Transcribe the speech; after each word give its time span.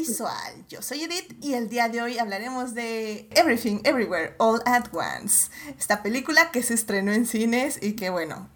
Visual. 0.00 0.64
Yo 0.66 0.80
soy 0.80 1.02
Edith 1.04 1.36
y 1.42 1.52
el 1.52 1.68
día 1.68 1.90
de 1.90 2.00
hoy 2.00 2.18
hablaremos 2.18 2.74
de 2.74 3.28
Everything 3.32 3.80
Everywhere 3.84 4.34
All 4.38 4.62
at 4.64 4.86
Once. 4.92 5.50
Esta 5.78 6.02
película 6.02 6.50
que 6.50 6.62
se 6.62 6.72
estrenó 6.72 7.12
en 7.12 7.26
cines 7.26 7.78
y 7.82 7.96
que 7.96 8.08
bueno, 8.08 8.48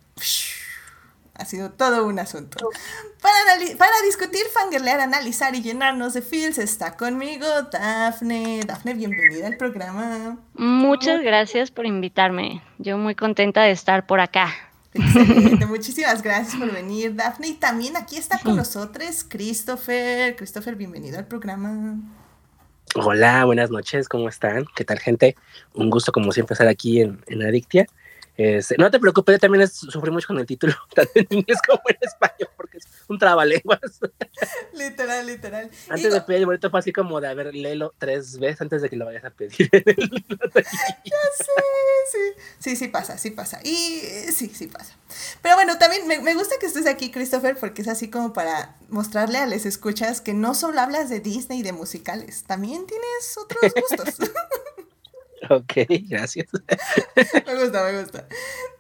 ha 1.35 1.45
sido 1.45 1.71
todo 1.73 2.07
un 2.07 2.19
asunto. 2.19 2.71
Para, 3.21 3.77
para 3.77 3.93
discutir, 4.07 4.43
fangirlear, 4.55 5.01
analizar 5.01 5.55
y 5.55 5.61
llenarnos 5.61 6.15
de 6.15 6.23
feels 6.23 6.57
está 6.57 6.97
conmigo 6.97 7.47
Dafne. 7.71 8.63
Dafne, 8.67 8.95
bienvenida 8.95 9.47
al 9.47 9.59
programa. 9.59 10.39
Muchas 10.55 11.21
gracias 11.21 11.71
por 11.71 11.85
invitarme. 11.85 12.63
Yo 12.79 12.97
muy 12.97 13.15
contenta 13.15 13.65
de 13.65 13.73
estar 13.73 14.07
por 14.07 14.21
acá. 14.21 14.55
Excelente, 14.95 15.67
muchísimas 15.67 16.23
gracias 16.23 16.57
por 16.57 16.73
venir, 16.73 17.15
Daphne. 17.17 17.49
Y 17.49 17.55
también 17.55 17.97
aquí 17.97 18.17
está 18.17 18.39
con 18.39 18.57
nosotros 18.57 19.25
Christopher. 19.29 20.37
Christopher, 20.37 20.77
bienvenido 20.77 21.19
al 21.19 21.27
programa. 21.27 21.99
Hola, 22.95 23.45
buenas 23.45 23.71
noches, 23.71 24.09
¿cómo 24.09 24.29
están? 24.29 24.67
¿Qué 24.77 24.85
tal, 24.85 25.01
gente? 25.01 25.35
Un 25.75 25.91
gusto, 25.91 26.13
como 26.13 26.31
siempre, 26.31 26.55
estar 26.55 26.69
aquí 26.69 27.01
en, 27.01 27.21
en 27.27 27.43
Adictia. 27.43 27.87
Este, 28.37 28.75
no 28.79 28.91
te 28.91 28.99
preocupes, 28.99 29.39
también 29.39 29.69
sufrí 29.69 30.11
mucho 30.11 30.27
con 30.27 30.39
el 30.39 30.47
título, 30.47 30.75
tanto 30.95 31.13
en 31.15 31.27
inglés 31.31 31.59
como 31.67 31.81
en 31.89 31.97
español, 32.01 32.51
porque 32.57 32.79
es 32.79 32.85
un 33.07 33.19
trabalenguas. 33.19 33.81
literal, 34.73 35.27
literal. 35.27 35.71
Antes 35.89 36.13
de 36.13 36.21
pedir 36.23 36.41
el 36.41 36.47
boleto 36.47 36.69
fue 36.71 36.81
así 36.81 36.93
como 36.93 37.21
de, 37.21 37.29
a 37.29 37.35
ver, 37.35 37.55
léelo 37.55 37.95
tres 37.97 38.39
veces 38.39 38.61
antes 38.61 38.83
de 38.83 38.91
que 38.91 38.97
lo 38.97 39.05
vayas 39.05 39.25
a 39.25 39.31
pedir. 39.31 39.71
ya 39.71 41.21
sé, 41.39 41.53
sí. 42.11 42.19
Sí, 42.59 42.77
sí 42.77 42.89
pasa, 42.89 43.19
sí 43.19 43.31
pasa. 43.31 43.61
Y 43.63 44.01
sí, 44.33 44.49
sí 44.53 44.67
pasa. 44.67 44.97
Pero 45.41 45.55
bueno, 45.55 45.79
también 45.79 46.07
me, 46.09 46.19
me 46.19 46.35
gusta 46.35 46.57
que 46.59 46.67
estés 46.67 46.87
aquí, 46.87 47.13
Christopher, 47.13 47.57
porque 47.57 47.83
es 47.83 47.89
así 47.89 48.11
como 48.11 48.33
para 48.33 48.77
mostrarle 48.89 49.39
a 49.39 49.47
les 49.47 49.65
escuchas 49.65 50.21
que 50.21 50.35
no 50.35 50.55
solo 50.55 50.81
hablas 50.81 51.09
de 51.09 51.21
Disney 51.21 51.61
y 51.61 51.63
de 51.63 51.73
musicales, 51.73 52.43
también 52.45 52.87
tienes 52.87 53.39
otros 53.39 53.73
gustos. 53.75 54.31
Ok, 55.51 55.73
gracias. 56.09 56.49
me 56.55 57.55
gusta, 57.55 57.85
me 57.85 58.01
gusta. 58.01 58.29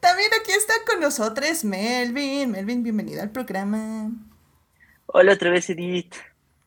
También 0.00 0.30
aquí 0.40 0.52
está 0.52 0.74
con 0.86 1.00
nosotros 1.00 1.64
Melvin. 1.64 2.50
Melvin, 2.50 2.82
bienvenido 2.82 3.22
al 3.22 3.30
programa. 3.30 4.10
Hola 5.06 5.32
otra 5.32 5.50
vez, 5.50 5.68
Edith. 5.70 6.14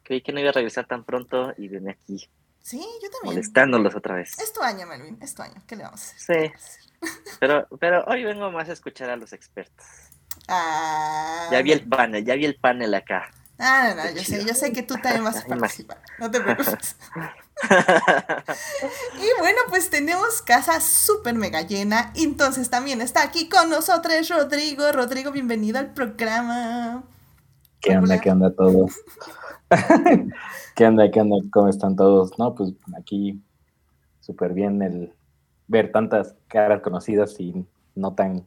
Creí 0.04 0.22
que 0.22 0.32
no 0.32 0.40
iba 0.40 0.50
a 0.50 0.54
regresar 0.54 0.88
tan 0.88 1.04
pronto 1.04 1.54
y 1.58 1.68
vine 1.68 1.92
aquí. 1.92 2.30
Sí, 2.62 2.80
yo 2.80 3.10
también. 3.10 3.36
Molestándolos 3.36 3.96
otra 3.96 4.16
vez. 4.16 4.38
Es 4.40 4.54
tu 4.54 4.62
año, 4.62 4.86
Melvin, 4.86 5.18
es 5.22 5.34
tu 5.34 5.42
año. 5.42 5.62
¿Qué 5.68 5.76
le 5.76 5.84
vamos 5.84 6.02
a 6.02 6.16
hacer? 6.16 6.52
Sí. 6.58 6.76
Pero, 7.40 7.68
pero 7.80 8.04
hoy 8.06 8.24
vengo 8.24 8.50
más 8.50 8.70
a 8.70 8.74
escuchar 8.74 9.12
a 9.12 9.16
los 9.16 9.32
expertos. 9.32 9.86
Ah, 10.48 11.48
ya 11.52 11.62
vi 11.62 11.72
el 11.72 11.88
panel, 11.88 12.26
ya 12.26 12.34
vi 12.34 12.46
el 12.46 12.56
panel 12.56 12.92
acá. 12.96 13.30
Ah, 13.60 13.94
no, 13.96 14.04
no, 14.04 14.12
yo 14.12 14.24
sé, 14.24 14.46
yo 14.46 14.54
sé 14.54 14.72
que 14.72 14.84
tú 14.84 14.96
también 15.02 15.24
vas 15.24 15.44
a 15.44 15.48
participar. 15.48 15.98
No 16.20 16.30
te 16.30 16.40
preocupes. 16.40 16.96
y 19.16 19.40
bueno, 19.40 19.60
pues 19.70 19.90
tenemos 19.90 20.42
casa 20.44 20.80
súper 20.80 21.34
mega 21.34 21.62
llena. 21.62 22.12
Entonces 22.16 22.70
también 22.70 23.02
está 23.02 23.24
aquí 23.24 23.50
con 23.50 23.70
nosotros 23.70 24.30
Rodrigo. 24.30 24.92
Rodrigo, 24.92 25.32
bienvenido 25.32 25.80
al 25.80 25.94
programa. 25.94 27.04
¿Qué 27.82 27.98
onda? 27.98 28.20
¿Qué 28.20 28.32
onda 28.32 28.54
todos? 28.54 28.92
¿Qué 30.76 30.86
onda? 30.86 31.10
¿Qué 31.10 31.22
onda? 31.22 31.38
¿Cómo 31.52 31.68
están 31.68 31.96
todos? 31.96 32.38
No, 32.38 32.54
pues 32.54 32.74
aquí 32.98 33.42
súper 34.20 34.54
bien 34.54 34.82
el 34.84 35.14
ver 35.68 35.92
tantas 35.92 36.36
caras 36.48 36.82
conocidas 36.82 37.40
y 37.40 37.66
no 37.96 38.14
tan 38.14 38.46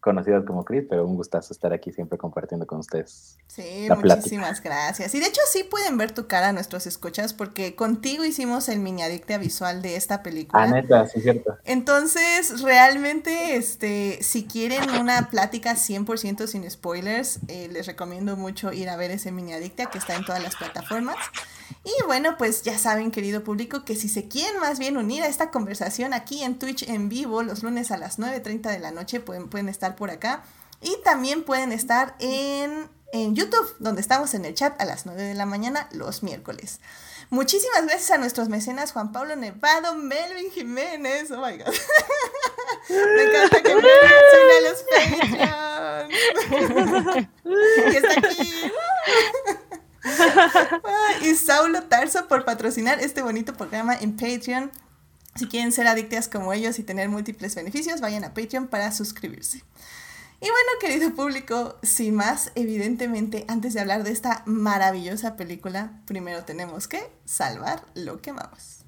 conocidas 0.00 0.44
como 0.46 0.64
Chris, 0.64 0.84
pero 0.88 1.06
un 1.06 1.16
gustazo 1.16 1.52
estar 1.52 1.72
aquí 1.72 1.92
siempre 1.92 2.18
compartiendo 2.18 2.66
con 2.66 2.78
ustedes. 2.78 3.38
Sí, 3.46 3.88
muchísimas 3.94 4.62
gracias. 4.62 5.14
Y 5.14 5.20
de 5.20 5.26
hecho 5.26 5.40
sí 5.50 5.64
pueden 5.64 5.98
ver 5.98 6.12
tu 6.12 6.26
cara 6.26 6.52
nuestros 6.52 6.86
escuchas 6.86 7.34
porque 7.34 7.76
contigo 7.76 8.24
hicimos 8.24 8.68
el 8.68 8.80
mini 8.80 9.02
adictia 9.02 9.38
visual 9.38 9.82
de 9.82 9.96
esta 9.96 10.22
película. 10.22 10.62
Ah, 10.62 10.66
neta, 10.66 11.06
sí, 11.06 11.20
cierto. 11.20 11.56
Entonces, 11.64 12.62
realmente, 12.62 13.56
este, 13.56 14.22
si 14.22 14.44
quieren 14.44 14.88
una 14.98 15.28
plática 15.30 15.74
100% 15.74 16.46
sin 16.46 16.68
spoilers, 16.70 17.40
eh, 17.48 17.68
les 17.70 17.86
recomiendo 17.86 18.36
mucho 18.36 18.72
ir 18.72 18.88
a 18.88 18.96
ver 18.96 19.10
ese 19.10 19.32
mini 19.32 19.52
adictia 19.52 19.86
que 19.86 19.98
está 19.98 20.16
en 20.16 20.24
todas 20.24 20.42
las 20.42 20.56
plataformas. 20.56 21.16
Y 21.84 22.04
bueno, 22.06 22.36
pues 22.36 22.62
ya 22.62 22.78
saben, 22.78 23.10
querido 23.10 23.44
público, 23.44 23.84
que 23.84 23.96
si 23.96 24.08
se 24.08 24.28
quieren 24.28 24.60
más 24.60 24.78
bien 24.78 24.96
unir 24.96 25.22
a 25.22 25.28
esta 25.28 25.50
conversación 25.50 26.12
aquí 26.12 26.42
en 26.42 26.58
Twitch 26.58 26.88
en 26.88 27.08
vivo 27.08 27.42
los 27.42 27.62
lunes 27.62 27.90
a 27.90 27.96
las 27.96 28.18
9.30 28.18 28.70
de 28.70 28.78
la 28.78 28.90
noche, 28.90 29.20
pueden, 29.20 29.48
pueden 29.48 29.68
estar 29.68 29.96
por 29.96 30.10
acá. 30.10 30.42
Y 30.82 30.96
también 31.04 31.44
pueden 31.44 31.72
estar 31.72 32.14
en, 32.18 32.88
en 33.12 33.34
YouTube, 33.34 33.74
donde 33.78 34.00
estamos 34.00 34.34
en 34.34 34.44
el 34.44 34.54
chat 34.54 34.80
a 34.80 34.84
las 34.84 35.06
9 35.06 35.22
de 35.22 35.34
la 35.34 35.46
mañana 35.46 35.88
los 35.92 36.22
miércoles. 36.22 36.80
Muchísimas 37.30 37.84
gracias 37.84 38.10
a 38.10 38.18
nuestros 38.18 38.48
mecenas 38.48 38.90
Juan 38.92 39.12
Pablo 39.12 39.36
Nevado, 39.36 39.94
Melvin 39.94 40.50
Jiménez. 40.50 41.30
Oh 41.30 41.36
my 41.36 41.56
god. 41.58 41.72
Me 42.88 43.22
encanta 43.22 43.62
que 43.62 43.74
Melvin 43.74 43.90
suene 44.32 44.54
a 44.56 44.60
los 44.68 44.82
Patreon. 45.30 46.10
y 47.92 47.96
está 47.96 48.28
aquí. 48.28 48.50
Y 51.22 51.34
Saulo 51.34 51.82
Tarso 51.82 52.28
por 52.28 52.44
patrocinar 52.44 53.00
este 53.00 53.22
bonito 53.22 53.54
programa 53.54 53.96
en 53.96 54.16
Patreon. 54.16 54.70
Si 55.36 55.46
quieren 55.46 55.72
ser 55.72 55.86
adictas 55.86 56.28
como 56.28 56.52
ellos 56.52 56.78
y 56.78 56.82
tener 56.82 57.08
múltiples 57.08 57.54
beneficios, 57.54 58.00
vayan 58.00 58.24
a 58.24 58.34
Patreon 58.34 58.68
para 58.68 58.92
suscribirse. 58.92 59.62
Y 60.42 60.46
bueno, 60.46 60.70
querido 60.80 61.14
público, 61.14 61.78
sin 61.82 62.14
más, 62.14 62.50
evidentemente, 62.54 63.44
antes 63.46 63.74
de 63.74 63.80
hablar 63.80 64.04
de 64.04 64.10
esta 64.10 64.42
maravillosa 64.46 65.36
película, 65.36 66.00
primero 66.06 66.44
tenemos 66.44 66.88
que 66.88 67.12
salvar 67.26 67.84
lo 67.94 68.22
que 68.22 68.30
amamos. 68.30 68.78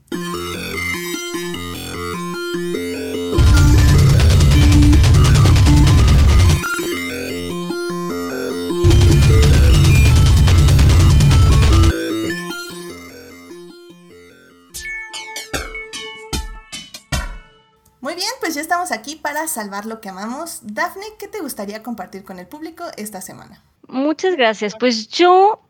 Pues 18.53 18.57
ya 18.57 18.61
estamos 18.61 18.93
aquí 18.93 19.17
para 19.17 19.49
salvar 19.49 19.87
lo 19.87 20.03
que 20.03 20.11
amamos. 20.11 20.59
Daphne, 20.63 21.07
¿qué 21.19 21.27
te 21.27 21.41
gustaría 21.41 21.83
compartir 21.83 22.23
con 22.23 22.39
el 22.39 22.47
público 22.47 22.85
esta 22.99 23.23
semana? 23.23 23.63
Muchas 23.89 24.37
gracias. 24.37 24.75
Pues 24.79 25.09
yo 25.09 25.63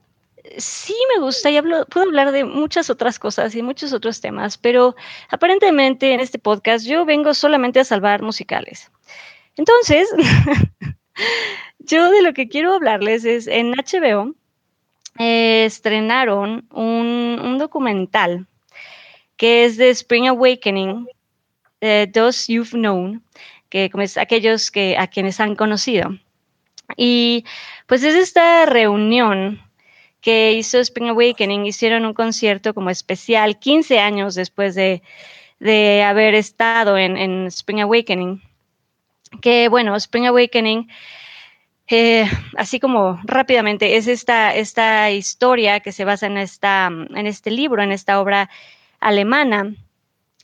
sí 0.57 0.97
me 1.15 1.23
gusta 1.23 1.49
y 1.49 1.63
puedo 1.63 2.07
hablar 2.07 2.33
de 2.33 2.43
muchas 2.43 2.91
otras 2.91 3.21
cosas 3.21 3.55
y 3.55 3.63
muchos 3.63 3.93
otros 3.93 4.21
temas, 4.21 4.59
pero 4.59 4.97
aparentemente 5.29 6.13
en 6.13 6.19
este 6.19 6.41
podcast 6.41 6.85
yo 6.85 7.05
vengo 7.05 7.35
solamente 7.35 7.79
a 7.79 7.85
salvar 7.85 8.21
musicales. 8.21 8.91
Entonces, 9.57 10.09
yo 11.79 12.11
de 12.11 12.23
lo 12.23 12.35
que 12.35 12.49
quiero 12.49 12.75
hablarles 12.75 13.25
es 13.25 13.47
en 13.47 13.75
HBO 13.75 14.35
eh, 15.21 15.67
estrenaron 15.67 16.67
un, 16.73 17.39
un 17.45 17.59
documental 17.59 18.49
que 19.37 19.67
es 19.67 19.77
de 19.77 19.91
Spring 19.91 20.27
Awakening, 20.27 21.07
eh, 21.83 22.07
those 22.15 22.51
you've 22.51 22.71
known, 22.71 23.23
que 23.69 23.91
como 23.91 24.05
es 24.05 24.17
aquellos 24.17 24.71
que, 24.71 24.97
a 24.97 25.09
quienes 25.09 25.41
han 25.41 25.57
conocido. 25.57 26.17
Y 26.97 27.45
pues 27.87 28.05
es 28.05 28.15
esta 28.15 28.67
reunión 28.67 29.61
que 30.21 30.53
hizo 30.53 30.79
Spring 30.79 31.11
Awakening, 31.11 31.67
hicieron 31.67 32.07
un 32.07 32.15
concierto 32.15 32.73
como 32.73 32.91
especial 32.91 33.59
15 33.59 33.99
años 33.99 34.37
después 34.37 34.77
de, 34.77 35.03
de 35.59 36.05
haber 36.05 36.35
estado 36.37 36.97
en, 36.97 37.17
en, 37.17 37.47
Spring 37.49 37.81
Awakening. 37.81 38.41
Que 39.41 39.69
bueno, 39.69 39.97
Spring 39.97 40.27
Awakening, 40.27 40.89
eh, 41.89 42.31
así 42.57 42.79
como 42.79 43.19
rápidamente, 43.25 43.97
es 43.97 44.07
esta, 44.07 44.55
esta 44.55 45.11
historia 45.11 45.81
que 45.81 45.91
se 45.91 46.05
basa 46.05 46.27
en, 46.27 46.39
esta, 46.39 46.87
en 46.87 47.27
este 47.27 47.51
libro, 47.51 47.83
en 47.83 47.91
esta 47.91 48.21
obra 48.21 48.49
alemana 49.01 49.75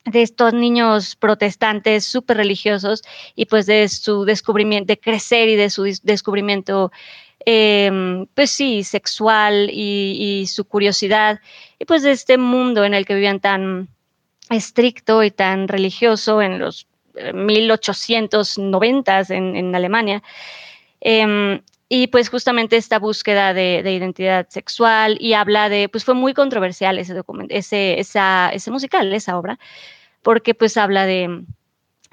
de 0.05 0.23
estos 0.23 0.55
niños 0.55 1.17
protestantes 1.17 2.05
súper 2.05 2.37
religiosos 2.37 3.03
y 3.35 3.47
pues 3.47 3.67
de 3.67 3.89
su 3.89 4.25
descubrimiento, 4.25 4.87
de 4.87 4.99
crecer 4.99 5.49
y 5.49 5.57
de 5.57 5.71
su 5.71 5.85
descubrimiento, 6.03 6.93
eh, 7.45 8.25
pues 8.35 8.51
sí, 8.51 8.85
sexual 8.85 9.71
y, 9.73 10.47
su 10.47 10.65
curiosidad 10.65 11.41
y 11.79 11.85
pues 11.85 12.03
de 12.03 12.13
este 12.13 12.39
mundo 12.39 12.85
en 12.85 12.95
el 12.95 13.05
que 13.05 13.15
vivían 13.15 13.41
tan 13.41 13.89
estricto 14.51 15.23
y 15.23 15.31
tan 15.31 15.69
religioso 15.69 16.41
en 16.41 16.59
los 16.59 16.87
1890 17.35 19.21
en, 19.31 19.57
en 19.57 19.75
Alemania. 19.75 20.23
Eh, 21.01 21.61
y 21.89 22.09
pues 22.09 22.29
justamente 22.29 22.77
esta 22.77 22.99
búsqueda 22.99 23.55
de, 23.55 23.83
de, 23.83 23.93
identidad 23.93 24.49
sexual 24.49 25.17
y 25.21 25.33
habla 25.33 25.69
de, 25.69 25.89
pues 25.89 26.05
fue 26.05 26.15
muy 26.15 26.35
controversial 26.35 26.99
ese, 26.99 27.23
ese, 27.49 28.01
esa, 28.01 28.51
ese 28.51 28.71
musical, 28.71 29.13
esa 29.15 29.39
obra, 29.39 29.59
porque 30.23 30.55
pues 30.55 30.77
habla 30.77 31.07
de 31.07 31.45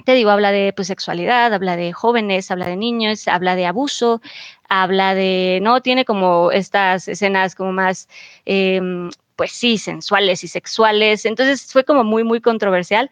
te 0.04 0.13
digo, 0.13 0.30
habla 0.30 0.51
de 0.51 0.74
pues, 0.74 0.88
sexualidad, 0.88 1.54
habla 1.54 1.77
de 1.77 1.94
jóvenes, 1.94 2.51
habla 2.51 2.68
de 2.68 2.75
niños, 2.75 3.27
habla 3.27 3.56
de 3.56 3.66
abuso, 3.66 4.22
habla 4.69 5.16
de, 5.16 5.60
no, 5.62 5.81
tiene 5.81 6.06
como 6.06 6.51
estas 6.51 7.07
escenas 7.07 7.56
como 7.56 7.72
más, 7.72 8.07
em, 8.45 9.10
pues 9.36 9.51
sí, 9.51 9.77
sensuales 9.77 10.44
y 10.44 10.48
sexuales. 10.48 11.25
Entonces 11.25 11.72
fue 11.72 11.86
como 11.86 12.04
muy, 12.04 12.24
muy 12.24 12.42
controversial. 12.42 13.10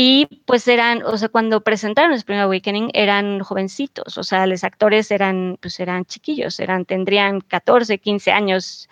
Y 0.00 0.42
pues 0.46 0.68
eran, 0.68 1.02
o 1.02 1.16
sea, 1.18 1.28
cuando 1.28 1.60
presentaron 1.62 2.12
Spring 2.12 2.38
Awakening 2.38 2.90
eran 2.94 3.40
jovencitos, 3.40 4.16
o 4.16 4.22
sea, 4.22 4.46
los 4.46 4.62
actores 4.62 5.10
eran, 5.10 5.58
pues 5.60 5.80
eran 5.80 6.04
chiquillos, 6.04 6.60
eran, 6.60 6.84
tendrían 6.84 7.40
14, 7.40 7.98
15 7.98 8.30
años, 8.30 8.88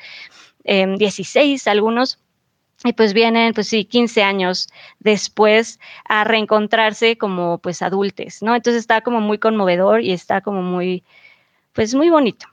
16 0.65 1.65
em, 1.65 1.71
algunos. 1.71 2.19
Y 2.85 2.93
pues 2.93 3.13
vienen, 3.13 3.55
pues 3.55 3.69
sí, 3.69 3.85
15 3.85 4.25
años 4.25 4.69
después 4.99 5.79
a 6.07 6.25
reencontrarse 6.25 7.17
como 7.17 7.59
pues 7.59 7.83
adultos, 7.83 8.43
¿no? 8.43 8.57
Entonces 8.57 8.81
está 8.81 9.01
como 9.03 9.21
muy 9.21 9.39
conmovedor 9.39 10.01
y 10.01 10.11
está 10.11 10.41
como 10.41 10.61
muy, 10.61 11.05
pues 11.73 11.95
muy 11.95 12.11
bonito. 12.11 12.49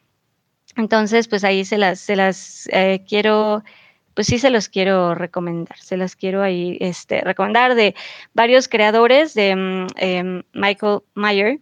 Entonces, 0.75 1.27
pues 1.27 1.44
ahí 1.44 1.65
se 1.65 1.79
las, 1.79 1.99
se 1.99 2.15
las 2.15 2.69
eh, 2.71 3.03
quiero 3.07 3.63
pues 4.13 4.27
sí 4.27 4.39
se 4.39 4.50
los 4.50 4.69
quiero 4.69 5.15
recomendar, 5.15 5.77
se 5.77 5.98
los 5.98 6.15
quiero 6.15 6.42
ahí 6.42 6.77
este, 6.80 7.21
recomendar 7.21 7.75
de 7.75 7.95
varios 8.33 8.68
creadores, 8.68 9.33
de 9.33 9.56
mm, 9.56 9.88
em, 9.98 10.44
Michael 10.54 11.00
Meyer, 11.15 11.60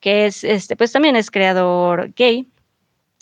que 0.00 0.26
es, 0.26 0.44
este, 0.44 0.76
pues 0.76 0.92
también 0.92 1.16
es 1.16 1.30
creador 1.30 2.12
gay, 2.14 2.46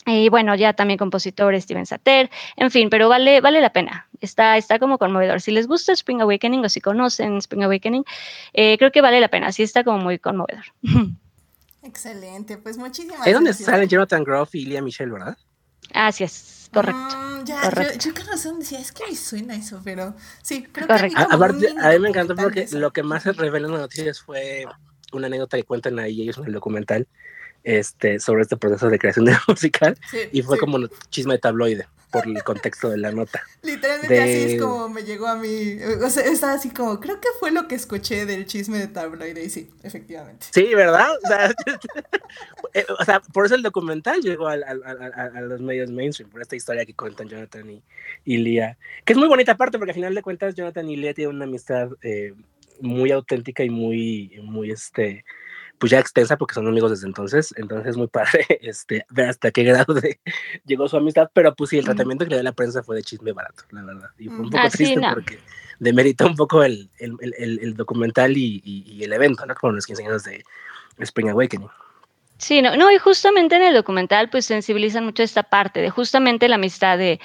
y 0.07 0.29
bueno, 0.31 0.55
ya 0.55 0.73
también 0.73 0.99
compositor 0.99 1.61
Steven 1.61 1.85
Sater, 1.85 2.31
en 2.57 2.71
fin, 2.71 2.89
pero 2.89 3.09
vale, 3.09 3.41
vale 3.41 3.61
la 3.61 3.73
pena. 3.73 4.09
Está, 4.21 4.57
está 4.57 4.79
como 4.79 4.99
conmovedor. 4.99 5.41
Si 5.41 5.51
les 5.51 5.67
gusta 5.67 5.93
Spring 5.93 6.23
Awakening 6.23 6.65
o 6.65 6.69
si 6.69 6.81
conocen 6.81 7.37
Spring 7.37 7.65
Awakening, 7.65 8.05
eh, 8.55 8.79
creo 8.79 8.91
que 8.91 9.03
vale 9.03 9.21
la 9.21 9.29
pena. 9.29 9.53
Sí 9.53 9.63
está 9.63 9.85
como 9.85 9.99
muy 9.99 10.19
conmovedor. 10.19 10.65
Excelente, 11.83 12.57
pues 12.57 12.79
muchísimas 12.79 13.19
gracias. 13.19 13.29
Es 13.29 13.35
donde 13.35 13.53
salen 13.53 13.89
Jonathan 13.89 14.25
Groff 14.25 14.55
y 14.55 14.65
Lia 14.65 14.83
Michelle, 14.83 15.13
¿verdad? 15.13 15.37
Así 15.93 16.25
es 16.25 16.58
correcto. 16.73 17.17
Mm, 17.17 17.45
ya, 17.45 17.61
correcto. 17.63 17.95
Yo, 17.99 18.11
yo, 18.11 18.15
con 18.15 18.27
razón 18.27 18.59
decía, 18.59 18.79
es 18.81 18.93
que 18.93 19.07
me 19.07 19.17
suena 19.17 19.55
eso, 19.57 19.81
pero 19.85 20.15
sí, 20.43 20.65
creo 20.71 20.87
correcto. 20.87 21.17
que. 21.17 21.23
A, 21.23 21.35
aparte, 21.35 21.75
a 21.79 21.91
mí 21.91 21.99
me 21.99 22.09
encantó 22.09 22.35
porque 22.37 22.67
lo 22.73 22.93
que 22.93 23.03
más 23.03 23.23
se 23.23 23.33
revela 23.33 23.67
en 23.67 23.73
las 23.73 23.83
noticias 23.83 24.21
fue 24.21 24.67
una 25.13 25.27
anécdota 25.27 25.57
que 25.57 25.65
cuentan 25.65 25.99
ahí 25.99 26.23
ellos 26.23 26.39
en 26.39 26.47
el 26.47 26.53
documental 26.53 27.07
este, 27.65 28.21
sobre 28.21 28.43
este 28.43 28.57
proceso 28.57 28.89
de 28.89 28.99
creación 28.99 29.27
de 29.27 29.37
musical 29.49 29.97
sí, 30.11 30.19
y 30.33 30.43
fue 30.43 30.57
sí. 30.57 30.61
como 30.61 30.77
un 30.77 30.91
chisme 31.11 31.35
de 31.35 31.39
tabloide 31.39 31.87
por 32.11 32.27
el 32.27 32.43
contexto 32.43 32.89
de 32.89 32.99
la 32.99 33.13
nota. 33.13 33.43
Literalmente 33.63 34.15
de... 34.15 34.21
así 34.23 34.55
es 34.55 34.61
como 34.61 34.89
me 34.89 35.03
llegó 35.03 35.27
a 35.27 35.37
mí. 35.37 35.79
O 36.03 36.09
sea, 36.09 36.25
estaba 36.25 36.55
así 36.55 36.71
como, 36.71 37.01
creo 37.01 37.21
que 37.21 37.29
fue 37.39 37.51
lo 37.51 37.69
que 37.69 37.75
escuché 37.75 38.25
del 38.25 38.47
chisme 38.47 38.79
de 38.79 38.89
tabloide 38.89 39.45
y 39.45 39.51
sí, 39.51 39.71
efectivamente. 39.83 40.47
Sí, 40.51 40.75
¿verdad? 40.75 41.09
O 41.23 41.29
sea, 41.29 41.51
eh, 42.75 42.87
o 42.99 43.05
sea 43.05 43.21
por 43.21 43.47
eso 43.47 43.55
el 43.55 43.63
documental 43.63 44.21
llegó 44.21 44.49
a, 44.49 44.55
a, 44.55 44.57
a, 44.57 45.25
a, 45.39 45.41
los 45.43 45.61
medios 45.61 45.91
mainstream, 45.91 46.31
por 46.31 46.41
esta 46.41 46.57
historia 46.57 46.87
que 46.87 46.95
cuentan 46.95 47.29
Jonathan 47.29 47.69
y, 47.71 47.83
y 48.25 48.39
Lia. 48.39 48.79
Que 49.05 49.13
es 49.13 49.19
muy 49.19 49.29
bonita 49.29 49.57
parte, 49.57 49.79
porque 49.79 49.91
al 49.91 49.97
final 49.97 50.15
de 50.15 50.23
cuentas 50.23 50.55
Jonathan 50.55 50.89
y 50.89 50.97
Lia 50.97 51.15
tienen 51.15 51.37
una 51.37 51.45
amistad 51.45 51.91
eh, 52.03 52.35
muy 52.81 53.11
auténtica 53.11 53.65
y 53.65 53.71
muy, 53.71 54.41
muy, 54.43 54.71
este, 54.71 55.25
pues 55.79 55.91
ya 55.91 55.99
extensa 55.99 56.37
porque 56.37 56.55
son 56.55 56.67
amigos 56.67 56.91
desde 56.91 57.07
entonces, 57.07 57.55
entonces 57.57 57.89
es 57.89 57.97
muy 57.97 58.09
padre 58.09 58.47
este, 58.63 59.05
ver 59.11 59.29
hasta 59.29 59.51
qué 59.51 59.65
grado 59.65 59.95
de, 59.95 60.21
llegó 60.67 60.89
su 60.89 60.97
amistad, 60.97 61.31
pero 61.33 61.55
pues 61.55 61.71
sí, 61.71 61.79
el 61.79 61.85
tratamiento 61.85 62.25
que 62.25 62.31
le 62.31 62.37
dio 62.37 62.43
la 62.43 62.53
prensa 62.53 62.83
fue 62.83 62.97
de 62.97 63.03
chisme 63.03 63.33
barato, 63.33 63.65
la 63.71 63.83
verdad, 63.83 64.11
y 64.19 64.29
fue 64.29 64.41
un 64.41 64.51
poco 64.51 64.65
ah, 64.67 64.71
triste 64.71 64.97
no. 64.97 65.15
porque 65.15 65.39
demerita 65.79 66.27
un 66.27 66.37
poco 66.37 66.63
el, 66.63 66.91
el, 66.99 67.17
el, 67.21 67.59
el 67.61 67.75
documental 67.75 68.37
y, 68.37 68.61
y, 68.65 68.85
y, 68.93 69.05
el 69.05 69.13
evento, 69.13 69.47
¿no? 69.47 69.55
Como 69.55 69.75
los 69.75 69.87
15 69.87 70.05
años 70.05 70.25
de 70.25 70.45
Spring 70.99 71.31
Awakening. 71.31 71.69
Sí, 72.39 72.63
no, 72.63 72.77
no, 72.77 72.91
y 72.91 72.99
justamente 72.99 73.57
en 73.57 73.63
el 73.63 73.75
documental 73.75 74.31
pues 74.31 74.47
sensibilizan 74.47 75.05
mucho 75.05 75.23
esta 75.23 75.43
parte 75.43 75.81
de 75.81 75.91
justamente 75.91 76.49
la 76.49 76.55
amistad 76.55 76.97
de, 76.97 77.21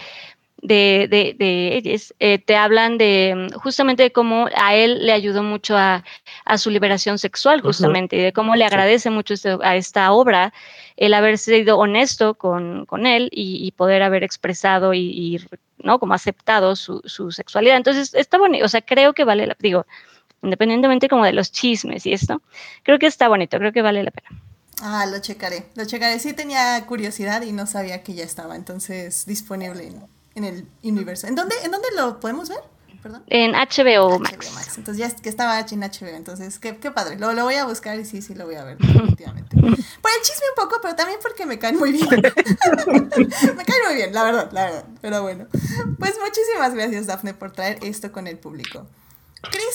de, 0.64 1.08
de, 1.10 1.36
de 1.38 1.76
ellos, 1.76 2.14
eh, 2.20 2.40
te 2.40 2.56
hablan 2.56 2.98
de 2.98 3.50
justamente 3.62 4.04
de 4.04 4.12
cómo 4.12 4.48
a 4.56 4.76
él 4.76 5.06
le 5.06 5.12
ayudó 5.12 5.44
mucho 5.44 5.78
a, 5.78 6.04
a 6.46 6.58
su 6.58 6.70
liberación 6.70 7.20
sexual, 7.20 7.62
justamente, 7.62 8.16
uh 8.16 8.20
-huh. 8.20 8.22
y 8.22 8.26
de 8.26 8.34
cómo 8.34 8.56
le 8.56 8.66
agradece 8.66 9.10
sí. 9.10 9.16
mucho 9.16 9.34
este, 9.34 9.58
a 9.62 9.76
esta 9.76 10.12
obra 10.14 10.54
el 10.96 11.14
haber 11.14 11.38
sido 11.38 11.78
honesto 11.78 12.36
con, 12.36 12.86
con 12.86 13.06
él 13.06 13.30
y, 13.32 13.68
y, 13.68 13.72
poder 13.72 14.04
haber 14.04 14.24
expresado 14.24 14.94
y, 14.94 15.00
y, 15.00 15.40
¿no? 15.80 16.00
Como 16.00 16.14
aceptado 16.14 16.76
su, 16.76 17.02
su 17.06 17.32
sexualidad. 17.32 17.76
Entonces, 17.76 18.14
está 18.14 18.38
bonito, 18.38 18.64
o 18.66 18.70
sea, 18.70 18.82
creo 18.82 19.14
que 19.14 19.26
vale 19.26 19.48
la, 19.48 19.58
digo, 19.60 19.86
independientemente 20.42 21.10
como 21.10 21.26
de 21.26 21.34
los 21.34 21.52
chismes 21.52 22.06
y 22.06 22.14
esto, 22.14 22.42
creo 22.84 23.00
que 23.00 23.08
está 23.08 23.28
bonito, 23.28 23.58
creo 23.58 23.74
que 23.74 23.82
vale 23.82 24.02
la 24.04 24.12
pena. 24.12 24.30
Ah, 24.82 25.06
lo 25.06 25.20
checaré, 25.20 25.66
lo 25.76 25.86
checaré. 25.86 26.20
Sí 26.20 26.34
tenía 26.34 26.86
curiosidad 26.86 27.42
y 27.42 27.52
no 27.52 27.68
sabía 27.68 28.02
que 28.04 28.14
ya 28.14 28.24
estaba 28.24 28.56
entonces 28.56 29.26
disponible 29.26 29.88
en 29.88 30.13
en 30.36 30.44
el 30.44 30.68
universo. 30.84 31.28
¿En 31.28 31.36
dónde, 31.36 31.56
¿En 31.64 31.72
dónde 31.72 31.88
lo 31.96 32.20
podemos 32.20 32.50
ver? 32.50 32.60
Perdón. 33.02 33.24
En 33.28 33.52
HBO 33.52 34.18
Max. 34.18 34.38
HBO 34.38 34.54
Max. 34.54 34.78
Entonces 34.78 34.98
ya 34.98 35.22
que 35.22 35.28
estaba 35.28 35.60
en 35.60 35.80
HBO, 35.82 36.16
entonces 36.16 36.58
qué, 36.58 36.78
qué 36.78 36.90
padre. 36.90 37.18
Lo, 37.18 37.34
lo, 37.34 37.44
voy 37.44 37.56
a 37.56 37.66
buscar 37.66 38.00
y 38.00 38.06
sí, 38.06 38.22
sí 38.22 38.34
lo 38.34 38.46
voy 38.46 38.56
a 38.56 38.64
ver, 38.64 38.78
definitivamente. 38.80 39.58
Por 39.58 39.70
el 39.70 40.22
chisme 40.22 40.46
un 40.56 40.64
poco, 40.64 40.80
pero 40.82 40.96
también 40.96 41.20
porque 41.22 41.46
me 41.46 41.60
caen 41.60 41.78
muy 41.78 41.92
bien. 41.92 42.08
me 42.12 43.66
caen 43.66 43.82
muy 43.88 43.96
bien, 43.96 44.14
la 44.14 44.24
verdad, 44.24 44.50
la 44.54 44.66
verdad. 44.66 44.86
Pero 45.02 45.22
bueno. 45.22 45.48
Pues 46.00 46.16
muchísimas 46.24 46.74
gracias, 46.74 47.08
Dafne, 47.08 47.34
por 47.34 47.52
traer 47.52 47.80
esto 47.82 48.12
con 48.12 48.28
el 48.28 48.38
público. 48.38 48.88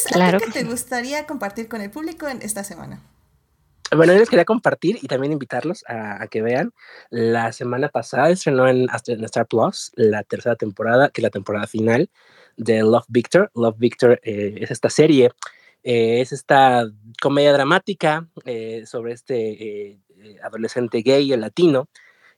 Claro 0.07 0.39
¿a 0.39 0.41
ti 0.41 0.47
qué 0.47 0.61
te 0.61 0.65
gustaría 0.65 1.27
compartir 1.27 1.69
con 1.69 1.83
el 1.83 1.91
público 1.91 2.27
en 2.29 2.41
esta 2.41 2.65
semana? 2.65 3.01
Bueno, 3.96 4.12
yo 4.12 4.19
les 4.19 4.29
quería 4.29 4.44
compartir 4.44 4.99
y 5.00 5.06
también 5.06 5.32
invitarlos 5.32 5.82
a, 5.88 6.23
a, 6.23 6.29
que 6.29 6.43
vean. 6.43 6.73
La 7.08 7.52
semana 7.52 7.88
pasada 7.88 8.29
estrenó 8.29 8.69
en, 8.69 8.87
en 9.06 9.25
Star 9.25 9.46
Plus 9.46 9.93
la 9.94 10.23
tercera 10.25 10.56
temporada, 10.56 11.08
que 11.08 11.20
es 11.20 11.23
la 11.23 11.31
temporada 11.31 11.67
final 11.67 12.11
de 12.58 12.81
Love 12.82 13.06
Victor. 13.08 13.50
Love 13.55 13.79
Victor 13.79 14.20
eh, 14.23 14.56
es 14.61 14.70
esta 14.70 14.90
serie, 14.90 15.31
eh, 15.85 16.20
es 16.20 16.32
esta 16.32 16.85
comedia 17.23 17.52
dramática 17.55 18.29
eh, 18.44 18.85
sobre 18.85 19.14
este 19.14 19.94
eh, 19.94 20.00
adolescente 20.43 21.00
gay 21.00 21.35
latino 21.37 21.88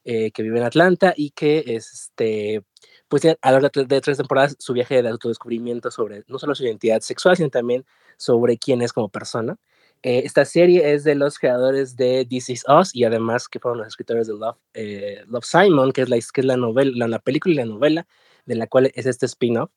eh, 0.04 0.30
que 0.30 0.44
vive 0.44 0.58
en 0.58 0.64
Atlanta 0.64 1.14
y 1.16 1.30
que 1.30 1.64
este, 1.66 2.62
pues 3.08 3.24
a 3.24 3.52
lo 3.52 3.60
largo 3.60 3.84
de 3.84 4.00
tres 4.00 4.18
temporadas 4.18 4.54
su 4.60 4.72
viaje 4.72 5.02
de 5.02 5.08
autodescubrimiento 5.08 5.90
sobre 5.90 6.22
no 6.28 6.38
solo 6.38 6.54
su 6.54 6.64
identidad 6.64 7.00
sexual, 7.00 7.36
sino 7.36 7.50
también 7.50 7.84
sobre 8.16 8.56
quién 8.56 8.82
es 8.82 8.92
como 8.92 9.08
persona. 9.08 9.56
Eh, 10.02 10.22
esta 10.24 10.46
serie 10.46 10.94
es 10.94 11.04
de 11.04 11.14
los 11.14 11.38
creadores 11.38 11.94
de 11.94 12.24
This 12.24 12.48
Is 12.50 12.64
Us 12.68 12.94
y 12.94 13.04
además 13.04 13.48
que 13.48 13.58
fueron 13.60 13.78
los 13.78 13.88
escritores 13.88 14.26
de 14.26 14.32
Love, 14.34 14.56
eh, 14.72 15.24
Love 15.28 15.44
Simon, 15.44 15.92
que 15.92 16.02
es, 16.02 16.08
la, 16.08 16.16
que 16.16 16.40
es 16.40 16.44
la, 16.46 16.56
novela, 16.56 16.92
la, 16.94 17.08
la, 17.08 17.18
película 17.18 17.52
y 17.52 17.56
la 17.56 17.66
novela 17.66 18.06
de 18.46 18.54
la 18.54 18.66
cual 18.66 18.90
es 18.94 19.06
este 19.06 19.26
spin-off. 19.26 19.70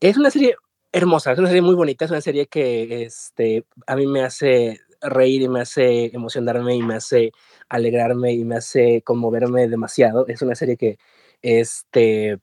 Es 0.00 0.16
una 0.16 0.30
serie 0.30 0.56
hermosa, 0.92 1.32
es 1.32 1.38
una 1.38 1.48
serie 1.48 1.62
muy 1.62 1.74
bonita, 1.74 2.06
es 2.06 2.10
una 2.10 2.22
serie 2.22 2.46
que 2.46 3.02
este, 3.02 3.66
a 3.86 3.96
mí 3.96 4.06
me 4.06 4.22
hace 4.22 4.80
reír 5.02 5.42
y 5.42 5.48
me 5.48 5.60
hace 5.60 6.06
emocionarme 6.14 6.74
y 6.74 6.82
me 6.82 6.94
hace 6.94 7.32
alegrarme 7.68 8.32
y 8.32 8.44
me 8.44 8.56
hace 8.56 9.02
conmoverme 9.02 9.68
demasiado. 9.68 10.26
Es 10.28 10.40
una 10.42 10.54
serie 10.54 10.78
que 10.78 10.98
este, 11.42 12.38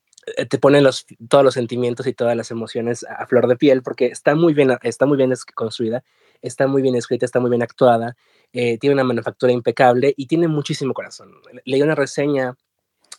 te 0.50 0.58
pone 0.60 0.82
los, 0.82 1.06
todos 1.28 1.44
los 1.44 1.56
sentimientos 1.56 2.08
y 2.08 2.14
todas 2.14 2.38
las 2.38 2.52
emociones 2.52 3.04
a 3.10 3.26
flor 3.28 3.48
de 3.48 3.58
piel 3.58 3.82
porque 3.84 4.08
está 4.08 4.36
muy 4.36 4.54
bien, 4.54 4.78
está 4.84 5.06
muy 5.08 5.18
bien 5.18 5.34
construida 5.56 6.04
está 6.42 6.68
muy 6.68 6.82
bien 6.82 6.96
escrita, 6.96 7.26
está 7.26 7.40
muy 7.40 7.50
bien 7.50 7.64
actuada, 7.64 8.16
eh, 8.54 8.78
tiene 8.78 8.94
una 8.94 9.04
manufactura 9.04 9.52
impecable 9.52 10.14
y 10.16 10.28
tiene 10.28 10.48
muchísimo 10.48 10.94
corazón. 10.94 11.34
Leí 11.66 11.82
una 11.82 11.96
reseña 11.96 12.56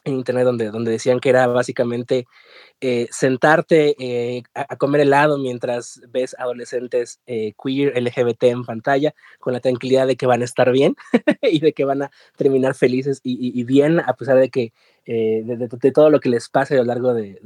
en 0.04 0.14
internet 0.14 0.44
donde, 0.44 0.70
donde 0.70 0.92
decían 0.92 1.18
que 1.18 1.30
era 1.30 1.48
básicamente 1.48 2.26
eh, 2.80 3.08
sentarte 3.10 3.96
eh, 3.98 4.44
a, 4.54 4.76
comer 4.76 5.00
helado 5.00 5.36
mientras 5.36 6.00
ves 6.10 6.36
adolescentes 6.38 7.20
queer, 7.26 8.00
LGBT 8.00 8.44
en 8.44 8.64
pantalla, 8.64 9.14
con 9.40 9.52
la 9.52 9.60
tranquilidad 9.60 10.06
de 10.06 10.16
que 10.16 10.26
van 10.26 10.42
a 10.42 10.44
estar 10.44 10.70
bien 10.70 10.94
y 11.42 11.58
de 11.58 11.72
que 11.72 11.84
van 11.84 12.02
a 12.02 12.10
terminar 12.36 12.74
felices 12.74 13.20
y 13.24 13.64
bien, 13.64 13.98
a 13.98 14.14
pesar 14.14 14.38
de 14.38 14.48
que 14.48 14.72
eh, 15.06 15.42
de, 15.44 15.92
todo 15.92 16.10
lo 16.10 16.20
que 16.20 16.28
les 16.28 16.48
pasa 16.48 16.74
a 16.74 16.78
lo 16.78 16.84
largo 16.84 17.14
de, 17.14 17.38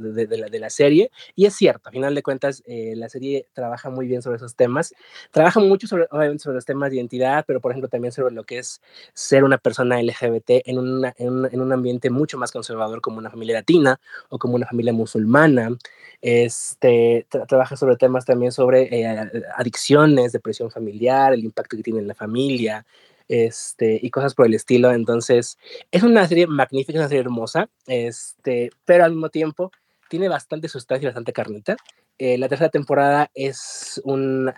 la, 0.59 0.69
serie. 0.69 1.11
Y 1.35 1.45
es 1.45 1.55
cierto, 1.55 1.89
a 1.89 1.91
final 1.91 2.15
de 2.15 2.23
cuentas, 2.23 2.63
eh, 2.65 2.93
la 2.95 3.07
serie 3.07 3.47
trabaja 3.53 3.89
muy 3.89 4.07
bien 4.07 4.21
sobre 4.21 4.37
esos 4.37 4.55
temas. 4.55 4.93
Trabaja 5.31 5.59
mucho 5.59 5.87
sobre, 5.87 6.07
sobre 6.39 6.55
los 6.55 6.65
temas 6.65 6.89
de 6.89 6.97
identidad, 6.97 7.45
pero 7.45 7.61
por 7.61 7.71
ejemplo 7.71 7.89
también 7.89 8.11
sobre 8.11 8.33
lo 8.33 8.43
que 8.43 8.59
es 8.59 8.81
ser 9.13 9.43
una 9.43 9.57
persona 9.57 10.01
LGBT 10.01 10.65
en, 10.65 10.79
un, 10.79 11.05
en 11.17 11.61
un 11.61 11.71
ambiente 11.71 12.09
mucho 12.09 12.37
más 12.37 12.51
conservador 12.51 13.01
como 13.01 13.19
una 13.19 13.29
familia 13.29 13.55
latina 13.55 13.99
o 14.29 14.39
como 14.39 14.55
una 14.55 14.65
familia 14.65 14.93
musulmana. 14.93 15.69
Este, 16.21 17.25
tra 17.29 17.47
trabaja 17.47 17.75
sobre 17.75 17.95
temas 17.95 18.25
también 18.25 18.51
sobre 18.51 18.83
eh, 18.91 19.07
adicciones, 19.57 20.31
depresión 20.31 20.69
familiar, 20.69 21.33
el 21.33 21.43
impacto 21.43 21.75
que 21.77 21.83
tiene 21.83 21.99
en 21.99 22.07
la 22.07 22.13
familia, 22.13 22.85
este, 23.31 23.97
y 24.01 24.09
cosas 24.11 24.35
por 24.35 24.45
el 24.45 24.53
estilo. 24.53 24.91
Entonces, 24.91 25.57
es 25.89 26.03
una 26.03 26.27
serie 26.27 26.47
magnífica, 26.47 26.99
una 26.99 27.07
serie 27.07 27.21
hermosa, 27.21 27.69
este, 27.87 28.71
pero 28.85 29.05
al 29.05 29.11
mismo 29.11 29.29
tiempo 29.29 29.71
tiene 30.09 30.27
bastante 30.27 30.67
sustancia 30.67 31.05
y 31.05 31.07
bastante 31.07 31.31
carnita. 31.31 31.77
Eh, 32.17 32.37
la 32.37 32.49
tercera 32.49 32.69
temporada 32.69 33.31
es 33.33 33.99
un, 34.03 34.51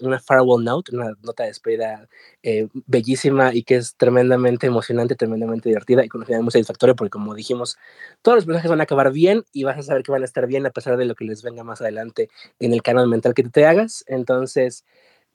una 0.00 0.18
farewell 0.18 0.64
note, 0.64 0.96
una 0.96 1.12
nota 1.22 1.42
de 1.44 1.50
despedida 1.50 2.08
eh, 2.42 2.68
bellísima 2.86 3.54
y 3.54 3.62
que 3.62 3.76
es 3.76 3.94
tremendamente 3.96 4.66
emocionante, 4.66 5.14
tremendamente 5.14 5.68
divertida 5.68 6.02
y 6.04 6.08
con 6.08 6.22
un 6.22 6.26
final 6.26 6.42
muy 6.42 6.50
satisfactorio 6.50 6.96
porque 6.96 7.10
como 7.10 7.34
dijimos, 7.34 7.76
todos 8.22 8.36
los 8.36 8.44
personajes 8.46 8.70
van 8.70 8.80
a 8.80 8.84
acabar 8.84 9.12
bien 9.12 9.44
y 9.52 9.64
vas 9.64 9.78
a 9.78 9.82
saber 9.82 10.02
que 10.02 10.10
van 10.10 10.22
a 10.22 10.24
estar 10.24 10.46
bien 10.46 10.66
a 10.66 10.70
pesar 10.70 10.96
de 10.96 11.04
lo 11.04 11.14
que 11.14 11.26
les 11.26 11.42
venga 11.42 11.62
más 11.62 11.80
adelante 11.82 12.28
en 12.58 12.72
el 12.72 12.82
canal 12.82 13.06
mental 13.08 13.34
que 13.34 13.44
te 13.44 13.66
hagas. 13.66 14.02
Entonces, 14.08 14.84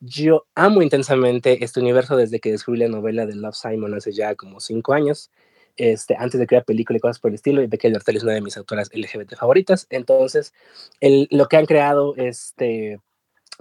yo 0.01 0.45
amo 0.55 0.81
intensamente 0.81 1.63
este 1.63 1.79
universo 1.79 2.17
desde 2.17 2.39
que 2.39 2.51
descubrí 2.51 2.79
la 2.79 2.89
novela 2.89 3.25
de 3.25 3.35
Love 3.35 3.55
Simon 3.55 3.93
hace 3.93 4.11
ya 4.11 4.35
como 4.35 4.59
cinco 4.59 4.93
años 4.93 5.31
este, 5.77 6.15
antes 6.17 6.39
de 6.39 6.47
crear 6.47 6.65
película 6.65 6.97
y 6.97 6.99
cosas 6.99 7.19
por 7.19 7.29
el 7.29 7.35
estilo, 7.35 7.61
y 7.61 7.67
Becky 7.67 7.91
Bertel 7.91 8.17
es 8.17 8.23
una 8.23 8.33
de 8.33 8.41
mis 8.41 8.57
autoras 8.57 8.89
LGBT 8.93 9.35
favoritas. 9.35 9.87
Entonces, 9.89 10.53
el, 10.99 11.27
lo 11.31 11.47
que 11.47 11.57
han 11.57 11.65
creado 11.65 12.15
este, 12.17 12.99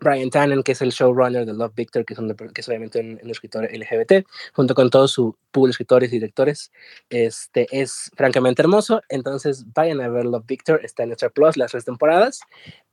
Brian 0.01 0.31
Tannen, 0.31 0.63
que 0.63 0.73
es 0.73 0.83
el 0.83 0.91
showrunner 0.91 1.47
de 1.47 1.53
Love 1.53 1.75
Victor, 1.75 2.05
que 2.05 2.15
es, 2.15 2.19
un, 2.19 2.35
que 2.35 2.61
es 2.61 2.69
obviamente 2.69 3.01
un, 3.01 3.31
escritor 3.31 3.69
LGBT, 3.71 4.27
junto 4.53 4.75
con 4.75 4.91
todo 4.91 5.07
su 5.09 5.37
pool 5.51 5.69
de 5.69 5.73
escritores 5.73 6.11
y 6.11 6.17
directores, 6.17 6.73
este, 7.09 7.67
es 7.71 8.11
francamente 8.17 8.63
hermoso. 8.63 9.03
Entonces, 9.09 9.65
vayan 9.75 10.01
a 10.01 10.09
ver 10.09 10.25
Love 10.25 10.47
Victor, 10.47 10.81
está 10.85 11.03
en 11.03 11.13
Star 11.13 11.33
Plus 11.33 11.57
las 11.57 11.71
tres 11.71 11.85
temporadas. 11.85 12.41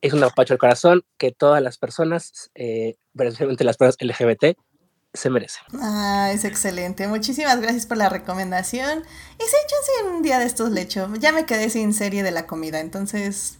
Es 0.01 0.13
un 0.13 0.23
apacho 0.23 0.53
al 0.53 0.59
corazón 0.59 1.03
que 1.17 1.31
todas 1.31 1.61
las 1.61 1.77
personas, 1.77 2.51
eh, 2.55 2.97
especialmente 3.13 3.63
las 3.63 3.77
personas 3.77 3.97
LGBT, 3.99 4.57
se 5.13 5.29
merece. 5.29 5.59
Ah, 5.81 6.31
es 6.33 6.45
excelente. 6.45 7.07
Muchísimas 7.07 7.59
gracias 7.59 7.85
por 7.85 7.97
la 7.97 8.09
recomendación. 8.09 8.99
Y 8.99 9.43
sí, 9.43 9.55
yo 10.03 10.11
un 10.11 10.21
día 10.21 10.37
de 10.39 10.45
estos 10.45 10.69
le 10.71 10.81
echo. 10.81 11.09
Ya 11.19 11.31
me 11.31 11.45
quedé 11.45 11.69
sin 11.69 11.93
serie 11.93 12.23
de 12.23 12.31
la 12.31 12.45
comida, 12.45 12.79
entonces 12.79 13.57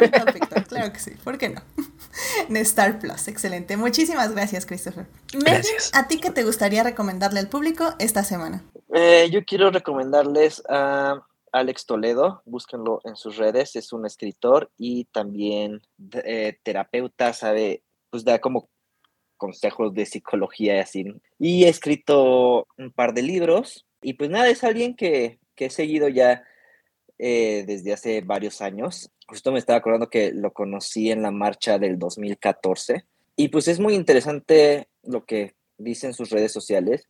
me 0.00 0.08
perfecto. 0.08 0.56
claro 0.68 0.92
que 0.92 0.98
sí. 0.98 1.12
¿Por 1.22 1.38
qué 1.38 1.48
no? 1.50 1.62
En 2.48 2.56
Star 2.58 2.98
Plus, 2.98 3.28
excelente. 3.28 3.76
Muchísimas 3.76 4.32
gracias, 4.32 4.66
Christopher. 4.66 5.06
Gracias. 5.32 5.90
¿a 5.94 6.08
ti 6.08 6.18
qué 6.18 6.30
te 6.30 6.44
gustaría 6.44 6.82
recomendarle 6.82 7.40
al 7.40 7.48
público 7.48 7.94
esta 7.98 8.24
semana? 8.24 8.64
Eh, 8.94 9.28
yo 9.30 9.44
quiero 9.44 9.70
recomendarles 9.70 10.62
a 10.68 11.26
Alex 11.52 11.86
Toledo, 11.86 12.42
búsquenlo 12.44 13.00
en 13.04 13.16
sus 13.16 13.36
redes, 13.36 13.76
es 13.76 13.92
un 13.92 14.06
escritor 14.06 14.70
y 14.76 15.04
también 15.06 15.82
eh, 16.24 16.58
terapeuta, 16.62 17.32
sabe, 17.32 17.82
pues 18.10 18.24
da 18.24 18.38
como 18.38 18.68
consejos 19.36 19.94
de 19.94 20.06
psicología 20.06 20.76
y 20.76 20.80
así. 20.80 21.04
Y 21.38 21.64
he 21.64 21.68
escrito 21.68 22.66
un 22.76 22.92
par 22.92 23.14
de 23.14 23.22
libros 23.22 23.86
y 24.02 24.14
pues 24.14 24.30
nada, 24.30 24.48
es 24.48 24.64
alguien 24.64 24.94
que, 24.94 25.38
he 25.56 25.70
seguido 25.70 26.08
ya 26.08 26.44
eh, 27.18 27.64
desde 27.66 27.92
hace 27.92 28.20
varios 28.20 28.60
años. 28.60 29.10
Justo 29.26 29.52
me 29.52 29.58
estaba 29.58 29.78
acordando 29.78 30.10
que 30.10 30.32
lo 30.32 30.52
conocí 30.52 31.10
en 31.10 31.22
la 31.22 31.30
marcha 31.30 31.78
del 31.78 31.98
2014 31.98 33.04
y 33.36 33.48
pues 33.48 33.68
es 33.68 33.80
muy 33.80 33.94
interesante 33.94 34.88
lo 35.02 35.24
que 35.24 35.54
dice 35.78 36.06
en 36.06 36.14
sus 36.14 36.30
redes 36.30 36.52
sociales 36.52 37.08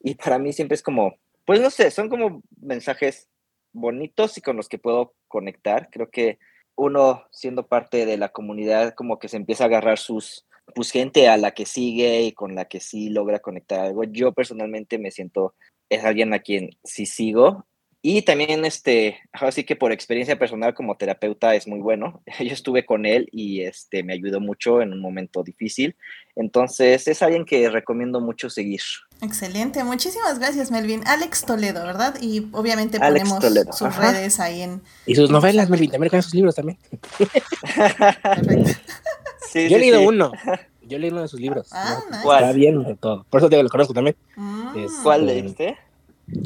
y 0.00 0.14
para 0.14 0.38
mí 0.38 0.52
siempre 0.52 0.74
es 0.74 0.82
como, 0.82 1.16
pues 1.44 1.60
no 1.60 1.70
sé, 1.70 1.90
son 1.90 2.08
como 2.08 2.42
mensajes 2.60 3.28
bonitos 3.72 4.38
y 4.38 4.40
con 4.40 4.56
los 4.56 4.68
que 4.68 4.78
puedo 4.78 5.14
conectar. 5.28 5.88
Creo 5.90 6.10
que 6.10 6.38
uno 6.76 7.24
siendo 7.32 7.66
parte 7.66 8.06
de 8.06 8.16
la 8.16 8.30
comunidad 8.30 8.94
como 8.94 9.18
que 9.18 9.28
se 9.28 9.36
empieza 9.36 9.64
a 9.64 9.66
agarrar 9.66 9.98
sus, 9.98 10.46
pues 10.74 10.90
gente 10.90 11.28
a 11.28 11.36
la 11.36 11.52
que 11.52 11.66
sigue 11.66 12.22
y 12.22 12.32
con 12.32 12.54
la 12.54 12.66
que 12.66 12.80
sí 12.80 13.10
logra 13.10 13.40
conectar 13.40 13.80
algo. 13.80 14.04
Yo 14.04 14.32
personalmente 14.32 14.98
me 14.98 15.10
siento, 15.10 15.54
es 15.88 16.04
alguien 16.04 16.32
a 16.34 16.38
quien 16.38 16.70
sí 16.84 17.06
sigo. 17.06 17.66
Y 18.00 18.22
también, 18.22 18.64
este, 18.64 19.18
así 19.32 19.64
que 19.64 19.74
por 19.74 19.90
experiencia 19.90 20.38
personal 20.38 20.72
como 20.72 20.96
terapeuta 20.96 21.54
es 21.56 21.66
muy 21.66 21.80
bueno. 21.80 22.22
Yo 22.38 22.52
estuve 22.52 22.86
con 22.86 23.06
él 23.06 23.28
y 23.32 23.62
este, 23.62 24.02
me 24.04 24.12
ayudó 24.12 24.40
mucho 24.40 24.80
en 24.80 24.92
un 24.92 25.00
momento 25.00 25.42
difícil. 25.42 25.96
Entonces, 26.36 27.08
es 27.08 27.22
alguien 27.22 27.44
que 27.44 27.68
recomiendo 27.68 28.20
mucho 28.20 28.48
seguir. 28.50 28.80
Excelente, 29.20 29.82
muchísimas 29.82 30.38
gracias, 30.38 30.70
Melvin. 30.70 31.02
Alex 31.06 31.44
Toledo, 31.44 31.84
¿verdad? 31.84 32.14
Y 32.20 32.46
obviamente 32.52 33.00
ponemos 33.00 33.44
sus 33.76 33.96
redes 33.96 34.38
ahí 34.38 34.62
en. 34.62 34.80
Y 35.04 35.16
sus 35.16 35.30
novelas, 35.30 35.68
Melvin, 35.68 35.90
también 35.90 36.10
con 36.10 36.22
sus 36.22 36.34
libros 36.34 36.54
también. 36.54 36.78
Perfecto. 37.18 38.80
Yo 39.54 39.76
he 39.76 39.78
leído 39.78 40.02
uno. 40.02 40.32
Yo 40.82 40.96
he 40.96 41.00
leído 41.00 41.16
uno 41.16 41.22
de 41.22 41.28
sus 41.28 41.40
libros. 41.40 41.68
Ah, 41.72 41.98
Está 42.12 42.52
bien 42.52 42.84
de 42.84 42.94
todo. 42.94 43.26
Por 43.28 43.40
eso 43.40 43.50
te 43.50 43.60
lo 43.60 43.68
conozco 43.68 43.92
también. 43.92 44.16
Mm. 44.36 44.86
¿Cuál 45.02 45.26
leíste? 45.26 45.76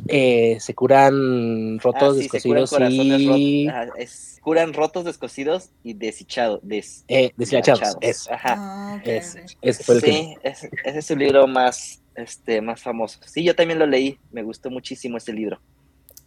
Eh, 0.08 0.58
se 0.60 0.74
curan 0.74 1.78
rotos, 1.80 2.16
ah, 2.16 2.18
descosidos 2.18 2.72
y... 3.36 3.68
es, 3.96 4.38
curan 4.40 4.72
rotos, 4.72 5.04
descosidos 5.04 5.70
y 5.82 5.94
deshichados. 5.94 6.60
Des, 6.62 7.04
eh, 7.08 7.32
deshichados, 7.36 7.96
eso. 8.00 8.32
Ajá. 8.32 8.54
Ah, 8.58 9.02
ese 9.04 9.84
fue 9.84 9.96
el 9.96 10.00
sí, 10.00 10.36
ese 10.42 10.70
es 10.84 11.06
su 11.06 11.16
libro 11.16 11.48
más, 11.48 12.00
este, 12.14 12.60
más 12.60 12.80
famoso. 12.80 13.18
Sí, 13.26 13.42
yo 13.42 13.56
también 13.56 13.78
lo 13.78 13.86
leí. 13.86 14.18
Me 14.30 14.42
gustó 14.42 14.70
muchísimo 14.70 15.16
ese 15.16 15.32
libro. 15.32 15.60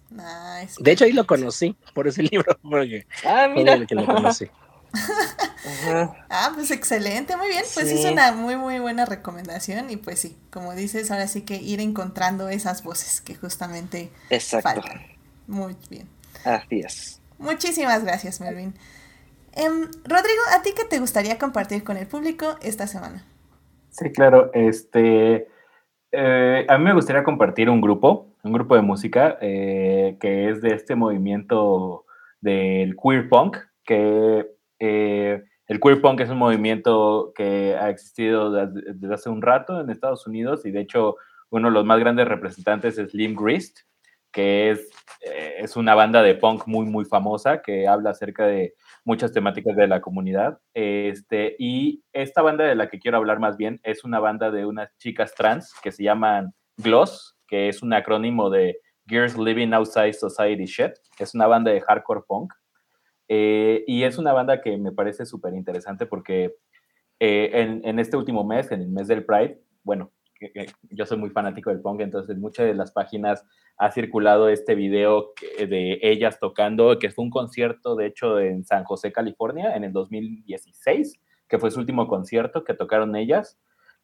Nice. 0.09 0.75
De 0.79 0.91
hecho, 0.91 1.05
ahí 1.05 1.13
lo 1.13 1.25
conocí 1.25 1.75
por 1.93 2.07
ese 2.07 2.23
libro. 2.31 2.57
Porque 2.61 3.05
ah, 3.25 3.47
mira. 3.53 3.85
Que 3.85 3.95
lo 3.95 4.05
conocí. 4.05 4.47
Ah, 6.29 6.51
pues 6.53 6.71
excelente, 6.71 7.35
muy 7.37 7.47
bien. 7.47 7.63
Pues 7.73 7.87
es 7.91 8.05
una 8.05 8.31
muy, 8.31 8.55
muy 8.55 8.79
buena 8.79 9.05
recomendación. 9.05 9.89
Y 9.89 9.97
pues 9.97 10.19
sí, 10.19 10.37
como 10.51 10.73
dices, 10.73 11.11
ahora 11.11 11.27
sí 11.27 11.41
que 11.41 11.55
ir 11.55 11.79
encontrando 11.79 12.49
esas 12.49 12.83
voces 12.83 13.21
que 13.21 13.35
justamente 13.35 14.11
Exacto. 14.29 14.81
Muy 15.47 15.75
bien. 15.89 16.07
Así 16.43 16.79
es. 16.79 17.21
Muchísimas 17.37 18.03
gracias, 18.03 18.39
Melvin. 18.41 18.73
Em, 19.53 19.83
Rodrigo, 20.03 20.41
¿a 20.53 20.61
ti 20.61 20.71
qué 20.75 20.85
te 20.85 20.99
gustaría 20.99 21.37
compartir 21.37 21.83
con 21.83 21.97
el 21.97 22.07
público 22.07 22.57
esta 22.61 22.87
semana? 22.87 23.25
Sí, 23.89 24.11
claro. 24.11 24.51
Este, 24.53 25.47
eh, 26.11 26.65
a 26.67 26.77
mí 26.77 26.83
me 26.83 26.93
gustaría 26.93 27.23
compartir 27.23 27.69
un 27.69 27.81
grupo, 27.81 28.27
un 28.43 28.53
grupo 28.53 28.75
de 28.75 28.81
música 28.81 29.37
eh, 29.41 30.17
que 30.19 30.49
es 30.49 30.61
de 30.61 30.73
este 30.73 30.95
movimiento 30.95 32.05
del 32.41 32.95
queer 32.95 33.29
punk, 33.29 33.57
que 33.83 34.45
eh, 34.79 35.43
el 35.67 35.79
queer 35.79 36.01
punk 36.01 36.21
es 36.21 36.29
un 36.29 36.37
movimiento 36.37 37.31
que 37.35 37.75
ha 37.75 37.89
existido 37.89 38.51
desde, 38.51 39.13
hace 39.13 39.29
un 39.29 39.41
rato 39.41 39.81
en 39.81 39.89
Estados 39.89 40.27
Unidos 40.27 40.65
y 40.65 40.71
de 40.71 40.81
hecho 40.81 41.15
uno 41.49 41.69
de 41.69 41.73
los 41.73 41.85
más 41.85 41.99
grandes 41.99 42.27
representantes 42.27 42.97
es 42.97 43.13
Lim 43.13 43.35
Grist, 43.35 43.79
que 44.31 44.71
es, 44.71 44.89
eh, 45.21 45.55
es 45.59 45.75
una 45.75 45.95
banda 45.95 46.21
de 46.21 46.35
punk 46.35 46.67
muy, 46.67 46.85
muy 46.85 47.05
famosa 47.05 47.61
que 47.61 47.87
habla 47.87 48.11
acerca 48.11 48.45
de 48.45 48.75
muchas 49.05 49.31
temáticas 49.31 49.75
de 49.75 49.87
la 49.87 50.01
comunidad. 50.01 50.59
Este, 50.73 51.55
y 51.57 52.03
esta 52.11 52.41
banda 52.41 52.65
de 52.65 52.75
la 52.75 52.89
que 52.89 52.99
quiero 52.99 53.17
hablar 53.17 53.39
más 53.39 53.55
bien 53.55 53.79
es 53.83 54.03
una 54.03 54.19
banda 54.19 54.51
de 54.51 54.65
unas 54.65 54.95
chicas 54.97 55.33
trans 55.33 55.73
que 55.81 55.91
se 55.91 56.03
llaman 56.03 56.53
Gloss, 56.77 57.37
que 57.47 57.69
es 57.69 57.81
un 57.81 57.93
acrónimo 57.93 58.49
de 58.49 58.77
Girls 59.07 59.37
Living 59.37 59.71
Outside 59.71 60.13
Society 60.13 60.65
Shit. 60.65 60.93
Es 61.17 61.33
una 61.33 61.47
banda 61.47 61.71
de 61.71 61.81
hardcore 61.81 62.21
punk 62.27 62.53
eh, 63.27 63.83
y 63.87 64.03
es 64.03 64.17
una 64.17 64.33
banda 64.33 64.61
que 64.61 64.77
me 64.77 64.91
parece 64.91 65.25
súper 65.25 65.53
interesante 65.53 66.05
porque 66.05 66.55
eh, 67.19 67.49
en, 67.53 67.81
en, 67.83 67.99
este 67.99 68.17
último 68.17 68.43
mes, 68.43 68.71
en 68.71 68.81
el 68.81 68.89
mes 68.89 69.07
del 69.07 69.25
Pride, 69.25 69.61
bueno, 69.83 70.11
yo 70.89 71.05
soy 71.05 71.17
muy 71.17 71.29
fanático 71.29 71.69
del 71.69 71.81
punk, 71.81 72.01
entonces 72.01 72.37
muchas 72.37 72.65
de 72.65 72.73
las 72.73 72.91
páginas 72.91 73.45
ha 73.77 73.91
circulado 73.91 74.49
este 74.49 74.75
video 74.75 75.33
de 75.57 75.99
ellas 76.01 76.39
tocando, 76.39 76.99
que 76.99 77.09
fue 77.09 77.23
un 77.23 77.29
concierto, 77.29 77.95
de 77.95 78.07
hecho, 78.07 78.39
en 78.39 78.65
San 78.65 78.83
José, 78.83 79.11
California, 79.11 79.75
en 79.75 79.83
el 79.83 79.93
2016, 79.93 81.19
que 81.47 81.59
fue 81.59 81.71
su 81.71 81.79
último 81.79 82.07
concierto 82.07 82.63
que 82.63 82.73
tocaron 82.73 83.15
ellas. 83.15 83.59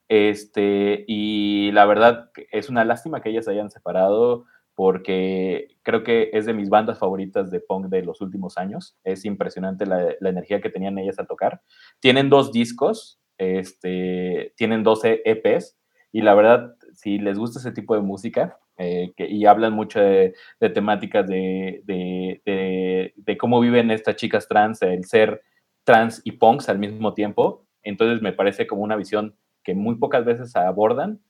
Este, 0.08 1.06
y 1.08 1.72
la 1.72 1.86
verdad 1.86 2.32
es 2.52 2.70
una 2.70 2.84
lástima 2.84 3.22
que 3.22 3.30
ellas 3.30 3.48
hayan 3.48 3.72
separado 3.72 4.46
porque 4.76 5.68
creo 5.84 6.04
que 6.04 6.30
es 6.34 6.46
de 6.46 6.54
mis 6.54 6.70
bandas 6.70 7.00
favoritas 7.00 7.52
de 7.52 7.60
punk 7.60 7.88
de 7.88 8.04
los 8.04 8.22
últimos 8.22 8.58
años. 8.58 8.98
Es 9.04 9.26
impresionante 9.26 9.86
la, 9.86 10.16
energía 10.22 10.62
que 10.62 10.70
tenían 10.70 10.98
ellas 10.98 11.20
a 11.20 11.26
tocar. 11.26 11.62
Tienen 12.00 12.30
dos 12.30 12.52
discos, 12.52 13.20
este, 13.38 14.54
tienen 14.56 14.84
12 14.84 15.22
EPs 15.26 15.78
y 16.12 16.22
la 16.22 16.34
verdad, 16.36 16.76
si 16.94 17.20
les 17.20 17.38
gusta 17.38 17.60
ese 17.60 17.72
tipo 17.72 17.96
de 17.96 18.02
música 18.02 18.58
eh, 18.78 19.14
y 19.18 19.46
hablan 19.46 19.74
mucho 19.74 20.00
de, 20.00 20.34
temáticas 20.74 21.28
de, 21.28 21.82
de, 21.86 23.38
cómo 23.38 23.60
viven 23.60 23.92
estas 23.92 24.16
chicas 24.16 24.48
trans, 24.48 24.82
el 24.82 25.06
ser 25.06 25.42
trans 25.84 26.22
y 26.24 26.34
punks 26.34 26.70
al 26.70 26.80
mismo 26.80 27.14
tiempo, 27.14 27.66
entonces 27.84 28.22
me 28.22 28.34
parece 28.34 28.68
como 28.68 28.84
una 28.84 28.96
visión 28.96 29.36
que 29.64 29.74
muy 29.74 29.96
pocas 29.96 30.26
veces 30.26 30.56
abordan 30.56 31.22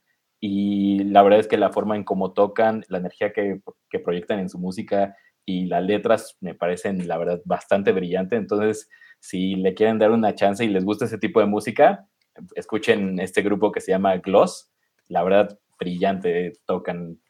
y 0.44 1.04
la 1.04 1.22
verdad 1.22 1.38
es 1.38 1.46
que 1.46 1.56
la 1.56 1.70
forma 1.70 1.94
en 1.94 2.02
cómo 2.02 2.32
tocan, 2.32 2.84
la 2.88 2.98
energía 2.98 3.32
que, 3.32 3.60
que, 3.88 4.00
proyectan 4.00 4.40
en 4.40 4.48
su 4.48 4.58
música 4.58 5.16
y 5.46 5.66
las 5.66 5.84
letras 5.84 6.36
me 6.40 6.52
parecen, 6.52 7.06
la 7.06 7.16
verdad, 7.16 7.40
bastante 7.44 7.92
brillante. 7.92 8.34
Entonces, 8.34 8.88
si 9.20 9.54
le 9.54 9.72
quieren 9.74 10.00
dar 10.00 10.10
una 10.10 10.34
chance 10.34 10.64
y 10.64 10.68
les 10.68 10.84
gusta 10.84 11.04
ese 11.04 11.18
tipo 11.18 11.38
de 11.38 11.46
música, 11.46 12.08
escuchen 12.56 13.20
este 13.20 13.42
grupo 13.42 13.70
que 13.70 13.80
se 13.80 13.92
llama 13.92 14.16
Gloss. 14.16 14.68
La 15.06 15.22
verdad, 15.22 15.60
brillante, 15.78 16.54
tocan, 16.66 17.20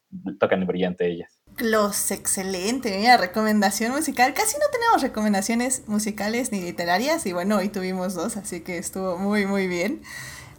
tocan 0.41 0.67
brillante 0.67 1.07
ellas. 1.07 1.43
Gloss, 1.59 2.13
excelente. 2.13 2.97
Mira, 2.97 3.19
recomendación 3.19 3.93
musical. 3.93 4.33
Casi 4.33 4.57
no 4.57 4.65
tenemos 4.73 5.03
recomendaciones 5.03 5.87
musicales 5.87 6.51
ni 6.51 6.63
literarias. 6.63 7.27
Y 7.27 7.35
bueno, 7.35 7.59
hoy 7.59 7.69
tuvimos 7.69 8.15
dos, 8.15 8.39
así 8.39 8.63
que 8.63 8.79
estuvo 8.79 9.19
muy, 9.19 9.45
muy 9.45 9.69
bien. 9.69 10.01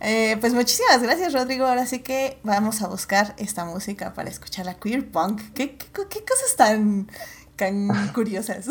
Eh, 0.05 0.35
pues 0.41 0.53
muchísimas 0.53 1.01
gracias, 1.01 1.31
Rodrigo. 1.31 1.65
Ahora 1.65 1.85
sí 1.85 1.99
que 1.99 2.37
vamos 2.43 2.81
a 2.81 2.87
buscar 2.87 3.33
esta 3.37 3.63
música 3.63 4.13
para 4.13 4.29
escuchar 4.29 4.65
la 4.65 4.73
queer 4.75 5.09
punk. 5.09 5.41
¿Qué, 5.53 5.77
qué, 5.77 5.87
qué 6.09 6.25
cosas 6.25 6.55
tan, 6.57 7.09
tan 7.55 7.87
curiosas? 8.13 8.67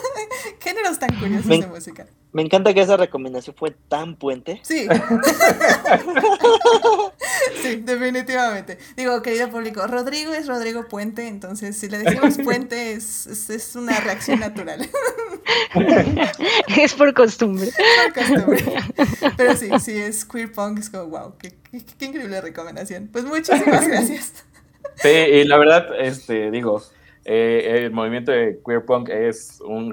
Géneros 0.60 0.98
tan 0.98 1.18
curiosos 1.18 1.48
de 1.48 1.66
música. 1.66 2.06
Me 2.36 2.42
encanta 2.42 2.74
que 2.74 2.82
esa 2.82 2.98
recomendación 2.98 3.56
fue 3.56 3.70
tan 3.70 4.14
puente. 4.14 4.60
Sí. 4.62 4.86
sí, 7.62 7.76
definitivamente. 7.76 8.76
Digo, 8.94 9.22
querido 9.22 9.48
público, 9.48 9.86
Rodrigo 9.86 10.34
es 10.34 10.46
Rodrigo 10.46 10.86
Puente, 10.86 11.28
entonces 11.28 11.78
si 11.78 11.88
le 11.88 11.96
decimos 11.96 12.36
puente 12.44 12.92
es, 12.92 13.48
es, 13.48 13.74
una 13.74 13.98
reacción 14.00 14.40
natural. 14.40 14.86
es 16.76 16.92
por 16.92 17.14
costumbre. 17.14 17.70
Por 18.04 18.22
costumbre. 18.22 18.64
Pero 19.38 19.56
sí, 19.56 19.70
sí, 19.80 19.92
es 19.92 20.26
queer 20.26 20.52
punk, 20.52 20.80
es 20.80 20.90
como, 20.90 21.06
wow, 21.06 21.38
qué, 21.38 21.54
qué 21.98 22.04
increíble 22.04 22.42
recomendación. 22.42 23.08
Pues 23.10 23.24
muchísimas 23.24 23.88
gracias. 23.88 24.44
Sí, 24.96 25.08
y 25.08 25.44
la 25.44 25.56
verdad, 25.56 25.88
este, 25.98 26.50
digo, 26.50 26.82
eh, 27.28 27.84
el 27.84 27.90
movimiento 27.90 28.30
de 28.30 28.60
queer 28.64 28.84
punk 28.84 29.08
es 29.08 29.60
un, 29.60 29.92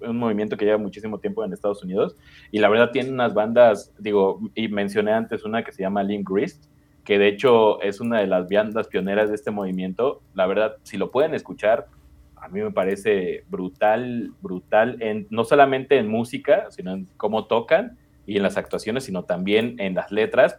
un, 0.00 0.18
movimiento 0.18 0.56
que 0.56 0.64
lleva 0.64 0.78
muchísimo 0.78 1.18
tiempo 1.18 1.44
en 1.44 1.52
Estados 1.52 1.84
Unidos 1.84 2.16
y 2.50 2.58
la 2.58 2.68
verdad 2.68 2.90
tiene 2.90 3.10
unas 3.10 3.34
bandas, 3.34 3.92
digo, 3.98 4.40
y 4.56 4.66
mencioné 4.68 5.12
antes 5.12 5.44
una 5.44 5.62
que 5.62 5.70
se 5.70 5.82
llama 5.82 6.02
Link 6.02 6.28
Grist, 6.28 6.64
que 7.04 7.18
de 7.18 7.28
hecho 7.28 7.80
es 7.82 8.00
una 8.00 8.18
de 8.18 8.26
las 8.26 8.48
bandas 8.48 8.88
pioneras 8.88 9.28
de 9.28 9.36
este 9.36 9.52
movimiento. 9.52 10.22
La 10.34 10.46
verdad, 10.46 10.76
si 10.82 10.96
lo 10.96 11.12
pueden 11.12 11.34
escuchar, 11.34 11.86
a 12.34 12.48
mí 12.48 12.60
me 12.60 12.72
parece 12.72 13.44
brutal, 13.48 14.32
brutal, 14.42 14.96
en, 15.00 15.28
no 15.30 15.44
solamente 15.44 15.98
en 15.98 16.08
música, 16.08 16.66
sino 16.70 16.92
en 16.92 17.06
cómo 17.16 17.46
tocan 17.46 17.96
y 18.26 18.36
en 18.36 18.42
las 18.42 18.56
actuaciones, 18.56 19.04
sino 19.04 19.24
también 19.24 19.76
en 19.78 19.94
las 19.94 20.10
letras. 20.10 20.58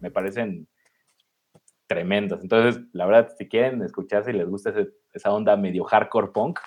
Me 0.00 0.10
parecen 0.10 0.66
tremendas. 1.90 2.38
Entonces, 2.40 2.80
la 2.92 3.04
verdad, 3.04 3.34
si 3.36 3.48
quieren 3.48 3.82
escuchar, 3.82 4.24
si 4.24 4.32
les 4.32 4.48
gusta 4.48 4.72
esa 5.12 5.32
onda 5.32 5.56
medio 5.56 5.82
hardcore 5.82 6.28
punk, 6.28 6.60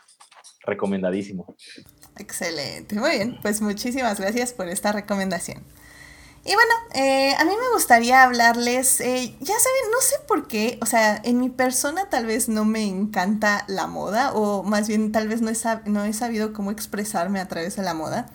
recomendadísimo. 0.65 1.55
Excelente, 2.17 2.95
muy 2.95 3.11
bien, 3.11 3.39
pues 3.41 3.61
muchísimas 3.61 4.19
gracias 4.19 4.51
por 4.51 4.67
esta 4.67 4.91
recomendación. 4.91 5.63
Y 6.43 6.53
bueno, 6.53 6.73
eh, 6.93 7.33
a 7.39 7.45
mí 7.45 7.51
me 7.51 7.73
gustaría 7.73 8.21
hablarles, 8.21 8.99
eh, 8.99 9.33
ya 9.39 9.57
saben, 9.57 9.91
no 9.93 10.01
sé 10.01 10.15
por 10.27 10.45
qué, 10.45 10.77
o 10.81 10.85
sea, 10.85 11.21
en 11.23 11.39
mi 11.39 11.49
persona 11.49 12.09
tal 12.09 12.25
vez 12.25 12.49
no 12.49 12.65
me 12.65 12.83
encanta 12.83 13.63
la 13.69 13.87
moda, 13.87 14.33
o 14.33 14.61
más 14.63 14.89
bien 14.89 15.13
tal 15.13 15.29
vez 15.29 15.39
no 15.39 16.03
he 16.03 16.13
sabido 16.13 16.51
cómo 16.51 16.71
expresarme 16.71 17.39
a 17.39 17.47
través 17.47 17.77
de 17.77 17.83
la 17.83 17.93
moda. 17.93 18.25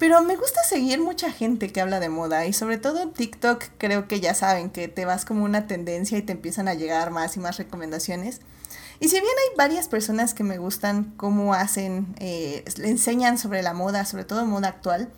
Pero 0.00 0.22
me 0.22 0.34
gusta 0.34 0.64
seguir 0.64 0.98
mucha 0.98 1.30
gente 1.30 1.70
que 1.70 1.82
habla 1.82 2.00
de 2.00 2.08
moda 2.08 2.46
y 2.46 2.54
sobre 2.54 2.78
todo 2.78 3.10
TikTok 3.10 3.62
creo 3.76 4.08
que 4.08 4.18
ya 4.18 4.32
saben 4.32 4.70
que 4.70 4.88
te 4.88 5.04
vas 5.04 5.26
como 5.26 5.44
una 5.44 5.66
tendencia 5.66 6.16
y 6.16 6.22
te 6.22 6.32
empiezan 6.32 6.68
a 6.68 6.74
llegar 6.74 7.10
más 7.10 7.36
y 7.36 7.40
más 7.40 7.58
recomendaciones. 7.58 8.40
Y 8.98 9.08
si 9.08 9.16
bien 9.16 9.26
hay 9.26 9.56
varias 9.58 9.88
personas 9.88 10.32
que 10.32 10.42
me 10.42 10.56
gustan 10.56 11.12
cómo 11.18 11.52
hacen, 11.52 12.14
eh, 12.18 12.64
le 12.78 12.88
enseñan 12.88 13.36
sobre 13.36 13.62
la 13.62 13.74
moda, 13.74 14.06
sobre 14.06 14.24
todo 14.24 14.46
moda 14.46 14.68
actual, 14.68 15.10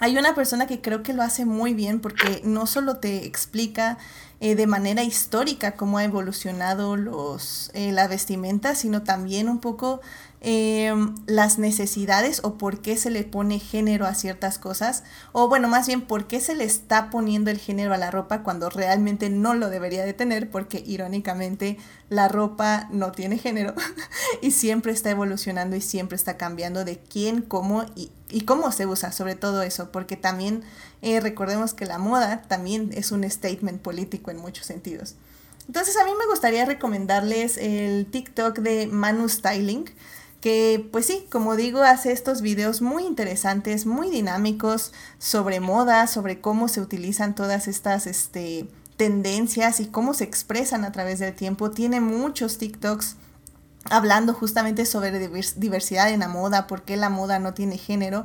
hay 0.00 0.18
una 0.18 0.34
persona 0.34 0.66
que 0.66 0.80
creo 0.80 1.04
que 1.04 1.12
lo 1.12 1.22
hace 1.22 1.44
muy 1.44 1.72
bien 1.72 2.00
porque 2.00 2.40
no 2.42 2.66
solo 2.66 2.96
te 2.96 3.26
explica 3.26 3.96
eh, 4.40 4.56
de 4.56 4.66
manera 4.66 5.04
histórica 5.04 5.76
cómo 5.76 5.98
ha 5.98 6.04
evolucionado 6.04 6.96
los, 6.96 7.70
eh, 7.74 7.92
la 7.92 8.08
vestimenta, 8.08 8.74
sino 8.74 9.04
también 9.04 9.48
un 9.48 9.60
poco 9.60 10.00
Em, 10.42 11.14
las 11.26 11.58
necesidades 11.58 12.40
o 12.42 12.56
por 12.56 12.80
qué 12.80 12.96
se 12.96 13.10
le 13.10 13.24
pone 13.24 13.58
género 13.58 14.06
a 14.06 14.14
ciertas 14.14 14.58
cosas, 14.58 15.02
o 15.32 15.50
bueno, 15.50 15.68
más 15.68 15.86
bien 15.86 16.00
por 16.00 16.26
qué 16.28 16.40
se 16.40 16.54
le 16.54 16.64
está 16.64 17.10
poniendo 17.10 17.50
el 17.50 17.58
género 17.58 17.92
a 17.92 17.98
la 17.98 18.10
ropa 18.10 18.42
cuando 18.42 18.70
realmente 18.70 19.28
no 19.28 19.52
lo 19.52 19.68
debería 19.68 20.02
de 20.02 20.14
tener, 20.14 20.50
porque 20.50 20.82
irónicamente 20.86 21.76
la 22.08 22.26
ropa 22.28 22.88
no 22.90 23.12
tiene 23.12 23.36
género 23.36 23.74
y 24.40 24.52
siempre 24.52 24.92
está 24.92 25.10
evolucionando 25.10 25.76
y 25.76 25.82
siempre 25.82 26.16
está 26.16 26.38
cambiando 26.38 26.86
de 26.86 26.98
quién, 26.98 27.42
cómo 27.42 27.84
y, 27.94 28.10
y 28.30 28.46
cómo 28.46 28.72
se 28.72 28.86
usa, 28.86 29.12
sobre 29.12 29.34
todo 29.34 29.60
eso, 29.60 29.92
porque 29.92 30.16
también 30.16 30.62
eh, 31.02 31.20
recordemos 31.20 31.74
que 31.74 31.84
la 31.84 31.98
moda 31.98 32.44
también 32.48 32.92
es 32.94 33.12
un 33.12 33.30
statement 33.30 33.82
político 33.82 34.30
en 34.30 34.38
muchos 34.38 34.64
sentidos. 34.64 35.16
Entonces 35.66 35.98
a 35.98 36.04
mí 36.04 36.12
me 36.18 36.26
gustaría 36.26 36.64
recomendarles 36.64 37.58
el 37.58 38.06
TikTok 38.10 38.58
de 38.60 38.86
Manu 38.86 39.28
Styling 39.28 39.84
que 40.40 40.88
pues 40.90 41.06
sí, 41.06 41.26
como 41.30 41.54
digo, 41.56 41.82
hace 41.82 42.12
estos 42.12 42.40
videos 42.40 42.80
muy 42.80 43.04
interesantes, 43.04 43.84
muy 43.86 44.10
dinámicos 44.10 44.92
sobre 45.18 45.60
moda, 45.60 46.06
sobre 46.06 46.40
cómo 46.40 46.68
se 46.68 46.80
utilizan 46.80 47.34
todas 47.34 47.68
estas 47.68 48.06
este, 48.06 48.66
tendencias 48.96 49.80
y 49.80 49.86
cómo 49.86 50.14
se 50.14 50.24
expresan 50.24 50.84
a 50.84 50.92
través 50.92 51.18
del 51.18 51.34
tiempo. 51.34 51.70
Tiene 51.70 52.00
muchos 52.00 52.58
TikToks 52.58 53.16
hablando 53.84 54.34
justamente 54.34 54.86
sobre 54.86 55.28
diversidad 55.56 56.10
en 56.10 56.20
la 56.20 56.28
moda, 56.28 56.66
por 56.66 56.82
qué 56.82 56.96
la 56.96 57.10
moda 57.10 57.38
no 57.38 57.54
tiene 57.54 57.78
género. 57.78 58.24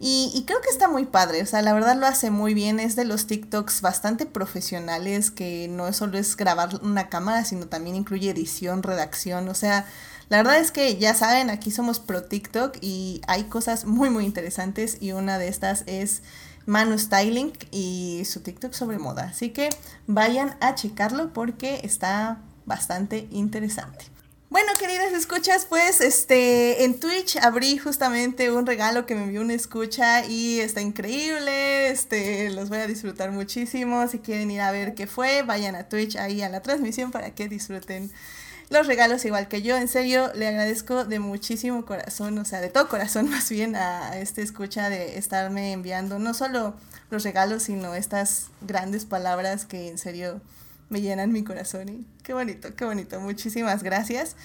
Y, 0.00 0.32
y, 0.34 0.44
creo 0.44 0.60
que 0.60 0.70
está 0.70 0.88
muy 0.88 1.06
padre, 1.06 1.40
o 1.40 1.46
sea, 1.46 1.62
la 1.62 1.72
verdad 1.72 1.96
lo 1.96 2.06
hace 2.06 2.30
muy 2.30 2.52
bien, 2.52 2.80
es 2.80 2.96
de 2.96 3.04
los 3.04 3.26
TikToks 3.26 3.80
bastante 3.80 4.26
profesionales, 4.26 5.30
que 5.30 5.68
no 5.68 5.90
solo 5.92 6.18
es 6.18 6.36
grabar 6.36 6.80
una 6.82 7.08
cámara, 7.08 7.44
sino 7.44 7.68
también 7.68 7.94
incluye 7.94 8.30
edición, 8.30 8.82
redacción, 8.82 9.48
o 9.48 9.54
sea, 9.54 9.86
la 10.28 10.38
verdad 10.38 10.58
es 10.58 10.70
que 10.70 10.96
ya 10.96 11.14
saben, 11.14 11.50
aquí 11.50 11.70
somos 11.70 12.00
pro 12.00 12.24
TikTok 12.24 12.78
y 12.80 13.20
hay 13.26 13.44
cosas 13.44 13.84
muy 13.84 14.10
muy 14.10 14.24
interesantes 14.24 14.98
y 15.00 15.12
una 15.12 15.38
de 15.38 15.48
estas 15.48 15.84
es 15.86 16.22
Manu 16.66 16.98
Styling 16.98 17.52
y 17.70 18.22
su 18.24 18.40
TikTok 18.40 18.72
sobre 18.72 18.98
moda. 18.98 19.24
Así 19.24 19.50
que 19.50 19.68
vayan 20.06 20.56
a 20.60 20.74
checarlo 20.74 21.32
porque 21.32 21.80
está 21.82 22.38
bastante 22.66 23.28
interesante. 23.30 24.06
Bueno, 24.54 24.70
queridas 24.78 25.12
escuchas, 25.12 25.66
pues 25.68 26.00
este 26.00 26.84
en 26.84 27.00
Twitch 27.00 27.36
abrí 27.38 27.76
justamente 27.76 28.52
un 28.52 28.66
regalo 28.66 29.04
que 29.04 29.16
me 29.16 29.24
envió 29.24 29.40
una 29.40 29.54
escucha 29.54 30.24
y 30.26 30.60
está 30.60 30.80
increíble. 30.80 31.90
Este, 31.90 32.50
los 32.50 32.68
voy 32.68 32.78
a 32.78 32.86
disfrutar 32.86 33.32
muchísimo. 33.32 34.06
Si 34.06 34.20
quieren 34.20 34.52
ir 34.52 34.60
a 34.60 34.70
ver 34.70 34.94
qué 34.94 35.08
fue, 35.08 35.42
vayan 35.42 35.74
a 35.74 35.88
Twitch 35.88 36.14
ahí 36.16 36.40
a 36.40 36.48
la 36.48 36.62
transmisión 36.62 37.10
para 37.10 37.34
que 37.34 37.48
disfruten 37.48 38.12
los 38.70 38.86
regalos 38.86 39.24
igual 39.24 39.48
que 39.48 39.62
yo. 39.62 39.76
En 39.76 39.88
serio, 39.88 40.30
le 40.34 40.48
agradezco 40.48 41.04
de 41.04 41.18
muchísimo 41.18 41.84
corazón, 41.84 42.38
o 42.38 42.44
sea, 42.44 42.60
de 42.60 42.70
todo 42.70 42.88
corazón 42.88 43.28
más 43.30 43.48
bien 43.50 43.76
a 43.76 44.18
este 44.18 44.42
escucha 44.42 44.88
de 44.88 45.18
estarme 45.18 45.72
enviando 45.72 46.18
no 46.18 46.34
solo 46.34 46.74
los 47.10 47.24
regalos, 47.24 47.64
sino 47.64 47.94
estas 47.94 48.48
grandes 48.60 49.04
palabras 49.04 49.66
que 49.66 49.88
en 49.88 49.98
serio 49.98 50.40
me 50.88 51.00
llenan 51.00 51.32
mi 51.32 51.44
corazón 51.44 51.88
y 51.88 52.06
qué 52.22 52.34
bonito, 52.34 52.74
qué 52.76 52.84
bonito. 52.84 53.20
Muchísimas 53.20 53.82
gracias. 53.82 54.36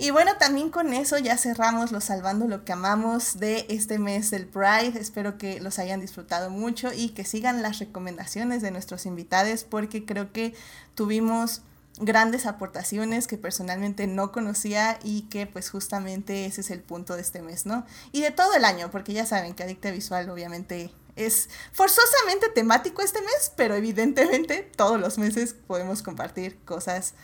Y 0.00 0.10
bueno, 0.10 0.36
también 0.38 0.70
con 0.70 0.92
eso 0.92 1.18
ya 1.18 1.36
cerramos 1.36 1.90
los 1.90 2.04
Salvando 2.04 2.46
lo 2.46 2.64
que 2.64 2.72
amamos 2.72 3.40
de 3.40 3.66
este 3.68 3.98
mes 3.98 4.30
del 4.30 4.46
Pride. 4.46 4.98
Espero 4.98 5.38
que 5.38 5.60
los 5.60 5.80
hayan 5.80 6.00
disfrutado 6.00 6.50
mucho 6.50 6.92
y 6.92 7.10
que 7.10 7.24
sigan 7.24 7.62
las 7.62 7.80
recomendaciones 7.80 8.62
de 8.62 8.70
nuestros 8.70 9.06
invitados 9.06 9.64
porque 9.64 10.04
creo 10.04 10.32
que 10.32 10.54
tuvimos 10.94 11.62
grandes 12.00 12.46
aportaciones 12.46 13.26
que 13.26 13.38
personalmente 13.38 14.06
no 14.06 14.32
conocía 14.32 14.98
y 15.02 15.22
que 15.22 15.46
pues 15.46 15.70
justamente 15.70 16.46
ese 16.46 16.60
es 16.60 16.70
el 16.70 16.80
punto 16.80 17.14
de 17.14 17.22
este 17.22 17.42
mes, 17.42 17.66
¿no? 17.66 17.84
Y 18.12 18.20
de 18.20 18.30
todo 18.30 18.54
el 18.54 18.64
año, 18.64 18.90
porque 18.90 19.12
ya 19.12 19.26
saben 19.26 19.54
que 19.54 19.62
Adicta 19.62 19.90
Visual 19.90 20.28
obviamente 20.30 20.90
es 21.16 21.48
forzosamente 21.72 22.48
temático 22.48 23.02
este 23.02 23.20
mes, 23.20 23.52
pero 23.56 23.74
evidentemente 23.74 24.70
todos 24.76 25.00
los 25.00 25.18
meses 25.18 25.54
podemos 25.54 26.02
compartir 26.02 26.58
cosas 26.64 27.14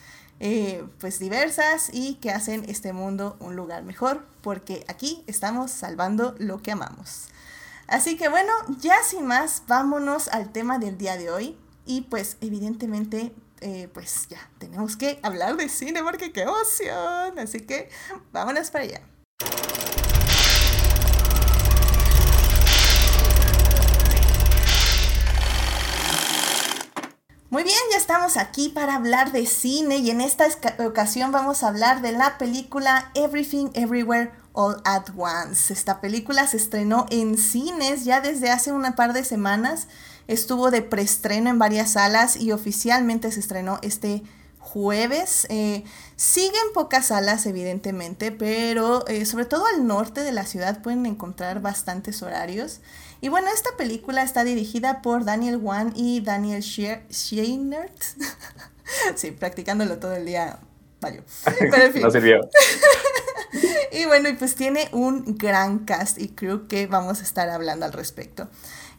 eh, 0.41 0.85
pues 0.99 1.21
diversas 1.21 1.91
y 1.93 2.17
que 2.17 2.31
hacen 2.31 2.65
este 2.69 2.93
mundo 2.93 3.37
un 3.39 3.55
lugar 3.55 3.85
mejor, 3.85 4.27
porque 4.43 4.85
aquí 4.89 5.23
estamos 5.27 5.71
salvando 5.71 6.35
lo 6.39 6.61
que 6.61 6.73
amamos. 6.73 7.29
Así 7.87 8.17
que 8.17 8.29
bueno, 8.29 8.53
ya 8.81 8.97
sin 9.05 9.27
más, 9.27 9.63
vámonos 9.69 10.29
al 10.29 10.51
tema 10.53 10.79
del 10.79 10.99
día 10.99 11.17
de 11.17 11.31
hoy. 11.31 11.59
Y 11.87 12.03
pues 12.03 12.39
evidentemente 12.41 13.35
eh, 13.67 13.89
pues 13.95 14.29
ya, 14.29 14.51
tenemos 14.59 14.95
que 14.95 15.19
hablar 15.23 15.57
de 15.57 15.71
cine 15.71 16.03
porque 16.03 16.33
qué 16.33 16.43
emoción. 16.43 17.39
Así 17.39 17.61
que 17.61 17.89
vámonos 18.31 18.71
para 18.71 18.85
allá. 18.85 19.01
Muy 27.49 27.63
bien, 27.63 27.79
ya 27.91 27.97
estamos 27.97 28.37
aquí 28.37 28.69
para 28.69 28.97
hablar 28.97 29.33
de 29.33 29.47
cine 29.47 29.97
y 29.97 30.11
en 30.11 30.21
esta 30.21 30.47
ocasión 30.85 31.33
vamos 31.33 31.63
a 31.63 31.69
hablar 31.69 32.03
de 32.03 32.13
la 32.13 32.37
película 32.37 33.11
Everything 33.15 33.71
Everywhere 33.73 34.33
All 34.53 34.83
at 34.85 35.07
Once. 35.17 35.73
Esta 35.73 36.03
película 36.03 36.47
se 36.47 36.59
estrenó 36.59 37.07
en 37.09 37.39
cines 37.39 38.05
ya 38.05 38.21
desde 38.21 38.51
hace 38.51 38.73
una 38.73 38.95
par 38.95 39.15
de 39.15 39.25
semanas 39.25 39.89
Estuvo 40.27 40.71
de 40.71 40.83
preestreno 40.83 41.51
en 41.51 41.59
varias 41.59 41.93
salas 41.93 42.37
y 42.37 42.53
oficialmente 42.53 43.31
se 43.31 43.41
estrenó 43.41 43.79
este 43.83 44.23
jueves. 44.59 45.47
Eh, 45.51 45.85
siguen 46.17 46.73
pocas 46.73 47.07
salas, 47.07 47.47
evidentemente, 47.47 48.33
pero 48.33 49.07
eh, 49.07 49.27
sobre 49.27 49.45
todo 49.45 49.67
al 49.67 49.87
norte 49.87 50.23
de 50.23 50.33
la 50.33 50.47
ciudad 50.47 50.83
pueden 50.83 51.07
encontrar 51.07 51.61
bastantes 51.61 52.23
horarios. 52.23 52.81
Y 53.21 53.29
bueno, 53.29 53.49
esta 53.55 53.71
película 53.77 54.23
está 54.23 54.43
dirigida 54.45 55.03
por 55.03 55.25
Daniel 55.25 55.59
Wan 55.59 55.93
y 55.95 56.21
Daniel 56.23 56.63
Scheinert. 56.63 58.03
sí, 59.15 59.31
practicándolo 59.31 59.99
todo 59.99 60.15
el 60.15 60.27
día. 60.27 60.59
Vaya. 61.01 61.23
Pero 61.59 61.83
en 61.85 61.93
fin. 61.93 62.03
no 62.03 62.11
sirvió. 62.11 62.41
y 63.93 64.07
bueno, 64.07 64.29
y 64.29 64.33
pues 64.35 64.55
tiene 64.55 64.89
un 64.93 65.37
gran 65.37 65.81
cast 65.81 66.19
y 66.19 66.29
crew 66.29 66.67
que 66.67 66.87
vamos 66.87 67.21
a 67.21 67.23
estar 67.23 67.49
hablando 67.51 67.85
al 67.87 67.93
respecto. 67.93 68.49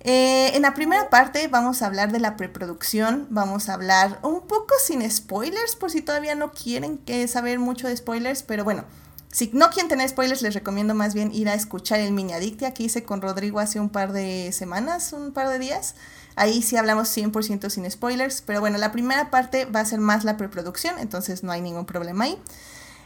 Eh, 0.08 0.56
en 0.56 0.62
la 0.62 0.76
primera 0.76 1.10
parte 1.10 1.48
vamos 1.48 1.82
a 1.82 1.88
hablar 1.88 2.12
de 2.12 2.20
la 2.20 2.38
preproducción, 2.38 3.26
vamos 3.32 3.70
a 3.70 3.74
hablar 3.74 4.20
un 4.22 4.42
poco 4.42 4.76
sin 4.86 5.10
spoilers, 5.10 5.76
por 5.76 5.90
si 5.90 6.04
todavía 6.04 6.36
no 6.36 6.52
quieren 6.52 7.00
que 7.00 7.28
saber 7.28 7.58
mucho 7.58 7.88
de 7.88 7.98
spoilers, 7.98 8.44
pero 8.44 8.64
bueno, 8.64 8.84
si 9.32 9.50
no 9.52 9.72
quieren 9.72 9.90
tener 9.90 10.08
spoilers, 10.08 10.44
les 10.44 10.54
recomiendo 10.54 10.94
más 10.94 11.16
bien 11.16 11.34
ir 11.34 11.50
a 11.50 11.56
escuchar 11.56 12.00
el 12.02 12.14
mini 12.14 12.34
adictia 12.34 12.72
que 12.72 12.84
hice 12.84 13.04
con 13.04 13.20
Rodrigo 13.20 13.60
hace 13.60 13.80
un 13.80 13.90
par 13.90 14.14
de 14.14 14.52
semanas, 14.52 15.12
un 15.12 15.32
par 15.32 15.50
de 15.50 15.58
días. 15.58 15.96
Ahí 16.36 16.62
sí 16.62 16.78
hablamos 16.78 17.10
100% 17.10 17.72
sin 17.72 17.90
spoilers, 17.90 18.44
pero 18.44 18.60
bueno, 18.60 18.78
la 18.78 18.92
primera 18.92 19.32
parte 19.32 19.66
va 19.66 19.80
a 19.80 19.86
ser 19.86 20.02
más 20.02 20.24
la 20.24 20.38
preproducción, 20.38 21.00
entonces 21.00 21.42
no 21.42 21.52
hay 21.52 21.62
ningún 21.62 21.88
problema 21.88 22.26
ahí. 22.26 22.40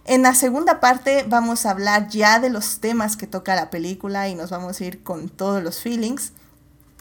En 0.04 0.24
la 0.24 0.36
segunda 0.36 0.82
parte 0.82 1.24
vamos 1.26 1.66
a 1.66 1.72
hablar 1.72 2.10
ya 2.10 2.40
de 2.40 2.50
los 2.50 2.82
temas 2.82 3.16
que 3.16 3.26
toca 3.26 3.56
la 3.56 3.70
película 3.70 4.28
y 4.28 4.36
nos 4.36 4.50
vamos 4.50 4.82
a 4.82 4.84
ir 4.84 5.02
con 5.02 5.30
todos 5.30 5.64
los 5.64 5.80
feelings. 5.80 6.34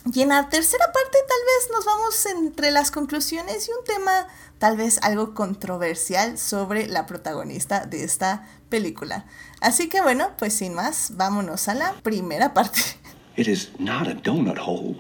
Y 0.07 0.23
en 0.23 0.31
la 0.31 0.49
tercera 0.49 0.87
parte 0.87 1.19
tal 1.29 1.39
vez 1.45 1.71
nos 1.73 1.85
vamos 1.85 2.27
entre 2.27 2.71
las 2.71 2.91
conclusiones 2.91 3.69
y 3.69 3.73
un 3.73 3.85
tema 3.85 4.27
tal 4.59 4.77
vez 4.77 4.99
algo 5.03 5.35
controversial 5.35 6.39
sobre 6.39 6.87
la 6.87 7.07
protagonista 7.07 7.85
de 7.85 8.05
esta 8.05 8.47
película. 8.69 9.27
Así 9.61 9.89
que 9.89 10.01
bueno, 10.01 10.31
pues 10.39 10.55
sin 10.55 10.75
más, 10.75 11.17
vámonos 11.17 11.69
a 11.69 11.75
la 11.75 11.93
primera 12.03 12.55
parte. 12.55 12.81
It 13.37 13.49
is 13.49 13.71
not 13.79 14.09
a 14.09 14.15
donut 14.15 14.59
hole, 14.59 14.97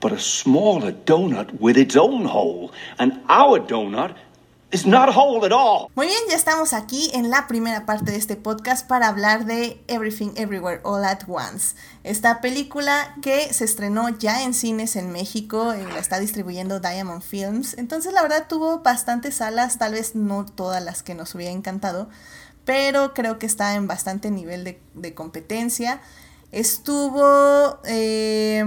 but 0.00 0.12
a 0.12 0.18
smaller 0.18 0.94
donut 1.04 1.50
with 1.58 1.76
its 1.76 1.96
own 1.96 2.26
hole. 2.26 2.70
And 2.98 3.22
our 3.28 3.58
donut 3.58 4.14
muy 5.94 6.06
bien, 6.06 6.18
ya 6.30 6.34
estamos 6.34 6.72
aquí 6.72 7.10
en 7.12 7.28
la 7.28 7.46
primera 7.46 7.84
parte 7.84 8.12
de 8.12 8.16
este 8.16 8.36
podcast 8.36 8.88
para 8.88 9.08
hablar 9.08 9.44
de 9.44 9.84
Everything 9.86 10.30
Everywhere 10.34 10.80
All 10.82 11.04
at 11.04 11.28
Once. 11.28 11.76
Esta 12.04 12.40
película 12.40 13.14
que 13.20 13.52
se 13.52 13.66
estrenó 13.66 14.08
ya 14.08 14.42
en 14.44 14.54
cines 14.54 14.96
en 14.96 15.12
México, 15.12 15.74
eh, 15.74 15.86
la 15.92 15.98
está 15.98 16.18
distribuyendo 16.18 16.80
Diamond 16.80 17.20
Films. 17.20 17.76
Entonces 17.76 18.14
la 18.14 18.22
verdad 18.22 18.46
tuvo 18.48 18.78
bastantes 18.78 19.34
salas, 19.34 19.76
tal 19.76 19.92
vez 19.92 20.14
no 20.14 20.46
todas 20.46 20.82
las 20.82 21.02
que 21.02 21.14
nos 21.14 21.34
hubiera 21.34 21.52
encantado, 21.52 22.08
pero 22.64 23.12
creo 23.12 23.38
que 23.38 23.44
está 23.44 23.74
en 23.74 23.86
bastante 23.86 24.30
nivel 24.30 24.64
de, 24.94 25.14
competencia. 25.14 26.00
Estuvo 26.50 27.78
eh, 27.84 28.64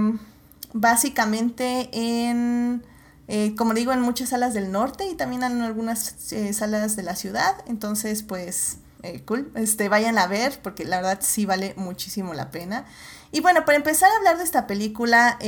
básicamente 0.72 1.90
en 1.92 2.84
eh, 3.28 3.54
como 3.56 3.74
digo, 3.74 3.92
en 3.92 4.00
muchas 4.00 4.28
salas 4.28 4.54
del 4.54 4.70
norte 4.70 5.06
y 5.06 5.14
también 5.14 5.42
en 5.42 5.62
algunas 5.62 6.32
eh, 6.32 6.52
salas 6.52 6.94
de 6.96 7.02
la 7.02 7.16
ciudad. 7.16 7.56
Entonces, 7.66 8.22
pues, 8.22 8.78
eh, 9.02 9.22
cool. 9.24 9.50
Este, 9.56 9.88
vayan 9.88 10.16
a 10.18 10.26
ver 10.26 10.60
porque 10.62 10.84
la 10.84 10.98
verdad 10.98 11.18
sí 11.20 11.44
vale 11.44 11.74
muchísimo 11.76 12.34
la 12.34 12.50
pena. 12.50 12.84
Y 13.32 13.40
bueno, 13.40 13.64
para 13.64 13.76
empezar 13.76 14.10
a 14.10 14.16
hablar 14.16 14.38
de 14.38 14.44
esta 14.44 14.66
película, 14.66 15.38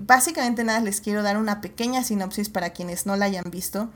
básicamente 0.00 0.64
nada, 0.64 0.80
les 0.80 1.02
quiero 1.02 1.22
dar 1.22 1.36
una 1.36 1.60
pequeña 1.60 2.02
sinopsis 2.02 2.48
para 2.48 2.70
quienes 2.70 3.04
no 3.04 3.14
la 3.14 3.26
hayan 3.26 3.44
visto. 3.50 3.90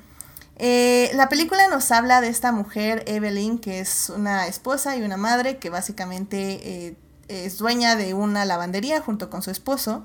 la 0.59 1.29
película 1.31 1.66
nos 1.68 1.90
habla 1.90 2.20
de 2.20 2.29
esta 2.29 2.53
mujer, 2.53 3.03
Evelyn, 3.07 3.59
que 3.59 3.81
es 3.81 4.11
una 4.14 4.46
esposa 4.46 4.94
y 4.96 5.03
una 5.03 5.16
madre 5.16 5.57
que 5.57 5.70
básicamente 5.70 6.96
es 7.29 7.59
dueña 7.59 7.96
de 7.96 8.12
una 8.12 8.44
lavandería 8.44 9.00
junto 9.00 9.31
con 9.31 9.42
su 9.42 9.50
esposo. 9.50 10.05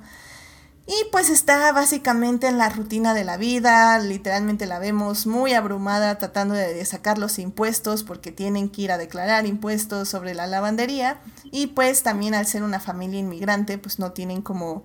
Y 0.88 0.94
pues 1.12 1.32
está 1.32 1.72
básicamente 1.72 2.46
en 2.48 2.60
la 2.60 2.70
rutina 2.70 3.16
de 3.16 3.24
la 3.24 3.38
vida, 3.38 3.98
literalmente 3.98 4.68
la 4.68 4.78
vemos 4.78 5.26
muy 5.26 5.54
abrumada 5.54 6.20
tratando 6.20 6.54
de 6.54 6.86
sacar 6.86 7.18
los 7.18 7.40
impuestos 7.40 8.04
porque 8.04 8.32
tienen 8.32 8.70
que 8.70 8.84
ir 8.84 8.92
a 8.92 9.00
declarar 9.00 9.48
impuestos 9.48 10.10
sobre 10.10 10.36
la 10.36 10.46
lavandería 10.46 11.20
y 11.46 11.68
pues 11.68 12.04
también 12.04 12.36
al 12.36 12.46
ser 12.46 12.62
una 12.62 12.80
familia 12.80 13.20
inmigrante 13.20 13.80
pues 13.80 13.98
no 13.98 14.12
tienen 14.12 14.44
como, 14.44 14.84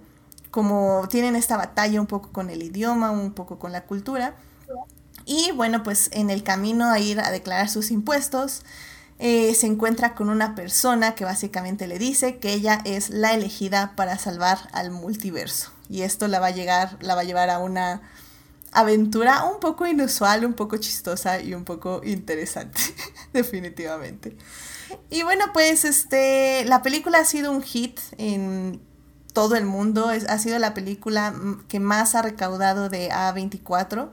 como 0.51 1.07
tienen 1.11 1.37
esta 1.37 1.59
batalla 1.59 2.01
un 2.01 2.07
poco 2.07 2.33
con 2.33 2.49
el 2.49 2.63
idioma, 2.63 3.11
un 3.11 3.35
poco 3.35 3.59
con 3.59 3.71
la 3.71 3.85
cultura. 3.85 4.37
Y 5.27 5.53
bueno 5.53 5.83
pues 5.83 6.09
en 6.15 6.31
el 6.31 6.43
camino 6.43 6.91
a 6.91 6.99
ir 6.99 7.21
a 7.21 7.31
declarar 7.31 7.69
sus 7.69 7.91
impuestos 7.91 8.63
eh, 9.19 9.55
se 9.55 9.67
encuentra 9.67 10.15
con 10.15 10.31
una 10.31 10.55
persona 10.55 11.15
que 11.15 11.27
básicamente 11.27 11.87
le 11.87 11.99
dice 11.99 12.39
que 12.39 12.55
ella 12.55 12.81
es 12.87 13.11
la 13.11 13.35
elegida 13.35 13.93
para 13.95 14.17
salvar 14.17 14.71
al 14.73 14.91
multiverso. 14.91 15.73
Y 15.91 16.03
esto 16.03 16.29
la 16.29 16.39
va 16.39 16.47
a 16.47 16.53
llegar, 16.53 16.97
la 17.01 17.17
va 17.17 17.23
a 17.23 17.25
llevar 17.25 17.51
a 17.51 17.59
una 17.59 18.01
aventura 18.73 19.45
un 19.45 19.59
poco 19.59 19.87
inusual, 19.87 20.45
un 20.45 20.55
poco 20.55 20.77
chistosa 20.77 21.41
y 21.41 21.53
un 21.53 21.65
poco 21.65 22.01
interesante, 22.05 22.81
definitivamente. 23.33 24.37
Y 25.11 25.23
bueno, 25.25 25.47
pues 25.53 25.85
este, 25.85 26.65
la 26.65 26.83
película 26.83 27.19
ha 27.19 27.25
sido 27.25 27.51
un 27.51 27.63
hit 27.63 27.99
en 28.19 28.81
todo 29.33 29.57
el 29.57 29.65
mundo, 29.65 30.09
ha 30.09 30.39
sido 30.39 30.59
la 30.59 30.75
película 30.75 31.35
que 31.69 31.81
más 31.81 32.15
ha 32.15 32.23
recaudado 32.23 32.89
de 32.89 33.11
A24. 33.11 34.11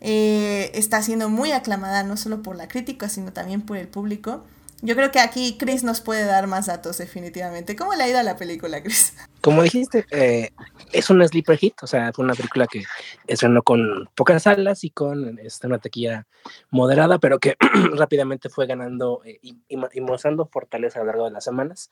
Eh, 0.00 0.70
está 0.74 1.02
siendo 1.02 1.28
muy 1.28 1.52
aclamada 1.52 2.02
no 2.02 2.16
solo 2.16 2.42
por 2.42 2.56
la 2.56 2.68
crítica, 2.68 3.08
sino 3.08 3.32
también 3.32 3.62
por 3.62 3.76
el 3.76 3.88
público. 3.88 4.44
Yo 4.82 4.94
creo 4.94 5.10
que 5.10 5.20
aquí 5.20 5.56
Chris 5.58 5.84
nos 5.84 6.00
puede 6.00 6.24
dar 6.24 6.46
más 6.46 6.66
datos 6.66 6.98
definitivamente. 6.98 7.76
¿Cómo 7.76 7.94
le 7.94 8.02
ha 8.02 8.08
ido 8.08 8.18
a 8.18 8.22
la 8.22 8.36
película, 8.36 8.82
Chris? 8.82 9.14
Como 9.40 9.62
dijiste, 9.62 10.04
eh, 10.10 10.50
es 10.92 11.08
una 11.08 11.26
sleeper 11.26 11.56
hit, 11.56 11.74
o 11.82 11.86
sea, 11.86 12.12
fue 12.12 12.24
una 12.24 12.34
película 12.34 12.66
que 12.66 12.84
estrenó 13.26 13.62
con 13.62 14.08
pocas 14.14 14.42
salas 14.42 14.84
y 14.84 14.90
con 14.90 15.38
este, 15.38 15.66
una 15.66 15.78
taquilla 15.78 16.26
moderada, 16.70 17.18
pero 17.18 17.38
que 17.38 17.56
rápidamente 17.94 18.50
fue 18.50 18.66
ganando 18.66 19.22
eh, 19.24 19.38
y, 19.42 20.00
mostrando 20.00 20.46
fortaleza 20.46 21.00
a 21.00 21.02
lo 21.02 21.06
largo 21.06 21.24
de 21.24 21.30
las 21.30 21.44
semanas. 21.44 21.90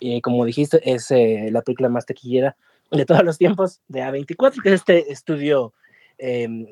Y 0.00 0.20
como 0.20 0.44
dijiste, 0.44 0.80
es 0.90 1.10
la 1.52 1.62
película 1.62 1.88
más 1.88 2.06
taquillera 2.06 2.56
de 2.90 3.04
todos 3.06 3.24
los 3.24 3.38
tiempos 3.38 3.80
de 3.88 4.02
A24, 4.02 4.62
que 4.62 4.68
es 4.70 4.74
este 4.74 5.12
estudio 5.12 5.72
em, 6.18 6.66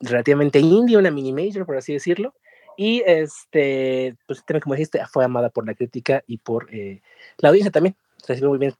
relativamente 0.00 0.58
indie, 0.58 0.96
una 0.96 1.10
mini 1.10 1.32
major, 1.32 1.66
por 1.66 1.76
así 1.76 1.92
decirlo. 1.92 2.34
Y 2.76 3.02
este, 3.06 4.16
pues 4.26 4.42
como 4.62 4.74
dijiste, 4.74 5.04
fue 5.06 5.24
amada 5.24 5.50
por 5.50 5.66
la 5.66 5.74
crítica 5.74 6.22
y 6.26 6.38
por 6.38 6.72
eh, 6.74 7.02
la 7.38 7.50
audiencia 7.50 7.70
también. 7.70 7.96
Recibió 8.26 8.50
muy 8.50 8.58
bien, 8.58 8.74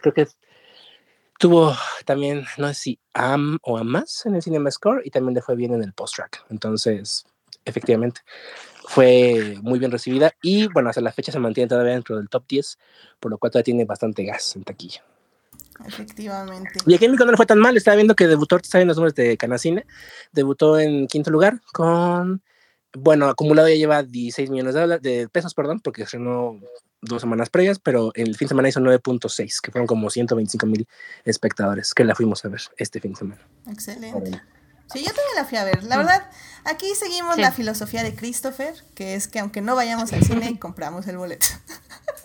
creo 0.00 0.14
que 0.14 0.28
tuvo 1.38 1.74
también, 2.04 2.44
no 2.58 2.68
sé 2.68 2.74
si 2.74 2.98
AM 3.12 3.58
o 3.62 3.76
AM 3.76 3.88
más 3.88 4.24
en 4.24 4.36
el 4.36 4.42
Cinema 4.42 4.70
Score 4.70 5.02
y 5.04 5.10
también 5.10 5.34
le 5.34 5.42
fue 5.42 5.56
bien 5.56 5.74
en 5.74 5.82
el 5.82 5.92
post-track. 5.92 6.44
Entonces, 6.50 7.26
efectivamente, 7.64 8.20
fue 8.86 9.58
muy 9.62 9.78
bien 9.78 9.90
recibida 9.90 10.32
y 10.42 10.68
bueno, 10.68 10.90
hasta 10.90 11.00
la 11.00 11.12
fecha 11.12 11.32
se 11.32 11.40
mantiene 11.40 11.68
todavía 11.68 11.94
dentro 11.94 12.16
del 12.16 12.28
top 12.28 12.44
10, 12.46 12.78
por 13.18 13.30
lo 13.30 13.38
cual 13.38 13.50
todavía 13.50 13.64
tiene 13.64 13.84
bastante 13.84 14.24
gas 14.24 14.54
en 14.56 14.64
taquilla. 14.64 15.02
Efectivamente. 15.86 16.70
Y 16.86 16.94
aquí 16.94 17.04
en 17.04 17.12
México 17.12 17.24
no 17.24 17.32
le 17.32 17.36
fue 17.36 17.46
tan 17.46 17.58
mal. 17.58 17.76
Estaba 17.76 17.96
viendo 17.96 18.14
que 18.14 18.28
debutó, 18.28 18.56
está 18.56 18.80
en 18.80 18.88
los 18.88 18.96
números 18.96 19.14
de 19.14 19.36
Canacine. 19.36 19.86
Debutó 20.32 20.78
en 20.78 21.06
quinto 21.06 21.30
lugar 21.30 21.60
con. 21.72 22.42
Bueno, 22.96 23.28
acumulado 23.28 23.68
ya 23.68 23.74
lleva 23.74 24.02
16 24.02 24.50
millones 24.50 24.74
de, 24.74 24.98
de 24.98 25.28
pesos, 25.28 25.54
perdón, 25.54 25.80
porque 25.80 26.02
estrenó 26.02 26.60
dos 27.04 27.20
semanas 27.20 27.50
previas, 27.50 27.78
pero 27.78 28.12
el 28.14 28.36
fin 28.36 28.46
de 28.46 28.50
semana 28.50 28.68
hizo 28.68 28.80
9.6, 28.80 29.60
que 29.60 29.70
fueron 29.70 29.86
como 29.86 30.10
125 30.10 30.66
mil 30.66 30.88
espectadores, 31.24 31.94
que 31.94 32.04
la 32.04 32.14
fuimos 32.14 32.44
a 32.44 32.48
ver 32.48 32.60
este 32.76 33.00
fin 33.00 33.12
de 33.12 33.18
semana. 33.18 33.42
Excelente. 33.68 34.42
Sí, 34.92 35.00
yo 35.00 35.06
también 35.06 35.34
la 35.36 35.44
fui 35.44 35.58
a 35.58 35.64
ver. 35.64 35.82
La 35.84 35.96
verdad, 35.96 36.30
aquí 36.64 36.94
seguimos 36.94 37.38
la 37.38 37.52
filosofía 37.52 38.02
de 38.02 38.14
Christopher, 38.14 38.74
que 38.94 39.14
es 39.14 39.28
que 39.28 39.38
aunque 39.38 39.62
no 39.62 39.74
vayamos 39.74 40.12
al 40.12 40.22
cine, 40.22 40.58
compramos 40.60 41.06
el 41.06 41.16
boleto. 41.16 41.46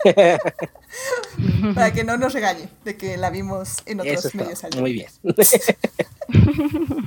Para 1.74 1.92
que 1.92 2.04
no 2.04 2.16
nos 2.16 2.32
regañe 2.32 2.68
de 2.84 2.96
que 2.96 3.16
la 3.16 3.30
vimos 3.30 3.78
en 3.86 4.00
otros 4.00 4.34
medios. 4.34 4.62
Muy 4.78 4.92
bien. 4.92 5.08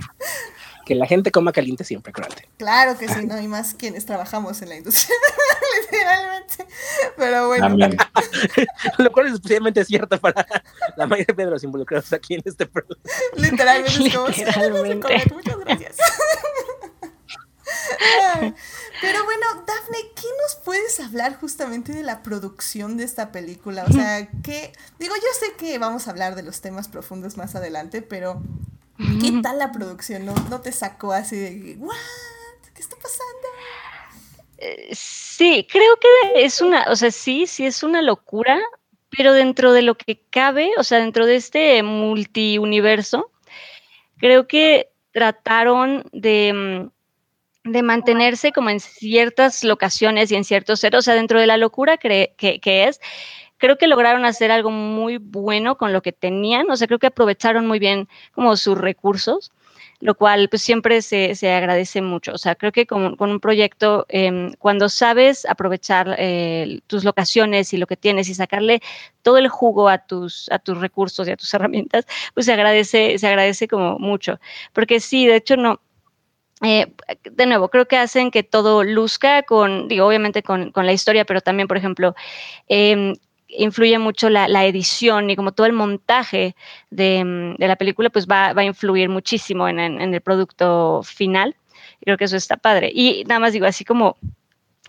que 0.86 0.96
la 0.96 1.06
gente 1.06 1.32
coma 1.32 1.52
caliente 1.52 1.84
siempre, 1.84 2.12
cruente. 2.12 2.48
Claro 2.58 2.98
que 2.98 3.08
sí, 3.08 3.26
¿no? 3.26 3.39
Y 3.39 3.48
más 3.48 3.74
quienes 3.74 4.06
trabajamos 4.06 4.62
en 4.62 4.69
la 4.69 4.76
industria, 4.76 5.15
literalmente. 5.91 6.65
Pero 7.17 7.48
bueno. 7.48 7.78
Lo 8.98 9.12
cual 9.12 9.28
es 9.28 9.34
especialmente 9.34 9.84
cierto 9.86 10.19
para 10.19 10.46
la 10.98 11.08
mayoría 11.08 11.46
de 11.46 11.52
los 11.52 11.63
involucrados 11.63 12.12
aquí 12.13 12.36
en 12.36 12.41
este 12.46 12.65
programa. 12.65 13.02
Literalmente 13.36 14.08
es 14.08 14.15
como 14.15 14.28
literalmente. 14.28 15.34
Muchas 15.34 15.58
gracias. 15.60 15.98
pero 19.02 19.24
bueno, 19.24 19.46
Dafne, 19.65 19.98
¿qué 20.15 20.28
nos 20.41 20.56
puedes 20.63 21.00
hablar 21.00 21.38
justamente 21.39 21.93
de 21.93 22.04
la 22.04 22.24
producción 22.24 22.98
de 22.98 23.06
esta 23.06 23.32
película? 23.32 23.86
O 23.88 23.91
sea, 23.91 24.28
¿qué? 24.43 24.74
Digo, 25.00 25.15
yo 25.15 25.28
sé 25.39 25.54
que 25.58 25.78
vamos 25.78 26.08
a 26.08 26.12
hablar 26.12 26.36
de 26.36 26.43
los 26.43 26.62
temas 26.62 26.88
profundos 26.88 27.38
más 27.38 27.56
adelante, 27.56 28.02
pero 28.02 28.41
¿qué 28.98 29.32
tal 29.42 29.60
la 29.60 29.72
producción? 29.72 30.26
¿No, 30.26 30.34
no 30.50 30.62
te 30.62 30.72
sacó 30.72 31.14
así 31.14 31.36
de, 31.36 31.76
¿what? 31.78 31.96
¿Qué 32.74 32.82
está 32.82 32.96
pasando? 32.96 33.48
Eh, 34.58 34.90
sí, 34.94 35.68
creo 35.70 35.98
que 35.98 36.44
es 36.46 36.62
una, 36.62 36.86
o 36.90 36.96
sea, 36.96 37.12
sí, 37.12 37.48
sí 37.48 37.66
es 37.66 37.84
una 37.84 38.02
locura, 38.02 38.60
pero 39.10 39.34
dentro 39.34 39.74
de 39.74 39.82
lo 39.82 39.96
que 39.96 40.22
cabe, 40.30 40.72
o 40.78 40.84
sea, 40.84 41.00
dentro 41.00 41.26
de 41.26 41.36
este 41.36 41.84
multiuniverso, 41.84 43.32
creo 44.18 44.48
que 44.48 44.90
trataron 45.12 46.06
de, 46.12 46.90
mm, 47.64 47.72
de 47.72 47.84
mantenerse 47.84 48.52
como 48.52 48.70
en 48.70 48.80
ciertas 48.80 49.64
locaciones 49.64 50.32
y 50.32 50.36
en 50.36 50.44
ciertos 50.44 50.82
ceros, 50.82 51.00
o 51.00 51.02
sea, 51.04 51.14
dentro 51.14 51.40
de 51.40 51.48
la 51.48 51.58
locura 51.58 51.98
que, 51.98 52.34
que 52.38 52.84
es, 52.88 53.00
creo 53.63 53.78
que 53.78 53.88
lograron 53.88 54.26
hacer 54.26 54.52
algo 54.52 54.71
muy 54.71 55.19
bueno 55.19 55.78
con 55.78 55.93
lo 55.93 56.02
que 56.02 56.12
tenían, 56.12 56.69
o 56.69 56.76
sea, 56.76 56.86
creo 56.86 56.99
que 56.99 57.08
aprovecharon 57.08 57.65
muy 57.65 57.80
bien 57.80 58.10
como 58.34 58.58
sus 58.58 58.78
recursos 58.78 59.54
lo 60.02 60.15
cual 60.15 60.49
pues 60.49 60.62
siempre 60.62 61.02
se, 61.02 61.34
se 61.34 61.54
agradece 61.54 62.02
mucho. 62.02 62.34
O 62.34 62.38
sea, 62.38 62.56
creo 62.56 62.73
que 62.73 62.86
con, 62.86 63.15
con 63.15 63.32
un 63.32 63.39
proyecto, 63.39 64.06
eh, 64.10 64.52
cuando 64.60 64.89
sabes 64.89 65.45
aprovechar 65.45 66.17
eh, 66.19 66.82
tus 66.88 67.06
locaciones 67.06 67.71
y 67.71 67.78
lo 67.78 67.88
que 67.88 67.95
tienes 67.95 68.28
y 68.28 68.34
sacarle 68.34 68.82
todo 69.21 69.38
el 69.38 69.47
jugo 69.47 69.88
a 69.88 69.99
tus, 69.99 70.52
a 70.52 70.60
tus 70.60 70.78
recursos 70.78 71.26
y 71.26 71.32
a 71.32 71.38
tus 71.38 71.54
herramientas, 71.54 72.06
pues 72.34 72.47
se 72.47 72.52
agradece, 72.52 73.17
se 73.17 73.28
agradece 73.28 73.69
como 73.69 73.97
mucho. 73.97 74.41
Porque 74.73 74.99
sí, 74.99 75.26
de 75.26 75.38
hecho 75.38 75.56
no, 75.56 75.80
eh, 76.62 76.93
de 77.23 77.45
nuevo, 77.45 77.69
creo 77.69 77.88
que 77.88 77.95
hacen 77.95 78.30
que 78.30 78.43
todo 78.43 78.84
luzca 78.84 79.43
con, 79.43 79.88
digo, 79.88 80.06
obviamente 80.06 80.43
con, 80.43 80.73
con 80.73 80.86
la 80.86 80.91
historia, 80.91 81.23
pero 81.23 81.39
también, 81.39 81.69
por 81.69 81.78
ejemplo, 81.78 82.13
eh, 82.67 83.13
influye 83.58 83.98
mucho 84.00 84.30
la, 84.30 84.66
edición 84.66 85.30
y 85.30 85.36
como 85.36 85.52
todo 85.52 85.68
el 85.68 85.74
montaje 85.74 86.56
de, 86.89 87.24
mm, 87.24 87.56
la 87.58 87.76
película, 87.76 88.10
pues 88.10 88.28
va, 88.28 88.50
a 88.50 88.63
influir 88.63 89.10
muchísimo 89.10 89.68
en, 89.68 89.80
el 89.80 90.22
producto 90.22 91.02
final. 91.04 91.56
creo 92.02 92.18
que 92.18 92.26
eso 92.26 92.38
está 92.38 92.58
padre. 92.58 92.92
Y 92.94 93.24
nada 93.26 93.39
más 93.39 93.54
digo, 93.54 93.66
así 93.66 93.86
como 93.86 94.18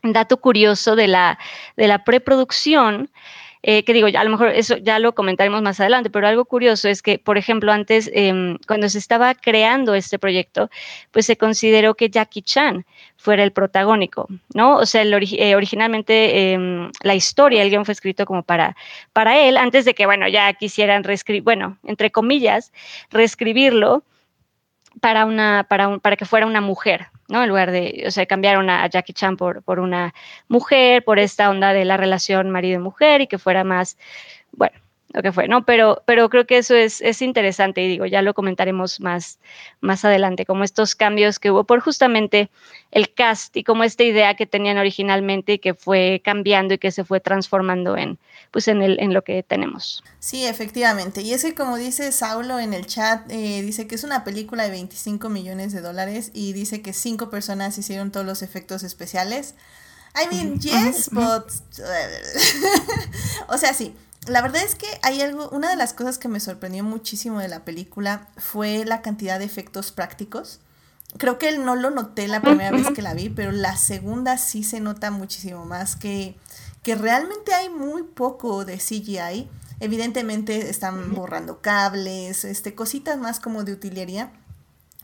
dato 0.02 0.36
curioso 0.38 0.96
de 0.96 1.08
la, 1.08 1.38
de 1.76 1.88
la 1.88 2.04
preproducción, 2.04 3.10
eh, 3.66 3.82
que 3.82 3.94
digo, 3.94 4.08
a 4.14 4.24
lo 4.24 4.28
mejor 4.28 4.50
eso 4.50 4.76
ya 4.76 4.98
lo 4.98 5.14
comentaremos 5.14 5.62
más 5.62 5.80
adelante, 5.80 6.10
pero 6.10 6.28
algo 6.28 6.44
curioso 6.44 6.86
es 6.86 7.00
que, 7.00 7.18
por 7.18 7.38
ejemplo, 7.38 7.72
antes, 7.72 8.10
em, 8.12 8.58
cuando 8.68 8.90
se 8.90 8.98
estaba 8.98 9.34
creando 9.34 9.94
este 9.94 10.18
proyecto, 10.18 10.68
pues 11.12 11.24
se 11.24 11.38
consideró 11.38 11.94
que 11.94 12.10
Jackie 12.10 12.42
Chan 12.42 12.84
fuera 13.16 13.42
el 13.42 13.52
protagónico, 13.52 14.28
¿no? 14.52 14.76
O 14.76 14.84
sea, 14.84 15.02
eh, 15.02 15.56
originalmente 15.56 16.52
em, 16.52 16.90
la 17.02 17.14
historia, 17.14 17.62
el 17.62 17.70
guion 17.70 17.86
fue 17.86 17.92
escrito 17.92 18.26
como 18.26 18.42
para, 18.42 18.76
para 19.14 19.40
él, 19.40 19.56
antes 19.56 19.86
de 19.86 19.94
que, 19.94 20.04
bueno, 20.04 20.28
ya 20.28 20.52
quisieran 20.52 21.02
reescribir, 21.02 21.42
bueno, 21.42 21.78
entre 21.84 22.10
comillas, 22.10 22.70
reescribirlo 23.10 24.02
para, 25.00 25.24
una, 25.24 25.66
para, 25.68 25.88
un, 25.88 26.00
para 26.00 26.16
que 26.16 26.24
fuera 26.24 26.46
una 26.46 26.60
mujer, 26.60 27.08
¿no? 27.28 27.42
En 27.42 27.48
lugar 27.48 27.70
de, 27.70 28.04
o 28.06 28.10
sea, 28.10 28.26
cambiaron 28.26 28.70
a 28.70 28.86
Jackie 28.86 29.12
Chan 29.12 29.36
por, 29.36 29.62
por 29.62 29.80
una 29.80 30.14
mujer, 30.48 31.04
por 31.04 31.18
esta 31.18 31.50
onda 31.50 31.72
de 31.72 31.84
la 31.84 31.96
relación 31.96 32.50
marido-mujer 32.50 33.20
y 33.22 33.26
que 33.26 33.38
fuera 33.38 33.64
más, 33.64 33.96
bueno, 34.52 34.76
lo 35.12 35.22
que 35.22 35.32
fue, 35.32 35.46
¿no? 35.46 35.64
Pero, 35.64 36.02
pero 36.06 36.28
creo 36.28 36.46
que 36.46 36.58
eso 36.58 36.74
es, 36.74 37.00
es, 37.00 37.22
interesante 37.22 37.82
y 37.82 37.88
digo, 37.88 38.04
ya 38.04 38.20
lo 38.20 38.34
comentaremos 38.34 39.00
más, 39.00 39.38
más 39.80 40.04
adelante, 40.04 40.44
como 40.44 40.64
estos 40.64 40.96
cambios 40.96 41.38
que 41.38 41.52
hubo 41.52 41.64
por 41.64 41.80
justamente 41.80 42.50
el 42.90 43.14
cast 43.14 43.56
y 43.56 43.62
como 43.62 43.84
esta 43.84 44.02
idea 44.02 44.34
que 44.34 44.46
tenían 44.46 44.76
originalmente 44.76 45.54
y 45.54 45.58
que 45.60 45.74
fue 45.74 46.20
cambiando 46.24 46.74
y 46.74 46.78
que 46.78 46.90
se 46.90 47.04
fue 47.04 47.20
transformando 47.20 47.96
en, 47.96 48.18
pues 48.50 48.66
en, 48.66 48.82
el, 48.82 48.98
en 48.98 49.14
lo 49.14 49.22
que 49.22 49.44
tenemos. 49.44 50.02
Sí, 50.18 50.46
efectivamente. 50.46 51.22
Y 51.22 51.32
es 51.32 51.42
que 51.44 51.54
como 51.54 51.76
dice 51.76 52.10
Saulo 52.10 52.58
en 52.58 52.74
el 52.74 52.86
chat, 52.86 53.30
eh, 53.30 53.62
dice 53.62 53.86
que 53.86 53.94
es 53.94 54.02
una 54.02 54.24
película 54.24 54.64
de 54.64 54.70
25 54.70 55.28
millones 55.28 55.72
de 55.72 55.80
dólares 55.80 56.32
y 56.34 56.54
dice 56.54 56.82
que 56.82 56.92
cinco 56.92 57.30
personas 57.30 57.78
hicieron 57.78 58.10
todos 58.10 58.26
los 58.26 58.42
efectos 58.42 58.82
especiales. 58.82 59.54
I 60.16 60.34
mean, 60.34 60.58
yes, 60.60 61.10
but... 61.10 61.44
o 63.48 63.58
sea, 63.58 63.74
sí 63.74 63.94
la 64.26 64.42
verdad 64.42 64.62
es 64.62 64.74
que 64.74 64.86
hay 65.02 65.20
algo, 65.20 65.48
una 65.50 65.70
de 65.70 65.76
las 65.76 65.92
cosas 65.92 66.18
que 66.18 66.28
me 66.28 66.40
sorprendió 66.40 66.84
muchísimo 66.84 67.40
de 67.40 67.48
la 67.48 67.64
película 67.64 68.28
fue 68.36 68.84
la 68.84 69.02
cantidad 69.02 69.38
de 69.38 69.44
efectos 69.44 69.92
prácticos. 69.92 70.60
Creo 71.18 71.38
que 71.38 71.56
no 71.58 71.76
lo 71.76 71.90
noté 71.90 72.26
la 72.26 72.40
primera 72.40 72.70
vez 72.70 72.88
que 72.90 73.02
la 73.02 73.14
vi, 73.14 73.28
pero 73.28 73.52
la 73.52 73.76
segunda 73.76 74.36
sí 74.38 74.64
se 74.64 74.80
nota 74.80 75.10
muchísimo 75.10 75.64
más 75.64 75.94
que, 75.94 76.36
que 76.82 76.94
realmente 76.94 77.54
hay 77.54 77.68
muy 77.68 78.02
poco 78.02 78.64
de 78.64 78.78
CGI. 78.78 79.48
Evidentemente 79.80 80.70
están 80.70 81.14
borrando 81.14 81.60
cables, 81.60 82.44
este, 82.44 82.74
cositas 82.74 83.18
más 83.18 83.38
como 83.38 83.64
de 83.64 83.72
utilería, 83.72 84.32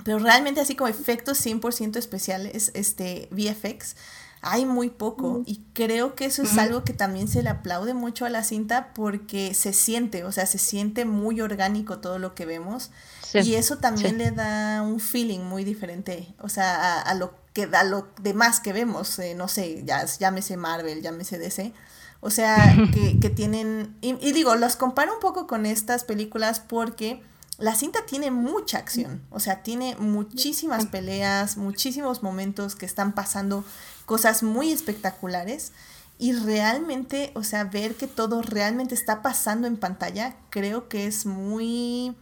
pero 0.04 0.18
realmente 0.18 0.60
así 0.60 0.74
como 0.74 0.88
efectos 0.88 1.44
100% 1.44 1.96
especiales, 1.96 2.70
este, 2.74 3.28
VFX, 3.30 3.96
hay 4.42 4.64
muy 4.64 4.88
poco 4.88 5.42
y 5.44 5.62
creo 5.74 6.14
que 6.14 6.24
eso 6.24 6.42
es 6.42 6.56
algo 6.56 6.82
que 6.82 6.94
también 6.94 7.28
se 7.28 7.42
le 7.42 7.50
aplaude 7.50 7.92
mucho 7.92 8.24
a 8.24 8.30
la 8.30 8.42
cinta 8.42 8.94
porque 8.94 9.52
se 9.52 9.74
siente, 9.74 10.24
o 10.24 10.32
sea, 10.32 10.46
se 10.46 10.56
siente 10.56 11.04
muy 11.04 11.42
orgánico 11.42 11.98
todo 11.98 12.18
lo 12.18 12.34
que 12.34 12.46
vemos 12.46 12.90
y 13.34 13.54
eso 13.54 13.76
también 13.78 14.16
le 14.16 14.30
da 14.30 14.82
un 14.82 14.98
feeling 14.98 15.40
muy 15.40 15.62
diferente, 15.62 16.34
o 16.40 16.48
sea, 16.48 17.00
a, 17.02 17.14
lo 17.14 17.34
que 17.52 17.68
a 17.72 17.84
lo 17.84 18.08
demás 18.20 18.60
que 18.60 18.72
vemos, 18.72 19.18
eh, 19.18 19.34
no 19.34 19.46
sé, 19.46 19.82
ya, 19.84 20.06
llámese 20.06 20.56
Marvel, 20.56 21.02
llámese 21.02 21.38
DC, 21.38 21.74
o 22.20 22.30
sea, 22.30 22.56
que, 22.94 23.20
que 23.20 23.28
tienen, 23.28 23.94
y, 24.00 24.16
y 24.26 24.32
digo, 24.32 24.56
los 24.56 24.76
comparo 24.76 25.14
un 25.14 25.20
poco 25.20 25.46
con 25.46 25.66
estas 25.66 26.04
películas 26.04 26.60
porque 26.60 27.22
la 27.60 27.74
cinta 27.74 28.06
tiene 28.06 28.30
mucha 28.30 28.78
acción, 28.78 29.22
o 29.30 29.38
sea, 29.38 29.62
tiene 29.62 29.94
muchísimas 29.98 30.86
peleas, 30.86 31.58
muchísimos 31.58 32.22
momentos 32.22 32.74
que 32.74 32.86
están 32.86 33.12
pasando 33.12 33.64
cosas 34.10 34.42
muy 34.42 34.72
espectaculares 34.72 35.72
y 36.18 36.32
realmente, 36.32 37.30
o 37.34 37.44
sea, 37.44 37.62
ver 37.62 37.94
que 37.94 38.08
todo 38.08 38.42
realmente 38.42 38.92
está 38.92 39.22
pasando 39.22 39.68
en 39.68 39.76
pantalla, 39.76 40.34
creo 40.50 40.88
que 40.88 41.06
es 41.06 41.26
muy 41.26 42.16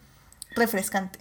refrescante. 0.55 1.21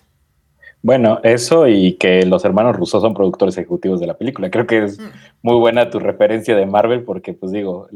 Bueno, 0.81 1.21
eso 1.23 1.69
y 1.69 1.93
que 1.93 2.25
los 2.25 2.43
hermanos 2.43 2.75
rusos 2.75 3.01
son 3.01 3.13
productores 3.13 3.57
ejecutivos 3.57 4.01
de 4.01 4.07
la 4.07 4.17
película. 4.17 4.51
Creo 4.51 4.67
que 4.67 4.83
es 4.83 4.99
mm. 4.99 5.03
muy 5.41 5.55
buena 5.55 5.89
tu 5.89 5.99
referencia 5.99 6.53
de 6.53 6.65
Marvel 6.65 7.05
porque, 7.05 7.31
pues 7.31 7.53
digo, 7.53 7.87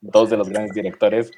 dos 0.00 0.30
de 0.30 0.36
los 0.36 0.48
grandes 0.48 0.72
directores 0.72 1.32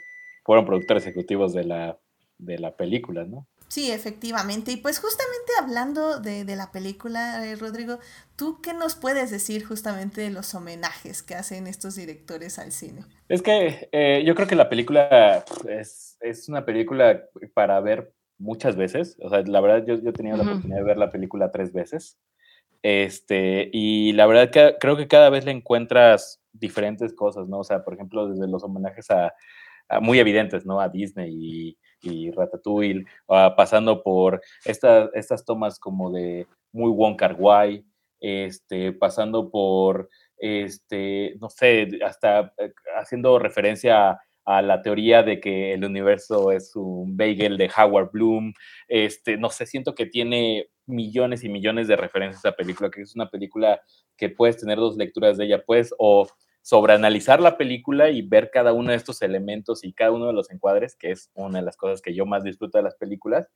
fueron 0.44 0.66
productores 0.66 1.04
ejecutivos 1.06 1.54
de 1.54 1.64
la, 1.64 1.98
de 2.36 2.58
la 2.58 2.76
película, 2.76 3.24
¿no? 3.24 3.46
Sí, 3.72 3.90
efectivamente. 3.90 4.70
Y 4.70 4.76
pues 4.76 5.00
justamente 5.00 5.52
hablando 5.58 6.20
de, 6.20 6.44
la 6.44 6.70
película, 6.72 7.42
eh, 7.46 7.56
Rodrigo, 7.56 8.00
¿tú 8.36 8.60
qué 8.60 8.74
nos 8.74 8.96
puedes 8.96 9.30
decir 9.30 9.64
justamente 9.64 10.20
de 10.20 10.28
los 10.28 10.54
homenajes 10.54 11.22
que 11.22 11.36
hacen 11.36 11.66
estos 11.66 11.96
directores 11.96 12.58
al 12.58 12.70
cine? 12.72 13.06
Es 13.30 13.40
que 13.40 13.88
eh, 13.92 14.24
yo 14.26 14.34
creo 14.34 14.46
que 14.46 14.56
la 14.56 14.68
película 14.68 15.42
es, 15.70 16.18
una 16.50 16.66
película 16.66 17.22
para 17.54 17.80
ver 17.80 18.12
muchas 18.36 18.76
veces. 18.76 19.16
O 19.22 19.30
sea, 19.30 19.40
la 19.40 19.62
verdad 19.62 19.86
yo, 19.86 19.94
yo 19.94 20.10
he 20.10 20.12
tenido 20.12 20.36
la 20.36 20.42
oportunidad 20.42 20.76
de 20.76 20.84
ver 20.84 20.98
la 20.98 21.08
película 21.08 21.50
tres 21.50 21.72
veces. 21.72 22.18
Este, 22.82 23.70
y 23.72 24.12
la 24.12 24.26
verdad 24.26 24.50
que 24.50 24.76
creo 24.80 24.98
que 24.98 25.08
cada 25.08 25.30
vez 25.30 25.46
le 25.46 25.52
encuentras 25.52 26.42
diferentes 26.52 27.14
cosas, 27.14 27.48
¿no? 27.48 27.60
O 27.60 27.64
sea, 27.64 27.82
por 27.82 27.94
ejemplo, 27.94 28.28
desde 28.28 28.46
los 28.48 28.64
homenajes 28.64 29.10
a, 29.10 29.32
a 29.88 29.98
muy 29.98 30.18
evidentes, 30.18 30.66
¿no? 30.66 30.78
A 30.78 30.90
Disney 30.90 31.32
y 31.34 31.78
y 32.02 32.30
Ratatouille, 32.30 33.04
uh, 33.28 33.54
pasando 33.56 34.02
por 34.02 34.40
estas 34.64 35.44
tomas 35.44 35.78
como 35.78 36.10
de 36.10 36.46
muy 36.72 36.90
Wong 36.90 37.16
Kar 37.16 37.36
este, 38.20 38.92
pasando 38.92 39.50
por, 39.50 40.08
este, 40.38 41.36
no 41.40 41.50
sé, 41.50 41.88
hasta 42.04 42.52
eh, 42.58 42.72
haciendo 42.96 43.38
referencia 43.38 44.20
a, 44.44 44.62
la 44.62 44.80
teoría 44.82 45.22
de 45.22 45.40
que 45.40 45.74
el 45.74 45.84
universo 45.84 46.52
es 46.52 46.74
un 46.76 47.16
bagel 47.16 47.58
de 47.58 47.70
Howard 47.76 48.10
Bloom, 48.12 48.52
este, 48.88 49.36
no 49.36 49.50
sé, 49.50 49.66
siento 49.66 49.94
que 49.94 50.06
tiene 50.06 50.68
millones 50.86 51.44
y 51.44 51.48
millones 51.48 51.88
de 51.88 51.96
referencias 51.96 52.44
a 52.44 52.48
la 52.48 52.56
película, 52.56 52.90
que 52.90 53.02
es 53.02 53.14
una 53.14 53.28
película 53.28 53.80
que 54.16 54.30
puedes 54.30 54.56
tener 54.56 54.78
dos 54.78 54.96
lecturas 54.96 55.36
de 55.36 55.46
ella, 55.46 55.62
pues, 55.64 55.94
o 55.98 56.26
sobreanalizar 56.62 57.40
la 57.40 57.58
película 57.58 58.10
y 58.10 58.22
ver 58.22 58.50
cada 58.50 58.72
uno 58.72 58.90
de 58.90 58.96
estos 58.96 59.20
elementos 59.22 59.84
y 59.84 59.92
cada 59.92 60.12
uno 60.12 60.28
de 60.28 60.32
los 60.32 60.50
encuadres, 60.50 60.96
que 60.96 61.10
es 61.10 61.30
una 61.34 61.58
de 61.58 61.64
las 61.64 61.76
cosas 61.76 62.00
que 62.00 62.14
yo 62.14 62.24
más 62.24 62.44
disfruto 62.44 62.78
de 62.78 62.84
las 62.84 62.94
películas, 62.94 63.48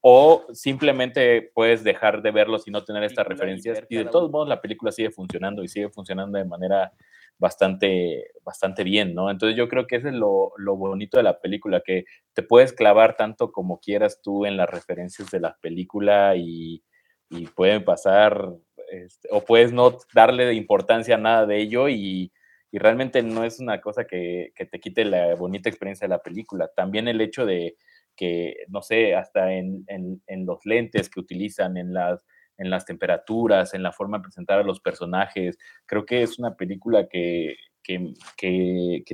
o 0.00 0.46
simplemente 0.52 1.50
puedes 1.54 1.82
dejar 1.82 2.22
de 2.22 2.30
verlos 2.30 2.68
y 2.68 2.70
no 2.70 2.84
tener 2.84 3.02
estas 3.02 3.26
referencias. 3.26 3.82
Y 3.88 3.96
de 3.96 4.04
todos 4.04 4.30
modos 4.30 4.48
la 4.48 4.60
película 4.60 4.92
sigue 4.92 5.10
funcionando 5.10 5.64
y 5.64 5.68
sigue 5.68 5.90
funcionando 5.90 6.38
de 6.38 6.44
manera 6.44 6.92
bastante, 7.38 8.30
bastante 8.44 8.84
bien, 8.84 9.14
¿no? 9.14 9.30
Entonces 9.30 9.58
yo 9.58 9.68
creo 9.68 9.86
que 9.86 9.96
ese 9.96 10.08
es 10.08 10.14
lo, 10.14 10.52
lo 10.56 10.76
bonito 10.76 11.16
de 11.16 11.24
la 11.24 11.40
película, 11.40 11.82
que 11.84 12.04
te 12.32 12.42
puedes 12.42 12.72
clavar 12.72 13.16
tanto 13.16 13.52
como 13.52 13.80
quieras 13.80 14.20
tú 14.22 14.46
en 14.46 14.56
las 14.56 14.70
referencias 14.70 15.30
de 15.30 15.40
la 15.40 15.56
película 15.60 16.36
y, 16.36 16.82
y 17.28 17.46
pueden 17.48 17.84
pasar, 17.84 18.52
este, 18.90 19.28
o 19.30 19.44
puedes 19.44 19.72
no 19.72 19.98
darle 20.14 20.52
importancia 20.54 21.16
a 21.16 21.18
nada 21.18 21.46
de 21.46 21.58
ello 21.58 21.88
y 21.88 22.32
y 22.76 22.78
realmente 22.78 23.22
no 23.22 23.44
es 23.44 23.58
una 23.58 23.80
cosa 23.80 24.04
que, 24.06 24.52
te 24.54 24.80
quite 24.80 25.04
la 25.06 25.34
bonita 25.34 25.68
experiencia 25.68 26.06
de 26.06 26.10
la 26.10 26.22
película. 26.22 26.68
También 26.76 27.08
el 27.08 27.20
hecho 27.22 27.46
de 27.46 27.76
que, 28.14 28.64
no 28.68 28.82
sé, 28.82 29.14
hasta 29.14 29.52
en, 29.54 29.86
los 30.44 30.66
lentes 30.66 31.08
que 31.08 31.20
utilizan, 31.20 31.76
en 31.76 31.94
las 31.94 32.24
en 32.58 32.70
las 32.70 32.86
temperaturas, 32.86 33.74
en 33.74 33.82
la 33.82 33.92
forma 33.92 34.18
de 34.18 34.24
presentar 34.24 34.58
a 34.58 34.62
los 34.62 34.80
personajes. 34.80 35.58
Creo 35.84 36.06
que 36.06 36.22
es 36.22 36.38
una 36.38 36.54
película 36.54 37.06
que, 37.06 37.56
que, 37.82 38.14
que, 38.36 39.04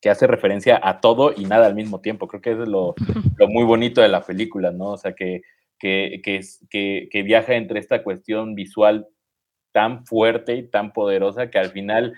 que 0.00 0.10
hace 0.10 0.26
referencia 0.26 0.80
a 0.82 1.00
todo 1.00 1.34
y 1.36 1.44
nada 1.44 1.66
al 1.66 1.74
mismo 1.74 2.00
tiempo. 2.00 2.26
Creo 2.26 2.40
que 2.40 2.52
es 2.52 2.68
lo, 2.68 2.94
lo 3.38 3.48
muy 3.48 3.64
bonito 3.64 4.00
de 4.00 4.08
la 4.08 4.22
película, 4.22 4.72
¿no? 4.72 4.92
O 4.92 4.98
sea, 4.98 5.14
que, 5.14 5.42
que, 5.78 6.20
que, 6.22 7.08
que, 7.10 7.22
viaja 7.22 7.54
entre 7.54 7.80
esta 7.80 8.02
cuestión 8.02 8.54
visual 8.54 9.08
tan 9.76 10.06
fuerte 10.06 10.56
y 10.56 10.62
tan 10.62 10.94
poderosa 10.94 11.50
que 11.50 11.58
al 11.58 11.68
final 11.68 12.14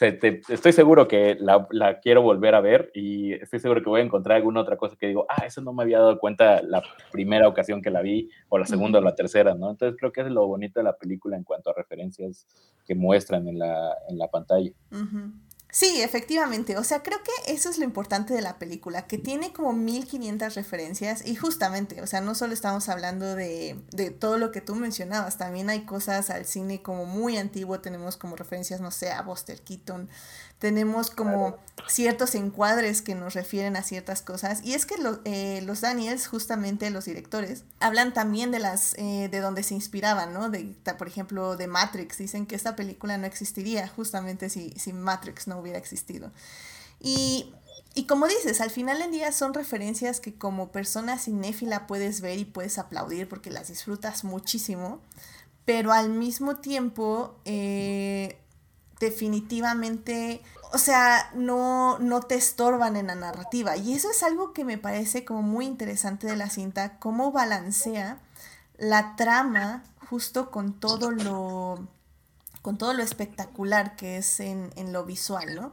estoy 0.00 0.72
seguro 0.72 1.08
que 1.08 1.36
la, 1.40 1.66
la, 1.72 1.98
quiero 1.98 2.22
volver 2.22 2.54
a 2.54 2.60
ver 2.60 2.92
y 2.94 3.32
estoy 3.32 3.58
seguro 3.58 3.82
que 3.82 3.90
voy 3.90 4.00
a 4.00 4.04
encontrar 4.04 4.36
alguna 4.36 4.60
otra 4.60 4.76
cosa 4.76 4.94
que 4.94 5.08
digo, 5.08 5.26
ah, 5.28 5.44
eso 5.44 5.60
no 5.60 5.72
me 5.72 5.82
había 5.82 5.98
dado 5.98 6.20
cuenta 6.20 6.62
la 6.62 6.84
primera 7.10 7.48
ocasión 7.48 7.82
que 7.82 7.90
la 7.90 8.00
vi, 8.00 8.30
o 8.48 8.58
la 8.58 8.66
segunda 8.66 9.00
o 9.00 9.02
la 9.02 9.16
tercera, 9.16 9.56
¿no? 9.56 9.70
Entonces 9.70 9.96
creo 9.98 10.12
que 10.12 10.20
es 10.20 10.28
lo 10.28 10.46
bonito 10.46 10.78
de 10.78 10.84
la 10.84 10.96
película 10.96 11.36
en 11.36 11.42
cuanto 11.42 11.70
a 11.70 11.74
referencias 11.74 12.46
que 12.86 12.94
muestran 12.94 13.48
en 13.48 13.58
la, 13.58 13.92
en 14.08 14.16
la 14.16 14.28
pantalla. 14.28 14.70
Sí, 15.76 16.00
efectivamente. 16.02 16.78
O 16.78 16.84
sea, 16.84 17.02
creo 17.02 17.18
que 17.24 17.52
eso 17.52 17.68
es 17.68 17.78
lo 17.78 17.84
importante 17.84 18.32
de 18.32 18.40
la 18.40 18.60
película, 18.60 19.08
que 19.08 19.18
tiene 19.18 19.52
como 19.52 19.72
1500 19.72 20.54
referencias 20.54 21.26
y 21.26 21.34
justamente, 21.34 22.00
o 22.00 22.06
sea, 22.06 22.20
no 22.20 22.36
solo 22.36 22.54
estamos 22.54 22.88
hablando 22.88 23.34
de, 23.34 23.80
de 23.90 24.12
todo 24.12 24.38
lo 24.38 24.52
que 24.52 24.60
tú 24.60 24.76
mencionabas, 24.76 25.36
también 25.36 25.70
hay 25.70 25.84
cosas 25.84 26.30
al 26.30 26.46
cine 26.46 26.80
como 26.80 27.06
muy 27.06 27.38
antiguo, 27.38 27.80
tenemos 27.80 28.16
como 28.16 28.36
referencias, 28.36 28.80
no 28.80 28.92
sé, 28.92 29.10
a 29.10 29.22
Buster 29.22 29.62
Keaton, 29.62 30.08
tenemos 30.64 31.10
como 31.10 31.58
ciertos 31.88 32.34
encuadres 32.34 33.02
que 33.02 33.14
nos 33.14 33.34
refieren 33.34 33.76
a 33.76 33.82
ciertas 33.82 34.22
cosas. 34.22 34.64
Y 34.64 34.72
es 34.72 34.86
que 34.86 34.94
eh, 35.26 35.60
los 35.60 35.82
Daniels, 35.82 36.26
justamente 36.26 36.88
los 36.88 37.04
directores, 37.04 37.64
hablan 37.80 38.14
también 38.14 38.50
de 38.50 38.60
las 38.60 38.94
eh, 38.96 39.28
de 39.30 39.40
donde 39.40 39.62
se 39.62 39.74
inspiraban, 39.74 40.32
¿no? 40.32 40.48
De, 40.48 40.74
por 40.96 41.06
ejemplo, 41.06 41.58
de 41.58 41.66
Matrix. 41.66 42.16
Dicen 42.16 42.46
que 42.46 42.54
esta 42.54 42.76
película 42.76 43.18
no 43.18 43.26
existiría 43.26 43.86
justamente 43.88 44.48
si, 44.48 44.70
si 44.78 44.94
Matrix 44.94 45.48
no 45.48 45.58
hubiera 45.58 45.76
existido. 45.76 46.32
Y, 46.98 47.52
y 47.94 48.06
como 48.06 48.26
dices, 48.26 48.62
al 48.62 48.70
final 48.70 49.00
del 49.00 49.10
día 49.10 49.32
son 49.32 49.52
referencias 49.52 50.18
que 50.18 50.32
como 50.34 50.72
persona 50.72 51.18
cinéfila 51.18 51.86
puedes 51.86 52.22
ver 52.22 52.38
y 52.38 52.46
puedes 52.46 52.78
aplaudir 52.78 53.28
porque 53.28 53.50
las 53.50 53.68
disfrutas 53.68 54.24
muchísimo. 54.24 55.02
Pero 55.66 55.92
al 55.92 56.08
mismo 56.08 56.56
tiempo, 56.56 57.36
eh, 57.44 58.38
definitivamente, 59.04 60.42
o 60.72 60.78
sea, 60.78 61.30
no, 61.34 61.98
no 61.98 62.20
te 62.22 62.34
estorban 62.34 62.96
en 62.96 63.08
la 63.08 63.14
narrativa. 63.14 63.76
Y 63.76 63.94
eso 63.94 64.10
es 64.10 64.22
algo 64.22 64.52
que 64.52 64.64
me 64.64 64.78
parece 64.78 65.24
como 65.24 65.42
muy 65.42 65.66
interesante 65.66 66.26
de 66.26 66.36
la 66.36 66.50
cinta, 66.50 66.98
cómo 66.98 67.32
balancea 67.32 68.18
la 68.78 69.14
trama 69.16 69.84
justo 70.08 70.50
con 70.50 70.78
todo 70.80 71.10
lo, 71.10 71.86
con 72.62 72.78
todo 72.78 72.94
lo 72.94 73.02
espectacular 73.02 73.96
que 73.96 74.16
es 74.16 74.40
en, 74.40 74.72
lo 74.92 75.04
visual, 75.04 75.54
¿no? 75.54 75.72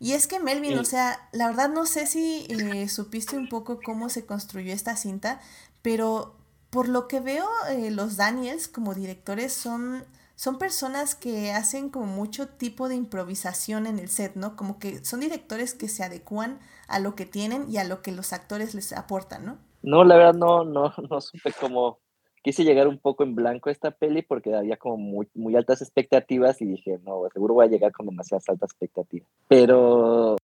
Y 0.00 0.14
es 0.14 0.26
que 0.26 0.40
Melvin, 0.40 0.78
o 0.78 0.84
sea, 0.84 1.28
la 1.30 1.46
verdad 1.46 1.68
no 1.68 1.86
sé 1.86 2.08
si 2.08 2.46
eh, 2.48 2.88
supiste 2.88 3.36
un 3.36 3.48
poco 3.48 3.78
cómo 3.84 4.08
se 4.08 4.26
construyó 4.26 4.72
esta 4.72 4.96
cinta, 4.96 5.40
pero 5.80 6.34
por 6.70 6.88
lo 6.88 7.06
que 7.06 7.20
veo, 7.20 7.48
eh, 7.68 7.92
los 7.92 8.16
Daniels 8.16 8.66
como 8.66 8.94
directores 8.94 9.52
son 9.52 10.04
son 10.42 10.58
personas 10.58 11.14
que 11.14 11.52
hacen 11.52 11.88
como 11.88 12.06
mucho 12.06 12.48
tipo 12.48 12.88
de 12.88 12.96
improvisación 12.96 13.86
en 13.86 14.00
el 14.00 14.08
set, 14.08 14.34
¿no? 14.34 14.56
Como 14.56 14.80
que 14.80 15.04
son 15.04 15.20
directores 15.20 15.72
que 15.72 15.86
se 15.86 16.02
adecuan 16.02 16.58
a 16.88 16.98
lo 16.98 17.14
que 17.14 17.26
tienen 17.26 17.70
y 17.70 17.76
a 17.76 17.84
lo 17.84 18.02
que 18.02 18.10
los 18.10 18.32
actores 18.32 18.74
les 18.74 18.92
aportan, 18.92 19.46
¿no? 19.46 19.58
No, 19.82 20.02
la 20.02 20.16
verdad 20.16 20.34
no, 20.34 20.64
no, 20.64 20.92
no 21.08 21.20
supe 21.20 21.52
cómo. 21.60 22.00
Quise 22.42 22.64
llegar 22.64 22.88
un 22.88 22.98
poco 22.98 23.22
en 23.22 23.36
blanco 23.36 23.68
a 23.68 23.72
esta 23.72 23.92
peli 23.92 24.22
porque 24.22 24.52
había 24.52 24.76
como 24.78 24.96
muy, 24.96 25.28
muy 25.32 25.54
altas 25.54 25.80
expectativas 25.80 26.60
y 26.60 26.66
dije, 26.66 26.98
no, 27.04 27.22
seguro 27.32 27.54
voy 27.54 27.66
a 27.66 27.70
llegar 27.70 27.92
con 27.92 28.06
demasiadas 28.06 28.48
altas 28.48 28.70
expectativas. 28.72 29.28
Pero, 29.46 30.34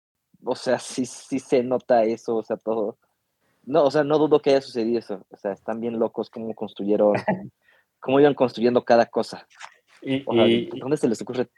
o 0.44 0.54
sea, 0.54 0.78
sí, 0.78 1.06
sí 1.06 1.40
se 1.40 1.64
nota 1.64 2.04
eso, 2.04 2.36
o 2.36 2.44
sea, 2.44 2.56
todo. 2.56 2.98
No, 3.64 3.82
o 3.82 3.90
sea, 3.90 4.04
no 4.04 4.18
dudo 4.18 4.40
que 4.42 4.50
haya 4.50 4.60
sucedido 4.60 5.00
eso. 5.00 5.26
O 5.32 5.36
sea, 5.36 5.50
están 5.50 5.80
bien 5.80 5.98
locos 5.98 6.30
cómo 6.30 6.54
construyeron, 6.54 7.14
cómo 7.98 8.20
iban 8.20 8.34
construyendo 8.34 8.84
cada 8.84 9.06
cosa. 9.06 9.44
Y, 10.02 10.78
¿Dónde 10.78 10.96
se 10.96 11.08
les 11.08 11.20
ocurre 11.22 11.48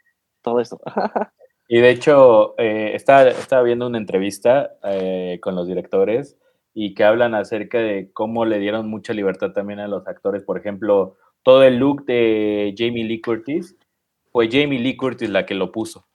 todo 0.41 0.59
eso? 0.59 0.79
y 1.67 1.79
de 1.79 1.89
hecho, 1.89 2.55
eh, 2.57 2.91
estaba, 2.95 3.29
estaba, 3.29 3.63
viendo 3.63 3.87
una 3.87 3.97
entrevista 3.97 4.71
eh, 4.83 5.39
con 5.41 5.55
los 5.55 5.67
directores 5.67 6.37
y 6.73 6.93
que 6.93 7.03
hablan 7.03 7.35
acerca 7.35 7.79
de 7.79 8.11
cómo 8.13 8.45
le 8.45 8.59
dieron 8.59 8.89
mucha 8.89 9.13
libertad 9.13 9.51
también 9.51 9.79
a 9.79 9.87
los 9.87 10.07
actores. 10.07 10.43
Por 10.43 10.57
ejemplo, 10.57 11.17
todo 11.43 11.63
el 11.63 11.77
look 11.77 12.05
de 12.05 12.73
Jamie 12.77 13.03
Lee 13.03 13.21
Curtis 13.21 13.75
fue 14.31 14.49
Jamie 14.49 14.79
Lee 14.79 14.95
Curtis 14.95 15.29
la 15.29 15.45
que 15.45 15.55
lo 15.55 15.71
puso. 15.71 16.07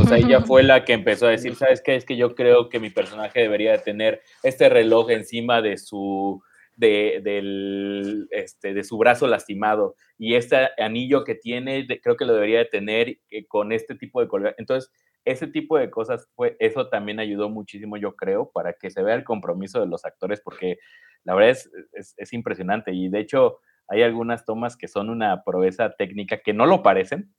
O 0.00 0.04
sea, 0.04 0.18
ella 0.18 0.40
fue 0.46 0.62
la 0.62 0.84
que 0.84 0.92
empezó 0.92 1.26
a 1.26 1.30
decir, 1.30 1.54
¿sabes 1.54 1.82
qué? 1.82 1.94
Es 1.94 2.04
que 2.04 2.16
yo 2.16 2.34
creo 2.34 2.68
que 2.68 2.80
mi 2.80 2.90
personaje 2.90 3.40
debería 3.40 3.72
de 3.72 3.78
tener 3.78 4.22
este 4.42 4.68
reloj 4.68 5.10
encima 5.10 5.62
de 5.62 5.78
su, 5.78 6.42
de, 6.76 7.20
del, 7.22 8.28
este, 8.30 8.74
de 8.74 8.84
su 8.84 8.98
brazo 8.98 9.26
lastimado 9.26 9.94
y 10.18 10.34
este 10.34 10.68
anillo 10.78 11.24
que 11.24 11.34
tiene, 11.34 11.86
creo 12.02 12.16
que 12.16 12.24
lo 12.24 12.34
debería 12.34 12.58
de 12.58 12.64
tener 12.66 13.18
eh, 13.30 13.46
con 13.46 13.72
este 13.72 13.94
tipo 13.94 14.20
de 14.20 14.28
color. 14.28 14.54
Entonces, 14.58 14.90
ese 15.24 15.46
tipo 15.46 15.78
de 15.78 15.90
cosas, 15.90 16.28
fue, 16.34 16.56
eso 16.58 16.88
también 16.88 17.20
ayudó 17.20 17.48
muchísimo, 17.48 17.96
yo 17.96 18.16
creo, 18.16 18.50
para 18.50 18.72
que 18.72 18.90
se 18.90 19.02
vea 19.02 19.14
el 19.14 19.24
compromiso 19.24 19.80
de 19.80 19.86
los 19.86 20.04
actores, 20.04 20.40
porque 20.40 20.78
la 21.24 21.34
verdad 21.34 21.50
es, 21.50 21.70
es, 22.16 22.32
impresionante 22.32 22.92
y 22.92 23.08
de 23.08 23.20
hecho 23.20 23.58
hay 23.86 24.02
algunas 24.02 24.44
tomas 24.44 24.76
que 24.76 24.88
son 24.88 25.10
una 25.10 25.44
proeza 25.44 25.94
técnica 25.94 26.38
que 26.38 26.52
no 26.52 26.66
lo 26.66 26.82
parecen, 26.82 27.32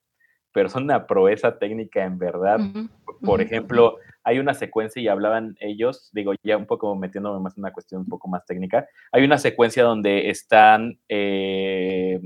pero 0.52 0.68
son 0.68 0.84
una 0.84 1.06
proeza 1.06 1.58
técnica 1.58 2.04
en 2.04 2.18
verdad. 2.18 2.60
Por 3.22 3.40
ejemplo, 3.40 3.98
hay 4.24 4.38
una 4.38 4.54
secuencia 4.54 5.00
y 5.00 5.08
hablaban 5.08 5.56
ellos, 5.60 6.10
digo, 6.12 6.32
ya 6.42 6.56
un 6.56 6.66
poco 6.66 6.94
metiéndome 6.96 7.40
más 7.40 7.56
en 7.56 7.62
una 7.62 7.72
cuestión 7.72 8.02
un 8.02 8.08
poco 8.08 8.28
más 8.28 8.44
técnica, 8.46 8.88
hay 9.12 9.24
una 9.24 9.38
secuencia 9.38 9.84
donde 9.84 10.30
están 10.30 10.98
eh, 11.08 12.20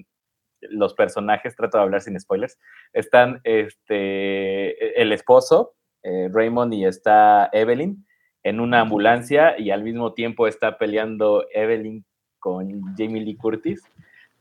los 0.61 0.95
personajes, 0.95 1.57
trato 1.57 1.79
de 1.79 1.85
hablar 1.85 2.01
sin 2.01 2.19
spoilers, 2.19 2.59
están 2.93 3.41
este, 3.45 5.01
el 5.01 5.13
esposo, 5.13 5.75
eh, 6.03 6.29
Raymond, 6.33 6.73
y 6.75 6.85
está 6.85 7.51
Evelyn 7.53 8.05
en 8.43 8.61
una 8.61 8.81
ambulancia 8.81 9.59
y 9.59 9.71
al 9.71 9.83
mismo 9.83 10.15
tiempo 10.15 10.47
está 10.47 10.79
peleando 10.79 11.45
Evelyn 11.53 12.05
con 12.39 12.81
Jamie 12.97 13.23
Lee 13.23 13.37
Curtis. 13.37 13.83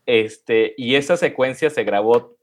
Este, 0.06 0.74
y 0.76 0.94
esa 0.94 1.16
secuencia 1.16 1.68
se 1.68 1.84
grabó 1.84 2.36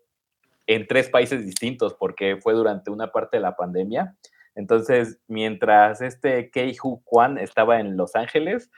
en 0.67 0.87
tres 0.87 1.09
países 1.09 1.45
distintos 1.45 1.93
porque 1.93 2.37
fue 2.37 2.53
durante 2.53 2.91
una 2.91 3.11
parte 3.11 3.37
de 3.37 3.41
la 3.41 3.55
pandemia. 3.55 4.15
Entonces, 4.55 5.19
mientras 5.27 6.01
este 6.01 6.49
Kei 6.49 6.75
Hu 6.81 7.03
Kwan 7.03 7.37
estaba 7.37 7.79
en 7.79 7.97
Los 7.97 8.15
Ángeles, 8.15 8.71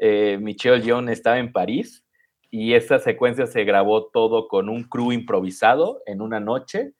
eh, 0.00 0.38
Michelle 0.40 0.80
Yeoh 0.80 1.08
estaba 1.08 1.38
en 1.38 1.52
París 1.52 2.04
y 2.50 2.74
esa 2.74 3.00
secuencia 3.00 3.46
se 3.46 3.64
grabó 3.64 4.10
todo 4.10 4.46
con 4.48 4.68
un 4.68 4.84
crew 4.84 5.12
improvisado 5.12 6.02
en 6.06 6.20
una 6.20 6.38
noche. 6.38 6.92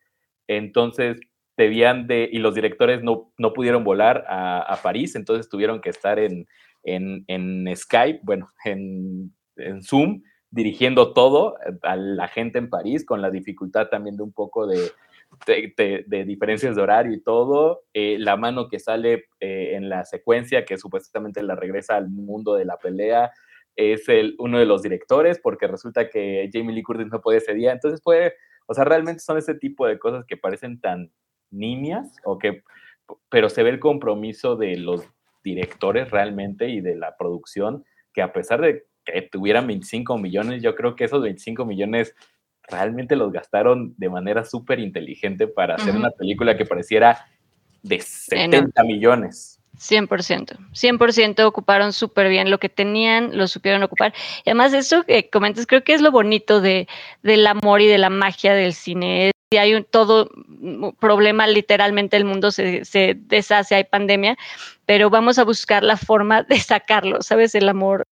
Entonces, 0.48 1.20
debían 1.56 2.08
de, 2.08 2.28
y 2.30 2.38
los 2.38 2.54
directores 2.54 3.02
no, 3.02 3.32
no 3.38 3.52
pudieron 3.52 3.84
volar 3.84 4.24
a, 4.28 4.78
París, 4.82 5.14
entonces 5.14 5.48
tuvieron 5.48 5.80
que 5.80 5.90
estar 5.90 6.18
en, 6.18 6.46
en, 6.82 7.24
en 7.28 7.74
Skype, 7.76 8.20
bueno, 8.24 8.48
en, 8.64 9.32
en 9.56 9.82
Zoom, 9.82 10.22
dirigiendo 10.50 11.12
todo 11.12 11.56
a 11.82 11.96
la 11.96 12.26
gente 12.26 12.58
en 12.58 12.68
París, 12.68 13.04
con 13.06 13.22
la 13.22 13.30
dificultad 13.30 13.88
también 13.88 14.16
de 14.16 14.24
un 14.24 14.32
poco 14.32 14.66
de, 14.66 14.90
de, 15.46 16.24
diferencias 16.24 16.76
de 16.76 16.82
horario 16.82 17.12
y 17.12 17.20
todo. 17.20 17.82
Eh, 17.92 18.16
la 18.18 18.36
mano 18.36 18.68
que 18.68 18.78
sale 18.78 19.26
eh, 19.40 19.72
en 19.74 19.88
la 19.88 20.04
secuencia, 20.04 20.64
que 20.64 20.78
supuestamente 20.78 21.42
la 21.42 21.54
regresa 21.54 21.96
al 21.96 22.08
mundo 22.08 22.54
de 22.54 22.64
la 22.64 22.76
pelea, 22.78 23.30
es 23.76 24.08
el, 24.08 24.36
uno 24.38 24.58
de 24.58 24.66
los 24.66 24.82
directores, 24.82 25.38
porque 25.38 25.66
resulta 25.66 26.08
que 26.08 26.48
Jamie 26.52 26.74
Lee 26.74 26.82
Curtis 26.82 27.08
no 27.10 27.20
puede 27.20 27.38
ese 27.38 27.54
día. 27.54 27.72
Entonces, 27.72 28.00
puede, 28.02 28.34
o 28.66 28.74
sea, 28.74 28.84
realmente 28.84 29.20
son 29.20 29.38
ese 29.38 29.54
tipo 29.54 29.86
de 29.86 29.98
cosas 29.98 30.24
que 30.26 30.36
parecen 30.36 30.80
tan 30.80 31.10
nimias, 31.50 32.16
o 32.24 32.38
que, 32.38 32.62
pero 33.28 33.48
se 33.48 33.62
ve 33.62 33.70
el 33.70 33.80
compromiso 33.80 34.56
de 34.56 34.76
los 34.76 35.06
directores 35.42 36.10
realmente 36.10 36.68
y 36.68 36.80
de 36.80 36.96
la 36.96 37.16
producción, 37.16 37.84
que 38.12 38.22
a 38.22 38.32
pesar 38.32 38.60
de 38.60 38.86
que 39.04 39.22
tuvieran 39.22 39.66
25 39.66 40.18
millones, 40.18 40.62
yo 40.62 40.74
creo 40.74 40.96
que 40.96 41.04
esos 41.04 41.22
25 41.22 41.66
millones 41.66 42.14
realmente 42.68 43.16
los 43.16 43.32
gastaron 43.32 43.94
de 43.96 44.08
manera 44.08 44.44
súper 44.44 44.78
inteligente 44.78 45.46
para 45.46 45.74
hacer 45.74 45.94
una 45.94 46.10
película 46.10 46.56
que 46.56 46.64
pareciera 46.64 47.26
de 47.82 48.00
70 48.00 48.82
millones. 48.84 49.60
100%, 49.76 50.56
100% 50.72 51.44
ocuparon 51.44 51.92
súper 51.92 52.28
bien 52.28 52.48
lo 52.50 52.58
que 52.58 52.68
tenían, 52.68 53.36
lo 53.36 53.48
supieron 53.48 53.82
ocupar. 53.82 54.14
Y 54.44 54.50
además 54.50 54.72
eso 54.72 55.02
que 55.02 55.28
comentas, 55.30 55.66
creo 55.66 55.82
que 55.82 55.94
es 55.94 56.00
lo 56.00 56.12
bonito 56.12 56.60
de, 56.60 56.86
del 57.22 57.46
amor 57.46 57.80
y 57.80 57.86
de 57.88 57.98
la 57.98 58.08
magia 58.08 58.54
del 58.54 58.72
cine. 58.72 59.32
Si 59.50 59.58
hay 59.58 59.74
un, 59.74 59.84
todo 59.84 60.30
problema, 61.00 61.46
literalmente 61.48 62.16
el 62.16 62.24
mundo 62.24 62.52
se, 62.52 62.84
se 62.84 63.14
deshace, 63.16 63.74
hay 63.74 63.84
pandemia, 63.84 64.36
pero 64.86 65.10
vamos 65.10 65.38
a 65.38 65.44
buscar 65.44 65.82
la 65.82 65.96
forma 65.96 66.44
de 66.44 66.60
sacarlo, 66.60 67.20
¿sabes? 67.22 67.54
El 67.56 67.68
amor 67.68 68.04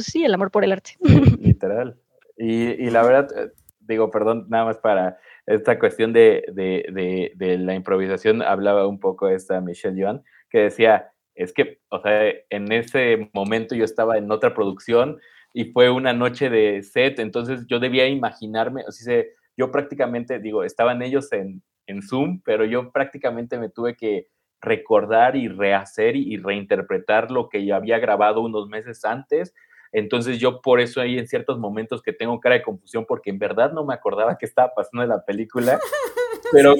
sí, 0.00 0.24
el 0.24 0.34
amor 0.34 0.50
por 0.50 0.64
el 0.64 0.72
arte. 0.72 0.96
literal. 1.40 1.96
Y, 2.36 2.88
la 2.88 3.02
verdad, 3.02 3.28
eh, 3.36 3.52
digo, 3.90 4.10
perdón, 4.10 4.46
nada 4.48 4.64
más 4.64 4.78
para 4.78 5.18
esta 5.46 5.78
cuestión 5.78 6.12
de, 6.12 6.44
de, 6.52 7.32
de, 7.36 7.58
la 7.58 7.74
improvisación, 7.74 8.42
hablaba 8.42 8.86
un 8.86 8.98
poco 8.98 9.28
esta 9.28 9.60
Michelle 9.60 10.02
Joan, 10.02 10.22
que 10.48 10.60
decía, 10.60 11.12
es 11.34 11.52
que, 11.52 11.80
o 11.90 12.00
sea, 12.00 12.32
en 12.48 12.72
ese 12.72 13.30
momento 13.32 13.74
yo 13.74 13.84
estaba 13.84 14.16
en 14.16 14.30
otra 14.30 14.54
producción 14.54 15.18
y 15.52 15.66
fue 15.66 15.90
una 15.90 16.12
noche 16.12 16.48
de 16.48 16.82
set, 16.82 17.18
entonces 17.18 17.66
yo 17.66 17.78
debía 17.78 18.08
imaginarme, 18.08 18.84
o 18.86 18.92
sea, 18.92 19.24
yo 19.56 19.70
prácticamente, 19.70 20.38
digo, 20.38 20.64
estaban 20.64 21.02
ellos 21.02 21.32
en, 21.32 21.62
en 21.86 22.02
Zoom, 22.02 22.40
pero 22.44 22.64
yo 22.64 22.90
prácticamente 22.92 23.58
me 23.58 23.68
tuve 23.68 23.96
que 23.96 24.28
recordar 24.60 25.36
y 25.36 25.48
rehacer 25.48 26.16
y, 26.16 26.36
reinterpretar 26.36 27.30
lo 27.30 27.48
que 27.48 27.64
yo 27.64 27.74
había 27.74 27.98
grabado 27.98 28.42
unos 28.42 28.68
meses 28.68 29.04
antes. 29.04 29.54
Entonces 29.92 30.38
yo 30.38 30.60
por 30.60 30.80
eso 30.80 31.00
hay 31.00 31.18
en 31.18 31.26
ciertos 31.26 31.58
momentos 31.58 32.02
que 32.02 32.12
tengo 32.12 32.38
cara 32.40 32.56
de 32.56 32.62
confusión 32.62 33.04
porque 33.06 33.30
en 33.30 33.38
verdad 33.38 33.72
no 33.72 33.84
me 33.84 33.94
acordaba 33.94 34.38
qué 34.38 34.46
estaba 34.46 34.72
pasando 34.74 35.02
en 35.02 35.08
la 35.08 35.24
película, 35.24 35.80
pero, 36.52 36.74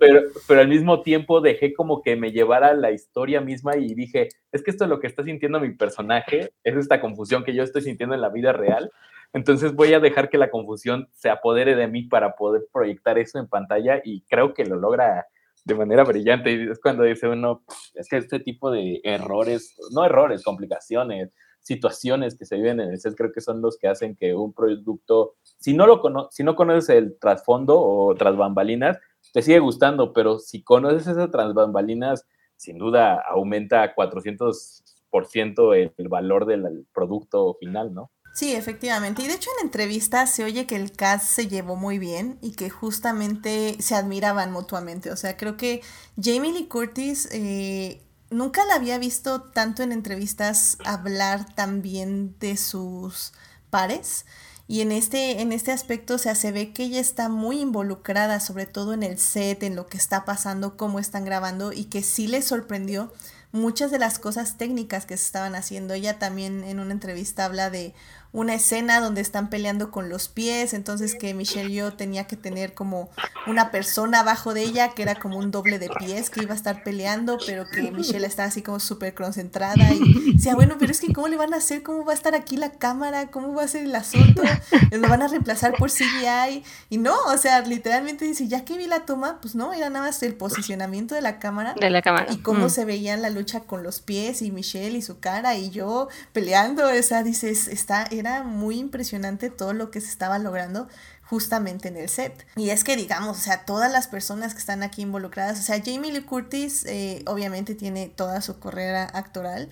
pero, 0.00 0.22
pero 0.48 0.60
al 0.60 0.68
mismo 0.68 1.02
tiempo 1.02 1.40
dejé 1.40 1.74
como 1.74 2.02
que 2.02 2.16
me 2.16 2.32
llevara 2.32 2.74
la 2.74 2.92
historia 2.92 3.40
misma 3.40 3.76
y 3.76 3.94
dije, 3.94 4.28
es 4.52 4.62
que 4.62 4.70
esto 4.70 4.84
es 4.84 4.90
lo 4.90 5.00
que 5.00 5.06
está 5.06 5.22
sintiendo 5.22 5.60
mi 5.60 5.74
personaje, 5.74 6.52
es 6.64 6.76
esta 6.76 7.00
confusión 7.00 7.44
que 7.44 7.54
yo 7.54 7.62
estoy 7.62 7.82
sintiendo 7.82 8.14
en 8.14 8.22
la 8.22 8.30
vida 8.30 8.52
real. 8.52 8.90
Entonces 9.32 9.74
voy 9.74 9.92
a 9.92 10.00
dejar 10.00 10.30
que 10.30 10.38
la 10.38 10.50
confusión 10.50 11.08
se 11.12 11.28
apodere 11.28 11.74
de 11.74 11.88
mí 11.88 12.04
para 12.04 12.36
poder 12.36 12.62
proyectar 12.72 13.18
eso 13.18 13.38
en 13.38 13.48
pantalla 13.48 14.00
y 14.02 14.22
creo 14.22 14.54
que 14.54 14.64
lo 14.64 14.76
logra 14.76 15.26
de 15.64 15.74
manera 15.74 16.04
brillante. 16.04 16.52
Y 16.52 16.70
es 16.70 16.80
cuando 16.80 17.02
dice 17.02 17.28
uno, 17.28 17.62
es 17.94 18.08
que 18.08 18.16
este 18.16 18.40
tipo 18.40 18.70
de 18.70 19.00
errores, 19.04 19.76
no 19.92 20.04
errores, 20.04 20.42
complicaciones, 20.42 21.32
situaciones 21.66 22.38
que 22.38 22.44
se 22.44 22.54
viven 22.54 22.78
en 22.78 22.90
el 22.90 23.00
set, 23.00 23.16
creo 23.16 23.32
que 23.32 23.40
son 23.40 23.60
los 23.60 23.76
que 23.76 23.88
hacen 23.88 24.14
que 24.14 24.34
un 24.36 24.52
producto, 24.52 25.34
si 25.58 25.74
no, 25.74 25.86
lo 25.88 26.00
cono 26.00 26.28
si 26.30 26.44
no 26.44 26.54
conoces 26.54 26.90
el 26.90 27.18
trasfondo 27.18 27.80
o 27.80 28.14
tras 28.14 28.36
bambalinas, 28.36 28.98
te 29.32 29.42
sigue 29.42 29.58
gustando, 29.58 30.12
pero 30.12 30.38
si 30.38 30.62
conoces 30.62 31.08
esas 31.08 31.28
tras 31.32 31.52
bambalinas, 31.54 32.24
sin 32.56 32.78
duda 32.78 33.20
aumenta 33.28 33.96
400% 33.96 35.74
el, 35.74 35.92
el 35.96 36.08
valor 36.08 36.46
del 36.46 36.86
producto 36.94 37.56
final, 37.58 37.92
¿no? 37.92 38.12
Sí, 38.32 38.54
efectivamente. 38.54 39.22
Y 39.22 39.26
de 39.26 39.34
hecho 39.34 39.50
en 39.58 39.66
entrevistas 39.66 40.30
se 40.30 40.44
oye 40.44 40.66
que 40.66 40.76
el 40.76 40.92
cast 40.92 41.26
se 41.26 41.48
llevó 41.48 41.74
muy 41.74 41.98
bien 41.98 42.38
y 42.42 42.52
que 42.52 42.70
justamente 42.70 43.76
se 43.80 43.96
admiraban 43.96 44.52
mutuamente. 44.52 45.10
O 45.10 45.16
sea, 45.16 45.36
creo 45.36 45.56
que 45.56 45.80
Jamie 46.22 46.52
Lee 46.52 46.68
Curtis 46.68 47.28
eh, 47.32 48.05
nunca 48.30 48.64
la 48.66 48.74
había 48.74 48.98
visto 48.98 49.42
tanto 49.42 49.82
en 49.82 49.92
entrevistas 49.92 50.78
hablar 50.84 51.54
tan 51.54 51.82
bien 51.82 52.36
de 52.40 52.56
sus 52.56 53.32
pares. 53.70 54.26
Y 54.68 54.80
en 54.80 54.90
este, 54.90 55.40
en 55.42 55.52
este 55.52 55.70
aspecto, 55.70 56.14
o 56.14 56.18
sea, 56.18 56.34
se 56.34 56.50
ve 56.50 56.72
que 56.72 56.84
ella 56.84 57.00
está 57.00 57.28
muy 57.28 57.60
involucrada, 57.60 58.40
sobre 58.40 58.66
todo 58.66 58.94
en 58.94 59.04
el 59.04 59.18
set, 59.18 59.62
en 59.62 59.76
lo 59.76 59.86
que 59.86 59.96
está 59.96 60.24
pasando, 60.24 60.76
cómo 60.76 60.98
están 60.98 61.24
grabando, 61.24 61.72
y 61.72 61.84
que 61.84 62.02
sí 62.02 62.26
le 62.26 62.42
sorprendió 62.42 63.12
muchas 63.52 63.92
de 63.92 63.98
las 63.98 64.18
cosas 64.18 64.58
técnicas 64.58 65.06
que 65.06 65.16
se 65.16 65.24
estaban 65.24 65.54
haciendo. 65.54 65.94
Ella 65.94 66.18
también 66.18 66.64
en 66.64 66.80
una 66.80 66.92
entrevista 66.92 67.44
habla 67.44 67.70
de 67.70 67.94
una 68.32 68.54
escena 68.54 69.00
donde 69.00 69.20
están 69.20 69.48
peleando 69.48 69.90
con 69.90 70.08
los 70.08 70.28
pies, 70.28 70.74
entonces 70.74 71.14
que 71.14 71.32
Michelle 71.34 71.72
yo 71.72 71.92
tenía 71.94 72.26
que 72.26 72.36
tener 72.36 72.74
como 72.74 73.10
una 73.46 73.70
persona 73.70 74.20
abajo 74.20 74.52
de 74.52 74.62
ella 74.62 74.90
que 74.90 75.02
era 75.02 75.14
como 75.14 75.38
un 75.38 75.50
doble 75.50 75.78
de 75.78 75.88
pies 75.88 76.30
que 76.30 76.42
iba 76.42 76.52
a 76.52 76.56
estar 76.56 76.82
peleando, 76.82 77.38
pero 77.46 77.64
que 77.66 77.90
Michelle 77.92 78.26
estaba 78.26 78.48
así 78.48 78.62
como 78.62 78.80
súper 78.80 79.14
concentrada 79.14 79.92
y 79.92 80.32
decía, 80.32 80.54
bueno, 80.54 80.76
pero 80.78 80.92
es 80.92 81.00
que 81.00 81.12
¿cómo 81.12 81.28
le 81.28 81.36
van 81.36 81.54
a 81.54 81.58
hacer? 81.58 81.82
¿Cómo 81.82 82.04
va 82.04 82.12
a 82.12 82.14
estar 82.14 82.34
aquí 82.34 82.56
la 82.56 82.72
cámara? 82.72 83.28
¿Cómo 83.30 83.54
va 83.54 83.64
a 83.64 83.68
ser 83.68 83.84
el 83.84 83.94
asunto? 83.94 84.42
¿Lo 84.90 85.08
van 85.08 85.22
a 85.22 85.28
reemplazar 85.28 85.74
por 85.74 85.90
CGI? 85.90 86.62
Y 86.90 86.98
no, 86.98 87.16
o 87.28 87.38
sea, 87.38 87.60
literalmente 87.62 88.24
dice, 88.24 88.48
ya 88.48 88.64
que 88.64 88.76
vi 88.76 88.86
la 88.86 89.00
toma, 89.06 89.40
pues 89.40 89.54
no, 89.54 89.72
era 89.72 89.88
nada 89.90 90.06
más 90.06 90.22
el 90.22 90.34
posicionamiento 90.34 91.14
de 91.14 91.22
la 91.22 91.38
cámara. 91.38 91.74
De 91.78 91.90
la 91.90 92.02
cámara. 92.02 92.26
Y 92.30 92.38
cómo 92.38 92.66
mm. 92.66 92.70
se 92.70 92.84
veía 92.84 93.16
la 93.16 93.30
lucha 93.30 93.60
con 93.60 93.82
los 93.82 94.00
pies 94.00 94.42
y 94.42 94.50
Michelle 94.50 94.98
y 94.98 95.02
su 95.02 95.20
cara 95.20 95.54
y 95.56 95.70
yo 95.70 96.08
peleando, 96.32 96.88
o 96.88 97.02
sea, 97.02 97.22
dices, 97.22 97.68
está, 97.68 98.04
era 98.10 98.25
muy 98.42 98.78
impresionante 98.78 99.50
todo 99.50 99.72
lo 99.72 99.90
que 99.90 100.00
se 100.00 100.08
estaba 100.08 100.38
logrando 100.38 100.88
justamente 101.22 101.88
en 101.88 101.96
el 101.96 102.08
set. 102.08 102.46
Y 102.56 102.70
es 102.70 102.84
que 102.84 102.96
digamos, 102.96 103.38
o 103.38 103.40
sea, 103.40 103.64
todas 103.64 103.90
las 103.90 104.08
personas 104.08 104.54
que 104.54 104.60
están 104.60 104.82
aquí 104.82 105.02
involucradas, 105.02 105.58
o 105.58 105.62
sea, 105.62 105.82
Jamie 105.84 106.12
Lee 106.12 106.22
Curtis 106.22 106.84
eh, 106.86 107.22
obviamente 107.26 107.74
tiene 107.74 108.08
toda 108.08 108.40
su 108.40 108.58
carrera 108.60 109.04
actoral, 109.12 109.70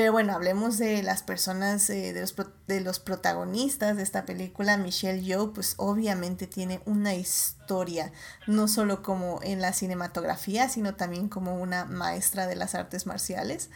pero 0.00 0.12
bueno, 0.12 0.32
hablemos 0.32 0.78
de 0.78 1.02
las 1.02 1.22
personas, 1.22 1.90
eh, 1.90 2.14
de, 2.14 2.20
los, 2.22 2.34
de 2.66 2.80
los 2.80 3.00
protagonistas 3.00 3.98
de 3.98 4.02
esta 4.02 4.24
película. 4.24 4.78
Michelle 4.78 5.22
Yeoh, 5.22 5.52
pues 5.52 5.74
obviamente 5.76 6.46
tiene 6.46 6.80
una 6.86 7.14
historia, 7.14 8.10
no 8.46 8.66
solo 8.66 9.02
como 9.02 9.40
en 9.42 9.60
la 9.60 9.74
cinematografía, 9.74 10.68
sino 10.68 10.94
también 10.94 11.28
como 11.28 11.60
una 11.60 11.84
maestra 11.84 12.46
de 12.46 12.56
las 12.56 12.74
artes 12.74 13.06
marciales. 13.06 13.68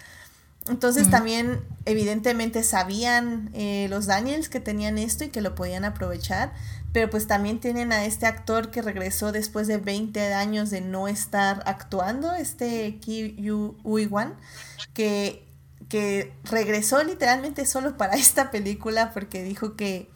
Entonces 0.67 1.11
también 1.11 1.63
evidentemente 1.85 2.63
sabían 2.63 3.51
eh, 3.53 3.87
los 3.91 4.07
Daniels 4.07 4.49
que 4.49 4.61
tenían 4.61 4.97
esto 4.97 5.25
y 5.25 5.29
que 5.29 5.43
lo 5.43 5.55
podían 5.55 5.85
aprovechar, 5.85 6.55
pero 6.93 7.11
pues 7.11 7.27
también 7.27 7.61
tienen 7.61 7.93
a 7.93 8.07
este 8.07 8.25
actor 8.25 8.71
que 8.71 8.81
regresó 8.81 9.31
después 9.31 9.67
de 9.67 9.77
20 9.77 10.33
años 10.33 10.71
de 10.71 10.81
no 10.81 11.07
estar 11.07 11.63
actuando, 11.67 12.33
este 12.33 12.99
Ki 13.01 13.37
Yu 13.37 13.77
Wan, 13.85 14.37
que, 14.95 15.47
que 15.91 16.33
regresó 16.45 17.05
literalmente 17.05 17.67
solo 17.67 17.99
para 17.99 18.15
esta 18.15 18.51
película 18.51 19.13
porque 19.13 19.43
dijo 19.43 19.77
que, 19.77 20.09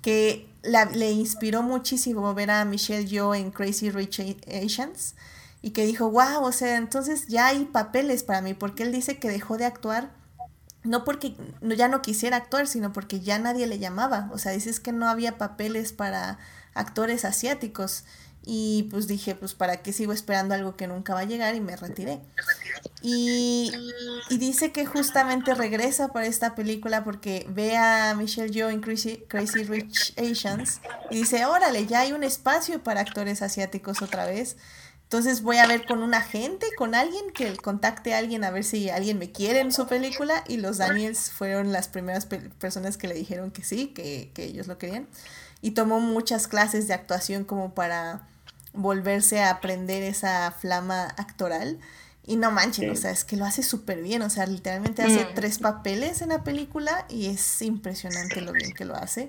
que 0.00 0.48
le 0.62 1.10
inspiró 1.10 1.62
muchísimo 1.62 2.32
ver 2.32 2.50
a 2.50 2.64
Michelle 2.64 3.04
Yeoh 3.04 3.34
en 3.34 3.50
Crazy 3.50 3.90
Rich 3.90 4.22
Asians 4.46 5.16
y 5.62 5.70
que 5.70 5.86
dijo, 5.86 6.10
wow, 6.10 6.42
o 6.42 6.52
sea, 6.52 6.76
entonces 6.76 7.28
ya 7.28 7.46
hay 7.46 7.64
papeles 7.64 8.24
para 8.24 8.42
mí, 8.42 8.52
porque 8.52 8.82
él 8.82 8.92
dice 8.92 9.18
que 9.18 9.30
dejó 9.30 9.56
de 9.56 9.64
actuar, 9.64 10.10
no 10.82 11.04
porque 11.04 11.36
ya 11.60 11.86
no 11.86 12.02
quisiera 12.02 12.36
actuar, 12.36 12.66
sino 12.66 12.92
porque 12.92 13.20
ya 13.20 13.38
nadie 13.38 13.68
le 13.68 13.78
llamaba, 13.78 14.28
o 14.32 14.38
sea, 14.38 14.50
dices 14.50 14.80
que 14.80 14.92
no 14.92 15.08
había 15.08 15.38
papeles 15.38 15.92
para 15.92 16.38
actores 16.74 17.24
asiáticos. 17.24 18.04
Y 18.44 18.88
pues 18.90 19.06
dije, 19.06 19.36
pues 19.36 19.54
para 19.54 19.82
qué 19.82 19.92
sigo 19.92 20.12
esperando 20.12 20.54
algo 20.54 20.74
que 20.74 20.88
nunca 20.88 21.14
va 21.14 21.20
a 21.20 21.24
llegar 21.24 21.54
y 21.54 21.60
me 21.60 21.76
retiré. 21.76 22.20
Y, 23.02 23.70
y 24.30 24.38
dice 24.38 24.72
que 24.72 24.84
justamente 24.84 25.54
regresa 25.54 26.08
para 26.08 26.26
esta 26.26 26.56
película 26.56 27.04
porque 27.04 27.46
ve 27.48 27.76
a 27.76 28.14
Michelle 28.16 28.50
Yeoh 28.50 28.70
en 28.70 28.80
Crazy, 28.80 29.18
Crazy 29.28 29.62
Rich 29.62 30.14
Asians 30.18 30.80
y 31.08 31.18
dice, 31.18 31.46
órale, 31.46 31.86
ya 31.86 32.00
hay 32.00 32.12
un 32.12 32.24
espacio 32.24 32.82
para 32.82 33.02
actores 33.02 33.42
asiáticos 33.42 34.02
otra 34.02 34.26
vez. 34.26 34.56
Entonces 35.12 35.42
voy 35.42 35.58
a 35.58 35.66
ver 35.66 35.84
con 35.84 36.02
un 36.02 36.14
agente, 36.14 36.68
con 36.74 36.94
alguien 36.94 37.32
que 37.34 37.54
contacte 37.58 38.14
a 38.14 38.18
alguien 38.18 38.44
a 38.44 38.50
ver 38.50 38.64
si 38.64 38.88
alguien 38.88 39.18
me 39.18 39.30
quiere 39.30 39.60
en 39.60 39.70
su 39.70 39.86
película. 39.86 40.42
Y 40.48 40.56
los 40.56 40.78
Daniels 40.78 41.30
fueron 41.30 41.70
las 41.70 41.88
primeras 41.88 42.24
personas 42.24 42.96
que 42.96 43.08
le 43.08 43.14
dijeron 43.14 43.50
que 43.50 43.62
sí, 43.62 43.88
que, 43.88 44.32
ellos 44.38 44.68
lo 44.68 44.78
querían. 44.78 45.06
Y 45.60 45.72
tomó 45.72 46.00
muchas 46.00 46.48
clases 46.48 46.88
de 46.88 46.94
actuación 46.94 47.44
como 47.44 47.74
para 47.74 48.26
volverse 48.72 49.40
a 49.40 49.50
aprender 49.50 50.02
esa 50.02 50.50
flama 50.50 51.08
actoral. 51.18 51.78
Y 52.24 52.36
no 52.36 52.50
manchen, 52.50 52.88
o 52.88 52.96
sea, 52.96 53.10
es 53.10 53.24
que 53.24 53.36
lo 53.36 53.44
hace 53.44 53.62
súper 53.62 54.00
bien. 54.00 54.22
O 54.22 54.30
sea, 54.30 54.46
literalmente 54.46 55.02
hace 55.02 55.26
mm. 55.26 55.34
tres 55.34 55.58
papeles 55.58 56.22
en 56.22 56.30
la 56.30 56.42
película 56.42 57.04
y 57.10 57.26
es 57.26 57.60
impresionante 57.60 58.40
lo 58.40 58.52
bien 58.52 58.72
que 58.72 58.86
lo 58.86 58.96
hace. 58.96 59.28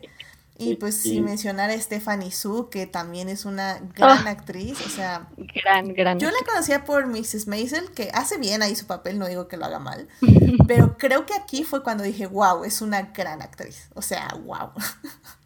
Y 0.57 0.75
pues 0.75 1.01
sin 1.01 1.25
mencionar 1.25 1.71
a 1.71 1.79
Stephanie 1.79 2.31
Su, 2.31 2.69
que 2.69 2.85
también 2.85 3.27
es 3.27 3.45
una 3.45 3.79
gran 3.95 4.27
ah. 4.27 4.31
actriz, 4.31 4.85
o 4.85 4.89
sea... 4.89 5.27
Gran, 5.35 5.93
gran. 5.93 6.19
Yo 6.19 6.29
la 6.29 6.37
conocía 6.45 6.83
por 6.83 7.07
Mrs. 7.07 7.47
Maisel, 7.47 7.89
que 7.91 8.09
hace 8.13 8.37
bien 8.37 8.61
ahí 8.61 8.75
su 8.75 8.85
papel, 8.85 9.17
no 9.17 9.27
digo 9.27 9.47
que 9.47 9.57
lo 9.57 9.65
haga 9.65 9.79
mal, 9.79 10.07
pero 10.67 10.95
creo 10.97 11.25
que 11.25 11.33
aquí 11.33 11.63
fue 11.63 11.81
cuando 11.81 12.03
dije, 12.03 12.27
wow, 12.27 12.63
es 12.63 12.81
una 12.81 13.01
gran 13.13 13.41
actriz, 13.41 13.89
o 13.95 14.01
sea, 14.01 14.27
wow. 14.45 14.69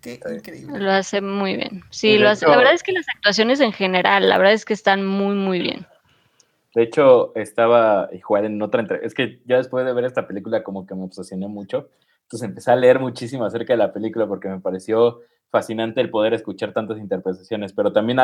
Qué 0.00 0.20
increíble. 0.32 0.78
Lo 0.78 0.92
hace 0.92 1.20
muy 1.20 1.56
bien. 1.56 1.82
Sí, 1.90 2.16
lo 2.16 2.28
hace. 2.28 2.46
La 2.46 2.56
verdad 2.56 2.74
es 2.74 2.84
que 2.84 2.92
las 2.92 3.06
actuaciones 3.16 3.60
en 3.60 3.72
general, 3.72 4.28
la 4.28 4.38
verdad 4.38 4.52
es 4.52 4.64
que 4.64 4.72
están 4.72 5.04
muy, 5.04 5.34
muy 5.34 5.58
bien. 5.58 5.84
De 6.76 6.82
hecho, 6.82 7.34
estaba 7.34 8.08
igual 8.12 8.44
en 8.44 8.62
otra 8.62 8.82
entrevista. 8.82 9.06
Es 9.06 9.14
que 9.14 9.40
ya 9.46 9.56
después 9.56 9.84
de 9.84 9.92
ver 9.92 10.04
esta 10.04 10.28
película, 10.28 10.62
como 10.62 10.86
que 10.86 10.94
me 10.94 11.02
obsesioné 11.02 11.48
mucho. 11.48 11.88
Entonces 12.26 12.48
empecé 12.48 12.72
a 12.72 12.76
leer 12.76 12.98
muchísimo 12.98 13.44
acerca 13.44 13.72
de 13.72 13.78
la 13.78 13.92
película 13.92 14.26
porque 14.26 14.48
me 14.48 14.60
pareció 14.60 15.20
fascinante 15.50 16.00
el 16.00 16.10
poder 16.10 16.34
escuchar 16.34 16.72
tantas 16.72 16.98
interpretaciones, 16.98 17.72
pero 17.72 17.92
también 17.92 18.18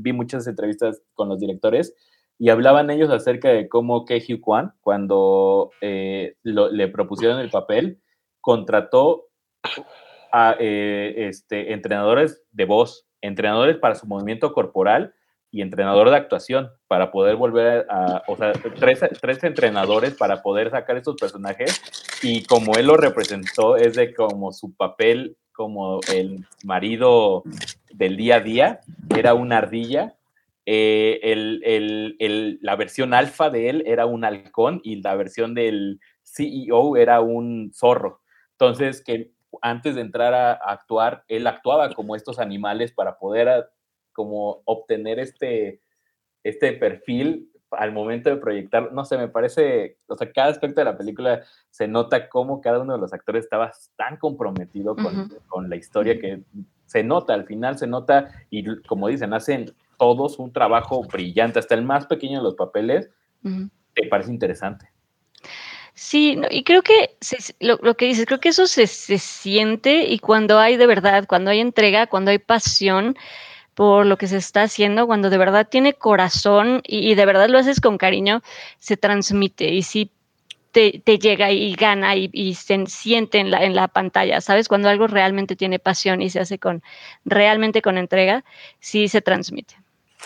vi 0.00 0.12
muchas 0.12 0.46
entrevistas 0.46 1.02
con 1.14 1.28
los 1.28 1.40
directores 1.40 1.94
y 2.38 2.48
hablaban 2.48 2.90
ellos 2.90 3.10
acerca 3.10 3.48
de 3.50 3.68
cómo 3.68 4.04
Ke 4.04 4.16
Hugh 4.16 4.40
Kwan, 4.40 4.72
cuando 4.80 5.72
eh, 5.80 6.36
le 6.42 6.88
propusieron 6.88 7.40
el 7.40 7.50
papel, 7.50 8.00
contrató 8.40 9.26
a 10.32 10.54
eh, 10.58 11.28
este, 11.28 11.72
entrenadores 11.72 12.42
de 12.52 12.64
voz, 12.64 13.06
entrenadores 13.20 13.78
para 13.78 13.96
su 13.96 14.06
movimiento 14.06 14.52
corporal 14.52 15.12
y 15.50 15.62
entrenador 15.62 16.10
de 16.10 16.16
actuación 16.16 16.70
para 16.86 17.10
poder 17.10 17.36
volver 17.36 17.86
a, 17.90 18.22
o 18.28 18.36
sea, 18.36 18.52
tres, 18.52 19.00
tres, 19.20 19.42
entrenadores 19.42 20.14
para 20.14 20.42
poder 20.42 20.70
sacar 20.70 20.96
estos 20.96 21.16
personajes 21.16 21.82
y 22.22 22.44
como 22.44 22.74
él 22.76 22.86
lo 22.86 22.96
representó 22.96 23.76
es 23.76 23.94
de 23.96 24.14
como 24.14 24.52
su 24.52 24.74
papel 24.74 25.36
como 25.52 26.00
el 26.12 26.46
marido 26.64 27.42
del 27.92 28.16
día 28.16 28.36
a 28.36 28.40
día, 28.40 28.80
era 29.14 29.34
una 29.34 29.58
ardilla. 29.58 30.14
Eh, 30.64 31.20
el- 31.22 31.60
el- 31.64 32.16
el- 32.18 32.58
la 32.62 32.76
versión 32.76 33.12
alfa 33.12 33.50
de 33.50 33.68
él 33.68 33.82
era 33.86 34.06
un 34.06 34.24
halcón 34.24 34.80
y 34.84 35.02
la 35.02 35.14
versión 35.16 35.54
del 35.54 36.00
CEO 36.22 36.96
era 36.96 37.20
un 37.20 37.72
zorro. 37.74 38.20
Entonces, 38.52 39.02
que 39.04 39.32
antes 39.60 39.96
de 39.96 40.00
entrar 40.00 40.32
a, 40.32 40.52
actuar, 40.52 41.24
él 41.28 41.46
actuaba 41.46 41.92
como 41.92 42.16
estos 42.16 42.38
animales 42.38 42.92
para 42.92 43.18
poder 43.18 43.66
como 44.12 44.62
obtener 44.64 45.18
este, 45.18 45.80
este 46.44 46.72
perfil 46.72 47.46
al 47.70 47.92
momento 47.92 48.30
de 48.30 48.36
proyectar, 48.36 48.92
no 48.92 49.04
sé, 49.04 49.16
me 49.16 49.28
parece, 49.28 49.96
o 50.08 50.16
sea, 50.16 50.30
cada 50.32 50.48
aspecto 50.50 50.80
de 50.80 50.86
la 50.86 50.98
película 50.98 51.44
se 51.70 51.86
nota 51.86 52.28
cómo 52.28 52.60
cada 52.60 52.80
uno 52.80 52.94
de 52.94 53.00
los 53.00 53.12
actores 53.12 53.44
estaba 53.44 53.72
tan 53.96 54.16
comprometido 54.16 54.96
con, 54.96 55.28
con 55.46 55.70
la 55.70 55.76
historia 55.76 56.18
que 56.18 56.40
se 56.86 57.04
nota, 57.04 57.32
al 57.34 57.46
final 57.46 57.78
se 57.78 57.86
nota 57.86 58.28
y 58.50 58.64
como 58.82 59.06
dicen, 59.06 59.32
hacen 59.34 59.72
todos 59.98 60.40
un 60.40 60.52
trabajo 60.52 61.02
brillante, 61.04 61.60
hasta 61.60 61.76
el 61.76 61.82
más 61.82 62.06
pequeño 62.06 62.38
de 62.38 62.44
los 62.44 62.54
papeles, 62.56 63.10
te 63.94 64.08
parece 64.08 64.32
interesante. 64.32 64.90
Sí, 65.94 66.36
no, 66.36 66.48
y 66.50 66.64
creo 66.64 66.82
que 66.82 67.16
se- 67.20 67.54
lo, 67.60 67.78
lo 67.82 67.94
que 67.94 68.06
dices, 68.06 68.26
creo 68.26 68.40
que 68.40 68.48
eso 68.48 68.66
se, 68.66 68.86
se 68.86 69.18
siente 69.18 70.04
y 70.08 70.18
cuando 70.18 70.58
hay 70.58 70.76
de 70.76 70.86
verdad, 70.86 71.26
cuando 71.28 71.50
hay 71.50 71.60
entrega, 71.60 72.06
cuando 72.06 72.30
hay 72.30 72.38
pasión 72.38 73.16
por 73.74 74.06
lo 74.06 74.18
que 74.18 74.26
se 74.26 74.36
está 74.36 74.62
haciendo, 74.62 75.06
cuando 75.06 75.30
de 75.30 75.38
verdad 75.38 75.68
tiene 75.68 75.94
corazón 75.94 76.82
y, 76.86 77.10
y 77.10 77.14
de 77.14 77.26
verdad 77.26 77.48
lo 77.48 77.58
haces 77.58 77.80
con 77.80 77.98
cariño, 77.98 78.42
se 78.78 78.96
transmite 78.96 79.70
y 79.70 79.82
sí 79.82 80.10
te, 80.72 81.02
te 81.04 81.18
llega 81.18 81.50
y 81.50 81.74
gana 81.74 82.16
y, 82.16 82.30
y 82.32 82.54
se 82.54 82.86
siente 82.86 83.38
en 83.38 83.50
la, 83.50 83.64
en 83.64 83.74
la 83.74 83.88
pantalla, 83.88 84.40
¿sabes? 84.40 84.68
Cuando 84.68 84.88
algo 84.88 85.06
realmente 85.06 85.56
tiene 85.56 85.78
pasión 85.78 86.22
y 86.22 86.30
se 86.30 86.40
hace 86.40 86.58
con 86.58 86.82
realmente 87.24 87.82
con 87.82 87.98
entrega, 87.98 88.44
sí 88.78 89.08
se 89.08 89.20
transmite. 89.20 89.76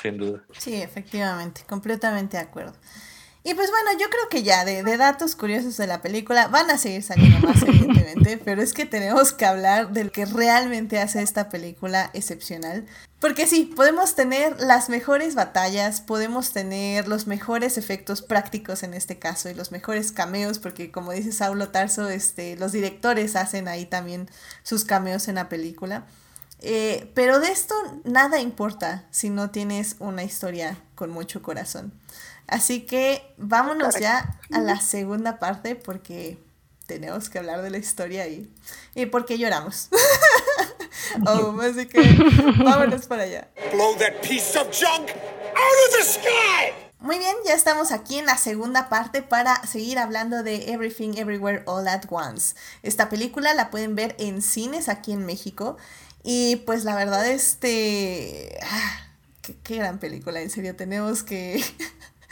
Sin 0.02 0.18
duda. 0.18 0.42
Sí, 0.58 0.82
efectivamente, 0.82 1.62
completamente 1.68 2.36
de 2.36 2.42
acuerdo. 2.42 2.74
Y 3.46 3.52
pues 3.52 3.70
bueno, 3.70 3.90
yo 4.00 4.08
creo 4.08 4.26
que 4.30 4.42
ya 4.42 4.64
de, 4.64 4.82
de 4.82 4.96
datos 4.96 5.36
curiosos 5.36 5.76
de 5.76 5.86
la 5.86 6.00
película 6.00 6.48
van 6.48 6.70
a 6.70 6.78
seguir 6.78 7.02
saliendo 7.02 7.46
más, 7.46 7.62
evidentemente, 7.62 8.38
pero 8.44 8.62
es 8.62 8.72
que 8.72 8.86
tenemos 8.86 9.34
que 9.34 9.44
hablar 9.44 9.92
del 9.92 10.10
que 10.10 10.24
realmente 10.24 10.98
hace 10.98 11.20
esta 11.20 11.50
película 11.50 12.10
excepcional. 12.14 12.86
Porque 13.20 13.46
sí, 13.46 13.70
podemos 13.76 14.14
tener 14.14 14.58
las 14.60 14.88
mejores 14.88 15.34
batallas, 15.34 16.00
podemos 16.00 16.52
tener 16.52 17.06
los 17.06 17.26
mejores 17.26 17.76
efectos 17.76 18.22
prácticos 18.22 18.82
en 18.82 18.94
este 18.94 19.18
caso 19.18 19.50
y 19.50 19.54
los 19.54 19.72
mejores 19.72 20.10
cameos, 20.10 20.58
porque 20.58 20.90
como 20.90 21.12
dice 21.12 21.30
Saulo 21.30 21.68
Tarso, 21.68 22.08
este, 22.08 22.56
los 22.56 22.72
directores 22.72 23.36
hacen 23.36 23.68
ahí 23.68 23.84
también 23.84 24.30
sus 24.62 24.86
cameos 24.86 25.28
en 25.28 25.34
la 25.34 25.50
película. 25.50 26.06
Eh, 26.60 27.10
pero 27.14 27.40
de 27.40 27.48
esto 27.48 27.74
nada 28.04 28.40
importa 28.40 29.04
si 29.10 29.28
no 29.28 29.50
tienes 29.50 29.96
una 29.98 30.22
historia 30.22 30.78
con 30.94 31.10
mucho 31.10 31.42
corazón. 31.42 31.92
Así 32.46 32.82
que 32.82 33.22
vámonos 33.36 33.98
ya 33.98 34.38
a 34.52 34.60
la 34.60 34.80
segunda 34.80 35.38
parte 35.38 35.76
porque 35.76 36.38
tenemos 36.86 37.30
que 37.30 37.38
hablar 37.38 37.62
de 37.62 37.70
la 37.70 37.78
historia 37.78 38.26
y, 38.28 38.52
y 38.94 39.06
porque 39.06 39.38
lloramos. 39.38 39.88
oh, 41.26 41.58
así 41.60 41.86
que 41.86 42.00
vámonos 42.64 43.06
para 43.06 43.22
allá. 43.22 43.48
Blow 43.72 43.96
that 43.96 44.20
piece 44.20 44.58
of 44.58 44.68
junk 44.70 45.10
out 45.10 45.88
of 45.88 45.96
the 45.98 46.04
sky! 46.04 46.84
Muy 47.00 47.18
bien, 47.18 47.34
ya 47.44 47.52
estamos 47.52 47.92
aquí 47.92 48.18
en 48.18 48.24
la 48.24 48.38
segunda 48.38 48.88
parte 48.88 49.20
para 49.20 49.62
seguir 49.66 49.98
hablando 49.98 50.42
de 50.42 50.72
Everything 50.72 51.16
Everywhere 51.16 51.62
All 51.66 51.86
at 51.86 52.04
Once. 52.08 52.54
Esta 52.82 53.10
película 53.10 53.52
la 53.52 53.70
pueden 53.70 53.94
ver 53.94 54.16
en 54.18 54.40
cines 54.40 54.88
aquí 54.88 55.12
en 55.12 55.26
México 55.26 55.76
y 56.22 56.56
pues 56.64 56.84
la 56.84 56.94
verdad 56.94 57.26
este... 57.26 58.58
ah, 58.62 59.00
qué, 59.42 59.54
qué 59.62 59.76
gran 59.76 59.98
película, 59.98 60.40
en 60.40 60.48
serio, 60.48 60.76
tenemos 60.76 61.22
que... 61.22 61.62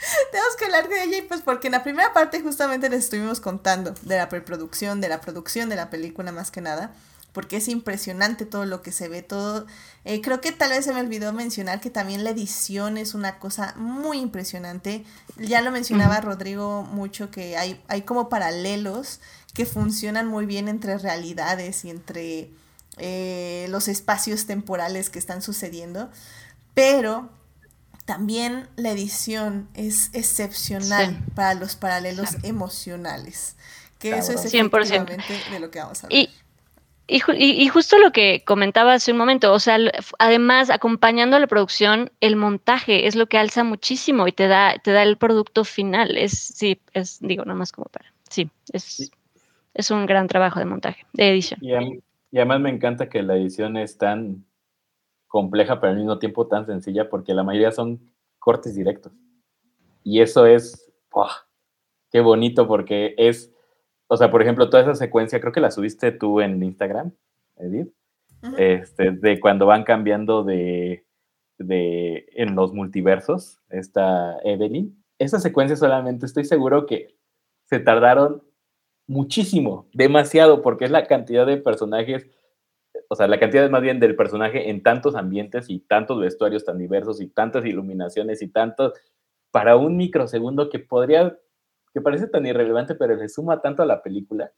Tenemos 0.31 0.55
que 0.57 0.65
hablar 0.65 0.89
de 0.89 1.03
ella 1.03 1.17
y 1.17 1.21
pues 1.21 1.41
porque 1.41 1.67
en 1.67 1.73
la 1.73 1.83
primera 1.83 2.13
parte 2.13 2.41
justamente 2.41 2.89
les 2.89 3.05
estuvimos 3.05 3.39
contando 3.39 3.93
de 4.01 4.17
la 4.17 4.29
preproducción, 4.29 5.01
de 5.01 5.09
la 5.09 5.21
producción 5.21 5.69
de 5.69 5.75
la 5.75 5.89
película 5.89 6.31
más 6.31 6.51
que 6.51 6.61
nada, 6.61 6.93
porque 7.31 7.57
es 7.57 7.67
impresionante 7.67 8.45
todo 8.45 8.65
lo 8.65 8.81
que 8.81 8.91
se 8.91 9.09
ve, 9.09 9.23
todo. 9.23 9.65
eh, 10.05 10.21
creo 10.21 10.41
que 10.41 10.51
tal 10.51 10.69
vez 10.69 10.85
se 10.85 10.93
me 10.93 10.99
olvidó 10.99 11.33
mencionar 11.33 11.81
que 11.81 11.89
también 11.89 12.23
la 12.23 12.31
edición 12.31 12.97
es 12.97 13.13
una 13.13 13.39
cosa 13.39 13.73
muy 13.75 14.19
impresionante. 14.19 15.03
Ya 15.37 15.61
lo 15.61 15.71
mencionaba 15.71 16.21
Rodrigo 16.21 16.83
mucho 16.83 17.31
que 17.31 17.57
hay, 17.57 17.81
hay 17.87 18.03
como 18.03 18.29
paralelos 18.29 19.19
que 19.53 19.65
funcionan 19.65 20.27
muy 20.27 20.45
bien 20.45 20.67
entre 20.67 20.97
realidades 20.97 21.85
y 21.85 21.89
entre 21.89 22.51
eh, 22.97 23.67
los 23.69 23.87
espacios 23.87 24.45
temporales 24.45 25.09
que 25.09 25.19
están 25.19 25.41
sucediendo, 25.41 26.11
pero 26.75 27.29
también 28.05 28.67
la 28.75 28.91
edición 28.91 29.67
es 29.73 30.09
excepcional 30.13 31.11
Sí. 31.11 31.31
para 31.35 31.53
los 31.53 31.75
paralelos 31.75 32.31
Claro. 32.31 32.47
emocionales. 32.47 33.55
Que 33.99 34.09
eso 34.17 34.31
es 34.33 34.37
Cabrón. 34.37 34.51
100%. 34.51 35.11
efectivamente 35.13 35.51
de 35.51 35.59
lo 35.59 35.71
que 35.71 35.79
vamos 35.79 36.03
a 36.03 36.07
hablar. 36.07 36.19
Y, 36.19 36.29
y, 37.07 37.19
ju- 37.21 37.35
y- 37.37 37.61
y 37.63 37.67
justo 37.69 37.97
lo 37.97 38.11
que 38.11 38.43
comentaba 38.45 38.93
hace 38.93 39.11
un 39.13 39.17
momento, 39.17 39.53
o 39.53 39.59
sea, 39.59 39.77
además, 40.19 40.69
acompañando 40.69 41.37
a 41.37 41.39
la 41.39 41.47
producción, 41.47 42.11
el 42.19 42.35
montaje 42.35 43.07
es 43.07 43.15
lo 43.15 43.27
que 43.27 43.37
alza 43.37 43.63
muchísimo 43.63 44.27
y 44.27 44.33
te 44.33 44.47
da, 44.47 44.75
te 44.83 44.91
da 44.91 45.03
el 45.03 45.17
producto 45.17 45.63
final. 45.63 46.17
Es, 46.17 46.31
sí, 46.37 46.81
es, 46.93 47.19
digo, 47.21 47.45
nada 47.45 47.57
más 47.57 47.71
como 47.71 47.85
para. 47.87 48.11
Sí, 48.29 48.49
es, 48.73 49.11
es 49.73 49.91
un 49.91 50.05
gran 50.05 50.27
trabajo 50.27 50.59
de 50.59 50.65
montaje, 50.65 51.05
de 51.13 51.29
edición. 51.29 51.59
Y, 51.63 51.73
y 52.31 52.37
además 52.37 52.59
me 52.59 52.69
encanta 52.71 53.07
que 53.09 53.21
la 53.23 53.35
edición 53.35 53.77
es 53.77 53.97
tan 53.97 54.43
compleja, 55.33 55.81
pero 55.81 55.93
al 55.93 55.97
mismo 55.97 56.19
tiempo 56.19 56.45
tan 56.45 56.67
sencilla, 56.67 57.09
porque 57.09 57.33
la 57.33 57.43
mayoría 57.43 57.71
son 57.71 57.99
cortes 58.37 58.75
directos. 58.75 59.11
Y 60.03 60.21
eso 60.21 60.45
es, 60.45 60.93
¡buah! 61.11 61.31
qué 62.11 62.21
bonito, 62.21 62.67
porque 62.67 63.15
es, 63.17 63.51
o 64.05 64.15
sea, 64.15 64.29
por 64.29 64.43
ejemplo, 64.43 64.69
toda 64.69 64.83
esa 64.83 64.93
secuencia, 64.93 65.41
creo 65.41 65.51
que 65.51 65.59
la 65.59 65.71
subiste 65.71 66.11
tú 66.11 66.39
en 66.39 66.61
Instagram, 66.61 67.13
Edith, 67.55 67.91
este, 68.59 69.09
de 69.09 69.39
cuando 69.39 69.65
van 69.65 69.83
cambiando 69.85 70.43
de, 70.43 71.03
de, 71.57 72.27
en 72.33 72.53
los 72.53 72.71
multiversos, 72.71 73.59
esta 73.69 74.37
Evelyn. 74.43 75.03
Esa 75.17 75.39
secuencia 75.39 75.75
solamente 75.75 76.27
estoy 76.27 76.45
seguro 76.45 76.85
que 76.85 77.17
se 77.65 77.79
tardaron 77.79 78.43
muchísimo, 79.07 79.87
demasiado, 79.93 80.61
porque 80.61 80.85
es 80.85 80.91
la 80.91 81.07
cantidad 81.07 81.47
de 81.47 81.57
personajes, 81.57 82.29
o 83.13 83.15
sea, 83.15 83.27
la 83.27 83.39
cantidad 83.39 83.69
más 83.69 83.83
bien 83.83 83.99
del 83.99 84.15
personaje 84.15 84.71
en 84.71 84.81
tantos 84.81 85.13
ambientes 85.13 85.69
y 85.69 85.81
tantos 85.81 86.19
vestuarios 86.19 86.65
tan 86.65 86.79
diversos 86.79 87.21
y 87.21 87.27
tantas 87.27 87.63
iluminaciones 87.63 88.41
y 88.41 88.47
tantos, 88.47 88.93
para 89.51 89.77
un 89.77 89.97
microsegundo 89.97 90.71
que 90.71 90.79
podría, 90.79 91.37
que 91.93 92.01
parece 92.01 92.25
tan 92.25 92.47
irrelevante, 92.47 92.95
pero 92.95 93.15
le 93.15 93.29
suma 93.29 93.61
tanto 93.61 93.83
a 93.83 93.85
la 93.85 94.01
película. 94.01 94.51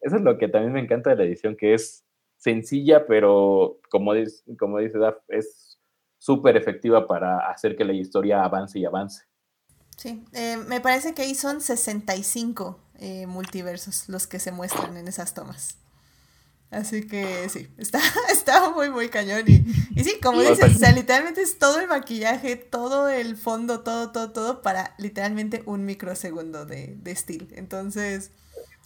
Eso 0.00 0.16
es 0.16 0.22
lo 0.22 0.38
que 0.38 0.48
también 0.48 0.72
me 0.72 0.80
encanta 0.80 1.10
de 1.10 1.16
la 1.16 1.24
edición, 1.24 1.58
que 1.58 1.74
es 1.74 2.06
sencilla, 2.38 3.06
pero 3.06 3.80
como 3.90 4.12
como 4.58 4.78
dice 4.78 4.96
Daf, 4.96 5.18
es 5.28 5.78
súper 6.16 6.56
efectiva 6.56 7.06
para 7.06 7.50
hacer 7.50 7.76
que 7.76 7.84
la 7.84 7.92
historia 7.92 8.42
avance 8.42 8.78
y 8.78 8.86
avance. 8.86 9.24
Sí, 9.98 10.24
eh, 10.32 10.56
me 10.56 10.80
parece 10.80 11.12
que 11.12 11.20
ahí 11.20 11.34
son 11.34 11.60
65 11.60 12.80
eh, 12.98 13.26
multiversos 13.26 14.08
los 14.08 14.26
que 14.26 14.38
se 14.38 14.52
muestran 14.52 14.96
en 14.96 15.06
esas 15.06 15.34
tomas. 15.34 15.76
Así 16.70 17.06
que 17.06 17.48
sí, 17.48 17.68
está, 17.78 17.98
está 18.32 18.70
muy, 18.70 18.90
muy 18.90 19.08
cañón. 19.08 19.42
Y, 19.46 19.64
y 19.96 20.04
sí, 20.04 20.20
como 20.22 20.40
dices, 20.40 20.76
o 20.76 20.78
sea, 20.78 20.92
literalmente 20.92 21.42
es 21.42 21.58
todo 21.58 21.80
el 21.80 21.88
maquillaje, 21.88 22.56
todo 22.56 23.08
el 23.08 23.36
fondo, 23.36 23.80
todo, 23.80 24.12
todo, 24.12 24.30
todo 24.30 24.62
para 24.62 24.94
literalmente 24.98 25.62
un 25.66 25.84
microsegundo 25.84 26.66
de, 26.66 26.96
de 27.02 27.10
estilo. 27.10 27.46
Entonces, 27.52 28.32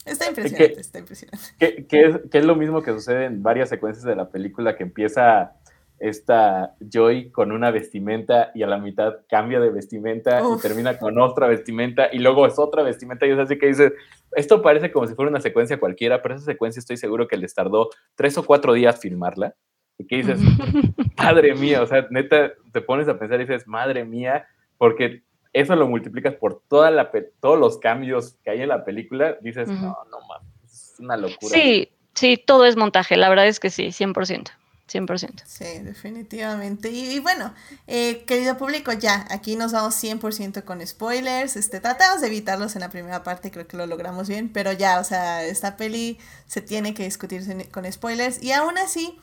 está 0.07 0.29
impresionante, 0.29 0.81
está 0.81 0.99
impresionante. 0.99 1.45
Que, 1.59 1.87
que 1.87 2.07
es, 2.07 2.17
que 2.31 2.39
es 2.39 2.45
lo 2.45 2.57
mismo 2.57 2.83
que 2.83 2.93
sucede 2.93 3.27
en 3.27 3.43
varias 3.43 3.69
secuencias 3.69 4.05
de 4.05 4.17
la 4.17 4.31
película, 4.31 4.77
que 4.77 4.85
empieza 4.85 5.53
esta 5.99 6.75
Joy 6.81 7.31
con 7.31 7.53
una 7.53 7.71
vestimenta 7.71 8.51
y 8.55 8.63
a 8.63 8.67
la 8.67 8.79
mitad 8.79 9.21
cambia 9.29 9.61
de 9.61 9.71
vestimenta 9.71 10.43
Uf. 10.43 10.59
y 10.59 10.69
termina 10.69 10.99
con 10.99 11.19
otra 11.19 11.47
vestimenta 11.47 12.09
y 12.13 12.19
luego 12.19 12.47
es 12.47 12.59
otra 12.59 12.83
vestimenta 12.83 13.27
y 13.27 13.31
es 13.31 13.39
así 13.39 13.59
que 13.59 13.69
dices, 13.69 13.93
esto 14.37 14.63
parece 14.63 14.93
como 14.93 15.07
si 15.07 15.15
fuera 15.15 15.31
una 15.31 15.41
secuencia 15.41 15.81
cualquiera, 15.81 16.23
pero 16.23 16.35
esa 16.35 16.45
secuencia 16.45 16.81
estoy 16.81 16.97
seguro 16.97 17.29
que 17.29 17.37
les 17.37 17.55
tardó 17.55 17.91
tres 18.15 18.37
o 18.39 18.45
cuatro 18.45 18.73
días 18.73 19.01
filmarla 19.01 19.55
y 19.99 20.07
que 20.07 20.17
dices, 20.17 20.39
madre 21.17 21.55
mía, 21.55 21.83
o 21.83 21.87
sea, 21.87 22.07
neta, 22.11 22.53
te 22.73 22.81
pones 22.81 23.09
a 23.09 23.19
pensar 23.19 23.41
y 23.41 23.45
dices, 23.45 23.67
madre 23.67 24.05
mía, 24.05 24.47
porque 24.79 25.23
eso 25.53 25.77
lo 25.77 25.87
multiplicas 25.89 26.35
por 26.35 26.63
toda 26.69 26.91
la 26.91 27.11
todos 27.41 27.59
los 27.59 27.79
cambios 27.79 28.37
que 28.43 28.51
hay 28.51 28.63
en 28.63 28.69
la 28.69 28.85
película, 28.85 29.39
dices, 29.41 29.69
no, 29.69 29.97
no 30.11 30.19
mames, 30.29 30.65
es 30.65 30.97
una 30.99 31.17
locura. 31.17 31.53
Sí, 31.53 31.91
sí, 32.15 32.37
todo 32.37 32.65
es 32.65 32.77
montaje, 32.77 33.17
la 33.17 33.29
verdad 33.29 33.47
es 33.47 33.61
que 33.61 33.71
sí, 33.71 33.87
100%. 33.87 34.51
100%. 34.93 35.43
Sí, 35.47 35.65
definitivamente. 35.83 36.91
Y, 36.91 37.13
y 37.13 37.19
bueno, 37.19 37.55
eh, 37.87 38.25
querido 38.27 38.59
público, 38.59 38.93
ya, 38.93 39.27
aquí 39.31 39.57
nos 39.57 39.73
vamos 39.73 39.95
100% 40.03 40.63
con 40.65 40.87
spoilers. 40.87 41.57
Este, 41.57 41.81
tratamos 41.81 42.21
de 42.21 42.27
evitarlos 42.27 42.75
en 42.77 42.83
la 42.83 42.91
primera 42.91 43.23
parte, 43.23 43.51
creo 43.51 43.67
que 43.67 43.77
lo 43.79 43.87
logramos 43.87 44.29
bien, 44.29 44.51
pero 44.53 44.73
ya, 44.73 45.01
o 45.01 45.05
sea, 45.05 45.43
esta 45.45 45.77
peli 45.79 46.19
se 46.47 46.61
tiene 46.61 46.93
que 46.93 47.05
discutir 47.05 47.43
con 47.71 47.91
spoilers. 47.91 48.43
Y 48.43 48.53
aún 48.53 48.77
así, 48.79 49.19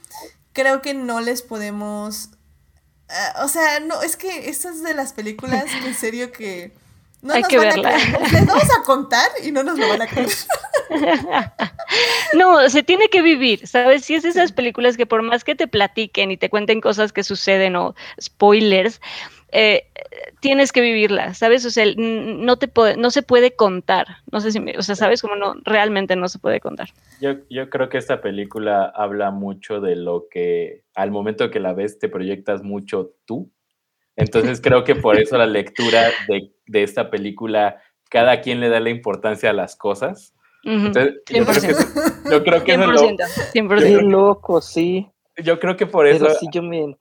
creo 0.53 0.81
que 0.81 0.93
no 0.95 1.21
les 1.21 1.41
podemos... 1.43 2.29
ah, 3.09 3.43
o 3.43 3.47
sea, 3.47 3.79
no, 3.81 4.01
es 4.01 4.17
que 4.17 4.49
esta 4.49 4.69
es 4.69 4.81
de 4.83 4.93
las 4.95 5.13
películas 5.13 5.65
en 5.85 5.93
serio 5.95 6.31
que... 6.31 6.73
No 7.23 7.35
Hay 7.35 7.43
nos 7.43 7.49
que 7.51 7.57
van 7.59 7.67
a 7.67 7.69
verla. 7.73 7.91
creer. 7.93 8.31
Les 8.33 8.45
vamos 8.47 8.67
a 8.79 8.81
contar 8.83 9.29
y 9.43 9.51
no 9.51 9.61
nos 9.61 9.77
lo 9.77 9.87
van 9.87 10.01
a 10.01 10.07
creer. 10.07 10.27
No, 12.33 12.69
se 12.69 12.83
tiene 12.83 13.09
que 13.09 13.21
vivir, 13.21 13.67
¿sabes? 13.67 14.05
Si 14.05 14.15
es 14.15 14.23
esas 14.23 14.53
películas 14.53 14.95
que 14.95 15.05
por 15.05 15.21
más 15.21 15.43
que 15.43 15.55
te 15.55 15.67
platiquen 15.67 16.31
y 16.31 16.37
te 16.37 16.49
cuenten 16.49 16.79
cosas 16.79 17.11
que 17.11 17.23
suceden 17.23 17.75
o 17.75 17.93
spoilers, 18.21 19.01
eh, 19.51 19.87
tienes 20.39 20.71
que 20.71 20.79
vivirlas, 20.79 21.37
¿sabes? 21.37 21.65
O 21.65 21.69
sea, 21.69 21.85
no 21.97 22.57
te 22.57 22.71
no 22.97 23.11
se 23.11 23.21
puede 23.21 23.51
contar. 23.55 24.07
No 24.31 24.39
sé 24.39 24.51
si, 24.53 24.61
me- 24.61 24.77
o 24.77 24.81
sea, 24.81 24.95
¿sabes? 24.95 25.21
Como 25.21 25.35
no, 25.35 25.55
realmente 25.65 26.15
no 26.15 26.29
se 26.29 26.39
puede 26.39 26.61
contar. 26.61 26.89
Yo, 27.19 27.33
yo 27.49 27.69
creo 27.69 27.89
que 27.89 27.97
esta 27.97 28.21
película 28.21 28.85
habla 28.95 29.31
mucho 29.31 29.81
de 29.81 29.97
lo 29.97 30.27
que 30.29 30.83
al 30.95 31.11
momento 31.11 31.51
que 31.51 31.59
la 31.59 31.73
ves 31.73 31.99
te 31.99 32.07
proyectas 32.07 32.63
mucho 32.63 33.11
tú. 33.25 33.51
Entonces 34.15 34.61
creo 34.63 34.85
que 34.85 34.95
por 34.95 35.19
eso 35.19 35.37
la 35.37 35.47
lectura 35.47 36.09
de, 36.29 36.51
de 36.65 36.83
esta 36.83 37.09
película, 37.09 37.81
cada 38.09 38.39
quien 38.39 38.61
le 38.61 38.69
da 38.69 38.79
la 38.79 38.89
importancia 38.89 39.49
a 39.49 39.53
las 39.53 39.75
cosas. 39.75 40.33
Ujú, 40.63 40.87
Entonces, 40.87 41.15
yo 41.29 41.43
creo 41.45 41.53
que, 41.61 41.73
100%. 41.73 42.29
yo 42.31 42.43
creo 42.43 42.63
que 42.63 42.71
eso 42.73 42.81
es 42.83 42.87
lo- 42.89 43.01
100%, 43.01 43.27
100%. 43.51 43.79
Qué 43.83 44.01
loco, 44.03 44.61
sí. 44.61 45.09
yo 45.43 45.59
creo 45.59 45.75
que 45.75 45.85
por 45.87 46.05
eso 46.07 46.29
sí 46.39 46.47
yo 46.51 46.61
me... 46.61 46.95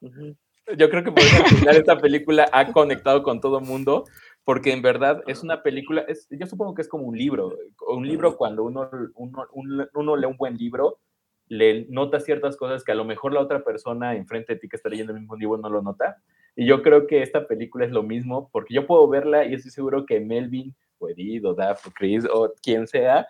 yo 0.76 0.88
creo 0.90 1.04
que 1.04 1.12
por 1.12 1.20
eso 1.22 1.42
al 1.44 1.50
final 1.50 1.76
esta 1.76 1.98
película 1.98 2.48
ha 2.52 2.72
conectado 2.72 3.22
con 3.22 3.40
todo 3.40 3.60
mundo, 3.60 4.04
porque 4.44 4.72
en 4.72 4.80
verdad 4.82 5.22
es 5.26 5.42
una 5.42 5.62
película, 5.62 6.02
es, 6.08 6.26
yo 6.30 6.46
supongo 6.46 6.74
que 6.74 6.82
es 6.82 6.88
como 6.88 7.04
un 7.04 7.16
libro. 7.18 7.56
Un 7.88 8.06
libro 8.06 8.36
cuando 8.36 8.62
uno, 8.64 8.88
uno, 9.14 9.46
un- 9.52 9.88
uno 9.94 10.16
lee 10.16 10.26
un 10.26 10.36
buen 10.36 10.56
libro, 10.56 10.98
le 11.48 11.84
nota 11.90 12.20
ciertas 12.20 12.56
cosas 12.56 12.84
que 12.84 12.92
a 12.92 12.94
lo 12.94 13.04
mejor 13.04 13.32
la 13.34 13.40
otra 13.40 13.62
persona 13.64 14.14
enfrente 14.14 14.54
de 14.54 14.60
ti 14.60 14.68
que 14.68 14.76
está 14.76 14.88
leyendo 14.88 15.12
el 15.12 15.18
mismo 15.20 15.36
libro 15.36 15.58
no 15.58 15.68
lo 15.68 15.82
nota. 15.82 16.16
Y 16.56 16.64
yo 16.66 16.80
creo 16.82 17.06
que 17.06 17.22
esta 17.22 17.46
película 17.46 17.84
es 17.84 17.90
lo 17.92 18.02
mismo, 18.04 18.48
porque 18.52 18.72
yo 18.74 18.86
puedo 18.86 19.06
verla 19.08 19.44
y 19.44 19.54
estoy 19.54 19.70
seguro 19.72 20.06
que 20.06 20.20
Melvin, 20.20 20.74
o 20.98 21.08
Edith, 21.08 21.44
o 21.44 21.54
Daph, 21.54 21.86
o 21.86 21.90
Chris, 21.90 22.24
o 22.32 22.52
quien 22.62 22.86
sea, 22.86 23.26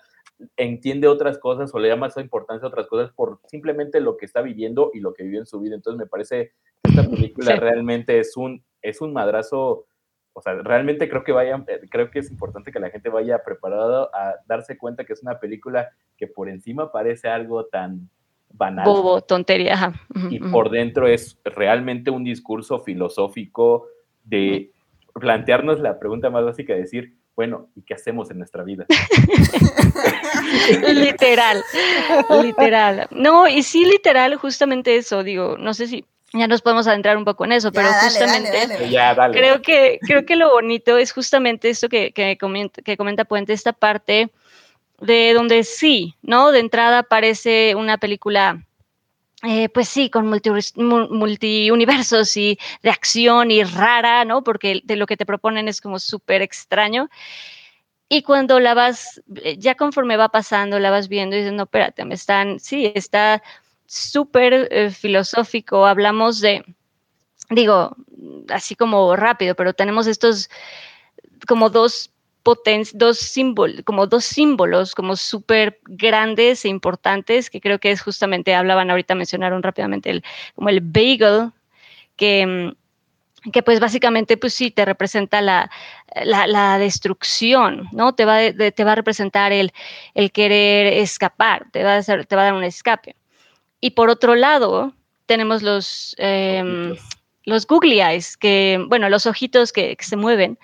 entiende 0.57 1.07
otras 1.09 1.39
cosas 1.39 1.75
o 1.75 1.79
le 1.79 1.89
da 1.89 1.97
más 1.97 2.17
importancia 2.17 2.65
a 2.67 2.69
otras 2.69 2.87
cosas 2.87 3.11
por 3.13 3.41
simplemente 3.47 4.01
lo 4.01 4.17
que 4.17 4.27
está 4.27 4.41
viviendo 4.43 4.91
y 4.95 5.01
lo 5.01 5.13
que 5.13 5.23
vivió 5.25 5.41
en 5.41 5.47
su 5.47 5.61
vida. 5.61 5.75
Entonces 5.75 5.99
me 5.99 6.07
parece 6.07 6.53
que 6.83 6.91
esta 6.91 7.09
película 7.09 7.53
Sí. 7.55 7.59
realmente 7.61 8.19
es 8.19 8.37
un, 8.37 8.63
es 8.83 9.01
un 9.01 9.13
madrazo. 9.13 9.87
O 10.33 10.41
sea, 10.41 10.55
realmente 10.55 11.09
creo 11.09 11.25
que 11.25 11.33
vaya, 11.33 11.63
eh, 11.67 11.81
creo 11.91 12.11
que 12.11 12.21
es 12.21 12.31
importante 12.31 12.71
que 12.73 12.79
la 12.81 12.91
gente 12.91 13.09
vaya 13.11 13.43
preparada 13.45 14.09
a 14.15 14.37
darse 14.47 14.79
cuenta 14.79 15.05
que 15.05 15.13
es 15.13 15.23
una 15.23 15.39
película 15.41 15.91
que 16.17 16.27
por 16.27 16.49
encima 16.49 16.91
parece 16.93 17.29
algo 17.29 17.67
tan 17.67 18.09
banal 18.53 18.85
Bobo, 18.85 19.21
tontería. 19.21 19.75
ajá. 19.75 19.93
Y 20.31 20.39
por 20.39 20.71
dentro 20.71 21.07
es 21.07 21.39
realmente 21.45 22.11
un 22.11 22.25
discurso 22.25 22.79
filosófico 22.81 23.87
de 24.25 24.71
plantearnos 25.15 25.81
la 25.81 25.99
pregunta 25.99 26.31
más 26.31 26.45
básica, 26.45 26.73
de 26.75 26.81
decir, 26.81 27.15
bueno, 27.41 27.71
¿y 27.75 27.81
qué 27.81 27.95
hacemos 27.95 28.31
en 28.31 28.37
nuestra 28.37 28.63
vida? 28.65 28.85
literal, 30.93 31.65
literal. 32.43 33.09
No, 33.13 33.49
y 33.49 33.63
sí, 33.63 33.87
literal, 33.87 34.37
justamente 34.37 34.95
eso, 34.95 35.25
digo, 35.25 35.57
no 35.59 35.73
sé 35.73 35.87
si 35.87 36.05
ya 36.35 36.47
nos 36.49 36.61
podemos 36.61 36.87
adentrar 36.87 37.17
un 37.17 37.25
poco 37.25 37.47
en 37.47 37.53
eso, 37.53 37.69
Ya, 37.69 37.81
pero 37.81 37.89
dale, 37.89 38.11
justamente 38.11 38.53
dale, 38.53 38.75
dale. 38.75 38.91
Ya, 38.91 39.15
dale. 39.15 39.39
creo 39.39 39.63
que, 39.63 39.99
creo 40.03 40.27
que 40.27 40.37
lo 40.37 40.51
bonito 40.51 40.99
es 40.99 41.13
justamente 41.13 41.71
esto 41.71 41.89
que, 41.89 42.13
que, 42.13 42.37
comenta, 42.37 42.83
que 42.83 42.99
comenta 42.99 43.25
Puente, 43.25 43.55
esta 43.55 43.73
parte 43.73 44.29
de 45.01 45.33
donde 45.33 45.65
sí, 45.65 46.17
¿no? 46.21 46.53
De 46.53 46.61
entrada 46.61 46.99
aparece 46.99 47.75
una 47.75 47.97
película, 47.97 48.67
eh, 49.43 49.69
pues 49.71 49.89
sí, 49.89 50.11
con 50.11 50.27
multi, 50.29 50.51
mu- 50.77 51.09
multiuniversos 51.09 52.37
y 52.37 52.59
de 52.83 52.91
acción 52.91 53.51
y 53.51 53.65
rara, 53.65 54.25
¿no? 54.25 54.45
Porque 54.45 54.81
de 54.85 54.97
lo 54.97 55.07
que 55.07 55.17
te 55.17 55.27
proponen 55.27 55.69
es 55.69 55.81
como 55.81 55.99
súper 55.99 56.43
extraño. 56.43 57.09
Y 58.09 58.23
cuando 58.23 58.59
la 58.59 58.75
vas, 58.75 59.23
eh, 59.37 59.57
ya 59.57 59.77
conforme 59.77 60.17
va 60.17 60.31
pasando, 60.31 60.79
la 60.81 60.91
vas 60.91 61.09
viendo 61.09 61.37
y 61.37 61.41
dices, 61.41 61.53
no, 61.55 61.63
espérate, 61.65 62.05
me 62.05 62.15
están, 62.15 62.59
sí, 62.59 62.91
está 62.95 63.43
súper 63.87 64.69
eh, 64.73 64.91
filosófico, 64.91 65.87
hablamos 65.87 66.41
de, 66.41 66.65
digo, 67.51 67.97
así 68.51 68.77
como 68.77 69.17
rápido, 69.17 69.55
pero 69.57 69.75
tenemos 69.75 70.07
estos 70.07 70.51
como 71.47 71.71
dos 71.71 72.11
poten- 72.43 72.87
dos 72.95 73.19
símbolos, 73.19 73.83
como 73.85 74.07
dos 74.07 74.25
símbolos 74.25 74.95
como 74.95 75.17
súper 75.17 75.79
grandes 75.85 76.65
e 76.65 76.69
importantes, 76.69 77.51
que 77.51 77.61
creo 77.61 77.79
que 77.79 77.91
es 77.91 78.03
justamente, 78.03 78.55
hablaban 78.55 78.91
ahorita, 78.91 79.15
mencionaron 79.15 79.63
rápidamente 79.63 80.11
el, 80.11 80.25
como 80.55 80.69
el 80.69 80.81
bagel, 80.81 81.53
que, 82.17 82.47
mm, 82.47 83.51
que 83.53 83.63
pues 83.63 83.81
básicamente 83.81 84.37
pues 84.37 84.53
sí 84.53 84.71
te 84.71 84.85
representa 84.85 85.41
la, 85.41 85.71
la, 86.25 86.47
la 86.47 86.79
destrucción, 86.79 87.89
¿no? 87.93 88.15
Te 88.15 88.25
va, 88.27 88.37
de- 88.37 88.73
te 88.73 88.85
va 88.85 88.93
a 88.93 88.97
representar 88.97 89.53
el, 89.53 89.73
el 90.15 90.31
querer 90.31 90.87
escapar, 90.99 91.67
te 91.73 91.83
va, 91.83 91.95
a 91.95 91.97
hacer- 91.99 92.27
te 92.27 92.37
va 92.37 92.43
a 92.43 92.45
dar 92.47 92.55
un 92.55 92.65
escape. 92.65 93.17
Y 93.81 93.91
por 93.93 94.11
otro 94.11 94.35
lado, 94.35 94.93
tenemos 95.25 95.63
los, 95.63 96.15
em, 96.19 96.95
los 97.45 97.67
googly 97.67 98.03
eyes, 98.03 98.37
que, 98.37 98.79
bueno, 98.89 99.09
los 99.09 99.25
ojitos 99.25 99.73
que, 99.73 99.97
que 99.97 100.05
se 100.05 100.17
mueven, 100.17 100.59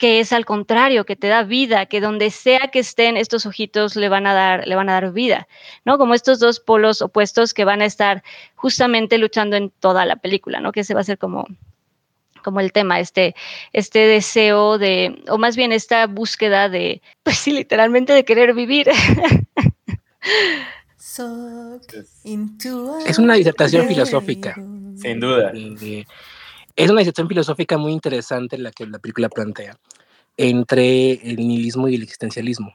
que 0.00 0.18
es 0.18 0.32
al 0.32 0.46
contrario, 0.46 1.04
que 1.04 1.14
te 1.14 1.28
da 1.28 1.42
vida, 1.42 1.84
que 1.84 2.00
donde 2.00 2.30
sea 2.30 2.70
que 2.72 2.78
estén 2.78 3.18
estos 3.18 3.44
ojitos 3.44 3.96
le 3.96 4.08
van 4.08 4.26
a 4.26 4.32
dar, 4.32 4.66
le 4.66 4.74
van 4.74 4.88
a 4.88 4.94
dar 4.94 5.12
vida, 5.12 5.46
¿no? 5.84 5.98
Como 5.98 6.14
estos 6.14 6.38
dos 6.40 6.58
polos 6.58 7.02
opuestos 7.02 7.52
que 7.52 7.66
van 7.66 7.82
a 7.82 7.84
estar 7.84 8.22
justamente 8.54 9.18
luchando 9.18 9.56
en 9.56 9.68
toda 9.68 10.06
la 10.06 10.16
película, 10.16 10.58
¿no? 10.60 10.72
Que 10.72 10.80
ese 10.80 10.94
va 10.94 11.02
a 11.02 11.04
ser 11.04 11.18
como, 11.18 11.46
como 12.42 12.60
el 12.60 12.72
tema, 12.72 12.98
este, 12.98 13.34
este 13.74 13.98
deseo 14.06 14.78
de, 14.78 15.22
o 15.28 15.36
más 15.36 15.54
bien 15.54 15.70
esta 15.70 16.06
búsqueda 16.06 16.70
de, 16.70 17.02
pues 17.22 17.36
sí, 17.36 17.52
literalmente 17.52 18.14
de 18.14 18.24
querer 18.24 18.54
vivir. 18.54 18.88
Es- 23.06 23.18
una 23.18 23.34
disertación 23.34 23.86
filosófica. 23.86 24.54
Sin 24.96 25.20
duda. 25.20 25.52
Eh, 25.54 26.06
es 26.84 26.90
una 26.90 27.00
discusión 27.00 27.28
filosófica 27.28 27.76
muy 27.76 27.92
interesante 27.92 28.56
la 28.56 28.70
que 28.70 28.86
la 28.86 28.98
película 28.98 29.28
plantea 29.28 29.78
entre 30.36 31.12
el 31.12 31.36
nihilismo 31.36 31.88
y 31.88 31.96
el 31.96 32.02
existencialismo. 32.02 32.74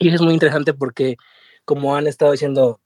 Y 0.00 0.08
eso 0.08 0.16
es 0.16 0.20
muy 0.20 0.34
interesante 0.34 0.74
porque, 0.74 1.16
como 1.64 1.94
han 1.94 2.06
estado 2.08 2.32
diciendo 2.32 2.80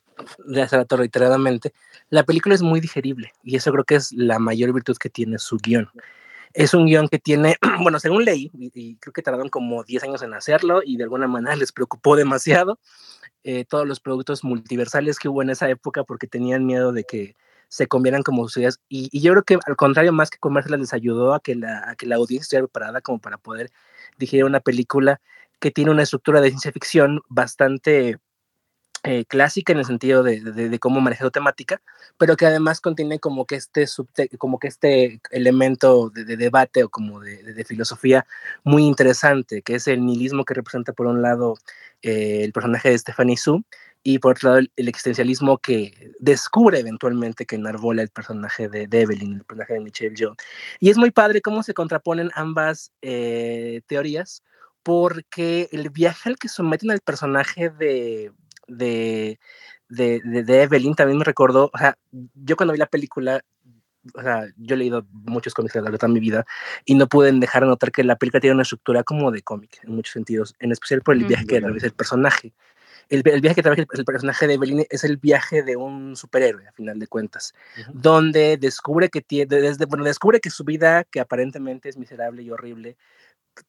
de 0.46 0.62
hace 0.62 0.76
rato 0.76 0.98
reiteradamente, 0.98 1.72
la 2.10 2.24
película 2.24 2.54
es 2.54 2.62
muy 2.62 2.80
digerible 2.80 3.32
y 3.42 3.56
eso 3.56 3.72
creo 3.72 3.84
que 3.84 3.94
es 3.94 4.12
la 4.12 4.38
mayor 4.38 4.72
virtud 4.74 4.96
que 4.98 5.08
tiene 5.08 5.38
su 5.38 5.56
guion. 5.56 5.88
Es 6.52 6.74
un 6.74 6.86
guion 6.86 7.08
que 7.08 7.18
tiene, 7.18 7.56
bueno, 7.82 7.98
según 7.98 8.24
leí, 8.24 8.50
y, 8.54 8.70
y 8.74 8.96
creo 8.96 9.12
que 9.12 9.22
tardaron 9.22 9.48
como 9.48 9.82
10 9.82 10.04
años 10.04 10.22
en 10.22 10.34
hacerlo 10.34 10.82
y 10.84 10.98
de 10.98 11.04
alguna 11.04 11.26
manera 11.26 11.56
les 11.56 11.72
preocupó 11.72 12.16
demasiado 12.16 12.78
eh, 13.44 13.64
todos 13.64 13.86
los 13.86 14.00
productos 14.00 14.44
multiversales 14.44 15.18
que 15.18 15.28
hubo 15.28 15.42
en 15.42 15.50
esa 15.50 15.70
época 15.70 16.04
porque 16.04 16.26
tenían 16.26 16.66
miedo 16.66 16.92
de 16.92 17.04
que 17.04 17.34
se 17.68 17.86
comieran 17.86 18.22
como 18.22 18.48
sucias. 18.48 18.80
Y, 18.88 19.08
y 19.12 19.20
yo 19.20 19.32
creo 19.32 19.44
que 19.44 19.58
al 19.66 19.76
contrario, 19.76 20.12
más 20.12 20.30
que 20.30 20.38
comérselas, 20.38 20.80
les 20.80 20.92
ayudó 20.94 21.34
a 21.34 21.40
que, 21.40 21.54
la, 21.54 21.94
que 21.98 22.06
la 22.06 22.16
audiencia 22.16 22.42
estuviera 22.44 22.66
preparada 22.66 23.00
como 23.00 23.18
para 23.20 23.38
poder 23.38 23.70
digerir 24.18 24.44
una 24.44 24.60
película 24.60 25.20
que 25.60 25.70
tiene 25.70 25.90
una 25.90 26.02
estructura 26.02 26.40
de 26.40 26.50
ciencia 26.50 26.72
ficción 26.72 27.22
bastante 27.28 28.18
eh, 29.06 29.26
clásica 29.26 29.72
en 29.72 29.80
el 29.80 29.84
sentido 29.84 30.22
de, 30.22 30.78
cómo 30.80 31.02
manejar 31.02 31.30
temática, 31.30 31.82
pero 32.16 32.36
que 32.38 32.46
además 32.46 32.80
contiene 32.80 33.18
como 33.18 33.44
que 33.44 33.56
este, 33.56 33.86
subte 33.86 34.30
como 34.38 34.58
que 34.58 34.68
este 34.68 35.20
elemento 35.30 36.08
de, 36.08 36.24
de 36.24 36.38
debate 36.38 36.84
o 36.84 36.88
como 36.88 37.20
de, 37.20 37.42
de, 37.42 37.64
filosofía 37.66 38.26
muy 38.62 38.84
interesante, 38.84 39.60
que 39.60 39.74
es 39.74 39.88
el 39.88 40.06
nihilismo 40.06 40.46
que 40.46 40.54
representa 40.54 40.94
por 40.94 41.06
un 41.06 41.20
lado 41.20 41.58
eh, 42.00 42.44
el 42.44 42.52
personaje 42.52 42.88
de 42.88 42.98
Stephanie 42.98 43.36
Su 43.36 43.62
y 44.06 44.18
por 44.18 44.32
otro 44.32 44.50
lado 44.50 44.58
el, 44.60 44.70
el, 44.76 44.88
existencialismo 44.88 45.58
que 45.58 46.12
descubre 46.20 46.78
eventualmente 46.78 47.46
que 47.46 47.56
enarbola 47.56 48.02
el 48.02 48.10
personaje 48.10 48.68
de, 48.68 48.86
de 48.86 49.00
Evelyn, 49.00 49.36
el 49.36 49.44
personaje 49.44 49.72
de 49.72 49.80
Michelle 49.80 50.14
Yeoh. 50.14 50.36
Y 50.78 50.90
es 50.90 50.98
muy 50.98 51.10
padre 51.10 51.40
cómo 51.40 51.62
se 51.62 51.72
contraponen 51.72 52.30
ambas 52.34 52.92
eh, 53.00 53.80
teorías, 53.86 54.44
porque 54.82 55.70
el 55.72 55.88
viaje 55.88 56.28
al 56.28 56.36
que 56.36 56.48
someten 56.48 56.90
al 56.90 57.00
personaje 57.00 57.70
de, 57.70 58.30
de, 58.68 59.40
de, 59.88 60.20
de, 60.22 60.62
Evelyn 60.62 60.94
también 60.94 61.18
me 61.18 61.24
recordó, 61.24 61.70
o 61.72 61.78
sea, 61.78 61.96
yo 62.12 62.56
cuando 62.56 62.74
vi 62.74 62.78
la 62.78 62.86
película, 62.86 63.40
o 64.14 64.20
sea, 64.20 64.46
yo 64.58 64.74
he 64.74 64.78
leído 64.78 65.06
muchos 65.12 65.54
cómics 65.54 65.72
de 65.72 65.80
toda 65.80 66.12
mi 66.12 66.20
vida 66.20 66.44
y 66.84 66.94
no 66.94 67.06
pude 67.08 67.32
dejar 67.32 67.62
de 67.62 67.68
notar 67.68 67.90
que 67.90 68.04
la 68.04 68.16
película 68.16 68.42
tiene 68.42 68.52
una 68.52 68.64
estructura 68.64 69.02
como 69.02 69.30
de 69.30 69.40
cómic 69.40 69.80
en 69.82 69.94
muchos 69.94 70.12
sentidos, 70.12 70.54
en 70.58 70.72
especial 70.72 71.00
por 71.00 71.14
el 71.14 71.24
viaje 71.24 71.46
que 71.46 71.56
atraviesa 71.56 71.86
el 71.86 71.94
personaje. 71.94 72.52
El, 73.08 73.22
el 73.26 73.40
viaje 73.40 73.56
que 73.56 73.62
trabaja 73.62 73.82
el, 73.82 73.88
el 73.92 74.04
personaje 74.04 74.46
de 74.46 74.54
Evelyn 74.54 74.84
es 74.90 75.04
el 75.04 75.16
viaje 75.18 75.62
de 75.62 75.76
un 75.76 76.16
superhéroe, 76.16 76.66
a 76.68 76.72
final 76.72 76.98
de 76.98 77.06
cuentas, 77.06 77.54
donde 77.92 78.56
descubre 78.56 79.08
que 79.10 79.20
tiene, 79.20 79.46
desde, 79.60 79.86
bueno, 79.86 80.04
descubre 80.04 80.40
que 80.40 80.50
su 80.50 80.64
vida, 80.64 81.04
que 81.04 81.20
aparentemente 81.20 81.88
es 81.88 81.96
miserable 81.96 82.42
y 82.42 82.50
horrible, 82.50 82.96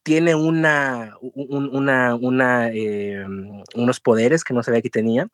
tiene 0.02 0.34
una, 0.34 1.16
un- 1.20 1.70
una, 1.74 2.14
una, 2.16 2.70
eh, 2.72 3.24
unos 3.74 4.00
poderes 4.00 4.42
que 4.44 4.54
no 4.54 4.62
sabía 4.62 4.82
que 4.82 4.90
tenía 4.90 5.28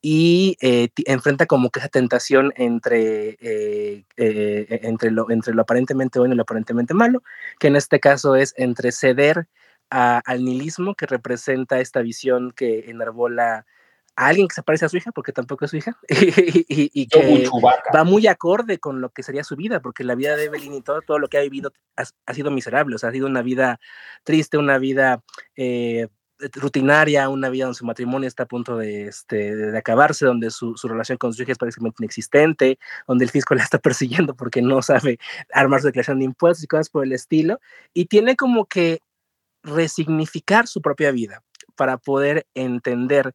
y 0.00 0.56
eh, 0.60 0.88
enfrenta 1.06 1.46
como 1.46 1.70
que 1.70 1.78
esa 1.78 1.88
tentación 1.88 2.52
entre, 2.56 3.36
eh, 3.40 4.04
eh, 4.16 4.80
entre, 4.82 5.12
lo, 5.12 5.30
entre 5.30 5.54
lo 5.54 5.62
aparentemente 5.62 6.18
bueno 6.18 6.34
y 6.34 6.36
lo 6.36 6.42
aparentemente 6.42 6.94
malo, 6.94 7.22
que 7.60 7.68
en 7.68 7.76
este 7.76 8.00
caso 8.00 8.34
es 8.34 8.52
entre 8.56 8.90
ceder 8.90 9.46
a- 9.92 10.22
al 10.24 10.44
nihilismo 10.44 10.94
que 10.94 11.06
representa 11.06 11.78
esta 11.80 12.00
visión 12.00 12.50
que 12.56 12.88
enarbola 12.90 13.66
a 14.16 14.26
alguien 14.26 14.46
que 14.48 14.54
se 14.54 14.62
parece 14.62 14.84
a 14.84 14.88
su 14.88 14.96
hija, 14.96 15.10
porque 15.12 15.32
tampoco 15.32 15.64
es 15.64 15.70
su 15.70 15.76
hija, 15.78 15.96
y, 16.08 16.60
y- 16.68 16.90
y 16.92 17.06
que 17.06 17.18
va 17.94 18.04
muy 18.04 18.26
acorde 18.26 18.78
con 18.78 19.00
lo 19.00 19.10
que 19.10 19.22
sería 19.22 19.44
su 19.44 19.56
vida, 19.56 19.80
porque 19.80 20.04
la 20.04 20.14
vida 20.14 20.36
de 20.36 20.44
Evelyn 20.44 20.74
y 20.74 20.82
todo, 20.82 21.00
todo 21.02 21.18
lo 21.18 21.28
que 21.28 21.38
ha 21.38 21.42
vivido 21.42 21.72
ha, 21.96 22.04
ha 22.26 22.34
sido 22.34 22.50
miserable, 22.50 22.94
o 22.94 22.98
sea, 22.98 23.08
ha 23.10 23.12
sido 23.12 23.26
una 23.26 23.42
vida 23.42 23.80
triste, 24.24 24.58
una 24.58 24.78
vida 24.78 25.22
eh, 25.56 26.08
rutinaria, 26.54 27.28
una 27.28 27.48
vida 27.50 27.64
donde 27.66 27.78
su 27.78 27.86
matrimonio 27.86 28.26
está 28.28 28.42
a 28.42 28.46
punto 28.46 28.76
de, 28.76 29.06
este, 29.06 29.54
de 29.56 29.78
acabarse, 29.78 30.26
donde 30.26 30.50
su, 30.50 30.76
su 30.76 30.88
relación 30.88 31.16
con 31.18 31.32
su 31.32 31.42
hija 31.42 31.52
es 31.52 31.58
prácticamente 31.58 31.96
inexistente, 32.02 32.78
donde 33.06 33.24
el 33.24 33.30
fisco 33.30 33.54
la 33.54 33.62
está 33.62 33.78
persiguiendo 33.78 34.34
porque 34.34 34.60
no 34.62 34.82
sabe 34.82 35.18
armar 35.52 35.80
su 35.80 35.86
declaración 35.86 36.18
de 36.18 36.24
impuestos 36.26 36.64
y 36.64 36.66
cosas 36.66 36.90
por 36.90 37.04
el 37.04 37.12
estilo, 37.12 37.60
y 37.94 38.06
tiene 38.06 38.36
como 38.36 38.66
que 38.66 39.00
resignificar 39.62 40.66
su 40.66 40.80
propia 40.82 41.10
vida 41.12 41.42
para 41.76 41.98
poder 41.98 42.46
entender 42.54 43.34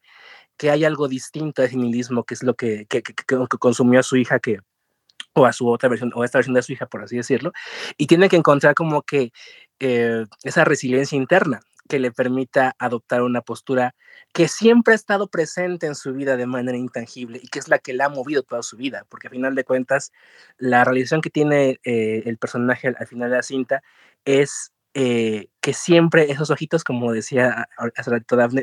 que 0.58 0.72
hay 0.72 0.86
algo 0.86 1.08
distinto 1.08 1.62
a 1.62 1.66
ese 1.66 1.78
nihilismo, 1.78 2.24
que 2.26 2.36
es 2.36 2.44
lo 2.44 2.56
que, 2.56 2.86
que, 2.88 3.04
que- 3.04 3.14
que- 3.14 3.48
consumió 3.60 4.00
a 4.00 4.04
su 4.04 4.18
hija, 4.18 4.40
que, 4.40 4.60
o 5.34 5.46
a 5.46 5.54
su 5.54 5.68
otra 5.70 5.90
versión, 5.90 6.12
o 6.16 6.22
a 6.24 6.26
esta 6.26 6.40
versión 6.40 6.56
de 6.56 6.64
su 6.64 6.74
hija, 6.74 6.88
por 6.88 7.04
así 7.04 7.18
decirlo, 7.18 7.52
y 7.98 8.08
tiene 8.08 8.30
que 8.30 8.38
encontrar 8.38 8.74
como 8.76 9.04
que 9.04 9.32
eh, 9.80 10.26
esa 10.44 10.66
resiliencia 10.66 11.16
interna 11.18 11.60
que 11.90 12.00
le 12.00 12.12
permita 12.12 12.76
adoptar 12.80 13.22
una 13.22 13.42
postura 13.42 13.96
que 14.34 14.48
siempre 14.50 14.94
ha 14.94 14.96
estado 14.96 15.28
presente 15.30 15.88
en 15.88 15.96
su 15.96 16.14
vida 16.14 16.36
de 16.38 16.46
manera 16.48 16.78
intangible 16.78 17.40
y 17.42 17.48
que 17.48 17.60
es 17.60 17.68
la 17.70 17.80
que 17.80 17.94
la 17.94 18.06
ha 18.06 18.10
movido 18.10 18.44
toda 18.44 18.64
su 18.64 18.78
vida, 18.78 19.06
porque 19.10 19.28
a 19.28 19.32
final 19.32 19.56
de 19.56 19.64
cuentas 19.64 20.12
la 20.58 20.84
realización 20.84 21.22
que 21.22 21.30
tiene 21.30 21.80
eh, 21.86 22.24
el 22.26 22.38
personaje 22.38 22.90
al 22.90 23.08
final 23.08 23.30
de 23.30 23.38
la 23.38 23.44
cinta 23.44 23.84
es 24.26 24.74
eh, 25.00 25.50
que 25.62 25.74
siempre 25.74 26.32
esos 26.32 26.50
ojitos, 26.50 26.84
como 26.84 27.12
decía 27.14 27.70
hace 27.96 28.12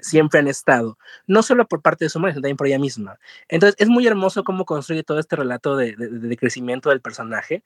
siempre 0.02 0.40
han 0.40 0.48
estado, 0.48 0.98
no 1.28 1.42
solo 1.44 1.68
por 1.68 1.80
parte 1.80 2.04
de 2.06 2.08
su 2.08 2.18
madre, 2.18 2.32
sino 2.32 2.42
también 2.42 2.56
por 2.56 2.66
ella 2.66 2.80
misma. 2.80 3.18
Entonces 3.48 3.76
es 3.78 3.88
muy 3.88 4.04
hermoso 4.08 4.42
cómo 4.42 4.64
construye 4.64 5.04
todo 5.04 5.20
este 5.20 5.36
relato 5.36 5.76
de, 5.76 5.94
de- 5.96 6.36
crecimiento 6.36 6.90
del 6.90 7.00
personaje 7.00 7.62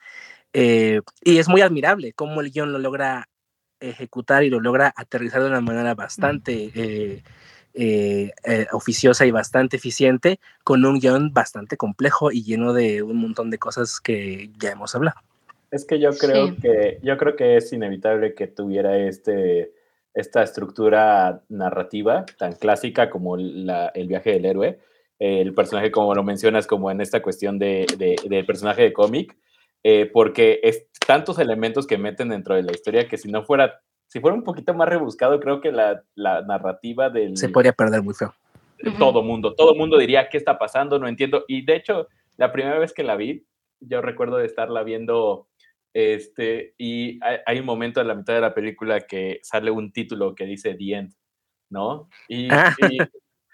eh, 0.52 1.00
y 1.22 1.38
es 1.38 1.48
muy 1.48 1.62
admirable 1.62 2.12
cómo 2.14 2.40
el 2.42 2.50
guion 2.52 2.72
lo 2.72 2.78
logra 2.78 3.28
ejecutar 3.80 4.44
y 4.44 4.50
lo 4.50 4.60
logra 4.60 4.92
aterrizar 4.96 5.42
de 5.42 5.48
una 5.48 5.60
manera 5.62 5.94
bastante 5.94 6.72
eh, 7.74 8.32
oficiosa 8.72 9.26
y 9.26 9.30
bastante 9.30 9.76
eficiente 9.76 10.40
con 10.64 10.84
un 10.84 10.98
guion 11.00 11.32
bastante 11.32 11.76
complejo 11.76 12.32
y 12.32 12.42
lleno 12.44 12.72
de 12.72 13.02
un 13.02 13.18
montón 13.18 13.50
de 13.50 13.58
cosas 13.58 14.00
que 14.00 14.50
ya 14.58 14.72
hemos 14.72 14.94
hablado. 14.94 15.20
Es 15.70 15.84
que 15.84 15.98
yo 15.98 16.10
creo 16.10 16.48
Sí. 16.48 16.56
que 16.62 16.98
yo 17.02 17.16
creo 17.18 17.36
que 17.36 17.56
es 17.56 17.72
inevitable 17.72 18.34
que 18.34 18.46
tuviera 18.46 18.96
este 18.98 19.72
esta 20.14 20.42
estructura 20.42 21.42
narrativa 21.48 22.24
tan 22.38 22.54
clásica 22.54 23.08
como 23.08 23.36
la- 23.36 23.88
el 23.94 24.08
viaje 24.08 24.30
del 24.32 24.46
héroe. 24.46 24.78
El 25.20 25.54
personaje, 25.54 25.90
como 25.92 26.14
lo 26.14 26.24
mencionas, 26.24 26.66
como 26.66 26.90
en 26.90 27.00
esta 27.00 27.22
cuestión 27.22 27.58
de, 27.58 27.86
de- 27.98 28.16
del 28.28 28.44
personaje 28.46 28.82
de 28.82 28.92
cómic, 28.92 29.36
eh, 29.84 30.06
porque 30.12 30.58
es 30.62 30.86
tantos 31.06 31.38
elementos 31.38 31.86
que 31.86 31.98
meten 31.98 32.30
dentro 32.30 32.54
de 32.56 32.62
la 32.62 32.72
historia 32.72 33.06
que 33.06 33.16
si 33.18 33.30
no 33.30 33.44
fuera, 33.44 33.80
si 34.06 34.18
fuera 34.18 34.34
un 34.34 34.42
poquito 34.42 34.74
más 34.74 34.88
rebuscado, 34.88 35.38
creo 35.38 35.60
que 35.60 35.70
la, 35.70 36.02
la 36.16 36.42
narrativa 36.42 37.10
del, 37.10 37.36
Se 37.36 37.48
podría 37.48 37.72
perder 37.72 38.02
muy 38.02 38.14
feo. 38.14 38.32
todo 38.98 39.22
mundo. 39.22 39.54
Todo 39.54 39.74
mundo 39.74 39.98
diría, 39.98 40.28
¿qué 40.28 40.38
está 40.38 40.58
pasando? 40.58 40.98
No 40.98 41.06
entiendo. 41.06 41.44
Y 41.46 41.64
de 41.64 41.76
hecho, 41.76 42.08
la 42.36 42.50
primera 42.50 42.78
vez 42.78 42.92
que 42.92 43.02
la 43.04 43.14
vi, 43.16 43.44
yo 43.80 44.00
recuerdo 44.00 44.38
de 44.38 44.46
estarla 44.46 44.82
viendo, 44.82 45.46
este, 45.94 46.74
y 46.78 47.18
hay, 47.24 47.38
hay 47.46 47.58
un 47.60 47.66
momento 47.66 48.00
en 48.00 48.08
la 48.08 48.14
mitad 48.14 48.34
de 48.34 48.40
la 48.40 48.54
película 48.54 49.00
que 49.00 49.40
sale 49.42 49.70
un 49.70 49.92
título 49.92 50.34
que 50.34 50.44
dice 50.46 50.74
The 50.74 50.92
End, 50.94 51.14
¿no? 51.70 52.08
Y, 52.28 52.48
Ah. 52.50 52.74
y- 52.90 52.98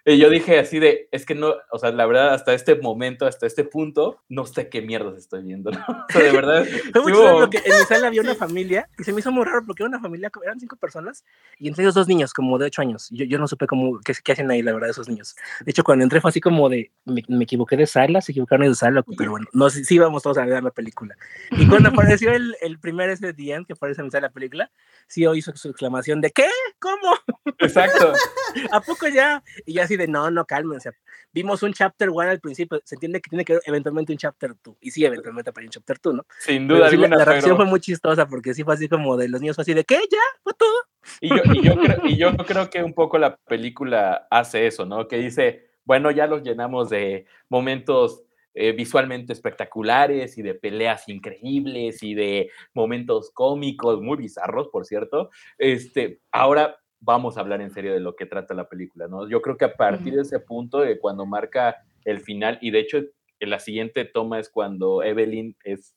y 0.06 0.18
yo 0.18 0.28
dije 0.28 0.58
así 0.58 0.78
de, 0.78 1.08
es 1.12 1.24
que 1.24 1.34
no, 1.34 1.54
o 1.70 1.78
sea, 1.78 1.90
la 1.90 2.04
verdad, 2.04 2.34
hasta 2.34 2.52
este 2.52 2.74
momento, 2.74 3.26
hasta 3.26 3.46
este 3.46 3.64
punto, 3.64 4.20
no 4.28 4.44
sé 4.44 4.68
qué 4.68 4.82
mierdas 4.82 5.16
estoy 5.16 5.42
viendo, 5.42 5.70
¿no? 5.70 5.78
O 5.88 6.12
sea, 6.12 6.22
de 6.22 6.30
verdad. 6.30 6.64
Fue 6.92 7.12
porque 7.12 7.62
en 7.64 7.78
mi 7.78 7.84
sala 7.88 8.08
había 8.08 8.20
una 8.20 8.34
familia 8.34 8.88
y 8.98 9.04
se 9.04 9.12
me 9.12 9.20
hizo 9.20 9.32
muy 9.32 9.44
raro 9.44 9.62
porque 9.66 9.82
era 9.82 9.88
una 9.88 10.00
familia, 10.00 10.30
eran 10.42 10.60
cinco 10.60 10.76
personas 10.76 11.24
y 11.58 11.68
entre 11.68 11.84
ellos 11.84 11.94
dos 11.94 12.06
niños, 12.06 12.34
como 12.34 12.58
de 12.58 12.66
ocho 12.66 12.82
años. 12.82 13.08
Yo, 13.10 13.24
yo 13.24 13.38
no 13.38 13.48
supe 13.48 13.66
cómo, 13.66 13.98
qué, 14.04 14.12
qué 14.22 14.32
hacen 14.32 14.50
ahí, 14.50 14.62
la 14.62 14.72
verdad, 14.74 14.90
esos 14.90 15.08
niños. 15.08 15.36
De 15.64 15.70
hecho, 15.70 15.84
cuando 15.84 16.04
entré 16.04 16.20
fue 16.20 16.28
así 16.28 16.40
como 16.40 16.68
de, 16.68 16.90
me, 17.04 17.22
me 17.28 17.44
equivoqué 17.44 17.76
de 17.76 17.86
sala, 17.86 18.20
se 18.20 18.32
equivocaron 18.32 18.68
de 18.68 18.74
sala, 18.74 19.02
pero 19.16 19.30
bueno, 19.30 19.46
no, 19.52 19.70
sí, 19.70 19.84
sí 19.84 19.94
íbamos 19.94 20.22
todos 20.22 20.36
a 20.36 20.44
ver 20.44 20.62
la 20.62 20.70
película. 20.70 21.16
Y 21.52 21.66
cuando 21.66 21.88
apareció 21.88 22.32
el, 22.32 22.54
el 22.60 22.78
primer 22.78 23.08
ese 23.08 23.32
día 23.32 23.62
que 23.66 23.72
aparece 23.72 24.02
en 24.02 24.06
mi 24.06 24.10
sala 24.10 24.26
de 24.26 24.28
la 24.28 24.34
película, 24.34 24.70
sí 25.06 25.26
oí 25.26 25.40
su, 25.40 25.50
exclamación 25.50 26.20
de, 26.20 26.30
¿qué? 26.30 26.48
¿Cómo? 26.78 27.16
Exacto. 27.58 28.12
¿A 28.72 28.80
poco 28.80 29.08
ya? 29.08 29.42
Y 29.66 29.74
yo 29.74 29.82
así 29.82 29.93
de, 29.96 30.08
no, 30.08 30.30
no, 30.30 30.44
cálmense. 30.44 30.90
Vimos 31.32 31.62
un 31.62 31.72
chapter 31.72 32.08
one 32.10 32.30
al 32.30 32.40
principio, 32.40 32.80
se 32.84 32.94
entiende 32.96 33.20
que 33.20 33.30
tiene 33.30 33.44
que 33.44 33.54
haber 33.54 33.62
eventualmente 33.66 34.12
un 34.12 34.18
chapter 34.18 34.54
two. 34.62 34.76
Y 34.80 34.90
sí, 34.90 35.04
eventualmente 35.04 35.50
apareció 35.50 35.68
un 35.68 35.72
chapter 35.72 35.98
two, 35.98 36.12
¿no? 36.12 36.26
Sin 36.38 36.68
duda 36.68 36.90
sí, 36.90 36.96
la, 36.96 37.08
reacción 37.08 37.42
pero- 37.42 37.56
fue 37.56 37.64
muy 37.66 37.80
chistosa 37.80 38.26
porque 38.26 38.54
sí 38.54 38.62
fue 38.64 38.74
así 38.74 38.88
como 38.88 39.16
de 39.16 39.28
los 39.28 39.40
niños, 39.40 39.56
fue 39.56 39.62
así 39.62 39.74
de, 39.74 39.84
¿qué? 39.84 39.96
¿Ya? 40.10 40.18
¿Fue 40.42 40.52
todo? 40.54 40.74
Y 41.20 41.28
yo, 41.28 41.42
y 41.52 41.62
yo 41.62 41.76
creo, 41.76 41.98
y 42.04 42.16
yo 42.16 42.36
creo 42.36 42.70
que 42.70 42.82
un 42.82 42.94
poco 42.94 43.18
la 43.18 43.36
película 43.36 44.26
hace 44.30 44.66
eso, 44.66 44.86
¿no? 44.86 45.06
Que 45.06 45.18
dice, 45.18 45.70
bueno, 45.84 46.10
ya 46.10 46.26
los 46.26 46.42
llenamos 46.42 46.90
de 46.90 47.26
momentos 47.48 48.24
eh, 48.56 48.70
visualmente 48.70 49.32
espectaculares 49.32 50.38
y 50.38 50.42
de 50.42 50.54
peleas 50.54 51.08
increíbles 51.08 52.02
y 52.04 52.14
de 52.14 52.50
momentos 52.72 53.32
cómicos, 53.32 54.00
muy 54.00 54.16
bizarros, 54.16 54.68
por 54.68 54.86
cierto. 54.86 55.30
Este, 55.58 56.20
ahora 56.30 56.78
vamos 57.04 57.36
a 57.36 57.40
hablar 57.40 57.60
en 57.60 57.70
serio 57.70 57.92
de 57.92 58.00
lo 58.00 58.16
que 58.16 58.26
trata 58.26 58.54
la 58.54 58.68
película, 58.68 59.06
¿no? 59.08 59.28
Yo 59.28 59.42
creo 59.42 59.56
que 59.56 59.66
a 59.66 59.76
partir 59.76 60.14
de 60.14 60.22
ese 60.22 60.40
punto, 60.40 60.80
de 60.80 60.98
cuando 60.98 61.26
marca 61.26 61.84
el 62.04 62.20
final, 62.20 62.58
y 62.60 62.70
de 62.70 62.80
hecho, 62.80 62.98
en 63.40 63.50
la 63.50 63.58
siguiente 63.58 64.04
toma 64.04 64.38
es 64.38 64.48
cuando 64.48 65.02
Evelyn 65.02 65.56
es 65.64 65.94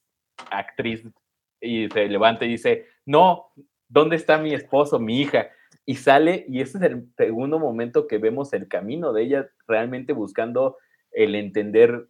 actriz 0.51 1.03
y 1.61 1.87
se 1.89 2.07
levanta 2.07 2.45
y 2.45 2.49
dice, 2.49 2.85
no, 3.05 3.47
¿dónde 3.87 4.17
está 4.17 4.37
mi 4.37 4.53
esposo, 4.53 4.99
mi 4.99 5.21
hija? 5.21 5.49
Y 5.85 5.95
sale, 5.95 6.45
y 6.49 6.61
ese 6.61 6.77
es 6.77 6.83
el 6.83 7.07
segundo 7.15 7.59
momento 7.59 8.07
que 8.07 8.17
vemos 8.17 8.51
el 8.53 8.67
camino 8.67 9.13
de 9.13 9.23
ella 9.23 9.49
realmente 9.67 10.11
buscando 10.13 10.77
el 11.11 11.35
entender 11.35 12.09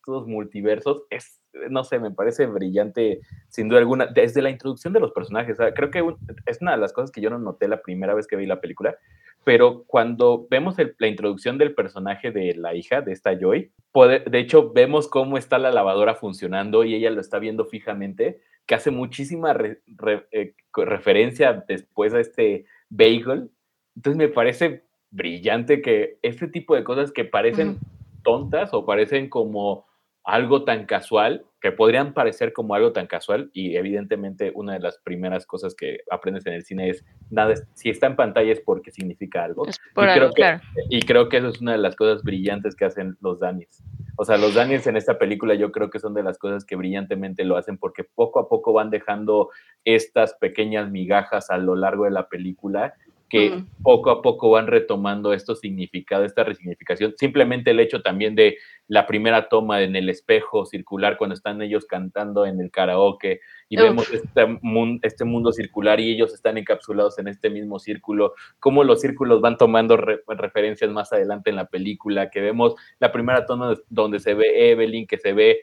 estos 0.00 0.26
multiversos. 0.26 1.04
Es, 1.10 1.40
no 1.68 1.84
sé, 1.84 1.98
me 1.98 2.10
parece 2.10 2.46
brillante, 2.46 3.20
sin 3.48 3.68
duda 3.68 3.80
alguna, 3.80 4.06
desde 4.06 4.42
la 4.42 4.50
introducción 4.50 4.92
de 4.92 5.00
los 5.00 5.12
personajes. 5.12 5.58
o 5.58 5.62
sea, 5.62 5.74
creo 5.74 5.90
que 5.90 6.02
un- 6.02 6.16
es 6.46 6.60
una 6.60 6.72
de 6.72 6.78
las 6.78 6.92
cosas 6.92 7.10
que 7.10 7.20
yo 7.20 7.30
no 7.30 7.38
noté 7.38 7.68
la 7.68 7.82
primera 7.82 8.14
vez 8.14 8.26
que 8.26 8.36
vi 8.36 8.46
la 8.46 8.60
película, 8.60 8.96
pero 9.44 9.84
cuando 9.86 10.46
vemos 10.50 10.78
el- 10.78 10.94
la 10.98 11.06
introducción 11.08 11.58
del 11.58 11.74
personaje 11.74 12.30
de 12.30 12.54
la 12.54 12.74
hija, 12.74 13.00
de 13.02 13.12
esta 13.12 13.36
Joy, 13.38 13.72
puede- 13.92 14.20
de 14.20 14.38
hecho 14.38 14.72
vemos 14.72 15.08
cómo 15.08 15.36
está 15.38 15.58
la 15.58 15.70
lavadora 15.70 16.14
funcionando 16.14 16.84
y 16.84 16.94
ella 16.94 17.10
lo 17.10 17.20
está 17.20 17.38
viendo 17.38 17.64
fijamente, 17.66 18.40
que 18.66 18.74
hace 18.74 18.90
muchísima 18.90 19.52
re- 19.52 19.80
re- 19.86 20.26
eh, 20.32 20.54
referencia 20.74 21.64
después 21.66 22.14
a 22.14 22.20
este 22.20 22.64
bagel. 22.88 23.50
Entonces 23.96 24.16
me 24.16 24.28
parece 24.28 24.84
brillante 25.10 25.82
que 25.82 26.18
este 26.22 26.46
tipo 26.46 26.76
de 26.76 26.84
cosas 26.84 27.10
que 27.10 27.24
parecen 27.24 27.78
tontas 28.22 28.72
o 28.72 28.86
parecen 28.86 29.28
como 29.28 29.86
algo 30.30 30.64
tan 30.64 30.86
casual, 30.86 31.44
que 31.60 31.72
podrían 31.72 32.14
parecer 32.14 32.52
como 32.52 32.74
algo 32.74 32.92
tan 32.92 33.06
casual, 33.06 33.50
y 33.52 33.76
evidentemente 33.76 34.52
una 34.54 34.74
de 34.74 34.80
las 34.80 34.98
primeras 34.98 35.46
cosas 35.46 35.74
que 35.74 35.98
aprendes 36.10 36.46
en 36.46 36.54
el 36.54 36.64
cine 36.64 36.88
es, 36.88 37.04
nada, 37.30 37.54
si 37.74 37.90
está 37.90 38.06
en 38.06 38.16
pantalla 38.16 38.52
es 38.52 38.60
porque 38.60 38.90
significa 38.90 39.44
algo. 39.44 39.66
Es 39.66 39.78
por 39.94 40.06
y, 40.06 40.10
algo, 40.10 40.14
creo 40.14 40.28
que, 40.30 40.42
claro. 40.42 40.60
y 40.88 41.02
creo 41.02 41.28
que 41.28 41.38
eso 41.38 41.48
es 41.48 41.60
una 41.60 41.72
de 41.72 41.78
las 41.78 41.96
cosas 41.96 42.22
brillantes 42.22 42.74
que 42.74 42.84
hacen 42.84 43.16
los 43.20 43.40
Daniels. 43.40 43.82
O 44.16 44.24
sea, 44.24 44.36
los 44.36 44.54
Daniels 44.54 44.86
en 44.86 44.96
esta 44.96 45.18
película 45.18 45.54
yo 45.54 45.72
creo 45.72 45.90
que 45.90 45.98
son 45.98 46.14
de 46.14 46.22
las 46.22 46.38
cosas 46.38 46.64
que 46.64 46.76
brillantemente 46.76 47.44
lo 47.44 47.56
hacen 47.56 47.78
porque 47.78 48.04
poco 48.04 48.38
a 48.38 48.48
poco 48.48 48.72
van 48.72 48.90
dejando 48.90 49.48
estas 49.84 50.34
pequeñas 50.34 50.90
migajas 50.90 51.50
a 51.50 51.58
lo 51.58 51.74
largo 51.74 52.04
de 52.04 52.10
la 52.10 52.28
película 52.28 52.94
que 53.30 53.62
poco 53.82 54.10
a 54.10 54.22
poco 54.22 54.50
van 54.50 54.66
retomando 54.66 55.32
estos 55.32 55.60
significados, 55.60 56.26
esta 56.26 56.42
resignificación. 56.42 57.14
Simplemente 57.16 57.70
el 57.70 57.78
hecho 57.78 58.02
también 58.02 58.34
de 58.34 58.58
la 58.88 59.06
primera 59.06 59.48
toma 59.48 59.82
en 59.82 59.94
el 59.94 60.08
espejo 60.08 60.66
circular 60.66 61.16
cuando 61.16 61.34
están 61.34 61.62
ellos 61.62 61.86
cantando 61.86 62.44
en 62.44 62.60
el 62.60 62.72
karaoke 62.72 63.40
y 63.68 63.76
vemos 63.76 64.12
este, 64.12 64.58
este, 65.02 65.24
mundo 65.24 65.52
circular 65.52 66.00
y 66.00 66.10
ellos 66.10 66.34
están 66.34 66.58
encapsulados 66.58 67.20
en 67.20 67.28
este 67.28 67.50
mismo 67.50 67.78
círculo, 67.78 68.34
cómo 68.58 68.82
los 68.82 69.00
círculos 69.00 69.40
van 69.40 69.56
tomando 69.56 69.96
referencias 69.96 70.90
más 70.90 71.12
adelante 71.12 71.50
en 71.50 71.56
la 71.56 71.66
película, 71.66 72.30
que 72.30 72.40
vemos 72.40 72.74
la 72.98 73.12
primera 73.12 73.46
toma 73.46 73.76
donde 73.88 74.18
se 74.18 74.34
ve 74.34 74.72
Evelyn, 74.72 75.06
que 75.06 75.18
se 75.18 75.32
ve 75.32 75.60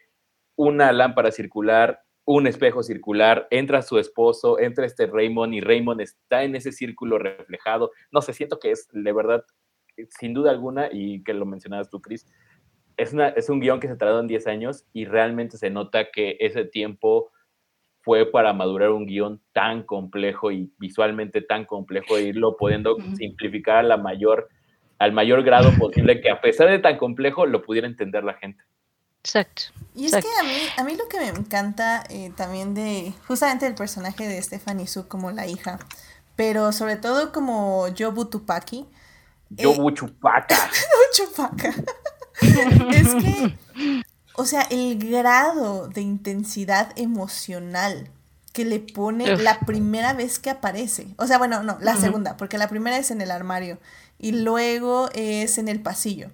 una 0.56 0.94
lámpara 0.94 1.32
circular, 1.32 2.00
un 2.28 2.46
espejo 2.46 2.84
circular, 2.84 3.48
entra 3.52 3.82
su 3.82 3.98
esposo, 3.98 4.60
entra 4.60 4.86
este 4.86 5.08
Raymond 5.08 5.54
y 5.54 5.62
Raymond 5.62 6.02
está 6.02 6.44
en 6.44 6.58
ese 6.58 6.74
círculo 6.74 7.18
reflejado. 7.18 7.92
No 8.12 8.22
sé, 8.22 8.34
siento 8.34 8.60
que 8.60 8.72
es 8.72 8.90
de 8.92 9.14
verdad, 9.14 9.46
sin 10.20 10.34
duda 10.34 10.52
alguna, 10.52 10.90
y 10.92 11.24
que 11.24 11.34
lo 11.34 11.46
mencionabas 11.46 11.90
tú, 11.90 12.02
Chris, 12.02 12.28
es, 12.98 13.14
una, 13.14 13.30
es 13.30 13.50
un 13.50 13.62
guion 13.62 13.80
que 13.80 13.88
se 13.88 13.96
tardó 13.96 14.20
en 14.20 14.28
10 14.28 14.46
años 14.48 14.86
y 14.92 15.06
realmente 15.06 15.58
se 15.58 15.70
nota 15.70 16.12
que 16.12 16.36
ese 16.42 16.66
tiempo 16.66 17.32
fue 18.02 18.30
para 18.30 18.52
madurar 18.52 18.90
un 18.90 19.06
guion 19.06 19.42
tan 19.54 19.84
complejo 19.84 20.52
y 20.52 20.70
visualmente 20.80 21.42
tan 21.42 21.64
complejo 21.64 22.18
e 22.18 22.24
irlo 22.24 22.58
pudiendo 22.58 22.98
simplificar 23.16 23.78
a 23.78 23.84
la 23.84 23.96
mayor, 23.96 24.50
al 25.00 25.14
mayor 25.14 25.44
grado 25.44 25.72
posible 25.80 26.20
que 26.20 26.30
a 26.30 26.42
pesar 26.42 26.70
de 26.70 26.80
tan 26.80 26.98
complejo 26.98 27.46
lo 27.46 27.62
pudiera 27.62 27.88
entender 27.88 28.26
la 28.26 28.34
gente. 28.34 28.62
Exacto. 29.24 29.64
Y 29.96 30.06
es 30.06 30.12
que 30.12 30.18
a 30.18 30.44
mí, 30.44 30.58
a 30.78 30.84
mí 30.84 30.96
lo 30.96 31.08
que 31.08 31.20
me 31.20 31.28
encanta 31.28 32.04
eh, 32.10 32.32
también 32.36 32.74
de 32.74 33.14
justamente 33.28 33.66
el 33.66 33.76
personaje 33.76 34.28
de 34.28 34.42
Stephanie 34.42 34.88
Su 34.88 35.08
como 35.08 35.32
la 35.32 35.48
hija, 35.48 35.80
pero 36.36 36.72
sobre 36.72 36.96
todo 36.96 37.32
como 37.32 37.88
Yobu 37.90 38.26
Tupaki. 38.26 38.86
Yobu 39.50 39.90
eh, 39.90 39.94
Chupaca. 39.94 40.70
Chupaca. 41.14 41.74
es 42.92 43.16
que 43.16 43.58
o 44.40 44.46
sea, 44.46 44.62
el 44.70 45.00
grado 45.00 45.88
de 45.88 46.02
intensidad 46.02 46.92
emocional 46.96 48.08
que 48.54 48.66
le 48.66 48.80
pone 48.80 49.36
la 49.38 49.60
primera 49.62 50.14
vez 50.14 50.38
que 50.38 50.52
aparece. 50.52 51.08
O 51.18 51.26
sea, 51.26 51.40
bueno, 51.40 51.64
no, 51.64 51.80
la 51.82 51.96
segunda, 51.96 52.38
porque 52.38 52.60
la 52.60 52.70
primera 52.70 53.00
es 53.00 53.10
en 53.10 53.20
el 53.22 53.32
armario 53.32 53.80
y 54.20 54.34
luego 54.34 55.10
es 55.16 55.58
en 55.58 55.68
el 55.68 55.82
pasillo. 55.82 56.30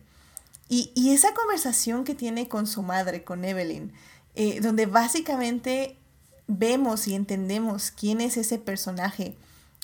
Y, 0.76 1.12
esa 1.12 1.34
conversación 1.36 2.04
que 2.04 2.16
tiene 2.16 2.48
con 2.48 2.66
su 2.66 2.82
madre, 2.82 3.24
con 3.24 3.46
Evelyn, 3.46 3.94
eh, 4.34 4.60
donde 4.60 4.88
básicamente 4.88 6.00
vemos 6.48 7.08
y 7.08 7.14
entendemos 7.14 7.92
quién 7.92 8.22
es 8.22 8.38
ese 8.38 8.58
personaje 8.58 9.38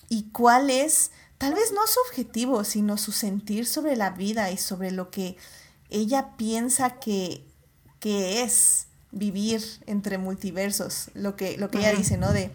y 0.09 0.29
cuál 0.31 0.71
es, 0.71 1.11
tal 1.37 1.53
vez 1.53 1.71
no 1.73 1.85
su 1.85 1.99
objetivo, 2.07 2.63
sino 2.63 2.97
su 2.97 3.11
sentir 3.11 3.67
sobre 3.67 3.95
la 3.95 4.09
vida 4.09 4.49
y 4.49 4.57
sobre 4.57 4.89
lo 4.89 5.11
que 5.11 5.37
ella 5.91 6.35
piensa 6.37 6.99
que 6.99 7.45
que 7.99 8.43
es 8.43 8.87
vivir 9.11 9.61
entre 9.85 10.17
multiversos, 10.17 11.09
lo 11.13 11.35
que, 11.35 11.57
lo 11.57 11.69
que 11.69 11.79
ella 11.79 11.93
dice, 11.93 12.17
¿no? 12.17 12.31
De 12.31 12.51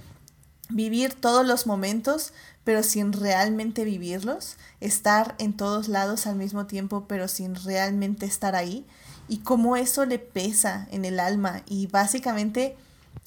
vivir 0.70 1.14
todos 1.14 1.46
los 1.46 1.66
momentos, 1.66 2.32
pero 2.64 2.82
sin 2.82 3.12
realmente 3.12 3.84
vivirlos, 3.84 4.56
estar 4.80 5.34
en 5.38 5.52
todos 5.52 5.88
lados 5.88 6.26
al 6.26 6.36
mismo 6.36 6.66
tiempo, 6.66 7.04
pero 7.06 7.28
sin 7.28 7.54
realmente 7.54 8.26
estar 8.26 8.56
ahí, 8.56 8.86
y 9.28 9.38
cómo 9.38 9.76
eso 9.76 10.04
le 10.06 10.18
pesa 10.18 10.88
en 10.90 11.04
el 11.04 11.20
alma. 11.20 11.62
Y 11.66 11.86
básicamente 11.86 12.76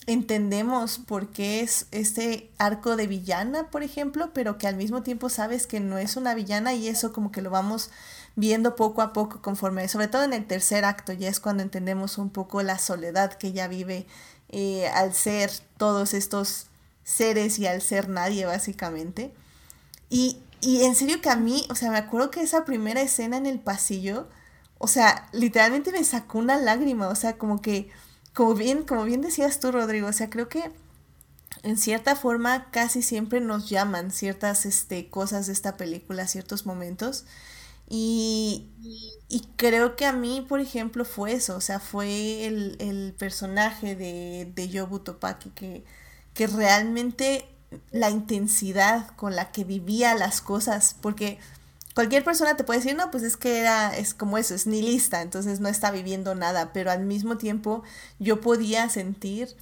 entendemos 0.08 1.00
por 1.00 1.28
qué 1.30 1.62
es 1.62 1.88
este 1.92 2.50
arco 2.58 2.96
de 2.96 3.08
villana, 3.08 3.70
por 3.70 3.84
ejemplo, 3.84 4.32
pero 4.34 4.58
que 4.58 4.68
al 4.68 4.76
mismo 4.76 5.04
tiempo 5.04 5.30
sabes 5.30 5.68
que 5.68 5.80
no 5.80 5.98
es 5.98 6.16
una 6.16 6.34
villana 6.34 6.74
y 6.74 6.88
eso 6.88 7.14
como 7.14 7.32
que 7.32 7.42
lo 7.42 7.50
vamos 7.50 7.92
viendo 8.36 8.76
poco 8.76 9.02
a 9.02 9.14
poco 9.14 9.42
conforme, 9.42 9.88
sobre 9.88 10.08
todo 10.08 10.24
en 10.24 10.34
el 10.34 10.46
tercer 10.46 10.86
acto, 10.86 11.12
ya 11.12 11.28
es 11.28 11.40
cuando 11.40 11.64
entendemos 11.64 12.18
un 12.18 12.30
poco 12.30 12.62
la 12.62 12.78
soledad 12.78 13.34
que 13.34 13.48
ella 13.48 13.68
vive 13.68 14.06
eh, 14.50 14.88
al 14.88 15.14
ser 15.14 15.52
todos 15.78 16.14
estos 16.14 16.68
seres 17.08 17.58
y 17.58 17.66
al 17.66 17.82
ser 17.82 18.10
nadie 18.10 18.46
básicamente. 18.46 19.34
Y, 20.10 20.42
y 20.62 20.84
en 20.84 20.94
serio 20.94 21.22
que 21.22 21.30
a 21.30 21.38
mí, 21.38 21.66
o 21.70 21.76
sea, 21.76 21.90
me 21.90 21.98
acuerdo 21.98 22.32
que 22.32 22.42
esa 22.42 22.66
primera 22.66 23.02
escena 23.02 23.38
en 23.38 23.46
el 23.46 23.60
pasillo, 23.60 24.28
o 24.78 24.88
sea, 24.88 25.30
literalmente 25.32 25.92
me 25.92 26.04
sacó 26.04 26.40
una 26.40 26.58
lágrima, 26.58 27.08
o 27.08 27.16
sea, 27.16 27.38
como 27.38 27.62
que, 27.62 27.90
como 28.34 28.56
bien, 28.56 28.84
como 28.84 29.06
bien 29.06 29.22
decías 29.22 29.60
tú, 29.62 29.72
Rodrigo, 29.72 30.08
o 30.08 30.14
sea, 30.14 30.30
creo 30.30 30.50
que 30.50 30.72
en 31.64 31.78
cierta 31.78 32.16
forma 32.16 32.70
casi 32.72 33.02
siempre 33.02 33.40
nos 33.40 33.70
llaman 33.70 34.12
ciertas 34.12 34.66
este, 34.66 35.10
cosas 35.10 35.48
de 35.48 35.54
esta 35.54 35.78
película, 35.78 36.28
ciertos 36.28 36.66
momentos. 36.66 37.26
Y, 37.90 38.70
creo 39.56 39.96
que 39.96 40.06
a 40.06 40.12
mí, 40.12 40.46
por 40.48 40.60
ejemplo, 40.60 41.06
fue 41.06 41.34
eso, 41.34 41.56
o 41.56 41.62
sea, 41.62 41.80
fue 41.80 42.46
el, 42.46 43.16
personaje 43.18 43.96
de, 43.96 44.52
de 44.54 44.70
Yobu 44.70 45.02
que, 45.56 45.86
que 46.38 46.46
realmente 46.46 47.46
la 47.92 48.12
intensidad 48.12 49.08
con 49.16 49.36
la 49.36 49.52
que 49.52 49.64
vivía 49.64 50.14
las 50.14 50.40
cosas, 50.40 50.96
porque 51.02 51.40
cualquier 51.96 52.24
persona 52.24 52.56
te 52.56 52.64
puede 52.64 52.80
decir, 52.80 52.96
no, 52.96 53.10
pues 53.10 53.24
es 53.24 53.38
que 53.38 53.60
era, 53.60 53.98
es 53.98 54.14
como 54.14 54.38
eso, 54.38 54.54
es 54.54 54.68
nihilista, 54.68 55.24
entonces 55.24 55.60
no 55.60 55.68
está 55.68 55.90
viviendo 55.90 56.36
nada, 56.36 56.72
pero 56.74 56.92
al 56.92 57.04
mismo 57.06 57.40
tiempo 57.40 57.82
yo 58.20 58.40
podía 58.40 58.88
sentir 58.90 59.56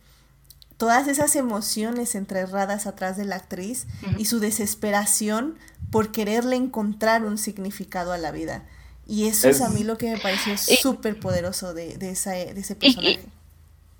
todas 0.76 1.07
esas 1.07 1.38
emociones 1.38 2.13
enterradas 2.13 2.88
atrás 2.88 3.15
de 3.15 3.23
la 3.23 3.38
actriz 3.38 3.88
y 4.17 4.26
su 4.26 4.41
desesperación 4.41 5.57
por 5.91 6.11
quererle 6.11 6.57
encontrar 6.57 7.23
un 7.23 7.38
significado 7.38 8.11
a 8.11 8.17
la 8.17 8.32
vida. 8.32 8.65
Y 9.07 9.28
eso 9.28 9.47
es, 9.47 9.61
a 9.61 9.69
mí 9.69 9.86
lo 9.86 9.97
que 9.97 10.11
me 10.11 10.17
pareció 10.17 10.57
súper 10.57 11.21
poderoso 11.21 11.73
de, 11.73 11.95
de, 11.97 12.11
ese 12.11 12.76
personaje. 12.76 13.21
Y, 13.21 13.44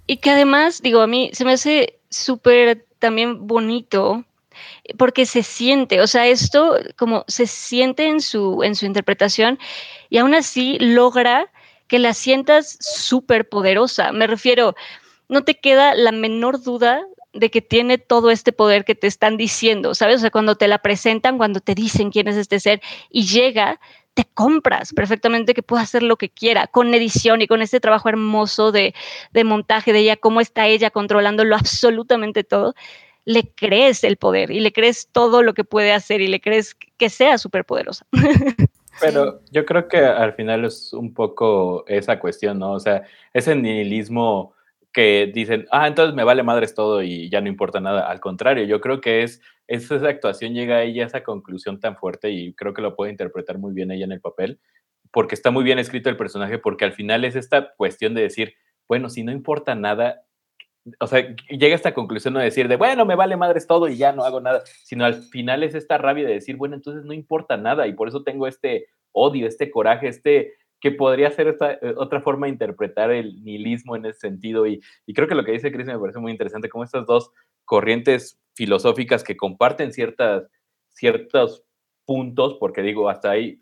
que 0.08 0.30
además, 0.30 0.82
digo, 0.82 1.01
a 1.01 1.08
mí 1.08 1.30
se 1.34 1.45
me 1.45 1.53
hace 1.53 1.99
súper 2.10 2.86
también 2.99 3.47
bonito 3.47 4.24
porque 4.97 5.26
se 5.26 5.43
siente, 5.43 6.01
o 6.01 6.08
sea, 6.08 6.28
esto 6.28 6.78
como 6.95 7.26
se 7.28 7.47
siente 7.47 8.08
en 8.08 8.22
su, 8.22 8.64
en 8.64 8.76
su 8.76 8.86
interpretación 8.86 9.60
y 10.10 10.18
aún 10.18 10.34
así 10.34 10.78
logra 10.80 11.51
que 11.88 11.99
la 11.99 12.14
sientas 12.14 12.78
súper 12.80 13.49
poderosa. 13.49 14.12
Me 14.12 14.28
refiero, 14.28 14.76
no 15.28 15.43
te 15.43 15.60
queda 15.60 15.93
la 15.95 16.12
menor 16.12 16.62
duda 16.62 17.06
de 17.34 17.51
que 17.51 17.62
tiene 17.62 17.97
todo 17.97 18.32
este 18.32 18.53
poder 18.53 18.86
que 18.86 18.95
te 18.95 19.08
están 19.08 19.38
diciendo, 19.38 19.93
¿sabes? 19.93 20.18
O 20.18 20.20
sea, 20.20 20.32
cuando 20.32 20.56
te 20.56 20.68
la 20.68 20.80
presentan, 20.80 21.38
cuando 21.38 21.60
te 21.60 21.76
dicen 21.76 22.10
quién 22.10 22.28
es 22.28 22.38
este 22.38 22.60
ser 22.60 22.82
y 23.10 23.28
llega, 23.28 23.80
te 24.16 24.26
compras 24.34 24.93
perfectamente 24.93 25.53
que 25.53 25.61
pueda 25.61 25.84
hacer 25.84 26.01
lo 26.01 26.16
que 26.16 26.30
quiera, 26.30 26.68
con 26.68 26.93
edición 26.93 27.41
y 27.41 27.47
con 27.47 27.61
este 27.61 27.82
trabajo 27.82 28.09
hermoso 28.09 28.72
de, 28.72 28.95
montaje 29.43 29.93
de 29.93 29.99
ella, 29.99 30.16
cómo 30.16 30.41
está 30.41 30.68
ella 30.68 30.89
controlándolo 30.89 31.55
absolutamente 31.55 32.43
todo, 32.43 32.74
le 33.26 33.51
crees 33.53 34.03
el 34.03 34.18
poder 34.18 34.51
y 34.51 34.61
le 34.61 34.72
crees 34.72 35.09
todo 35.11 35.43
lo 35.43 35.53
que 35.53 35.66
puede 35.66 35.91
hacer 35.91 36.22
y 36.22 36.28
le 36.28 36.39
crees 36.39 36.76
que 36.97 37.09
sea 37.09 37.38
súper 37.38 37.66
poderosa. 37.66 38.07
Pero 39.01 39.41
yo 39.51 39.66
creo 39.66 39.89
que 39.89 39.97
al 39.97 40.34
final 40.34 40.63
es 40.63 40.93
un 40.93 41.13
poco 41.13 41.84
esa 41.86 42.18
cuestión, 42.18 42.59
¿no? 42.59 42.72
O 42.72 42.80
sea, 42.80 43.03
ese 43.34 43.53
nihilismo 43.53 44.55
que 44.95 45.29
dicen, 45.33 45.67
ah, 45.71 45.89
entonces 45.89 46.15
me 46.15 46.23
vale 46.23 46.41
madres 46.41 46.73
todo 46.73 47.03
y 47.03 47.29
ya 47.29 47.41
no 47.41 47.49
importa 47.49 47.81
nada. 47.81 48.09
Al 48.09 48.21
contrario, 48.21 48.63
yo 48.63 48.79
creo 48.79 49.01
que 49.01 49.23
es, 49.23 49.41
esa 49.67 49.95
actuación 50.07 50.53
llega 50.53 50.77
a 50.77 50.83
ella 50.83 51.03
a 51.03 51.07
esa 51.07 51.21
conclusión 51.21 51.81
tan 51.81 51.97
fuerte 51.97 52.31
y 52.31 52.53
creo 52.53 52.73
que 52.73 52.81
lo 52.81 52.95
puede 52.95 53.11
interpretar 53.11 53.57
muy 53.57 53.73
bien 53.73 53.91
ella 53.91 54.05
en 54.05 54.13
el 54.13 54.21
papel, 54.21 54.57
porque 55.11 55.35
está 55.35 55.51
muy 55.51 55.65
bien 55.65 55.79
escrito 55.79 56.09
el 56.09 56.15
personaje, 56.15 56.59
porque 56.59 56.85
al 56.85 56.93
final 56.93 57.25
es 57.25 57.35
esta 57.35 57.73
cuestión 57.75 58.13
de 58.13 58.21
decir, 58.21 58.53
bueno, 58.87 59.09
si 59.09 59.23
no 59.23 59.33
importa 59.33 59.75
nada, 59.75 60.21
o 61.01 61.07
sea, 61.07 61.35
llega 61.49 61.73
a 61.73 61.75
esta 61.75 61.93
conclusión 61.93 62.35
de 62.35 62.43
decir 62.43 62.69
de, 62.69 62.77
bueno, 62.77 63.05
me 63.05 63.15
vale 63.15 63.35
madres 63.35 63.67
todo 63.67 63.89
y 63.89 63.97
ya 63.97 64.13
no 64.13 64.23
hago 64.23 64.39
nada, 64.39 64.63
sino 64.85 65.03
al 65.03 65.15
final 65.23 65.63
es 65.63 65.75
esta 65.75 65.97
rabia 65.97 66.25
de 66.25 66.35
decir, 66.35 66.55
bueno, 66.55 66.75
entonces 66.75 67.03
no 67.03 67.11
importa 67.11 67.57
nada 67.57 67.85
y 67.85 67.91
por 67.91 68.07
eso 68.07 68.23
tengo 68.23 68.47
este 68.47 68.87
odio, 69.11 69.45
este 69.45 69.69
coraje, 69.69 70.07
este 70.07 70.53
que 70.80 70.91
podría 70.91 71.32
ser 71.32 71.47
esta, 71.47 71.73
eh, 71.73 71.93
otra 71.97 72.21
forma 72.21 72.47
de 72.47 72.53
interpretar 72.53 73.11
el 73.11 73.43
nihilismo 73.43 73.95
en 73.95 74.05
ese 74.05 74.19
sentido. 74.19 74.67
Y, 74.67 74.82
creo 75.13 75.28
que 75.28 75.36
lo 75.36 75.43
que 75.43 75.53
dice 75.53 75.71
Chris 75.71 75.88
me 75.88 75.99
parece 75.99 76.19
muy 76.19 76.32
interesante, 76.32 76.69
como 76.69 76.84
estas 76.84 77.05
dos 77.05 77.32
corrientes 77.63 78.39
filosóficas 78.53 79.23
que 79.23 79.38
comparten 79.38 79.93
ciertas, 79.93 80.47
ciertos 80.89 81.63
puntos, 82.05 82.57
porque 82.59 82.82
digo, 82.82 83.09
hasta 83.09 83.32
hay 83.32 83.57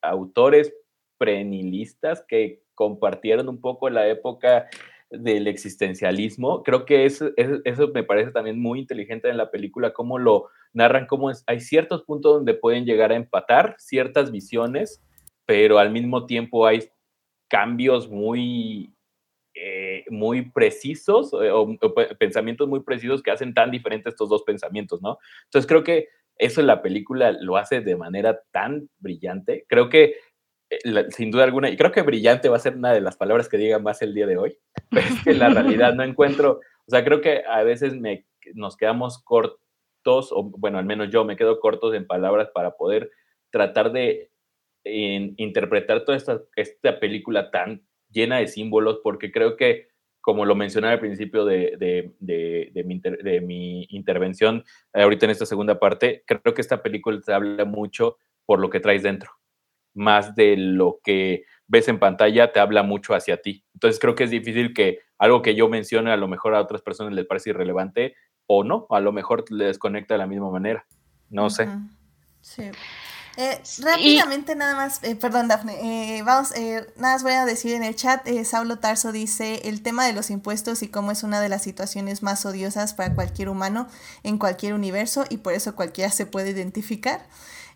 autores 0.00 0.72
prenihilistas 1.18 2.24
que 2.26 2.62
compartieron 2.74 3.48
un 3.48 3.60
poco 3.60 3.90
la 3.90 4.08
época 4.08 4.68
del 5.10 5.46
existencialismo. 5.46 6.62
Creo 6.62 6.84
que 6.86 7.04
eso, 7.04 7.30
eso, 7.36 7.88
me 7.88 8.02
parece 8.02 8.32
también 8.32 8.60
muy 8.60 8.80
inteligente 8.80 9.28
en 9.28 9.36
la 9.36 9.50
película, 9.50 9.92
cómo 9.92 10.18
lo 10.18 10.48
narran, 10.72 11.06
cómo 11.06 11.30
hay 11.46 11.60
ciertos 11.60 12.02
puntos 12.02 12.34
donde 12.34 12.54
pueden 12.54 12.86
llegar 12.86 13.12
a 13.12 13.16
empatar 13.16 13.76
ciertas 13.78 14.30
visiones 14.30 15.02
pero 15.46 15.78
al 15.78 15.90
mismo 15.90 16.26
tiempo 16.26 16.66
hay 16.66 16.88
cambios 17.48 18.08
muy, 18.08 18.94
eh, 19.54 20.04
muy 20.08 20.50
precisos 20.50 21.32
eh, 21.34 21.50
o, 21.50 21.76
pensamientos 22.18 22.66
muy 22.68 22.80
precisos 22.80 23.22
que 23.22 23.30
hacen 23.30 23.52
tan 23.52 23.70
diferentes 23.70 24.14
estos 24.14 24.30
dos 24.30 24.42
pensamientos, 24.44 25.02
¿no? 25.02 25.18
Entonces 25.44 25.68
creo 25.68 25.84
que 25.84 26.08
eso 26.38 26.60
en 26.60 26.66
la 26.66 26.80
película 26.80 27.32
lo 27.32 27.58
hace 27.58 27.82
de 27.82 27.96
manera 27.96 28.40
tan 28.50 28.88
brillante. 28.98 29.66
Creo 29.68 29.88
que, 29.90 30.16
eh, 30.70 31.06
sin 31.10 31.30
duda 31.30 31.44
alguna, 31.44 31.68
y 31.68 31.76
creo 31.76 31.92
que 31.92 32.02
brillante 32.02 32.48
va 32.48 32.56
a 32.56 32.60
ser 32.60 32.76
una 32.76 32.92
de 32.92 33.02
las 33.02 33.16
palabras 33.16 33.48
que 33.48 33.58
diga 33.58 33.78
más 33.78 34.00
el 34.00 34.14
día 34.14 34.26
de 34.26 34.38
hoy, 34.38 34.56
pero 34.90 35.06
es 35.06 35.22
que 35.22 35.34
la 35.34 35.50
realidad 35.50 35.94
no 35.94 36.02
encuentro 36.02 36.60
O 36.86 36.90
sea, 36.90 37.04
creo 37.04 37.20
que 37.20 37.44
a 37.46 37.62
veces 37.62 37.94
me, 37.94 38.24
nos 38.54 38.76
quedamos 38.76 39.22
cortos, 39.22 40.32
o 40.32 40.44
bueno, 40.44 40.78
al 40.78 40.86
menos 40.86 41.10
yo 41.10 41.24
me 41.24 41.36
quedo 41.36 41.60
cortos 41.60 41.94
en 41.94 42.06
palabras 42.06 42.48
para 42.54 42.72
poder 42.72 43.10
tratar 43.50 43.92
de 43.92 44.31
interpretar 44.84 46.04
toda 46.04 46.16
esta, 46.16 46.40
esta 46.56 46.98
película 46.98 47.50
tan 47.50 47.82
llena 48.10 48.38
de 48.38 48.48
símbolos, 48.48 49.00
porque 49.02 49.32
creo 49.32 49.56
que, 49.56 49.88
como 50.20 50.44
lo 50.44 50.54
mencioné 50.54 50.88
al 50.88 51.00
principio 51.00 51.44
de, 51.44 51.76
de, 51.78 52.12
de, 52.20 52.84
mi, 52.84 53.00
de 53.00 53.40
mi, 53.40 53.86
intervención, 53.90 54.64
ahorita 54.92 55.26
en 55.26 55.30
esta 55.30 55.46
segunda 55.46 55.78
parte, 55.78 56.24
creo 56.26 56.54
que 56.54 56.60
esta 56.60 56.82
película 56.82 57.20
te 57.20 57.32
habla 57.32 57.64
mucho 57.64 58.18
por 58.44 58.60
lo 58.60 58.70
que 58.70 58.80
traes 58.80 59.02
dentro, 59.02 59.30
más 59.94 60.34
de 60.34 60.56
lo 60.56 61.00
que 61.02 61.44
ves 61.66 61.88
en 61.88 61.98
pantalla, 61.98 62.52
te 62.52 62.60
habla 62.60 62.82
mucho 62.82 63.14
hacia 63.14 63.38
ti. 63.40 63.64
Entonces 63.74 63.98
creo 63.98 64.14
que 64.14 64.24
es 64.24 64.30
difícil 64.30 64.74
que 64.74 65.00
algo 65.18 65.42
que 65.42 65.54
yo 65.54 65.68
mencione 65.68 66.10
a 66.10 66.16
lo 66.16 66.28
mejor 66.28 66.54
a 66.54 66.60
otras 66.60 66.82
personas 66.82 67.14
les 67.14 67.26
parece 67.26 67.50
irrelevante 67.50 68.14
o 68.46 68.64
no, 68.64 68.86
a 68.90 69.00
lo 69.00 69.12
mejor 69.12 69.44
les 69.50 69.78
conecta 69.78 70.14
de 70.14 70.18
la 70.18 70.26
misma 70.26 70.50
manera. 70.50 70.84
No 71.30 71.48
sé. 71.48 71.68
Sí. 72.40 72.64
Eh, 73.36 73.62
rápidamente 73.78 74.54
nada 74.54 74.74
más, 74.76 75.02
eh, 75.02 75.16
perdón 75.16 75.48
Dafne, 75.48 76.18
eh, 76.18 76.22
vamos, 76.22 76.50
nada 76.96 77.14
más 77.14 77.22
voy 77.22 77.32
a 77.32 77.46
decir 77.46 77.72
en 77.72 77.82
el 77.82 77.96
chat, 77.96 78.28
Saulo 78.44 78.78
Tarso 78.78 79.10
dice 79.10 79.68
el 79.68 79.82
tema 79.82 80.06
de 80.06 80.12
los 80.12 80.30
impuestos 80.30 80.82
y 80.82 80.88
cómo 80.88 81.12
es 81.12 81.22
una 81.22 81.40
de 81.40 81.48
las 81.48 81.62
situaciones 81.62 82.22
más 82.22 82.44
odiosas 82.44 82.92
para 82.92 83.14
cualquier 83.14 83.48
humano 83.48 83.88
en 84.22 84.36
cualquier 84.36 84.74
universo 84.74 85.24
y 85.30 85.38
por 85.38 85.54
eso 85.54 85.74
cualquiera 85.74 86.10
se 86.10 86.26
puede 86.26 86.50
identificar. 86.50 87.26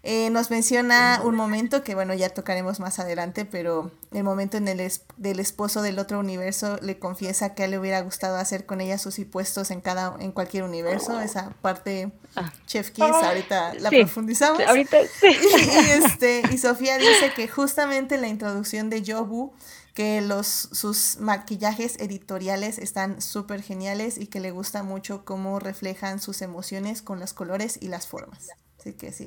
Eh, 0.09 0.31
nos 0.31 0.53
menciona 0.53 1.21
un 1.25 1.35
momento 1.35 1.83
que, 1.83 1.97
bueno, 1.97 2.15
ya 2.15 2.29
tocaremos 2.29 2.79
más 2.79 3.01
adelante, 3.01 3.45
pero 3.45 3.91
el 4.13 4.23
momento 4.23 4.57
en 4.57 4.69
el 4.69 4.93
del 5.17 5.41
esposo 5.41 5.83
del 5.83 5.99
otro 5.99 6.21
universo 6.21 6.79
le 6.81 7.01
confiesa 7.01 7.57
que 7.57 7.63
a 7.63 7.65
él 7.65 7.73
le 7.73 7.79
hubiera 7.81 8.01
gustado 8.03 8.37
hacer 8.37 8.67
con 8.67 8.81
ella 8.81 8.99
sus 8.99 9.19
impuestos 9.19 9.73
en 9.73 9.81
cada 9.81 10.15
en 10.21 10.31
cualquier 10.31 10.63
universo. 10.63 11.21
Esa 11.21 11.51
parte, 11.61 12.13
ah. 12.37 12.53
Chef 12.69 12.91
Kiss, 12.91 13.05
ahorita 13.05 13.75
la 13.81 13.91
profundizamos. 13.91 14.63
Ahorita 14.65 14.97
sí. 15.21 15.27
Y, 15.57 16.05
este, 16.05 16.43
y 16.53 16.59
Sofía 16.59 16.99
dice 16.99 17.33
que 17.35 17.49
justamente 17.49 18.17
la 18.17 18.29
introducción 18.29 18.91
de 18.91 19.03
Yobu 19.03 19.55
que 19.93 20.21
los, 20.21 20.47
sus 20.47 21.17
maquillajes 21.19 21.97
editoriales 21.99 22.79
están 22.79 23.21
súper 23.21 23.61
geniales 23.61 24.19
y 24.19 24.29
que 24.29 24.39
le 24.39 24.53
gusta 24.53 24.85
mucho 24.85 25.25
cómo 25.25 25.59
reflejan 25.59 26.21
sus 26.21 26.43
emociones 26.43 27.03
con 27.03 27.19
los 27.19 27.33
colores 27.33 27.77
y 27.81 27.89
las 27.89 28.07
formas 28.07 28.51
que 28.95 29.13
sí, 29.13 29.27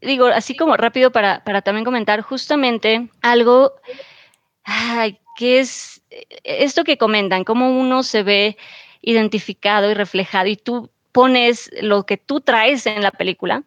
Digo, 0.00 0.26
así 0.26 0.56
como 0.56 0.76
rápido 0.76 1.12
para, 1.12 1.42
también 1.62 1.84
comentar 1.84 2.20
justamente 2.22 3.08
algo 3.22 3.74
que 5.36 5.60
es 5.60 6.02
esto 6.44 6.84
que 6.84 6.98
comentan, 6.98 7.44
cómo 7.44 7.78
uno 7.78 8.02
se 8.02 8.22
ve 8.22 8.56
identificado 9.02 9.90
y 9.90 9.94
reflejado 9.94 10.48
y 10.48 10.56
tú 10.56 10.90
pones 11.12 11.70
lo 11.80 12.06
que 12.06 12.16
tú 12.16 12.40
traes 12.40 12.86
en 12.86 13.02
la 13.02 13.10
película, 13.10 13.62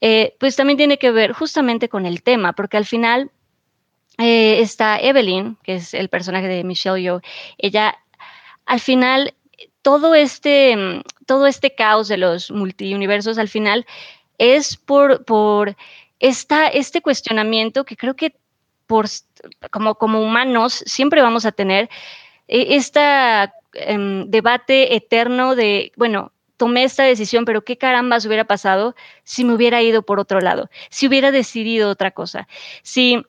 eh, 0.00 0.34
pues 0.38 0.56
también 0.56 0.76
tiene 0.76 0.98
que 0.98 1.10
ver 1.10 1.32
justamente 1.32 1.88
con 1.88 2.06
el 2.06 2.22
tema, 2.22 2.52
porque 2.52 2.76
al 2.76 2.86
final 2.86 3.30
eh, 4.18 4.60
está 4.60 4.98
Evelyn, 4.98 5.56
que 5.62 5.76
es 5.76 5.94
el 5.94 6.08
personaje 6.08 6.48
de 6.48 6.64
Michelle 6.64 7.00
Yeoh, 7.00 7.20
ella 7.58 7.98
al 8.66 8.80
final 8.80 9.34
todo 9.88 10.14
este, 10.14 10.76
mm, 10.76 11.00
todo 11.24 11.46
este 11.46 11.74
caos 11.74 12.08
de 12.08 12.18
los 12.18 12.50
multiuniversos 12.50 13.38
al 13.38 13.48
final 13.48 13.86
es 14.36 14.76
por, 14.76 15.24
por 15.24 15.76
esta, 16.20 16.66
este 16.68 17.00
cuestionamiento 17.00 17.86
que 17.86 17.96
creo 17.96 18.14
que 18.14 18.36
por, 18.86 19.06
como, 19.70 19.94
como 19.94 20.20
humanos 20.20 20.82
siempre 20.84 21.22
vamos 21.22 21.46
a 21.46 21.52
tener, 21.52 21.88
este 22.48 23.00
debate 24.26 24.94
eterno 24.94 25.54
de, 25.54 25.92
bueno, 25.96 26.32
tomé 26.58 26.84
esta 26.84 27.04
decisión, 27.04 27.46
pero 27.46 27.64
qué 27.64 27.78
carambas 27.78 28.26
hubiera 28.26 28.44
pasado 28.44 28.94
si 29.24 29.42
me 29.42 29.54
hubiera 29.54 29.80
ido 29.80 30.02
por 30.02 30.20
otro 30.20 30.42
lado, 30.42 30.68
si 30.90 31.08
hubiera 31.08 31.30
decidido 31.30 31.88
otra 31.88 32.10
cosa, 32.10 32.46
si 32.82 33.24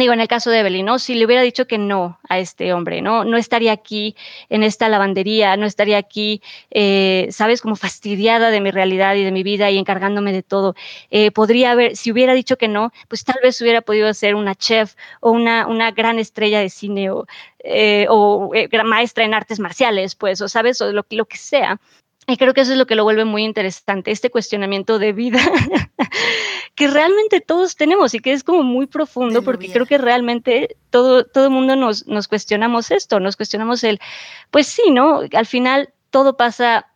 digo, 0.00 0.14
en 0.14 0.20
el 0.20 0.28
caso 0.28 0.50
de 0.50 0.60
Evelyn, 0.60 0.86
¿no? 0.86 0.98
Si 0.98 1.14
le 1.14 1.26
hubiera 1.26 1.42
dicho 1.42 1.66
que 1.66 1.76
no 1.76 2.18
a 2.28 2.38
este 2.38 2.72
hombre, 2.72 3.02
¿no? 3.02 3.24
No 3.24 3.36
estaría 3.36 3.72
aquí 3.72 4.16
en 4.48 4.62
esta 4.62 4.88
lavandería, 4.88 5.56
no 5.58 5.66
estaría 5.66 5.98
aquí, 5.98 6.42
eh, 6.70 7.28
¿sabes? 7.30 7.60
Como 7.60 7.76
fastidiada 7.76 8.50
de 8.50 8.60
mi 8.62 8.70
realidad 8.70 9.14
y 9.16 9.24
de 9.24 9.30
mi 9.32 9.42
vida 9.42 9.70
y 9.70 9.78
encargándome 9.78 10.32
de 10.32 10.42
todo. 10.42 10.74
Eh, 11.10 11.30
podría 11.30 11.72
haber, 11.72 11.96
si 11.96 12.10
hubiera 12.10 12.32
dicho 12.32 12.56
que 12.56 12.68
no, 12.68 12.90
pues 13.08 13.24
tal 13.24 13.36
vez 13.42 13.60
hubiera 13.60 13.82
podido 13.82 14.12
ser 14.14 14.34
una 14.34 14.54
chef 14.54 14.94
o 15.20 15.30
una, 15.30 15.66
una 15.66 15.90
gran 15.90 16.18
estrella 16.18 16.60
de 16.60 16.70
cine 16.70 17.10
o, 17.10 17.26
eh, 17.64 18.06
maestra 18.84 19.24
en 19.24 19.34
artes 19.34 19.60
marciales, 19.60 20.14
pues, 20.14 20.40
o, 20.40 20.48
¿sabes? 20.48 20.80
O 20.80 20.90
lo 20.92 21.04
que 21.04 21.36
sea. 21.36 21.78
Y 22.26 22.36
creo 22.36 22.54
que 22.54 22.60
eso 22.60 22.72
es 22.72 22.78
lo 22.78 22.86
que 22.86 22.94
lo 22.94 23.02
vuelve 23.02 23.24
muy 23.24 23.42
interesante, 23.42 24.12
este 24.12 24.30
cuestionamiento 24.30 25.00
de 25.00 25.12
vida 25.12 25.40
que 26.76 26.86
realmente 26.86 27.40
todos 27.40 27.74
tenemos 27.74 28.14
y 28.14 28.20
que 28.20 28.32
es 28.32 28.44
como 28.44 28.62
muy 28.62 28.86
profundo 28.86 29.42
porque 29.42 29.72
creo 29.72 29.86
que 29.86 29.98
realmente 29.98 30.76
todo, 30.90 31.24
todo 31.24 31.46
el 31.46 31.50
mundo 31.50 31.74
nos, 31.74 32.06
nos 32.06 32.28
cuestionamos 32.28 32.92
esto, 32.92 33.18
nos 33.18 33.36
cuestionamos 33.36 33.82
el, 33.82 33.98
pues 34.50 34.68
sí, 34.68 34.90
¿no? 34.90 35.22
Al 35.32 35.46
final 35.46 35.92
todo 36.10 36.36
pasa 36.36 36.86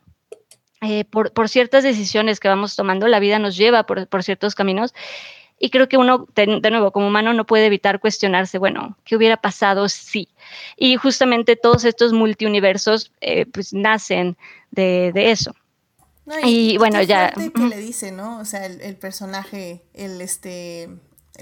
eh, 0.81 1.03
por, 1.03 1.33
por, 1.33 1.49
ciertas 1.49 1.83
decisiones 1.83 2.39
que 2.39 2.47
vamos 2.47 2.75
tomando, 2.75 3.07
la 3.07 3.19
vida 3.19 3.37
nos 3.37 3.57
lleva 3.57 3.85
por, 3.85 4.07
por 4.07 4.23
ciertos 4.23 4.55
caminos 4.55 4.93
y 5.59 5.69
creo 5.69 5.89
que 5.89 5.97
uno, 5.97 6.27
de, 6.35 6.45
nuevo, 6.69 6.91
como 6.91 7.07
humano, 7.07 7.33
no 7.33 7.45
puede 7.45 7.65
evitar 7.65 7.99
cuestionarse, 7.99 8.57
bueno, 8.57 8.95
¿qué 9.03 9.15
hubiera 9.15 9.37
pasado 9.37 9.89
si? 9.89 10.29
Y 10.75 10.97
justamente 10.97 11.55
todos 11.55 11.83
estos 11.83 12.13
multiuniversos, 12.13 13.11
eh, 13.21 13.45
pues, 13.47 13.73
nacen 13.73 14.37
de, 14.71 15.11
eso. 15.15 15.55
y, 16.43 16.77
bueno, 16.77 17.01
ya... 17.01 17.31
que 17.31 17.51
le 17.59 17.77
dice, 17.77 18.11
¿no? 18.11 18.39
O 18.39 18.45
sea, 18.45 18.65
el, 18.65 18.95
personaje, 18.95 19.83
el 19.93 20.21
este... 20.21 20.89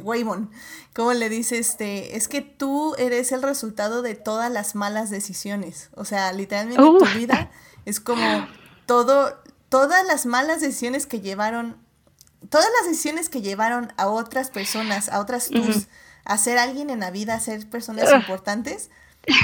Waymon, 0.01 0.51
¿cómo 0.93 1.13
le 1.13 1.29
dice 1.29 1.57
este? 1.57 2.17
Es 2.17 2.27
que 2.27 2.41
tú 2.41 2.95
eres 2.97 3.31
el 3.31 3.41
resultado 3.41 4.01
de 4.01 4.13
todas 4.13 4.51
las 4.51 4.75
malas 4.75 5.09
decisiones. 5.09 5.89
O 5.95 6.03
sea, 6.03 6.33
literalmente 6.33 6.83
tu 6.83 6.97
uh. 6.97 7.17
vida 7.17 7.49
es 7.85 8.01
como 8.01 8.45
todo, 8.85 9.41
todas 9.69 10.05
las 10.05 10.25
malas 10.25 10.59
decisiones 10.59 11.07
que 11.07 11.21
llevaron 11.21 11.84
todas 12.49 12.67
las 12.79 12.89
decisiones 12.89 13.29
que 13.29 13.41
llevaron 13.41 13.93
a 13.97 14.07
otras 14.07 14.49
personas, 14.49 15.09
a 15.09 15.19
otras 15.19 15.49
tus, 15.49 15.87
a 16.23 16.37
ser 16.37 16.57
alguien 16.57 16.89
en 16.89 16.99
la 16.99 17.11
vida, 17.11 17.35
a 17.35 17.39
ser 17.39 17.69
personas 17.69 18.11
importantes, 18.13 18.89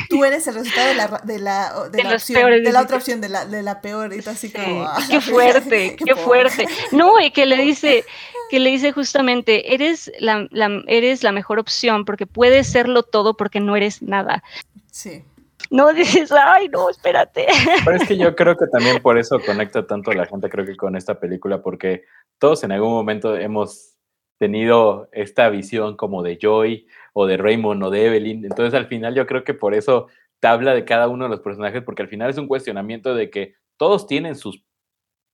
tú 0.09 0.23
eres 0.25 0.47
el 0.47 0.55
resultado 0.55 0.87
de 0.87 0.95
la, 0.95 1.07
de 1.23 1.39
la, 1.39 1.89
de, 1.89 2.03
la 2.03 2.15
opción, 2.15 2.63
de 2.63 2.71
la 2.71 2.81
otra 2.81 2.97
opción, 2.97 3.21
de 3.21 3.29
la, 3.29 3.45
de 3.45 3.63
la 3.63 3.81
peor, 3.81 4.13
y 4.13 4.19
así 4.27 4.51
como... 4.51 4.83
Ah, 4.83 4.99
qué 5.09 5.21
fuerte, 5.21 5.95
qué, 6.05 6.15
fuerte. 6.15 6.67
No, 6.91 7.19
y 7.19 7.31
que 7.31 7.45
le 7.45 7.57
dice, 7.57 8.05
que 8.49 8.59
le 8.59 8.69
dice 8.69 8.91
justamente, 8.91 9.73
eres 9.73 10.11
la, 10.19 10.47
la, 10.51 10.83
eres 10.87 11.23
la 11.23 11.31
mejor 11.31 11.59
opción 11.59 12.05
porque 12.05 12.27
puedes 12.27 12.67
serlo 12.67 13.03
todo 13.03 13.35
porque 13.35 13.59
no 13.59 13.75
eres 13.75 14.01
nada. 14.01 14.43
Sí 14.91 15.23
no 15.71 15.93
dices, 15.93 16.31
ay, 16.33 16.67
no, 16.67 16.89
espérate. 16.89 17.47
Pero 17.85 17.97
es 17.97 18.07
que 18.07 18.17
yo 18.17 18.35
creo 18.35 18.57
que 18.57 18.67
también 18.67 19.01
por 19.01 19.17
eso 19.17 19.39
conecta 19.39 19.87
tanto 19.87 20.11
a 20.11 20.13
la 20.15 20.25
gente, 20.25 20.49
creo 20.49 20.65
que 20.65 20.75
con 20.75 20.97
esta 20.97 21.19
película, 21.19 21.61
porque 21.61 22.03
todos 22.37 22.63
en 22.65 22.73
algún 22.73 22.91
momento 22.91 23.37
hemos 23.37 23.95
tenido 24.37 25.07
esta 25.13 25.49
visión 25.49 25.95
como 25.95 26.23
de 26.23 26.37
Joy 26.41 26.87
o 27.13 27.25
de 27.25 27.37
Raymond 27.37 27.83
o 27.83 27.89
de 27.89 28.05
Evelyn. 28.05 28.43
Entonces 28.43 28.73
al 28.73 28.87
final 28.87 29.15
yo 29.15 29.25
creo 29.25 29.45
que 29.45 29.53
por 29.53 29.73
eso 29.73 30.07
te 30.41 30.47
habla 30.47 30.73
de 30.73 30.83
cada 30.83 31.07
uno 31.07 31.23
de 31.23 31.29
los 31.29 31.39
personajes, 31.39 31.83
porque 31.83 32.01
al 32.01 32.09
final 32.09 32.29
es 32.29 32.37
un 32.37 32.47
cuestionamiento 32.47 33.15
de 33.15 33.29
que 33.29 33.55
todos 33.77 34.07
tienen 34.07 34.35
sus 34.35 34.65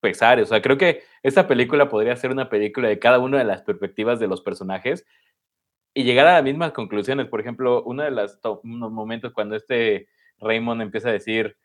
pesares. 0.00 0.44
O 0.44 0.48
sea, 0.50 0.62
creo 0.62 0.78
que 0.78 1.02
esta 1.24 1.48
película 1.48 1.88
podría 1.88 2.14
ser 2.14 2.30
una 2.30 2.48
película 2.48 2.86
de 2.86 3.00
cada 3.00 3.18
una 3.18 3.38
de 3.38 3.44
las 3.44 3.62
perspectivas 3.62 4.20
de 4.20 4.28
los 4.28 4.40
personajes 4.40 5.04
y 5.94 6.04
llegar 6.04 6.28
a 6.28 6.34
las 6.34 6.44
mismas 6.44 6.70
conclusiones. 6.70 7.26
Por 7.26 7.40
ejemplo, 7.40 7.82
uno 7.82 8.04
de 8.04 8.12
los 8.12 8.38
momentos 8.62 9.32
cuando 9.32 9.56
este 9.56 10.06
Raymond 10.40 10.82
empieza 10.82 11.08
a 11.08 11.12
decir, 11.12 11.56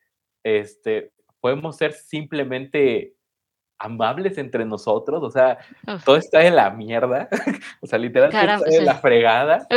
este, 0.44 1.12
podemos 1.40 1.78
ser 1.78 1.94
simplemente 1.94 3.16
amables 3.78 4.38
entre 4.38 4.66
nosotros, 4.66 5.22
o 5.24 5.30
sea, 5.30 5.58
todo 6.06 6.16
está 6.16 6.46
en 6.46 6.56
la 6.56 6.70
mierda, 6.70 7.28
o 7.82 7.88
sea, 7.88 8.00
literalmente 8.00 8.54
está 8.54 8.78
en 8.78 8.86
la 8.86 8.96
fregada, 8.96 9.68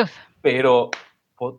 pero 0.40 0.90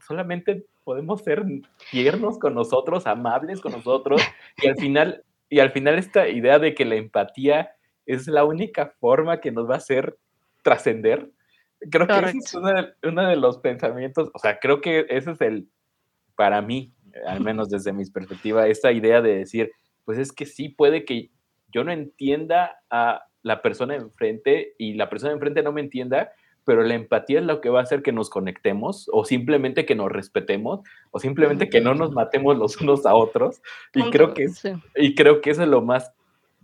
solamente 0.08 0.66
podemos 0.84 1.22
ser 1.24 1.44
tiernos 1.92 2.40
con 2.40 2.54
nosotros, 2.54 3.06
amables 3.06 3.60
con 3.60 3.74
nosotros, 3.74 4.22
y 4.62 4.68
al 4.68 4.78
final, 4.78 5.24
y 5.50 5.60
al 5.60 5.72
final 5.72 5.98
esta 5.98 6.30
idea 6.30 6.60
de 6.60 6.74
que 6.74 6.86
la 6.86 6.96
empatía 6.96 7.72
es 8.06 8.28
la 8.28 8.46
única 8.46 8.94
forma 9.02 9.42
que 9.42 9.52
nos 9.52 9.70
va 9.70 9.74
a 9.74 9.80
hacer 9.80 10.18
trascender, 10.64 11.30
creo 11.92 12.08
que 12.08 12.18
ese 12.18 12.38
es 12.38 12.56
uno 13.04 13.28
de 13.28 13.36
los 13.36 13.58
pensamientos, 13.58 14.32
o 14.34 14.40
sea, 14.40 14.60
creo 14.60 14.80
que 14.80 15.06
ese 15.10 15.32
es 15.32 15.42
el, 15.42 15.70
para 16.36 16.62
mí, 16.62 16.94
al 17.26 17.42
menos 17.42 17.70
desde 17.70 17.94
mi 17.94 18.06
perspectiva, 18.06 18.68
esta 18.68 18.92
idea 18.92 19.22
de 19.22 19.36
decir, 19.38 19.72
pues 20.06 20.18
es 20.18 20.32
que 20.32 20.46
sí 20.46 20.70
puede 20.70 21.06
que 21.06 21.30
yo 21.72 21.84
no 21.84 21.92
entienda 21.92 22.80
a 22.90 23.24
la 23.44 23.62
persona 23.62 23.96
enfrente 23.96 24.74
y 24.78 24.94
la 24.94 25.10
persona 25.10 25.34
enfrente 25.34 25.64
no 25.64 25.72
me 25.72 25.82
entienda, 25.82 26.32
pero 26.66 26.84
la 26.84 26.96
empatía 26.96 27.40
es 27.40 27.46
lo 27.46 27.62
que 27.62 27.70
va 27.70 27.80
a 27.80 27.84
hacer 27.84 28.02
que 28.02 28.12
nos 28.12 28.30
conectemos 28.30 29.10
o 29.14 29.24
simplemente 29.24 29.86
que 29.86 29.96
nos 29.96 30.12
respetemos 30.12 30.82
o 31.12 31.20
simplemente 31.20 31.70
que 31.70 31.80
no 31.80 31.96
nos 31.96 32.12
matemos 32.12 32.58
los 32.58 32.80
unos 32.82 33.06
a 33.06 33.16
otros. 33.16 33.62
Y 33.94 34.10
creo 34.10 34.34
que, 34.34 34.48
y 34.96 35.16
creo 35.16 35.42
que 35.42 35.52
eso 35.52 35.64
es 35.64 35.70
lo 35.70 35.82
más 35.82 36.12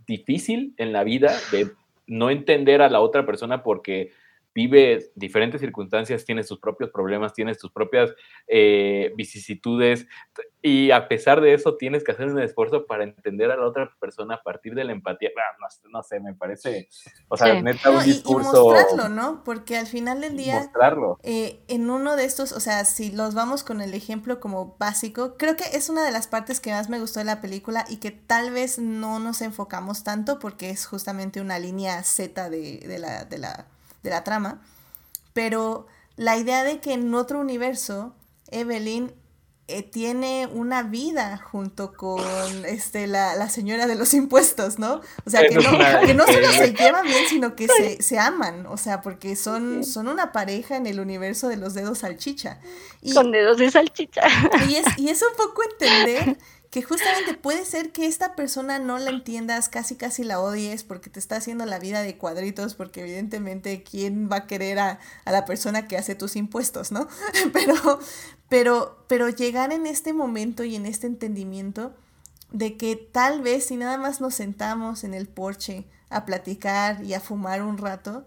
difícil 0.06 0.74
en 0.76 0.92
la 0.92 1.04
vida 1.04 1.34
de 1.52 1.70
no 2.06 2.28
entender 2.28 2.82
a 2.82 2.90
la 2.90 3.00
otra 3.00 3.24
persona 3.24 3.62
porque 3.62 4.12
vive 4.54 5.10
diferentes 5.16 5.60
circunstancias, 5.60 6.24
tiene 6.24 6.44
sus 6.44 6.60
propios 6.60 6.90
problemas, 6.90 7.32
tiene 7.32 7.54
sus 7.54 7.72
propias 7.72 8.14
eh, 8.46 9.12
vicisitudes 9.16 10.06
y 10.62 10.92
a 10.92 11.08
pesar 11.08 11.40
de 11.40 11.52
eso 11.52 11.76
tienes 11.76 12.04
que 12.04 12.12
hacer 12.12 12.28
un 12.28 12.40
esfuerzo 12.40 12.86
para 12.86 13.04
entender 13.04 13.50
a 13.50 13.56
la 13.56 13.66
otra 13.66 13.90
persona 14.00 14.36
a 14.36 14.42
partir 14.42 14.74
de 14.74 14.84
la 14.84 14.92
empatía. 14.92 15.30
Ah, 15.36 15.68
no, 15.90 16.02
sé, 16.02 16.20
me 16.20 16.34
parece, 16.34 16.88
o 17.28 17.36
sea, 17.36 17.60
neta 17.60 17.90
un 17.90 18.04
discurso... 18.04 18.70
Y, 18.70 18.72
mostrarlo, 18.72 19.08
¿no? 19.08 19.42
Porque 19.44 19.76
al 19.76 19.86
final 19.86 20.20
del 20.20 20.36
día... 20.36 20.60
Mostrarlo. 20.60 21.18
Eh, 21.22 21.60
en 21.68 21.90
uno 21.90 22.16
de 22.16 22.24
estos, 22.24 22.52
o 22.52 22.60
sea, 22.60 22.84
si 22.84 23.10
los 23.10 23.34
vamos 23.34 23.64
con 23.64 23.80
el 23.80 23.92
ejemplo 23.92 24.40
como 24.40 24.76
básico, 24.78 25.36
creo 25.36 25.56
que 25.56 25.64
es 25.74 25.90
una 25.90 26.04
de 26.04 26.12
las 26.12 26.28
partes 26.28 26.60
que 26.60 26.70
más 26.70 26.88
me 26.88 27.00
gustó 27.00 27.18
de 27.18 27.26
la 27.26 27.40
película 27.40 27.84
y 27.90 27.96
que 27.98 28.12
tal 28.12 28.52
vez 28.52 28.78
no 28.78 29.18
nos 29.18 29.42
enfocamos 29.42 30.04
tanto 30.04 30.38
porque 30.38 30.70
es 30.70 30.86
justamente 30.86 31.40
una 31.40 31.58
línea 31.58 32.02
Z 32.04 32.48
de, 32.48 32.78
de 32.78 32.98
la... 32.98 33.24
De 33.24 33.38
la 33.38 33.66
de 34.04 34.10
la 34.10 34.22
trama, 34.22 34.62
pero 35.32 35.88
la 36.14 36.36
idea 36.36 36.62
de 36.62 36.78
que 36.78 36.92
en 36.92 37.12
otro 37.14 37.40
universo 37.40 38.14
Evelyn 38.52 39.12
eh, 39.66 39.82
tiene 39.82 40.46
una 40.52 40.82
vida 40.82 41.38
junto 41.38 41.94
con 41.94 42.22
este, 42.66 43.06
la, 43.06 43.48
señora 43.48 43.86
de 43.86 43.94
los 43.94 44.12
impuestos, 44.12 44.78
¿no? 44.78 45.00
O 45.24 45.30
sea, 45.30 45.40
que 45.48 45.54
no, 45.54 45.62
solo 45.62 46.52
se 46.52 46.74
llevan 46.74 47.06
bien, 47.06 47.24
sino 47.30 47.56
que 47.56 47.66
se, 47.98 48.18
aman, 48.18 48.66
o 48.66 48.76
sea, 48.76 49.00
porque 49.00 49.36
son, 49.36 49.82
son 49.82 50.08
una 50.08 50.32
pareja 50.32 50.76
en 50.76 50.86
el 50.86 51.00
universo 51.00 51.48
de 51.48 51.56
los 51.56 51.72
dedos 51.72 52.00
salchicha. 52.00 52.60
Y, 53.00 53.14
con 53.14 53.32
dedos 53.32 53.56
de 53.56 53.70
salchicha. 53.70 54.20
Y 54.68 54.74
es, 54.76 54.84
y 54.98 55.08
es 55.08 55.22
un 55.22 55.34
poco 55.34 55.62
entender 55.62 56.36
que 56.74 56.82
justamente 56.82 57.34
puede 57.40 57.64
ser 57.64 57.92
que 57.92 58.06
esta 58.06 58.34
persona 58.34 58.80
no 58.80 58.98
la 58.98 59.10
entiendas, 59.10 59.68
casi 59.68 59.94
casi 59.94 60.24
la 60.24 60.40
odies 60.40 60.82
porque 60.82 61.08
te 61.08 61.20
está 61.20 61.36
haciendo 61.36 61.64
la 61.66 61.78
vida 61.78 62.02
de 62.02 62.18
cuadritos, 62.18 62.74
porque 62.74 63.02
evidentemente 63.02 63.84
quién 63.84 64.28
va 64.30 64.38
a 64.38 64.46
querer 64.48 64.80
a, 64.80 64.98
la 65.24 65.44
persona 65.44 65.86
que 65.86 65.96
hace 65.96 66.16
tus 66.16 66.34
impuestos, 66.34 66.90
¿no? 66.90 67.06
Pero, 67.52 68.00
pero, 68.48 69.04
pero 69.08 69.28
llegar 69.28 69.72
en 69.72 69.86
este 69.86 70.12
momento 70.12 70.64
y 70.64 70.74
en 70.74 70.86
este 70.86 71.06
entendimiento 71.06 71.94
de 72.50 72.76
que 72.76 72.96
tal 72.96 73.40
vez 73.40 73.66
si 73.66 73.76
nada 73.76 73.96
más 73.96 74.20
nos 74.20 74.34
sentamos 74.34 75.04
en 75.04 75.14
el 75.14 75.28
porche 75.28 75.86
a 76.10 76.24
platicar 76.24 77.02
y 77.04 77.14
a 77.14 77.20
fumar 77.20 77.62
un 77.62 77.78
rato, 77.78 78.26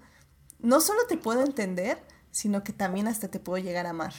no 0.59 0.79
solo 0.81 1.01
te 1.07 1.17
puedo 1.17 1.43
entender, 1.43 2.01
sino 2.31 2.63
que 2.63 2.73
también 2.73 3.07
hasta 3.07 3.27
te 3.27 3.39
puedo 3.39 3.63
llegar 3.63 3.85
a 3.85 3.91
amar. 3.91 4.13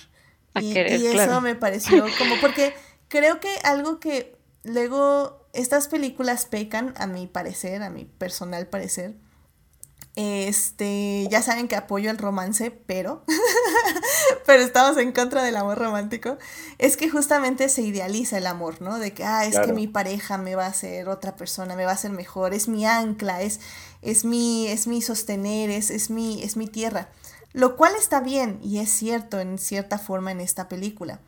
y, 0.61 0.77
eso 0.77 1.41
me 1.41 1.55
pareció 1.55 2.05
como 2.19 2.41
porque 2.41 2.75
Creo 3.09 3.41
que 3.41 3.49
algo 3.65 4.01
que 4.01 4.37
luego 4.65 5.47
estas 5.53 5.89
películas 5.89 6.47
pecan, 6.47 6.95
a 6.99 7.07
mi 7.07 7.27
parecer, 7.27 7.83
a 7.83 7.91
mi 7.91 8.05
personal 8.05 8.67
parecer, 8.67 9.17
este, 10.15 11.29
ya 11.31 11.43
saben 11.43 11.69
que 11.69 11.77
apoyo 11.77 12.11
el 12.11 12.19
romance, 12.19 12.71
pero, 12.73 13.25
pero 14.47 14.63
estamos 14.63 14.97
en 14.97 15.13
contra 15.13 15.45
del 15.45 15.57
amor 15.57 15.79
romántico. 15.79 16.39
Es 16.79 16.97
que 16.97 17.09
justamente 17.09 17.69
se 17.69 17.83
idealiza 17.83 18.39
el 18.39 18.49
amor, 18.49 18.83
¿no? 18.83 18.99
De 18.99 19.15
que, 19.15 19.25
ah, 19.25 19.47
es 19.47 19.59
que 19.61 19.73
mi 19.73 19.87
pareja 19.87 20.37
me 20.37 20.57
va 20.57 20.65
a 20.65 20.71
hacer 20.71 21.09
otra 21.09 21.37
persona, 21.37 21.77
me 21.77 21.85
va 21.85 21.93
a 21.93 21.95
hacer 21.95 22.11
mejor, 22.11 22.53
es 22.53 22.67
mi 22.67 22.85
ancla, 22.85 23.43
es, 23.43 23.61
es, 24.03 24.25
mi, 24.25 24.67
es 24.67 24.89
mi 24.89 25.03
sostener, 25.03 25.71
es, 25.71 25.91
es, 25.91 26.11
mi, 26.11 26.43
es 26.43 26.57
mi 26.57 26.67
tierra. 26.67 27.09
Lo 27.53 27.77
cual 27.77 27.95
está 27.97 28.21
bien 28.21 28.59
y 28.61 28.81
es 28.81 28.91
cierto 28.91 29.39
en 29.39 29.57
cierta 29.57 29.99
forma 29.99 30.33
en 30.33 30.41
esta 30.41 30.69
película 30.69 31.21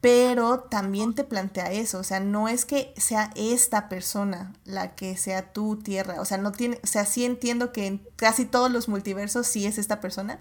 pero 0.00 0.60
también 0.60 1.14
te 1.14 1.24
plantea 1.24 1.72
eso, 1.72 1.98
o 1.98 2.04
sea, 2.04 2.20
no 2.20 2.48
es 2.48 2.64
que 2.64 2.94
sea 2.96 3.32
esta 3.34 3.88
persona 3.88 4.52
la 4.64 4.94
que 4.94 5.16
sea 5.16 5.52
tu 5.52 5.76
tierra, 5.76 6.20
o 6.20 6.24
sea, 6.24 6.38
no 6.38 6.52
tiene, 6.52 6.78
o 6.84 6.86
sea, 6.86 7.04
sí 7.04 7.24
entiendo 7.24 7.72
que 7.72 7.86
en 7.86 8.08
casi 8.16 8.44
todos 8.44 8.70
los 8.70 8.88
multiversos 8.88 9.46
sí 9.48 9.66
es 9.66 9.76
esta 9.76 10.00
persona, 10.00 10.38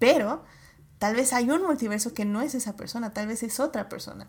pero 0.00 0.44
tal 0.98 1.14
vez 1.14 1.32
hay 1.32 1.50
un 1.50 1.62
multiverso 1.62 2.14
que 2.14 2.24
no 2.24 2.42
es 2.42 2.54
esa 2.54 2.74
persona, 2.74 3.12
tal 3.12 3.28
vez 3.28 3.42
es 3.42 3.60
otra 3.60 3.88
persona. 3.88 4.28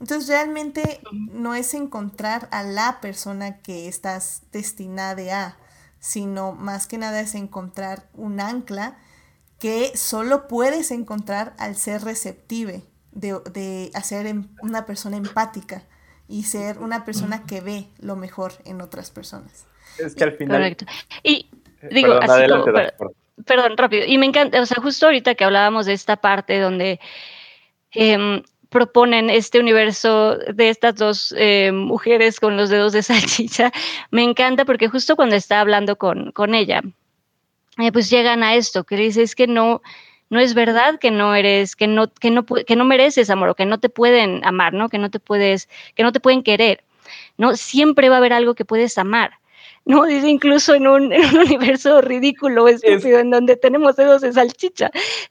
Entonces 0.00 0.28
realmente 0.28 1.00
no 1.12 1.54
es 1.54 1.72
encontrar 1.72 2.48
a 2.50 2.62
la 2.62 3.00
persona 3.00 3.58
que 3.58 3.88
estás 3.88 4.42
destinada 4.52 5.46
a, 5.46 5.56
sino 6.00 6.52
más 6.52 6.86
que 6.86 6.98
nada 6.98 7.20
es 7.20 7.34
encontrar 7.34 8.08
un 8.12 8.40
ancla 8.40 8.98
que 9.58 9.96
solo 9.96 10.48
puedes 10.48 10.90
encontrar 10.90 11.54
al 11.58 11.76
ser 11.76 12.04
receptive 12.04 12.84
de, 13.16 13.40
de 13.52 13.90
hacer 13.94 14.26
em, 14.26 14.44
una 14.60 14.86
persona 14.86 15.16
empática 15.16 15.82
y 16.28 16.44
ser 16.44 16.78
una 16.78 17.04
persona 17.04 17.44
que 17.44 17.60
ve 17.60 17.86
lo 17.98 18.14
mejor 18.14 18.52
en 18.64 18.80
otras 18.80 19.10
personas. 19.10 19.66
Es 19.98 20.14
que 20.14 20.24
al 20.24 20.32
final... 20.32 20.58
Correcto. 20.58 20.84
Y 21.22 21.48
eh, 21.82 21.88
digo, 21.90 22.20
perdón, 23.44 23.76
rápido. 23.76 24.04
Y 24.06 24.18
me 24.18 24.26
encanta, 24.26 24.60
o 24.60 24.66
sea, 24.66 24.82
justo 24.82 25.06
ahorita 25.06 25.34
que 25.34 25.44
hablábamos 25.44 25.86
de 25.86 25.94
esta 25.94 26.16
parte 26.16 26.60
donde 26.60 27.00
em, 27.92 28.42
proponen 28.68 29.30
este 29.30 29.60
universo 29.60 30.36
de 30.36 30.68
estas 30.68 30.96
dos 30.96 31.34
eh, 31.38 31.72
mujeres 31.72 32.38
con 32.38 32.56
los 32.56 32.68
dedos 32.68 32.92
de 32.92 33.02
salchicha, 33.02 33.72
me 34.10 34.24
encanta 34.24 34.64
porque 34.66 34.88
justo 34.88 35.16
cuando 35.16 35.36
está 35.36 35.60
hablando 35.60 35.96
con, 35.96 36.32
con 36.32 36.54
ella, 36.54 36.82
eh, 37.78 37.92
pues 37.92 38.10
llegan 38.10 38.42
a 38.42 38.56
esto, 38.56 38.84
que 38.84 38.96
dice 38.96 39.22
es 39.22 39.34
que 39.34 39.46
no, 39.46 39.80
no 40.30 40.40
es 40.40 40.54
verdad 40.54 40.98
que 40.98 41.10
no 41.10 41.34
eres, 41.34 41.76
que 41.76 41.86
no, 41.86 42.12
que 42.12 42.30
no, 42.30 42.44
que 42.44 42.76
no 42.76 42.84
mereces 42.84 43.30
amor 43.30 43.50
o 43.50 43.54
que 43.54 43.66
no 43.66 43.78
te 43.78 43.88
pueden 43.88 44.44
amar, 44.44 44.72
¿no? 44.72 44.88
Que 44.88 44.98
no 44.98 45.10
te 45.10 45.20
puedes, 45.20 45.68
que 45.94 46.02
no 46.02 46.12
te 46.12 46.20
pueden 46.20 46.42
querer, 46.42 46.82
¿no? 47.38 47.56
Siempre 47.56 48.08
va 48.08 48.16
a 48.16 48.18
haber 48.18 48.32
algo 48.32 48.54
que 48.54 48.64
puedes 48.64 48.98
amar. 48.98 49.32
¿No? 49.86 50.04
Dice 50.04 50.28
incluso 50.28 50.74
en 50.74 50.88
un, 50.88 51.12
universo 51.40 52.00
ridículo, 52.00 52.66
estúpido, 52.68 53.20
en 53.20 53.30
donde 53.30 53.56
tenemos 53.56 53.94
dedos 53.94 54.20
de 54.20 54.32
salchicha. 54.32 54.90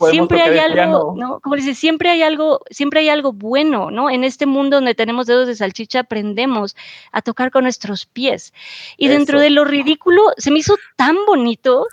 Siempre 0.09 0.41
hay 0.41 0.57
algo, 0.57 1.13
¿no? 1.15 1.41
Como 1.41 1.57
dice, 1.57 1.75
siempre 1.75 2.09
hay 2.09 2.23
algo, 2.23 2.61
siempre 2.71 3.01
hay 3.01 3.09
algo 3.09 3.33
bueno, 3.33 3.91
¿no? 3.91 4.09
En 4.09 4.23
este 4.23 4.45
mundo 4.45 4.77
donde 4.77 4.95
tenemos 4.95 5.27
dedos 5.27 5.47
de 5.47 5.55
salchicha 5.55 5.99
aprendemos 5.99 6.75
a 7.11 7.21
tocar 7.21 7.51
con 7.51 7.63
nuestros 7.63 8.05
pies. 8.05 8.53
Y 8.97 9.09
dentro 9.09 9.41
de 9.41 9.49
lo 9.49 9.65
ridículo 9.65 10.21
se 10.37 10.51
me 10.51 10.59
hizo 10.59 10.77
tan 10.95 11.17
bonito, 11.27 11.87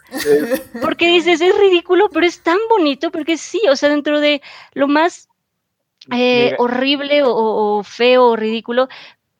porque 0.80 1.08
dices, 1.08 1.40
es 1.40 1.58
ridículo, 1.58 2.10
pero 2.10 2.26
es 2.26 2.42
tan 2.42 2.58
bonito, 2.70 3.10
porque 3.10 3.36
sí, 3.38 3.60
o 3.68 3.74
sea, 3.74 3.88
dentro 3.88 4.20
de 4.20 4.40
lo 4.74 4.86
más 4.86 5.28
eh, 6.12 6.54
horrible 6.58 7.24
o, 7.24 7.34
o, 7.34 7.82
feo 7.82 8.26
o 8.26 8.36
ridículo, 8.36 8.88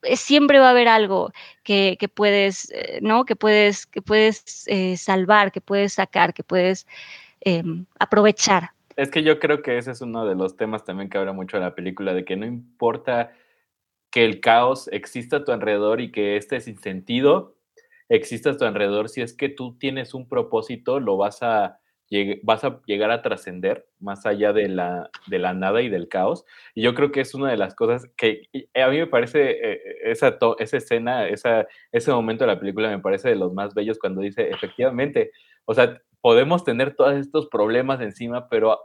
eh, 0.02 0.16
siempre 0.16 0.58
va 0.58 0.66
a 0.66 0.70
haber 0.70 0.88
algo 0.88 1.32
que, 1.62 1.96
puedes, 2.14 2.70
eh, 2.72 2.98
¿no? 3.02 3.24
Que 3.24 3.36
puedes, 3.36 3.86
que 3.86 4.02
puedes 4.02 4.66
eh, 4.68 4.96
salvar, 4.96 5.52
que 5.52 5.60
puedes 5.60 5.94
sacar, 5.94 6.34
que 6.34 6.42
puedes 6.42 6.86
em, 7.40 7.86
aprovechar. 7.98 8.70
Es 8.96 9.10
que 9.10 9.22
yo 9.22 9.38
creo 9.38 9.62
que 9.62 9.78
ese 9.78 9.92
es 9.92 10.00
uno 10.00 10.26
de 10.26 10.34
los 10.34 10.56
temas 10.56 10.84
también 10.84 11.08
que 11.08 11.18
habla 11.18 11.32
mucho 11.32 11.56
de 11.56 11.62
la 11.62 11.74
película, 11.74 12.12
de 12.12 12.24
que 12.24 12.36
no 12.36 12.46
importa 12.46 13.32
que 14.10 14.24
el 14.24 14.40
caos 14.40 14.88
exista 14.92 15.38
a 15.38 15.44
tu 15.44 15.52
alrededor 15.52 16.00
y 16.00 16.12
que 16.12 16.36
este 16.36 16.60
sin 16.60 16.78
sentido 16.78 17.56
exista 18.08 18.50
a 18.50 18.56
tu 18.56 18.66
alrededor, 18.66 19.08
si 19.08 19.22
es 19.22 19.32
que 19.32 19.48
tú 19.48 19.78
tienes 19.78 20.12
un 20.12 20.28
propósito, 20.28 21.00
lo 21.00 21.16
vas 21.16 21.42
a 21.42 21.80
vas 22.42 22.64
a 22.64 22.80
llegar 22.86 23.10
a 23.10 23.22
trascender 23.22 23.86
más 23.98 24.26
allá 24.26 24.52
de 24.52 24.68
la, 24.68 25.10
de 25.26 25.39
la 25.39 25.55
nada 25.55 25.82
y 25.82 25.89
del 25.89 26.09
caos. 26.09 26.44
Y 26.74 26.82
yo 26.82 26.94
creo 26.94 27.10
que 27.10 27.20
es 27.20 27.34
una 27.34 27.51
de 27.51 27.56
las 27.56 27.74
cosas 27.74 28.10
que 28.16 28.48
a 28.74 28.89
mí 28.89 28.98
me 28.98 29.06
parece, 29.06 29.51
eh, 29.51 29.80
esa, 30.05 30.39
esa 30.59 30.76
escena, 30.76 31.28
esa, 31.28 31.66
ese 31.90 32.12
momento 32.12 32.44
de 32.44 32.52
la 32.52 32.60
película 32.60 32.90
me 32.90 32.98
parece 32.98 33.30
de 33.30 33.36
los 33.36 33.52
más 33.52 33.74
bellos 33.74 33.98
cuando 33.98 34.20
dice, 34.20 34.51
efectivamente, 34.51 35.30
o 35.64 35.74
sea, 35.74 36.01
podemos 36.20 36.64
tener 36.64 36.94
todos 36.94 37.14
estos 37.14 37.48
problemas 37.48 38.01
encima, 38.01 38.48
pero 38.48 38.78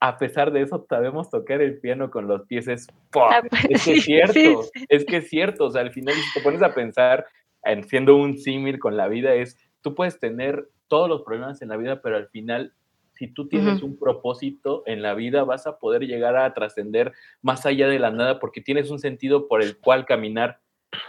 a 0.00 0.16
pesar 0.16 0.52
de 0.52 0.62
eso 0.62 0.86
sabemos 0.88 1.30
tocar 1.30 1.60
el 1.60 1.80
piano 1.80 2.10
con 2.10 2.28
los 2.28 2.46
pies. 2.46 2.68
Es, 2.68 2.86
ah, 3.16 3.42
es 3.68 3.84
que 3.84 3.94
es 3.94 4.04
cierto, 4.04 4.64
es 4.88 5.04
que 5.04 5.16
es 5.16 5.28
cierto. 5.28 5.64
O 5.66 5.70
sea, 5.70 5.82
al 5.82 5.92
final, 5.92 6.14
si 6.14 6.38
te 6.38 6.40
pones 6.44 6.62
a 6.62 6.74
pensar, 6.74 7.26
en 7.64 7.82
siendo 7.84 8.16
un 8.16 8.38
símil 8.38 8.78
con 8.78 8.96
la 8.96 9.08
vida, 9.08 9.34
es, 9.34 9.56
tú 9.80 9.94
puedes 9.94 10.20
tener 10.20 10.68
todos 10.88 11.08
los 11.08 11.22
problemas 11.22 11.62
en 11.62 11.68
la 11.68 11.76
vida, 11.76 12.02
pero 12.02 12.16
al 12.16 12.28
final, 12.28 12.72
si 13.14 13.28
tú 13.28 13.48
tienes 13.48 13.82
un 13.82 13.98
propósito 13.98 14.82
en 14.86 15.02
la 15.02 15.14
vida, 15.14 15.44
vas 15.44 15.66
a 15.66 15.78
poder 15.78 16.02
llegar 16.02 16.36
a 16.36 16.52
trascender 16.54 17.12
más 17.42 17.66
allá 17.66 17.88
de 17.88 17.98
la 17.98 18.10
nada 18.10 18.40
porque 18.40 18.60
tienes 18.60 18.90
un 18.90 18.98
sentido 18.98 19.48
por 19.48 19.62
el 19.62 19.78
cual 19.78 20.06
caminar, 20.06 20.60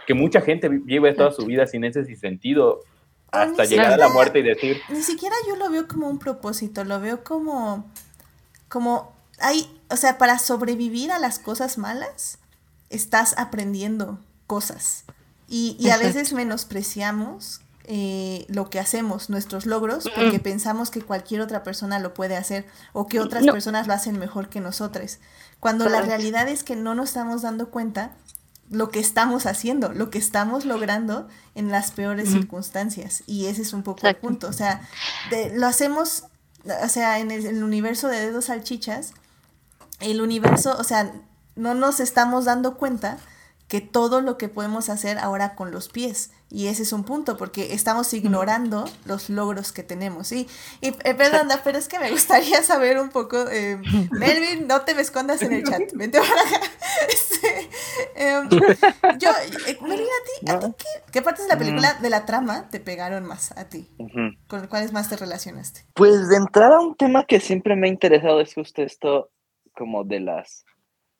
que 0.06 0.14
mucha 0.14 0.40
gente 0.40 0.68
vive 0.68 1.14
toda 1.14 1.32
su 1.32 1.46
vida 1.46 1.66
sin 1.66 1.84
ese 1.84 2.04
sentido 2.16 2.80
hasta 3.32 3.64
llegar 3.64 3.92
a 3.92 3.96
la 3.96 4.08
muerte 4.08 4.40
y 4.40 4.42
decir... 4.42 4.78
Ni 4.88 5.02
siquiera 5.02 5.34
yo 5.48 5.56
lo 5.56 5.70
veo 5.70 5.86
como 5.86 6.08
un 6.08 6.18
propósito, 6.18 6.84
lo 6.84 7.00
veo 7.00 7.22
como... 7.24 7.90
como 8.68 9.14
hay, 9.38 9.66
o 9.88 9.96
sea, 9.96 10.18
para 10.18 10.38
sobrevivir 10.38 11.12
a 11.12 11.18
las 11.18 11.38
cosas 11.38 11.78
malas, 11.78 12.38
estás 12.90 13.38
aprendiendo 13.38 14.18
cosas. 14.46 15.04
Y, 15.48 15.76
y 15.80 15.90
a 15.90 15.96
veces 15.96 16.32
menospreciamos 16.32 17.62
eh, 17.92 18.46
lo 18.46 18.70
que 18.70 18.78
hacemos, 18.78 19.30
nuestros 19.30 19.66
logros, 19.66 20.08
porque 20.14 20.38
pensamos 20.38 20.92
que 20.92 21.02
cualquier 21.02 21.40
otra 21.40 21.64
persona 21.64 21.98
lo 21.98 22.14
puede 22.14 22.36
hacer 22.36 22.64
o 22.92 23.08
que 23.08 23.18
otras 23.18 23.44
personas 23.44 23.88
lo 23.88 23.94
hacen 23.94 24.16
mejor 24.16 24.48
que 24.48 24.60
nosotros. 24.60 25.18
Cuando 25.58 25.88
la 25.88 26.00
realidad 26.00 26.46
es 26.46 26.62
que 26.62 26.76
no 26.76 26.94
nos 26.94 27.08
estamos 27.08 27.42
dando 27.42 27.70
cuenta 27.70 28.12
lo 28.70 28.90
que 28.90 29.00
estamos 29.00 29.44
haciendo, 29.44 29.92
lo 29.92 30.08
que 30.08 30.18
estamos 30.18 30.66
logrando 30.66 31.26
en 31.56 31.72
las 31.72 31.90
peores 31.90 32.28
circunstancias. 32.30 33.24
Y 33.26 33.46
ese 33.46 33.62
es 33.62 33.72
un 33.72 33.82
poco 33.82 34.06
el 34.06 34.14
punto. 34.14 34.46
O 34.46 34.52
sea, 34.52 34.88
lo 35.54 35.66
hacemos, 35.66 36.26
o 36.84 36.88
sea, 36.88 37.18
en 37.18 37.32
el, 37.32 37.64
universo 37.64 38.06
de 38.06 38.20
dedos 38.20 38.44
salchichas, 38.44 39.14
el 39.98 40.20
universo, 40.20 40.76
o 40.78 40.84
sea, 40.84 41.12
no 41.56 41.74
nos 41.74 41.98
estamos 41.98 42.44
dando 42.44 42.76
cuenta 42.76 43.18
que 43.70 43.80
todo 43.80 44.20
lo 44.20 44.36
que 44.36 44.48
podemos 44.48 44.88
hacer 44.88 45.16
ahora 45.18 45.54
con 45.54 45.70
los 45.70 45.88
pies. 45.88 46.32
Y 46.50 46.66
ese 46.66 46.82
es 46.82 46.92
un 46.92 47.04
punto, 47.04 47.36
porque 47.36 47.72
estamos 47.72 48.12
ignorando 48.12 48.84
los 49.04 49.30
logros 49.30 49.70
que 49.70 49.84
tenemos. 49.84 50.32
Y, 50.32 50.48
y 50.80 50.88
eh, 50.88 51.14
perdón, 51.14 51.46
pero 51.62 51.78
es 51.78 51.86
que 51.86 52.00
me 52.00 52.10
gustaría 52.10 52.62
saber 52.64 52.98
un 52.98 53.10
poco, 53.10 53.48
eh, 53.48 53.80
Melvin, 54.10 54.66
no 54.66 54.80
te 54.80 54.96
me 54.96 55.02
escondas 55.02 55.40
en 55.42 55.52
el 55.52 55.62
chat, 55.62 55.82
vente 55.94 56.18
para 56.18 56.42
acá. 56.42 56.66
Este, 57.08 57.70
em, 58.16 58.48
yo, 59.18 59.30
eh, 59.66 59.78
Melvin, 59.80 60.06
¿a 60.48 60.60
ti, 60.60 60.74
qué, 61.12 61.22
partes 61.22 61.46
de 61.46 61.54
la 61.54 61.58
película, 61.58 61.94
de 61.94 62.10
la 62.10 62.26
trama, 62.26 62.68
te 62.68 62.80
pegaron 62.80 63.24
más 63.24 63.56
a 63.56 63.68
ti? 63.68 63.88
¿Con 64.48 64.66
cuáles 64.66 64.92
más 64.92 65.08
te 65.08 65.16
relacionaste? 65.16 65.86
Pues 65.94 66.28
de 66.28 66.36
entrada, 66.36 66.80
un 66.80 66.96
tema 66.96 67.24
que 67.24 67.38
siempre 67.38 67.76
me 67.76 67.86
ha 67.86 67.90
interesado 67.90 68.40
es 68.40 68.52
justo 68.52 68.82
esto, 68.82 69.30
como 69.72 70.04
de 70.04 70.20
las, 70.20 70.64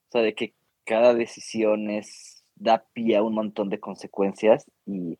o 0.08 0.12
sea, 0.12 0.22
de 0.22 0.34
que 0.34 0.54
cada 0.84 1.14
decisión 1.14 1.88
es 1.88 2.29
da 2.60 2.84
pie 2.92 3.16
a 3.16 3.22
un 3.22 3.34
montón 3.34 3.70
de 3.70 3.80
consecuencias 3.80 4.70
y, 4.86 5.18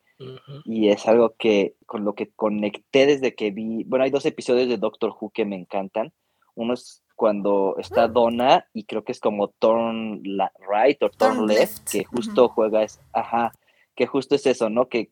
y, 0.65 0.91
es 0.91 1.09
algo 1.09 1.35
que 1.39 1.75
con 1.87 2.05
lo 2.05 2.15
que 2.15 2.31
conecté 2.31 3.07
desde 3.07 3.35
que 3.35 3.51
vi, 3.51 3.83
bueno, 3.85 4.05
hay 4.05 4.11
dos 4.11 4.27
episodios 4.27 4.69
de 4.69 4.77
Doctor 4.77 5.15
Who 5.19 5.31
que 5.31 5.47
me 5.47 5.57
encantan. 5.57 6.13
Uno 6.55 6.75
es 6.75 7.03
cuando 7.17 7.77
está 7.79 8.07
mm. 8.07 8.13
Donna 8.13 8.67
y 8.75 8.85
creo 8.85 9.05
que 9.05 9.13
es 9.13 9.21
como 9.21 9.49
Turn 9.49 10.23
Right 10.23 11.03
o 11.03 11.09
Turn, 11.09 11.47
Left, 11.47 11.91
que 11.91 12.05
justo 12.05 12.49
juega 12.49 12.83
es, 12.83 13.01
ajá, 13.13 13.53
que 13.95 14.07
justo 14.07 14.35
es 14.35 14.47
eso, 14.47 14.69
¿no? 14.69 14.89
Que 14.89 15.11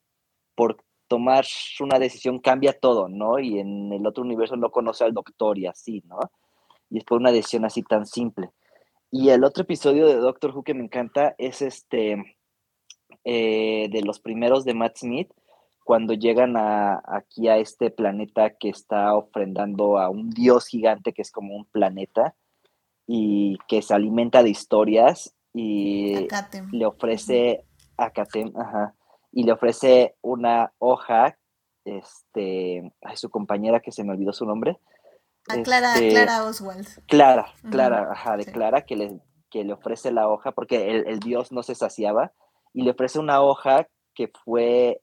por 0.54 0.76
tomar 1.08 1.46
una 1.80 1.98
decisión 1.98 2.38
cambia 2.38 2.78
todo, 2.78 3.08
¿no? 3.08 3.38
Y 3.38 3.58
en 3.58 3.90
el 3.92 4.06
otro 4.06 4.22
universo 4.22 4.56
no 4.56 4.70
conoce 4.70 5.04
al 5.04 5.14
doctor 5.14 5.58
y 5.58 5.66
así, 5.66 6.02
¿no? 6.06 6.18
Y 6.90 6.98
es 6.98 7.04
por 7.04 7.18
una 7.18 7.32
decisión 7.32 7.64
así 7.64 7.82
tan 7.82 8.04
simple. 8.06 8.50
Y 9.10 9.30
el 9.30 9.44
otro 9.44 9.62
episodio 9.62 10.06
de 10.06 10.16
Doctor 10.16 10.54
Who 10.54 10.62
que 10.62 10.74
me 10.74 10.84
encanta 10.84 11.34
es 11.38 11.62
este 11.62 12.36
eh, 13.24 13.88
de 13.90 14.02
los 14.02 14.20
primeros 14.20 14.64
de 14.64 14.74
Matt 14.74 14.98
Smith, 14.98 15.30
cuando 15.84 16.12
llegan 16.12 16.56
a, 16.58 17.00
aquí 17.06 17.48
a 17.48 17.56
este 17.56 17.90
planeta 17.90 18.50
que 18.58 18.68
está 18.68 19.14
ofrendando 19.14 19.98
a 19.98 20.10
un 20.10 20.28
dios 20.30 20.66
gigante 20.66 21.14
que 21.14 21.22
es 21.22 21.30
como 21.30 21.56
un 21.56 21.64
planeta 21.64 22.34
y 23.06 23.56
que 23.68 23.80
se 23.80 23.94
alimenta 23.94 24.42
de 24.42 24.50
historias 24.50 25.34
y 25.54 26.28
le 26.72 26.84
ofrece 26.84 27.64
a 27.96 28.10
Katem, 28.10 28.52
ajá, 28.54 28.94
y 29.32 29.44
le 29.44 29.52
ofrece 29.52 30.14
una 30.20 30.72
hoja 30.78 31.38
este, 31.86 32.92
a 33.02 33.16
su 33.16 33.30
compañera 33.30 33.80
que 33.80 33.92
se 33.92 34.04
me 34.04 34.12
olvidó 34.12 34.34
su 34.34 34.44
nombre, 34.44 34.78
a 35.48 35.62
Clara, 35.62 35.94
este, 35.94 36.10
Clara 36.10 36.44
Oswald. 36.44 36.86
Clara, 37.06 37.52
Clara, 37.70 38.12
ajá, 38.12 38.36
de 38.36 38.44
Clara, 38.46 38.82
que 38.82 38.96
le, 38.96 39.20
que 39.50 39.64
le 39.64 39.72
ofrece 39.72 40.12
la 40.12 40.28
hoja, 40.28 40.52
porque 40.52 40.90
el, 40.90 41.18
dios 41.20 41.52
no 41.52 41.62
se 41.62 41.74
saciaba, 41.74 42.32
y 42.72 42.82
le 42.82 42.90
ofrece 42.90 43.18
una 43.18 43.42
hoja 43.42 43.88
que 44.14 44.30
fue 44.44 45.00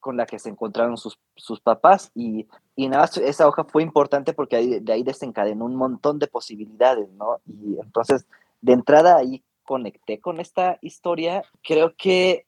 con 0.00 0.16
la 0.16 0.26
que 0.26 0.38
se 0.38 0.48
encontraron 0.48 0.96
sus, 0.96 1.18
sus 1.36 1.60
papás, 1.60 2.10
y, 2.14 2.46
y 2.74 2.88
nada, 2.88 3.08
esa 3.22 3.48
hoja 3.48 3.64
fue 3.64 3.82
importante 3.82 4.32
porque 4.32 4.80
de 4.80 4.92
ahí 4.92 5.02
desencadenó 5.02 5.64
un 5.64 5.76
montón 5.76 6.18
de 6.18 6.28
posibilidades, 6.28 7.10
¿no? 7.12 7.40
Y 7.46 7.78
entonces, 7.80 8.26
de 8.60 8.72
entrada 8.72 9.16
ahí 9.16 9.42
conecté 9.64 10.20
con 10.20 10.40
esta 10.40 10.78
historia, 10.80 11.42
creo 11.62 11.94
que, 11.96 12.46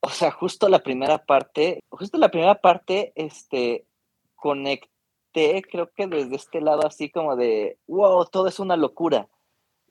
o 0.00 0.10
sea, 0.10 0.30
justo 0.32 0.68
la 0.68 0.80
primera 0.80 1.24
parte, 1.24 1.84
justo 1.88 2.18
la 2.18 2.30
primera 2.30 2.56
parte, 2.56 3.12
este, 3.14 3.86
conecté 4.34 4.90
creo 5.32 5.90
que 5.94 6.06
desde 6.06 6.36
este 6.36 6.60
lado 6.60 6.86
así 6.86 7.10
como 7.10 7.36
de, 7.36 7.78
wow, 7.86 8.24
todo 8.26 8.48
es 8.48 8.58
una 8.58 8.76
locura. 8.76 9.28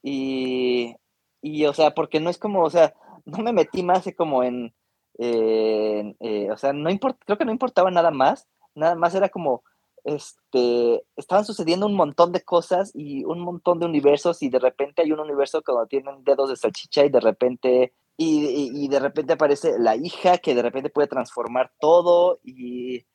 Y, 0.03 0.95
y 1.41 1.65
o 1.65 1.73
sea, 1.73 1.91
porque 1.91 2.19
no 2.19 2.29
es 2.29 2.37
como, 2.37 2.63
o 2.63 2.69
sea, 2.69 2.93
no 3.25 3.39
me 3.39 3.53
metí 3.53 3.83
más 3.83 4.05
como 4.15 4.43
en, 4.43 4.73
eh, 5.19 6.49
o 6.51 6.57
sea, 6.57 6.73
no 6.73 6.89
importa, 6.89 7.19
creo 7.25 7.37
que 7.37 7.45
no 7.45 7.51
importaba 7.51 7.91
nada 7.91 8.11
más, 8.11 8.47
nada 8.75 8.95
más 8.95 9.15
era 9.15 9.29
como, 9.29 9.63
este, 10.03 11.03
estaban 11.17 11.43
sucediendo 11.43 11.85
un 11.85 11.95
montón 11.95 12.31
de 12.31 12.41
cosas 12.41 12.91
y 12.93 13.25
un 13.25 13.39
montón 13.41 13.79
de 13.79 13.85
universos 13.85 14.41
y 14.41 14.49
de 14.49 14.59
repente 14.59 15.01
hay 15.01 15.11
un 15.11 15.19
universo 15.19 15.61
cuando 15.63 15.87
tienen 15.87 16.23
dedos 16.23 16.49
de 16.49 16.55
salchicha 16.55 17.03
y 17.05 17.09
de 17.09 17.19
repente, 17.19 17.93
y, 18.15 18.71
y 18.73 18.87
de 18.87 18.99
repente 18.99 19.33
aparece 19.33 19.77
la 19.79 19.95
hija 19.95 20.37
que 20.37 20.55
de 20.55 20.61
repente 20.61 20.89
puede 20.89 21.07
transformar 21.07 21.71
todo 21.79 22.39
y 22.43 23.05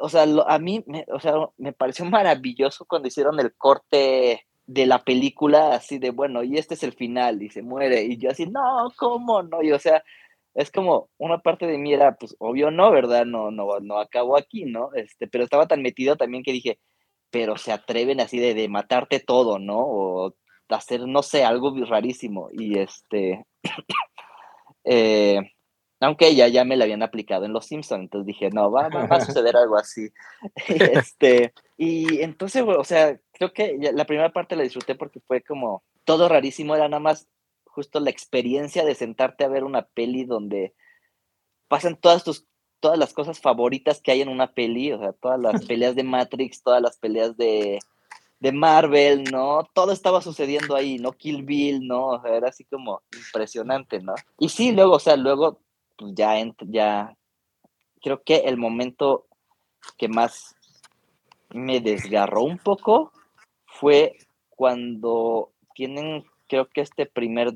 o 0.00 0.08
sea, 0.08 0.24
a 0.46 0.58
mí, 0.58 0.84
me, 0.86 1.04
o 1.08 1.20
sea, 1.20 1.34
me 1.56 1.72
pareció 1.72 2.04
maravilloso 2.06 2.84
cuando 2.86 3.08
hicieron 3.08 3.38
el 3.40 3.54
corte 3.54 4.46
de 4.66 4.86
la 4.86 5.02
película, 5.02 5.74
así 5.74 5.98
de, 5.98 6.10
bueno, 6.10 6.42
y 6.44 6.58
este 6.58 6.74
es 6.74 6.82
el 6.82 6.92
final, 6.92 7.42
y 7.42 7.50
se 7.50 7.62
muere, 7.62 8.04
y 8.04 8.18
yo 8.18 8.30
así, 8.30 8.46
no, 8.46 8.92
¿cómo 8.96 9.42
no? 9.42 9.62
Y 9.62 9.72
o 9.72 9.78
sea, 9.78 10.04
es 10.54 10.70
como, 10.70 11.08
una 11.18 11.38
parte 11.38 11.66
de 11.66 11.78
mí 11.78 11.94
era, 11.94 12.16
pues, 12.16 12.36
obvio 12.38 12.70
no, 12.70 12.90
¿verdad? 12.90 13.24
No, 13.24 13.50
no, 13.50 13.80
no 13.80 13.98
acabó 13.98 14.36
aquí, 14.36 14.64
¿no? 14.64 14.90
Este, 14.94 15.26
pero 15.26 15.44
estaba 15.44 15.66
tan 15.66 15.82
metido 15.82 16.16
también 16.16 16.42
que 16.42 16.52
dije, 16.52 16.78
pero 17.30 17.56
se 17.56 17.72
atreven 17.72 18.20
así 18.20 18.38
de, 18.38 18.54
de 18.54 18.68
matarte 18.68 19.20
todo, 19.20 19.58
¿no? 19.58 19.78
O 19.78 20.34
hacer, 20.68 21.06
no 21.06 21.22
sé, 21.22 21.44
algo 21.44 21.74
rarísimo, 21.86 22.48
y 22.52 22.78
este, 22.78 23.46
eh, 24.84 25.40
aunque 26.00 26.34
ya, 26.34 26.48
ya 26.48 26.64
me 26.64 26.76
la 26.76 26.84
habían 26.84 27.02
aplicado 27.02 27.44
en 27.44 27.52
Los 27.52 27.66
Simpsons, 27.66 28.02
entonces 28.02 28.26
dije, 28.26 28.50
no, 28.50 28.70
va, 28.70 28.88
va, 28.88 29.04
a 29.04 29.20
suceder 29.24 29.56
algo 29.56 29.76
así. 29.76 30.10
este, 30.68 31.52
y 31.76 32.22
entonces, 32.22 32.62
o 32.66 32.84
sea, 32.84 33.18
creo 33.32 33.52
que 33.52 33.78
la 33.92 34.04
primera 34.04 34.32
parte 34.32 34.56
la 34.56 34.62
disfruté 34.62 34.94
porque 34.94 35.20
fue 35.20 35.42
como 35.42 35.82
todo 36.04 36.28
rarísimo, 36.28 36.74
era 36.74 36.88
nada 36.88 37.00
más 37.00 37.28
justo 37.64 38.00
la 38.00 38.10
experiencia 38.10 38.84
de 38.84 38.94
sentarte 38.94 39.44
a 39.44 39.48
ver 39.48 39.64
una 39.64 39.82
peli 39.82 40.24
donde 40.24 40.74
pasan 41.68 41.96
todas 41.96 42.24
tus 42.24 42.46
todas 42.80 42.98
las 42.98 43.12
cosas 43.12 43.40
favoritas 43.40 44.00
que 44.00 44.12
hay 44.12 44.22
en 44.22 44.28
una 44.28 44.52
peli, 44.52 44.92
o 44.92 44.98
sea, 44.98 45.12
todas 45.12 45.40
las 45.40 45.64
peleas 45.66 45.96
de 45.96 46.04
Matrix, 46.04 46.62
todas 46.62 46.80
las 46.80 46.96
peleas 46.96 47.36
de, 47.36 47.80
de 48.40 48.52
Marvel, 48.52 49.24
¿no? 49.24 49.68
Todo 49.74 49.92
estaba 49.92 50.20
sucediendo 50.20 50.76
ahí, 50.76 50.98
¿no? 50.98 51.12
Kill 51.12 51.42
Bill, 51.42 51.86
¿no? 51.86 52.08
O 52.08 52.22
sea, 52.22 52.36
era 52.36 52.48
así 52.48 52.64
como 52.64 53.02
impresionante, 53.16 54.00
¿no? 54.00 54.14
Y 54.38 54.48
sí, 54.48 54.72
luego, 54.72 54.94
o 54.94 55.00
sea, 55.00 55.16
luego 55.16 55.60
pues 55.98 56.14
ya, 56.14 56.34
ya 56.60 57.16
creo 58.00 58.22
que 58.22 58.36
el 58.36 58.56
momento 58.56 59.26
que 59.98 60.08
más 60.08 60.54
me 61.50 61.80
desgarró 61.80 62.42
un 62.42 62.58
poco 62.58 63.12
fue 63.66 64.16
cuando 64.48 65.50
tienen, 65.74 66.24
creo 66.46 66.68
que 66.68 66.80
este 66.80 67.06
primer, 67.06 67.52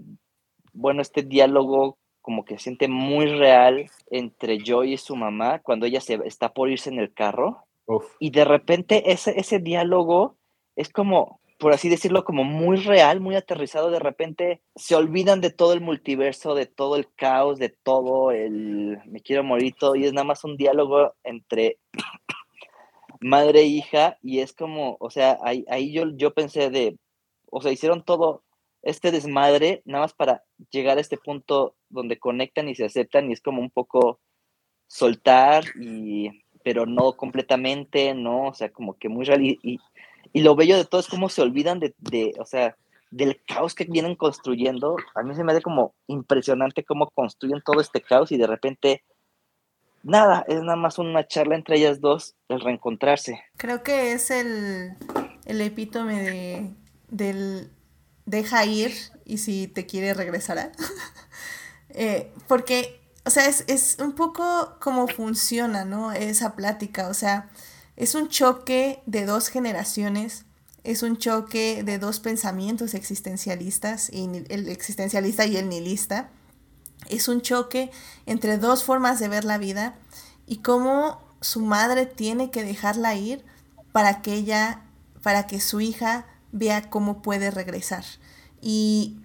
bueno, 0.73 1.03
este 1.03 1.23
diálogo 1.23 1.99
como 2.21 2.45
que 2.45 2.59
siente 2.59 2.89
muy 2.89 3.27
real 3.27 3.91
entre 4.11 4.59
Joy 4.65 4.93
y 4.93 4.97
su 4.97 5.17
mamá 5.17 5.59
cuando 5.61 5.87
ella 5.87 6.01
se 6.01 6.21
está 6.25 6.53
por 6.53 6.71
irse 6.71 6.91
en 6.91 7.01
el 7.01 7.13
carro. 7.13 7.65
Y 8.21 8.31
de 8.31 8.45
repente 8.45 9.13
ese, 9.13 9.39
ese 9.39 9.59
diálogo 9.59 10.37
es 10.77 10.89
como, 10.89 11.41
por 11.63 11.73
así 11.73 11.89
decirlo, 11.89 12.25
como 12.25 12.43
muy 12.43 12.77
real, 12.79 13.21
muy 13.21 13.37
aterrizado, 13.37 13.93
de 13.93 14.01
repente 14.01 14.61
se 14.75 14.97
olvidan 14.97 15.41
de 15.41 15.51
todo 15.53 15.75
el 15.75 15.81
multiverso, 15.81 16.57
de 16.57 16.67
todo 16.67 16.97
el 16.97 17.07
caos, 17.15 17.61
de 17.61 17.69
todo 17.69 18.33
el 18.33 18.99
me 19.07 19.21
quiero 19.21 19.45
morir 19.45 19.73
todo, 19.79 19.95
y 19.95 20.05
es 20.05 20.13
nada 20.13 20.25
más 20.25 20.43
un 20.43 20.57
diálogo 20.57 21.15
entre 21.23 21.79
madre 23.21 23.61
e 23.61 23.67
hija, 23.67 24.19
y 24.23 24.41
es 24.41 24.53
como, 24.53 24.97
o 24.99 25.09
sea, 25.09 25.39
ahí, 25.45 25.65
ahí 25.69 25.93
yo, 25.93 26.07
yo 26.17 26.35
pensé 26.35 26.69
de, 26.69 26.99
o 27.49 27.63
sea, 27.63 27.71
hicieron 27.71 28.03
todo 28.03 28.43
este 28.83 29.13
desmadre 29.13 29.83
nada 29.85 30.03
más 30.03 30.15
para 30.15 30.43
llegar 30.73 30.99
a 30.99 31.01
este 31.01 31.17
punto 31.17 31.77
donde 31.91 32.19
conectan 32.19 32.69
y 32.69 32.75
se 32.75 32.87
aceptan, 32.87 33.31
y 33.31 33.35
es 33.35 33.41
como 33.41 33.63
un 33.63 33.71
poco 33.71 34.19
soltar, 34.89 35.63
y, 35.81 36.43
pero 36.65 36.87
no 36.87 37.13
completamente, 37.13 38.15
¿no? 38.15 38.49
O 38.49 38.55
sea, 38.55 38.73
como 38.73 38.99
que 38.99 39.09
muy 39.09 39.25
real, 39.25 39.45
y 39.45 39.61
y 39.63 39.79
lo 40.41 40.57
bello 40.57 40.77
de 40.77 40.85
todo 40.85 41.01
es 41.01 41.09
cómo 41.09 41.29
se 41.29 41.43
olvidan 41.43 41.81
de, 41.81 41.95
de, 41.99 42.35
o 42.39 42.47
sea, 42.47 42.77
del 43.11 43.41
caos 43.45 43.75
que 43.75 43.85
vienen 43.85 44.17
construyendo. 44.17 44.97
A 45.15 45.23
mí 45.23 45.35
se 45.35 45.45
me 45.45 45.53
hace 45.53 45.63
como 45.63 45.95
impresionante 46.07 46.85
cómo 46.85 47.11
construyen 47.11 47.63
todo 47.65 47.81
este 47.81 48.01
caos 48.01 48.33
y 48.33 48.39
de 48.39 48.47
repente, 48.47 49.05
nada, 50.03 50.45
es 50.49 50.63
nada 50.63 50.77
más 50.77 50.99
una 50.99 51.27
charla 51.27 51.55
entre 51.55 51.77
ellas 51.77 52.01
dos, 52.01 52.35
el 52.49 52.61
reencontrarse. 52.61 53.43
Creo 53.59 53.83
que 53.83 54.13
es 54.13 54.31
el, 54.31 54.97
el 55.45 55.61
epítome 55.61 56.23
de, 56.23 56.71
del 57.09 57.71
deja 58.25 58.65
ir 58.65 58.93
y 59.27 59.39
si 59.39 59.69
te 59.69 59.87
quiere 59.87 60.15
regresará. 60.15 60.73
eh, 61.91 62.33
porque 62.49 63.03
o 63.25 63.31
sea, 63.31 63.47
es, 63.47 63.65
es 63.69 63.97
un 64.01 64.13
poco 64.13 64.77
como 64.81 65.07
funciona, 65.07 65.85
¿no? 65.85 66.13
Esa 66.13 66.57
plática, 66.57 67.09
o 67.09 67.15
sea, 67.15 67.49
es 67.97 68.15
un 68.15 68.29
choque 68.29 69.03
de 69.07 69.27
dos 69.27 69.49
generaciones, 69.49 70.45
es 70.85 71.03
un 71.03 71.17
choque 71.17 71.83
de 71.85 71.99
dos 71.99 72.21
pensamientos 72.21 72.95
existencialistas, 72.95 74.11
y 74.13 74.25
el 74.49 74.69
existencialista 74.69 75.47
y 75.47 75.57
el 75.57 75.69
nihilista. 75.69 76.31
Es 77.09 77.29
un 77.29 77.41
choque 77.43 77.91
entre 78.27 78.59
dos 78.59 78.85
formas 78.85 79.19
de 79.19 79.29
ver 79.29 79.45
la 79.45 79.59
vida 79.59 79.97
y 80.47 80.59
cómo 80.59 81.21
su 81.41 81.61
madre 81.61 82.07
tiene 82.07 82.51
que 82.51 82.65
dejarla 82.65 83.15
ir 83.15 83.45
para 83.93 84.23
que 84.23 84.35
ella, 84.35 84.83
para 85.23 85.47
que 85.47 85.61
su 85.61 85.81
hija 85.81 86.27
vea 86.53 86.91
cómo 86.91 87.23
puede 87.23 87.51
regresar. 87.51 88.05
Y, 88.61 89.19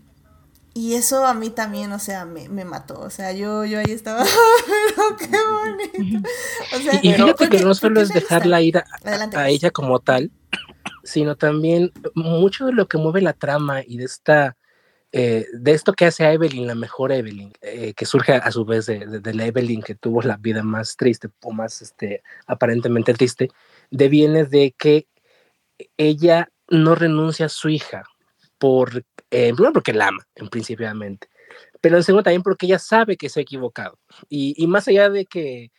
y 0.73 0.95
eso 0.95 1.25
a 1.25 1.33
mí 1.33 1.49
también, 1.49 1.91
o 1.91 1.99
sea, 1.99 2.25
me, 2.25 2.49
me 2.49 2.65
mató. 2.65 2.99
O 2.99 3.09
sea, 3.09 3.31
yo, 3.31 3.65
yo 3.65 3.79
ahí 3.79 3.91
estaba, 3.91 4.25
qué 5.17 5.27
bonito. 5.27 6.29
O 6.75 6.79
sea, 6.79 6.99
y 7.01 7.13
fíjate 7.13 7.49
que 7.49 7.59
no 7.59 7.73
solo 7.73 8.01
es 8.01 8.09
dejarla 8.09 8.61
ir 8.61 8.77
a, 8.77 8.85
a 9.35 9.49
ella 9.49 9.71
como 9.71 9.99
tal, 9.99 10.31
sino 11.03 11.35
también 11.35 11.91
mucho 12.15 12.65
de 12.65 12.73
lo 12.73 12.87
que 12.87 12.97
mueve 12.97 13.21
la 13.21 13.33
trama 13.33 13.81
y 13.85 13.97
de 13.97 14.05
esta 14.05 14.57
eh, 15.13 15.47
de 15.53 15.71
esto 15.71 15.93
que 15.93 16.05
hace 16.05 16.25
a 16.25 16.33
Evelyn 16.33 16.67
la 16.67 16.75
mejor 16.75 17.13
Evelyn, 17.13 17.53
eh, 17.61 17.93
que 17.95 18.05
surge 18.05 18.33
a 18.33 18.51
su 18.51 18.65
vez 18.65 18.87
de, 18.87 19.05
de, 19.21 19.33
la 19.33 19.45
Evelyn 19.45 19.81
que 19.81 19.95
tuvo 19.95 20.21
la 20.21 20.35
vida 20.35 20.63
más 20.63 20.97
triste 20.97 21.29
o 21.43 21.51
más 21.51 21.81
este, 21.81 22.23
aparentemente 22.45 23.13
triste, 23.13 23.49
deviene 23.89 24.43
de 24.43 24.75
que 24.77 25.07
ella 25.95 26.49
no 26.67 26.93
renuncia 26.93 27.45
a 27.45 27.49
su 27.49 27.69
hija, 27.69 28.03
por, 28.57 29.05
eh, 29.31 29.53
porque 29.73 29.93
la 29.93 30.09
ama, 30.09 30.27
en 30.35 30.49
principalmente, 30.49 31.29
pero 31.81 31.97
en 31.97 32.03
segundo 32.03 32.23
también 32.23 32.43
porque 32.43 32.65
ella 32.65 32.79
sabe 32.79 33.17
que 33.17 33.29
se 33.29 33.39
ha 33.39 33.43
equivocado. 33.43 33.99
Y, 34.29 34.53
y 34.57 34.67
más 34.67 34.87
allá 34.87 35.09
de 35.09 35.25
que 35.25 35.71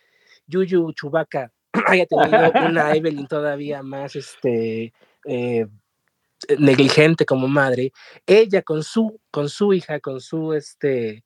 Yuyu 0.47 0.91
Chubaca 0.93 1.51
haya 1.87 2.05
tenido 2.05 2.51
una 2.67 2.95
Evelyn 2.95 3.27
todavía 3.27 3.83
más 3.83 4.15
este, 4.15 4.93
eh, 5.25 5.67
negligente 6.57 7.25
como 7.25 7.47
madre, 7.47 7.91
ella 8.25 8.61
con 8.61 8.83
su, 8.83 9.19
con 9.31 9.49
su 9.49 9.73
hija, 9.73 9.99
con 9.99 10.21
su, 10.21 10.53
este, 10.53 11.23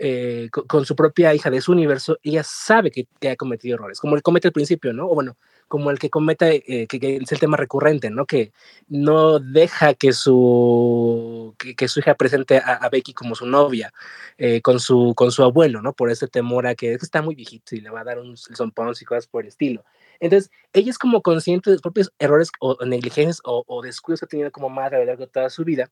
eh, 0.00 0.48
con, 0.50 0.86
su 0.86 0.94
propia 0.94 1.34
hija 1.34 1.50
de 1.50 1.60
su 1.60 1.72
universo, 1.72 2.18
ella 2.22 2.44
sabe 2.44 2.92
que, 2.92 3.08
ha 3.28 3.34
cometido 3.34 3.74
errores, 3.74 3.98
como 3.98 4.14
él 4.14 4.22
comete 4.22 4.46
al 4.46 4.52
principio, 4.52 4.92
¿no? 4.92 5.08
O 5.08 5.14
bueno, 5.14 5.36
como 5.66 5.90
el 5.90 5.98
que 5.98 6.08
comete, 6.08 6.62
eh, 6.82 6.86
que, 6.86 7.00
que, 7.00 7.16
es 7.16 7.32
el 7.32 7.40
tema 7.40 7.56
recurrente, 7.56 8.08
¿no? 8.08 8.24
Que 8.24 8.52
no 8.88 9.40
deja 9.40 9.94
que 9.94 10.12
su, 10.12 11.56
que, 11.76 11.88
su 11.88 11.98
hija 11.98 12.14
presente 12.14 12.58
a, 12.58 12.74
a, 12.74 12.88
Becky 12.88 13.12
como 13.12 13.34
su 13.34 13.46
novia, 13.46 13.92
eh, 14.38 14.62
con, 14.62 14.78
su, 14.78 15.14
con 15.16 15.32
su 15.32 15.42
abuelo, 15.42 15.82
¿no? 15.82 15.92
Por 15.92 16.10
ese 16.10 16.28
temor 16.28 16.68
a 16.68 16.76
que 16.76 16.94
está 16.94 17.20
muy 17.20 17.34
viejito 17.34 17.74
y 17.74 17.80
le 17.80 17.90
va 17.90 18.00
a 18.02 18.04
dar 18.04 18.20
un 18.20 18.36
zompón 18.36 18.92
y 19.00 19.04
cosas 19.04 19.26
por 19.26 19.42
el 19.42 19.48
estilo. 19.48 19.84
Entonces, 20.20 20.50
ella 20.72 20.90
es 20.90 20.98
como 20.98 21.22
consciente 21.22 21.70
de 21.70 21.76
sus 21.76 21.82
propios 21.82 22.12
errores 22.18 22.50
o, 22.60 22.76
negligencias 22.84 23.40
o, 23.44 23.82
descuidos 23.82 24.20
que 24.20 24.26
ha 24.26 24.28
tenido 24.28 24.50
como 24.50 24.68
madre 24.68 24.96
a 24.96 25.00
lo 25.00 25.06
largo 25.06 25.26
de 25.26 25.32
toda 25.32 25.50
su 25.50 25.64
vida 25.64 25.90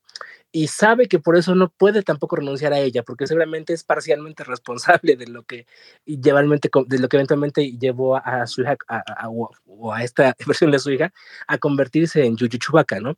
y 0.52 0.68
sabe 0.68 1.08
que 1.08 1.18
por 1.18 1.36
eso 1.36 1.54
no 1.54 1.68
puede 1.68 2.02
tampoco 2.02 2.36
renunciar 2.36 2.72
a 2.72 2.78
ella, 2.78 3.02
porque 3.02 3.26
seguramente 3.26 3.72
es 3.72 3.84
parcialmente 3.84 4.44
responsable 4.44 5.16
de 5.16 5.26
lo 5.26 5.44
que, 5.44 5.66
de 6.06 6.98
lo 6.98 7.08
que 7.08 7.16
eventualmente 7.16 7.72
llevó 7.78 8.16
a, 8.16 8.46
su 8.46 8.62
hija 8.62 8.76
a, 8.88 9.28
o 9.28 9.92
a 9.92 10.02
esta 10.02 10.34
versión 10.46 10.70
de 10.70 10.78
su 10.78 10.90
hija 10.90 11.12
a 11.46 11.58
convertirse 11.58 12.24
en 12.24 12.36
Yuyu 12.36 12.58
Chubaca, 12.58 13.00
¿no? 13.00 13.16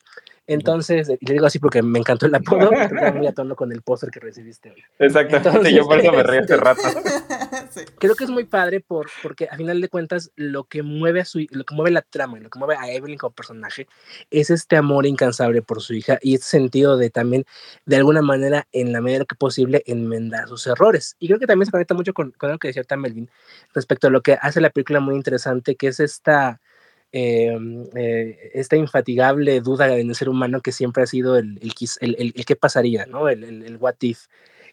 Entonces, 0.48 1.08
le 1.08 1.32
digo 1.34 1.44
así 1.44 1.58
porque 1.58 1.82
me 1.82 1.98
encantó 1.98 2.24
el 2.24 2.34
apodo, 2.34 2.70
porque 2.88 3.12
muy 3.12 3.26
a 3.26 3.32
tono 3.32 3.54
con 3.54 3.70
el 3.70 3.82
póster 3.82 4.10
que 4.10 4.18
recibiste 4.18 4.70
hoy. 4.70 4.82
Exactamente, 4.98 5.48
Entonces, 5.50 5.74
yo 5.74 5.84
por 5.84 5.98
eso 5.98 6.10
me 6.10 6.22
reí 6.22 6.38
hace 6.42 6.56
rato. 6.56 6.80
sí. 7.70 7.82
Creo 7.98 8.14
que 8.14 8.24
es 8.24 8.30
muy 8.30 8.44
padre 8.44 8.80
por, 8.80 9.10
porque 9.22 9.46
a 9.50 9.56
final 9.56 9.78
de 9.82 9.90
cuentas 9.90 10.32
lo 10.36 10.64
que 10.64 10.82
mueve 10.82 11.20
a 11.20 11.26
su 11.26 11.46
lo 11.50 11.64
que 11.64 11.74
mueve 11.74 11.90
la 11.90 12.00
trama 12.00 12.38
y 12.38 12.40
lo 12.40 12.48
que 12.48 12.58
mueve 12.58 12.76
a 12.76 12.90
Evelyn 12.90 13.18
como 13.18 13.34
personaje 13.34 13.86
es 14.30 14.48
este 14.48 14.76
amor 14.76 15.04
incansable 15.04 15.60
por 15.60 15.82
su 15.82 15.92
hija 15.92 16.18
y 16.22 16.34
este 16.34 16.46
sentido 16.46 16.96
de 16.96 17.10
también, 17.10 17.44
de 17.84 17.96
alguna 17.96 18.22
manera, 18.22 18.66
en 18.72 18.92
la 18.92 19.02
medida 19.02 19.26
que 19.26 19.36
posible, 19.36 19.82
enmendar 19.86 20.48
sus 20.48 20.66
errores. 20.66 21.14
Y 21.18 21.26
creo 21.26 21.38
que 21.38 21.46
también 21.46 21.66
se 21.66 21.72
conecta 21.72 21.92
mucho 21.92 22.14
con, 22.14 22.30
con 22.32 22.50
lo 22.50 22.58
que 22.58 22.68
decía 22.68 22.84
Melvin 22.96 23.30
respecto 23.74 24.06
a 24.06 24.10
lo 24.10 24.22
que 24.22 24.38
hace 24.40 24.62
la 24.62 24.70
película 24.70 25.00
muy 25.00 25.14
interesante, 25.14 25.76
que 25.76 25.88
es 25.88 26.00
esta 26.00 26.62
eh, 27.12 27.56
eh, 27.96 28.50
esta 28.54 28.76
infatigable 28.76 29.60
duda 29.60 29.96
en 29.96 30.08
el 30.10 30.14
ser 30.14 30.28
humano 30.28 30.60
que 30.60 30.72
siempre 30.72 31.02
ha 31.02 31.06
sido 31.06 31.36
el, 31.36 31.58
el, 31.62 31.72
el, 32.00 32.32
el, 32.36 32.44
qué 32.44 32.56
pasaría, 32.56 33.06
¿no? 33.06 33.28
El, 33.28 33.76
what 33.78 33.96
if. 34.00 34.26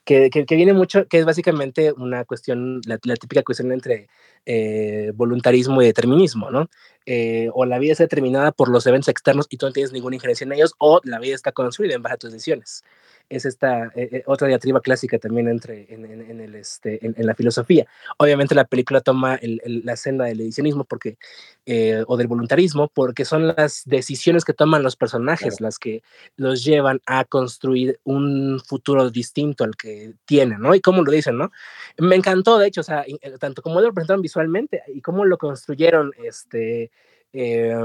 Que, 0.04 0.30
que, 0.30 0.46
que, 0.46 0.56
viene 0.56 0.74
mucho, 0.74 1.08
que 1.08 1.18
es 1.18 1.26
básicamente 1.26 1.92
una 1.92 2.26
cuestión, 2.26 2.82
la, 2.86 3.00
la 3.04 3.16
típica 3.16 3.42
cuestión 3.42 3.72
entre 3.72 4.08
eh, 4.46 5.12
voluntarismo 5.16 5.82
y 5.82 5.86
determinismo, 5.86 6.52
¿no? 6.52 6.70
Eh, 7.08 7.50
o 7.54 7.66
la 7.66 7.80
vida 7.80 7.94
es 7.94 7.98
determinada 7.98 8.52
por 8.52 8.70
los 8.70 8.86
eventos 8.86 9.08
externos 9.08 9.48
y 9.50 9.58
tú 9.58 9.66
no 9.66 9.72
tienes 9.72 9.94
ninguna 9.94 10.16
injerencia 10.16 10.46
en 10.46 10.54
ellos, 10.54 10.76
o 10.78 11.02
la 11.04 11.20
vida 11.20 11.34
está 11.34 11.52
construida 11.54 11.96
en 11.96 12.04
base 12.04 12.14
a 12.16 12.18
tus 12.18 12.32
decisiones 12.32 12.84
es 13.30 13.46
esta 13.46 13.92
eh, 13.96 14.24
otra 14.26 14.48
diatriba 14.48 14.82
clásica 14.82 15.18
también 15.18 15.48
entre 15.48 15.94
en, 15.94 16.06
en, 16.06 16.22
en 16.22 16.42
el, 16.42 16.56
este, 16.56 17.06
en, 17.06 17.16
en, 17.18 17.26
la 17.26 17.36
filosofía. 17.36 17.86
Obviamente 18.18 18.56
la 18.56 18.66
película 18.66 19.02
toma 19.02 19.36
el, 19.36 19.62
el, 19.64 19.82
la 19.86 19.96
senda 19.96 20.26
del 20.26 20.42
edicionismo 20.42 20.84
porque, 20.84 21.18
eh, 21.66 22.04
o 22.08 22.18
del 22.18 22.28
voluntarismo 22.28 22.88
porque 22.88 23.26
son 23.26 23.48
las 23.48 23.84
decisiones 23.86 24.46
que 24.46 24.54
toman 24.54 24.84
los 24.84 24.96
personajes 24.96 25.58
claro. 25.58 25.68
las 25.68 25.80
que 25.80 26.04
los 26.36 26.64
llevan 26.64 27.02
a 27.06 27.26
construir 27.26 28.00
un 28.04 28.62
futuro 28.66 29.10
distinto 29.10 29.64
al 29.64 29.76
que 29.76 30.14
tienen, 30.26 30.62
¿no? 30.62 30.76
Y 30.76 30.82
cómo 30.82 31.04
lo 31.04 31.12
dicen, 31.12 31.38
¿no? 31.38 31.52
Me 31.98 32.16
encantó, 32.16 32.58
de 32.58 32.68
hecho, 32.68 32.82
o 32.82 32.84
sea, 32.84 33.06
tanto 33.40 33.62
como 33.62 33.82
lo 33.82 33.94
presentaron 33.94 34.22
visualmente 34.22 34.84
y 34.88 35.02
cómo 35.02 35.26
lo 35.26 35.38
construyeron, 35.38 36.12
este, 36.24 36.92
eh, 37.38 37.76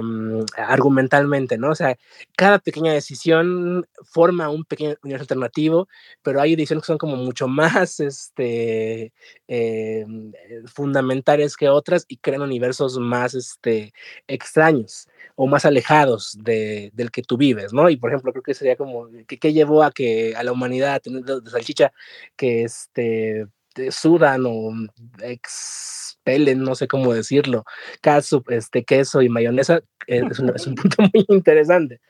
argumentalmente, 0.57 1.59
¿no? 1.59 1.71
O 1.71 1.75
sea, 1.75 1.99
cada 2.37 2.61
pequeña 2.61 2.93
decisión 2.93 3.85
forma 4.05 4.49
un 4.49 4.65
pequeño 4.65 4.95
universo 5.03 5.25
alternativo, 5.25 5.89
pero 6.23 6.41
hay 6.41 6.55
decisiones 6.55 6.85
que 6.85 6.87
son 6.87 6.99
como 6.99 7.17
mucho 7.17 7.49
más 7.49 7.99
este, 7.99 9.13
eh, 9.49 10.07
fundamentales 10.67 11.57
que 11.57 11.69
otras 11.69 12.05
y 12.07 12.19
crean 12.19 12.43
universos 12.43 12.99
más 13.01 13.35
este, 13.35 13.93
extraños 14.29 15.09
o 15.35 15.49
más 15.49 15.65
alejados 15.65 16.39
de, 16.41 16.91
del 16.95 17.11
que 17.11 17.23
tú 17.23 17.37
vives, 17.37 17.73
¿no? 17.73 17.91
Y 17.91 17.97
por 17.97 18.11
ejemplo, 18.11 18.33
creo 18.33 18.45
que 18.45 18.55
sería 18.55 18.77
como, 18.77 19.09
¿qué, 19.27 19.53
llevó 19.53 19.83
a 19.83 19.91
que 19.91 20.35
a 20.37 20.45
la 20.45 20.53
humanidad 20.53 20.95
a 20.95 21.01
tener 21.01 21.25
salchicha 21.51 21.93
que 22.37 22.63
este, 22.63 23.47
sudan 23.91 24.45
o 24.47 24.73
expelen, 25.23 26.63
no 26.63 26.75
sé 26.75 26.89
cómo 26.89 27.13
decirlo, 27.13 27.65
caso, 28.01 28.43
este, 28.49 28.85
queso 28.85 29.23
y 29.23 29.29
mayonesa, 29.29 29.79
eh, 30.07 30.23
es, 30.31 30.39
un, 30.39 30.55
es 30.55 30.67
un 30.67 30.75
punto 30.77 31.03
muy 31.13 31.25
interesante. 31.29 32.01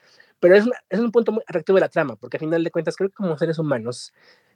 Pero 0.41 0.57
es, 0.57 0.65
una, 0.65 0.77
es, 0.89 0.99
un 1.01 1.13
punto 1.13 1.33
muy 1.33 1.43
atractivo 1.47 1.77
de 1.77 1.83
la 1.83 1.89
trama, 1.89 2.17
porque 2.17 2.39
al 2.39 2.41
final 2.41 2.65
de 2.65 2.71
cuentas 2.71 2.97
creo 2.97 3.11
que 3.11 3.17
como 3.17 3.37
seres 3.37 3.59
humanos 3.59 4.15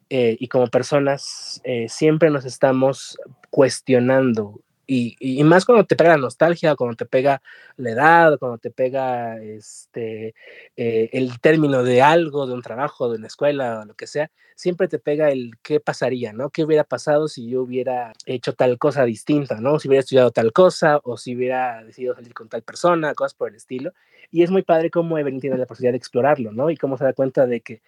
eh, 0.08 0.36
y 0.38 0.48
como 0.48 0.66
personas 0.68 1.60
eh, 1.64 1.88
siempre 1.88 2.30
nos 2.30 2.44
estamos 2.44 3.18
cuestionando 3.50 4.60
y, 4.86 5.42
más 5.44 5.64
cuando 5.64 5.84
te 5.84 5.96
pega 5.96 6.10
la 6.10 6.18
nostalgia, 6.18 6.76
cuando 6.76 6.96
te 6.96 7.06
pega 7.06 7.42
la 7.76 7.90
edad, 7.90 8.38
cuando 8.38 8.58
te 8.58 8.70
pega 8.70 9.42
este, 9.42 10.34
eh, 10.76 11.10
el 11.12 11.40
término 11.40 11.82
de 11.82 12.02
algo, 12.02 12.46
de 12.46 12.54
un 12.54 12.62
trabajo, 12.62 13.10
de 13.10 13.18
una 13.18 13.26
escuela, 13.26 13.84
lo 13.84 13.94
que 13.94 14.06
sea, 14.06 14.30
siempre 14.54 14.88
te 14.88 14.98
pega 14.98 15.30
el 15.30 15.52
qué 15.62 15.80
pasaría, 15.80 16.32
¿no? 16.32 16.50
¿Qué 16.50 16.64
hubiera 16.64 16.84
pasado 16.84 17.28
si 17.28 17.48
yo 17.48 17.62
hubiera 17.62 18.12
hecho 18.26 18.54
tal 18.54 18.78
cosa 18.78 19.04
distinta, 19.04 19.60
¿no? 19.60 19.78
Si 19.78 19.88
hubiera 19.88 20.00
estudiado 20.00 20.30
tal 20.30 20.52
cosa 20.52 21.00
o 21.04 21.16
si 21.16 21.36
hubiera 21.36 21.82
decidido 21.84 22.14
salir 22.14 22.34
con 22.34 22.48
tal 22.48 22.62
persona, 22.62 23.14
cosas 23.14 23.34
por 23.34 23.48
el 23.48 23.56
estilo. 23.56 23.92
Y 24.30 24.42
es 24.42 24.50
muy 24.50 24.62
padre 24.62 24.90
cómo 24.90 25.18
Evelyn 25.18 25.40
tiene 25.40 25.58
la 25.58 25.66
posibilidad 25.66 25.92
de 25.92 25.98
explorarlo, 25.98 26.52
¿no? 26.52 26.70
Y 26.70 26.76
cómo 26.76 26.96
se 26.96 27.04
da 27.04 27.12
cuenta 27.12 27.46
de 27.46 27.60
que 27.60 27.82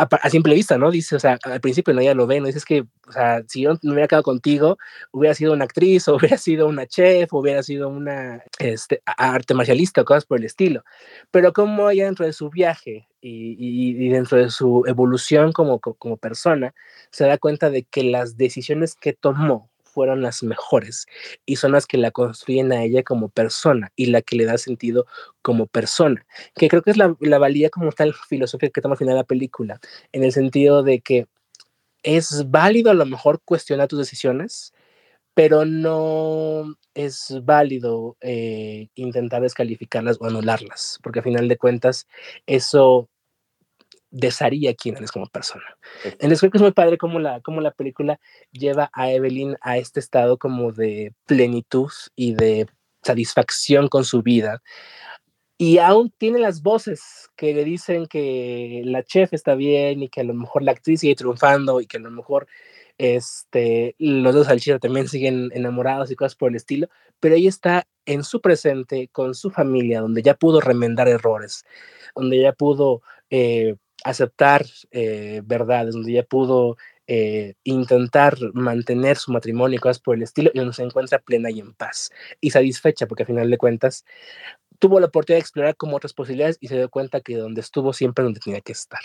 a, 0.00 0.30
simple 0.30 0.54
vista, 0.54 0.78
¿no? 0.78 0.90
Dice, 0.90 1.16
o 1.16 1.18
sea, 1.20 1.38
al 1.42 1.60
principio 1.60 1.94
no, 1.94 2.00
ella 2.00 2.14
lo 2.14 2.26
ve, 2.26 2.40
¿no? 2.40 2.46
Dices 2.46 2.64
que, 2.64 2.84
o 3.08 3.12
sea, 3.12 3.42
si 3.48 3.62
yo 3.62 3.78
me 3.82 3.92
hubiera 3.92 4.08
quedado 4.08 4.22
contigo, 4.22 4.78
hubiera 5.12 5.34
sido 5.34 5.52
una 5.52 5.64
actriz, 5.64 6.08
o 6.08 6.16
hubiera 6.16 6.36
sido 6.38 6.68
una 6.68 6.86
chef, 6.86 7.32
o 7.32 7.38
hubiera 7.38 7.62
sido 7.62 7.88
una 7.88 8.42
este, 8.58 9.02
arte 9.04 9.54
marcialista, 9.54 10.04
cosas 10.04 10.24
por 10.26 10.38
el 10.38 10.44
estilo. 10.44 10.84
Pero 11.30 11.52
como 11.52 11.90
ella 11.90 12.04
dentro 12.06 12.26
de 12.26 12.32
su 12.32 12.50
viaje 12.50 13.08
y, 13.20 13.56
y, 13.58 14.06
y 14.06 14.08
dentro 14.10 14.38
de 14.38 14.50
su 14.50 14.84
evolución 14.86 15.52
como, 15.52 15.80
como 15.80 16.16
persona, 16.16 16.74
se 17.10 17.26
da 17.26 17.38
cuenta 17.38 17.70
de 17.70 17.84
que 17.84 18.04
las 18.04 18.36
decisiones 18.36 18.94
que 18.94 19.12
tomó 19.12 19.69
fueron 19.92 20.22
las 20.22 20.42
mejores 20.42 21.06
y 21.46 21.56
son 21.56 21.72
las 21.72 21.86
que 21.86 21.98
la 21.98 22.10
construyen 22.10 22.72
a 22.72 22.82
ella 22.82 23.02
como 23.02 23.28
persona 23.28 23.92
y 23.96 24.06
la 24.06 24.22
que 24.22 24.36
le 24.36 24.44
da 24.44 24.58
sentido 24.58 25.06
como 25.42 25.66
persona, 25.66 26.26
que 26.54 26.68
creo 26.68 26.82
que 26.82 26.90
es 26.90 26.96
la, 26.96 27.16
la 27.20 27.38
valía 27.38 27.70
como 27.70 27.92
tal 27.92 28.14
filosofía 28.14 28.70
que 28.70 28.80
toma 28.80 28.94
al 28.94 28.98
final 28.98 29.16
la 29.16 29.24
película, 29.24 29.80
en 30.12 30.24
el 30.24 30.32
sentido 30.32 30.82
de 30.82 31.00
que 31.00 31.26
es 32.02 32.50
válido 32.50 32.90
a 32.90 32.94
lo 32.94 33.06
mejor 33.06 33.40
cuestionar 33.44 33.88
tus 33.88 33.98
decisiones, 33.98 34.72
pero 35.34 35.64
no 35.64 36.76
es 36.94 37.40
válido 37.44 38.16
eh, 38.20 38.88
intentar 38.94 39.42
descalificarlas 39.42 40.18
o 40.20 40.26
anularlas, 40.26 40.98
porque 41.02 41.20
a 41.20 41.22
final 41.22 41.48
de 41.48 41.56
cuentas 41.56 42.06
eso 42.46 43.08
desharía 44.10 44.74
quién 44.74 44.96
eres 44.96 45.12
como 45.12 45.26
persona. 45.26 45.64
Entonces 46.04 46.40
creo 46.40 46.50
que 46.50 46.58
es 46.58 46.62
muy 46.62 46.72
padre 46.72 46.98
cómo 46.98 47.18
la, 47.18 47.40
cómo 47.40 47.60
la 47.60 47.70
película 47.70 48.20
lleva 48.52 48.90
a 48.92 49.10
Evelyn 49.10 49.56
a 49.60 49.78
este 49.78 50.00
estado 50.00 50.38
como 50.38 50.72
de 50.72 51.14
plenitud 51.26 51.90
y 52.16 52.34
de 52.34 52.66
satisfacción 53.02 53.88
con 53.88 54.04
su 54.04 54.22
vida. 54.22 54.62
Y 55.58 55.78
aún 55.78 56.10
tiene 56.16 56.38
las 56.38 56.62
voces 56.62 57.30
que 57.36 57.52
le 57.52 57.64
dicen 57.64 58.06
que 58.06 58.82
la 58.84 59.02
chef 59.02 59.34
está 59.34 59.54
bien 59.54 60.02
y 60.02 60.08
que 60.08 60.22
a 60.22 60.24
lo 60.24 60.32
mejor 60.32 60.62
la 60.62 60.72
actriz 60.72 61.00
sigue 61.00 61.14
triunfando 61.14 61.80
y 61.80 61.86
que 61.86 61.98
a 61.98 62.00
lo 62.00 62.10
mejor 62.10 62.46
este, 62.96 63.94
los 63.98 64.34
dos 64.34 64.46
salchichas 64.46 64.80
también 64.80 65.08
siguen 65.08 65.50
enamorados 65.54 66.10
y 66.10 66.16
cosas 66.16 66.34
por 66.34 66.50
el 66.50 66.56
estilo, 66.56 66.88
pero 67.18 67.34
ella 67.34 67.48
está 67.48 67.86
en 68.06 68.24
su 68.24 68.40
presente, 68.40 69.08
con 69.12 69.34
su 69.34 69.50
familia, 69.50 70.00
donde 70.00 70.22
ya 70.22 70.34
pudo 70.34 70.60
remendar 70.60 71.08
errores, 71.08 71.64
donde 72.14 72.40
ya 72.40 72.52
pudo 72.52 73.02
eh, 73.30 73.76
aceptar 74.04 74.64
eh, 74.90 75.42
verdades, 75.44 75.94
donde 75.94 76.12
ya 76.12 76.22
pudo 76.22 76.76
eh, 77.06 77.54
intentar 77.64 78.36
mantener 78.54 79.16
su 79.16 79.32
matrimonio 79.32 79.76
y 79.76 79.80
cosas 79.80 79.98
por 79.98 80.16
el 80.16 80.22
estilo, 80.22 80.50
y 80.54 80.58
donde 80.58 80.74
se 80.74 80.82
encuentra 80.82 81.18
plena 81.18 81.50
y 81.50 81.60
en 81.60 81.74
paz 81.74 82.10
y 82.40 82.50
satisfecha, 82.50 83.06
porque 83.06 83.24
al 83.24 83.28
final 83.28 83.50
de 83.50 83.58
cuentas 83.58 84.04
tuvo 84.78 85.00
la 85.00 85.06
oportunidad 85.06 85.38
de 85.38 85.42
explorar 85.42 85.76
como 85.76 85.96
otras 85.96 86.12
posibilidades 86.12 86.56
y 86.60 86.68
se 86.68 86.76
dio 86.76 86.88
cuenta 86.88 87.20
que 87.20 87.36
donde 87.36 87.60
estuvo 87.60 87.92
siempre 87.92 88.24
donde 88.24 88.40
tenía 88.40 88.60
que 88.60 88.72
estar. 88.72 89.00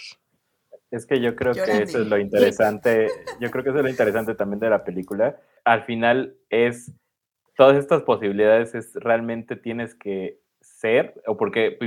Es 0.91 1.05
que 1.05 1.19
yo 1.19 1.35
creo 1.35 1.53
que 1.53 1.83
eso 1.83 2.01
es 2.01 2.07
lo 2.07 2.17
interesante, 2.17 3.07
yo 3.41 3.51
creo 3.51 3.63
que 3.63 3.71
eso 3.71 3.79
es 3.79 3.83
lo 3.83 3.89
interesante 3.89 4.35
también 4.35 4.59
de 4.59 4.69
la 4.69 4.83
película. 4.83 5.37
Al 5.65 5.83
final 5.83 6.37
es, 6.49 6.91
todas 7.57 7.77
estas 7.77 8.03
posibilidades 8.03 8.75
es 8.75 8.93
realmente 8.93 9.55
tienes 9.55 9.95
que 9.95 10.39
ser, 10.75 11.13
o 11.25 11.37
porque 11.37 11.77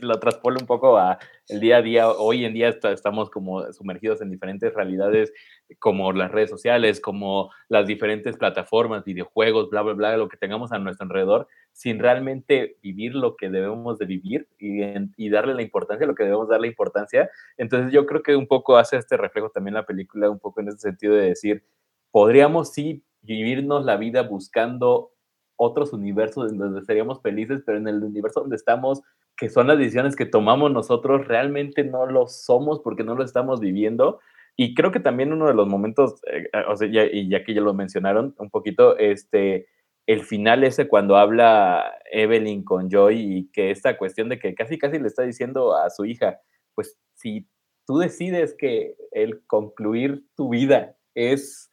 lo 0.00 0.20
traspolo 0.20 0.58
un 0.60 0.66
poco 0.66 0.98
a 0.98 1.18
el 1.48 1.60
día 1.60 1.78
a 1.78 1.82
día, 1.82 2.10
hoy 2.10 2.44
en 2.44 2.52
día 2.52 2.68
estamos 2.68 3.30
como 3.30 3.72
sumergidos 3.72 4.20
en 4.20 4.30
diferentes 4.30 4.74
realidades, 4.74 5.32
como 5.78 6.12
las 6.12 6.30
redes 6.30 6.50
sociales, 6.50 7.00
como 7.00 7.50
las 7.68 7.86
diferentes 7.86 8.36
plataformas, 8.36 9.04
videojuegos, 9.04 9.70
bla, 9.70 9.80
bla, 9.80 9.94
bla, 9.94 10.16
lo 10.18 10.28
que 10.28 10.36
tengamos 10.36 10.72
a 10.72 10.78
nuestro 10.78 11.04
alrededor, 11.06 11.48
sin 11.72 11.98
realmente 11.98 12.76
vivir 12.82 13.14
lo 13.14 13.34
que 13.34 13.48
debemos 13.48 13.98
de 13.98 14.06
vivir 14.06 14.48
y, 14.58 15.30
darle 15.30 15.54
la 15.54 15.62
importancia 15.62 16.06
lo 16.06 16.14
que 16.14 16.24
debemos 16.24 16.48
darle 16.48 16.68
importancia. 16.68 17.30
Entonces 17.56 17.92
yo 17.92 18.04
creo 18.04 18.22
que 18.22 18.36
un 18.36 18.46
poco 18.46 18.76
hace 18.76 18.98
este 18.98 19.16
reflejo 19.16 19.50
también 19.50 19.74
la 19.74 19.86
película, 19.86 20.28
un 20.28 20.38
poco 20.38 20.60
en 20.60 20.68
ese 20.68 20.78
sentido 20.78 21.14
de 21.14 21.28
decir, 21.28 21.64
podríamos 22.10 22.72
sí 22.72 23.04
vivirnos 23.22 23.84
la 23.84 23.96
vida 23.96 24.22
buscando 24.22 25.15
otros 25.56 25.92
universos 25.92 26.52
en 26.52 26.58
donde 26.58 26.84
seríamos 26.84 27.20
felices, 27.22 27.62
pero 27.64 27.78
en 27.78 27.88
el 27.88 28.02
universo 28.02 28.40
donde 28.40 28.56
estamos, 28.56 29.02
que 29.36 29.48
son 29.48 29.66
las 29.66 29.78
decisiones 29.78 30.16
que 30.16 30.26
tomamos 30.26 30.70
nosotros, 30.70 31.26
realmente 31.26 31.84
no 31.84 32.06
lo 32.06 32.26
somos 32.26 32.80
porque 32.80 33.04
no 33.04 33.14
lo 33.14 33.24
estamos 33.24 33.60
viviendo. 33.60 34.20
Y 34.56 34.74
creo 34.74 34.90
que 34.90 35.00
también 35.00 35.32
uno 35.32 35.48
de 35.48 35.54
los 35.54 35.68
momentos, 35.68 36.20
eh, 36.32 36.48
o 36.68 36.76
sea, 36.76 36.88
ya, 36.90 37.04
y 37.04 37.28
ya 37.28 37.44
que 37.44 37.54
ya 37.54 37.60
lo 37.60 37.74
mencionaron 37.74 38.34
un 38.38 38.50
poquito, 38.50 38.96
este, 38.96 39.66
el 40.06 40.22
final 40.22 40.64
ese 40.64 40.88
cuando 40.88 41.16
habla 41.16 41.92
Evelyn 42.10 42.64
con 42.64 42.88
Joy 42.88 43.18
y 43.18 43.50
que 43.50 43.70
esta 43.70 43.98
cuestión 43.98 44.28
de 44.28 44.38
que 44.38 44.54
casi 44.54 44.78
casi 44.78 44.98
le 44.98 45.08
está 45.08 45.22
diciendo 45.22 45.76
a 45.76 45.90
su 45.90 46.04
hija, 46.04 46.40
pues 46.74 46.98
si 47.14 47.46
tú 47.86 47.98
decides 47.98 48.54
que 48.56 48.96
el 49.10 49.44
concluir 49.46 50.24
tu 50.36 50.50
vida 50.50 50.96
es 51.14 51.70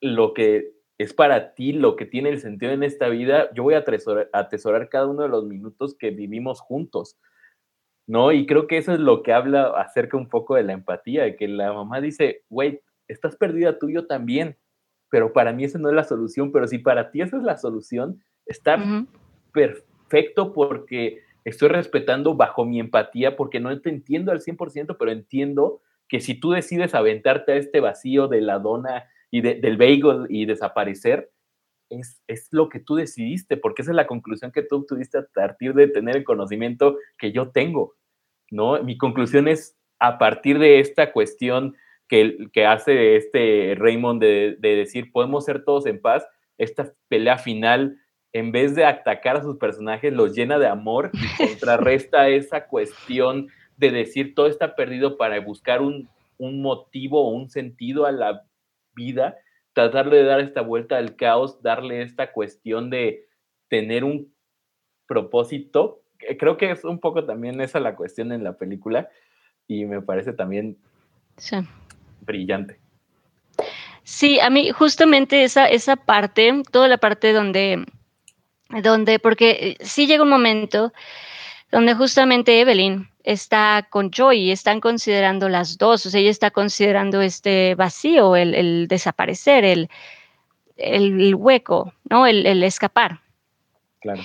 lo 0.00 0.34
que 0.34 0.75
es 0.98 1.12
para 1.12 1.54
ti 1.54 1.72
lo 1.72 1.96
que 1.96 2.06
tiene 2.06 2.30
el 2.30 2.40
sentido 2.40 2.72
en 2.72 2.82
esta 2.82 3.08
vida, 3.08 3.50
yo 3.54 3.62
voy 3.62 3.74
a 3.74 3.84
atesorar, 4.32 4.88
cada 4.88 5.06
uno 5.06 5.22
de 5.22 5.28
los 5.28 5.44
minutos 5.44 5.94
que 5.94 6.10
vivimos 6.10 6.60
juntos, 6.60 7.18
¿no? 8.06 8.32
Y 8.32 8.46
creo 8.46 8.66
que 8.66 8.78
eso 8.78 8.94
es 8.94 9.00
lo 9.00 9.22
que 9.22 9.32
habla 9.32 9.68
acerca 9.78 10.16
un 10.16 10.28
poco 10.28 10.54
de 10.54 10.62
la 10.62 10.72
empatía, 10.72 11.24
de 11.24 11.36
que 11.36 11.48
la 11.48 11.72
mamá 11.72 12.00
dice, 12.00 12.44
güey, 12.48 12.80
estás 13.08 13.36
perdida 13.36 13.78
tú 13.78 13.90
yo 13.90 14.06
también, 14.06 14.56
pero 15.10 15.32
para 15.32 15.52
mí 15.52 15.64
esa 15.64 15.78
no 15.78 15.88
es 15.90 15.94
la 15.94 16.04
solución, 16.04 16.50
pero 16.50 16.66
si 16.66 16.78
para 16.78 17.10
ti 17.10 17.20
esa 17.20 17.36
es 17.36 17.42
la 17.42 17.58
solución, 17.58 18.22
está 18.46 18.78
perfecto 19.52 20.52
porque 20.52 21.22
estoy 21.44 21.68
respetando 21.68 22.34
bajo 22.34 22.64
mi 22.64 22.80
empatía, 22.80 23.36
porque 23.36 23.60
no 23.60 23.80
te 23.80 23.90
entiendo 23.90 24.32
al 24.32 24.40
100%, 24.40 24.96
pero 24.98 25.10
entiendo 25.10 25.80
que 26.08 26.20
si 26.20 26.34
tú 26.34 26.52
decides 26.52 26.94
aventarte 26.94 27.52
a 27.52 27.56
este 27.56 27.80
vacío 27.80 28.28
de 28.28 28.40
la 28.40 28.58
dona 28.58 29.04
y 29.30 29.40
del 29.40 29.76
bagel 29.76 30.26
y 30.28 30.46
desaparecer, 30.46 31.30
es, 31.90 32.20
es, 32.26 32.48
lo 32.50 32.68
que 32.68 32.80
tú 32.80 32.96
decidiste, 32.96 33.56
porque 33.56 33.82
esa 33.82 33.92
es 33.92 33.96
la 33.96 34.06
conclusión 34.06 34.50
que 34.50 34.62
tú 34.62 34.84
tuviste 34.86 35.18
a 35.18 35.26
partir 35.34 35.74
de 35.74 35.88
tener 35.88 36.16
el 36.16 36.24
conocimiento 36.24 36.96
que 37.18 37.32
yo 37.32 37.50
tengo, 37.50 37.94
¿no? 38.50 38.82
Mi 38.82 38.98
conclusión 38.98 39.48
es 39.48 39.76
a 39.98 40.18
partir 40.18 40.58
de 40.58 40.80
esta 40.80 41.12
cuestión 41.12 41.76
que, 42.08 42.48
que 42.52 42.66
hace 42.66 43.16
este 43.16 43.74
Raymond 43.76 44.20
de, 44.20 44.56
de 44.58 44.76
decir, 44.76 45.12
podemos 45.12 45.44
ser 45.44 45.64
todos 45.64 45.86
en 45.86 46.00
paz, 46.00 46.26
esta 46.58 46.92
pelea 47.08 47.38
final, 47.38 47.98
en 48.32 48.52
vez 48.52 48.74
de 48.74 48.84
atacar 48.84 49.36
a 49.36 49.42
sus 49.42 49.56
personajes, 49.56 50.12
los 50.12 50.34
llena 50.34 50.58
de 50.58 50.66
amor 50.66 51.10
y 51.14 51.46
contrarresta 51.46 52.28
esa 52.28 52.66
cuestión 52.66 53.48
de 53.76 53.90
decir 53.90 54.34
todo 54.34 54.46
está 54.46 54.74
perdido 54.74 55.16
para 55.16 55.38
buscar 55.40 55.82
un, 55.82 56.08
un 56.38 56.62
motivo 56.62 57.26
o 57.26 57.30
un 57.30 57.48
sentido 57.48 58.06
a 58.06 58.12
la 58.12 58.44
vida, 58.96 59.36
tratarle 59.72 60.16
de 60.16 60.24
dar 60.24 60.40
esta 60.40 60.62
vuelta 60.62 60.96
al 60.96 61.14
caos, 61.14 61.62
darle 61.62 62.02
esta 62.02 62.32
cuestión 62.32 62.90
de 62.90 63.28
tener 63.68 64.02
un 64.02 64.34
propósito. 65.06 66.02
Creo 66.38 66.56
que 66.56 66.70
es 66.70 66.82
un 66.84 66.98
poco 66.98 67.24
también 67.24 67.60
esa 67.60 67.78
la 67.78 67.94
cuestión 67.94 68.32
en 68.32 68.42
la 68.42 68.56
película 68.56 69.08
y 69.68 69.84
me 69.84 70.00
parece 70.00 70.32
también 70.32 70.78
brillante. 72.22 72.80
Sí, 74.02 74.40
a 74.40 74.50
mí 74.50 74.70
justamente 74.70 75.44
esa, 75.44 75.66
esa 75.66 75.96
parte, 75.96 76.62
toda 76.70 76.88
la 76.88 76.96
parte 76.96 77.32
donde, 77.32 77.84
donde, 78.82 79.18
porque 79.18 79.76
sí 79.80 80.06
llega 80.06 80.22
un 80.22 80.30
momento 80.30 80.92
donde 81.70 81.94
justamente 81.94 82.60
Evelyn 82.60 83.08
está 83.24 83.86
con 83.90 84.10
Joy 84.10 84.38
y 84.38 84.50
están 84.52 84.80
considerando 84.80 85.48
las 85.48 85.78
dos, 85.78 86.06
o 86.06 86.10
sea, 86.10 86.20
ella 86.20 86.30
está 86.30 86.50
considerando 86.50 87.20
este 87.20 87.74
vacío, 87.74 88.36
el, 88.36 88.86
desaparecer, 88.88 89.64
el, 89.64 89.90
el, 90.76 91.34
hueco, 91.34 91.92
¿no? 92.08 92.26
El, 92.26 92.62
escapar. 92.62 93.20
Claro. 94.00 94.22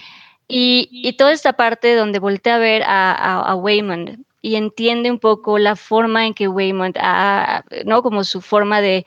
Y, 0.48 1.14
toda 1.18 1.32
esta 1.32 1.54
parte 1.54 1.96
donde 1.96 2.20
voltea 2.20 2.56
a 2.56 2.60
ver 2.60 2.84
a, 2.84 3.40
a, 3.40 3.56
Waymond 3.56 4.24
y 4.42 4.56
entiende 4.56 5.10
un 5.10 5.20
poco 5.20 5.58
la 5.58 5.76
forma 5.76 6.26
en 6.26 6.34
que 6.34 6.48
Waymond, 6.48 6.98
¿no? 7.86 8.04
Como 8.04 8.24
su 8.24 8.42
forma 8.42 8.82
de 8.82 9.06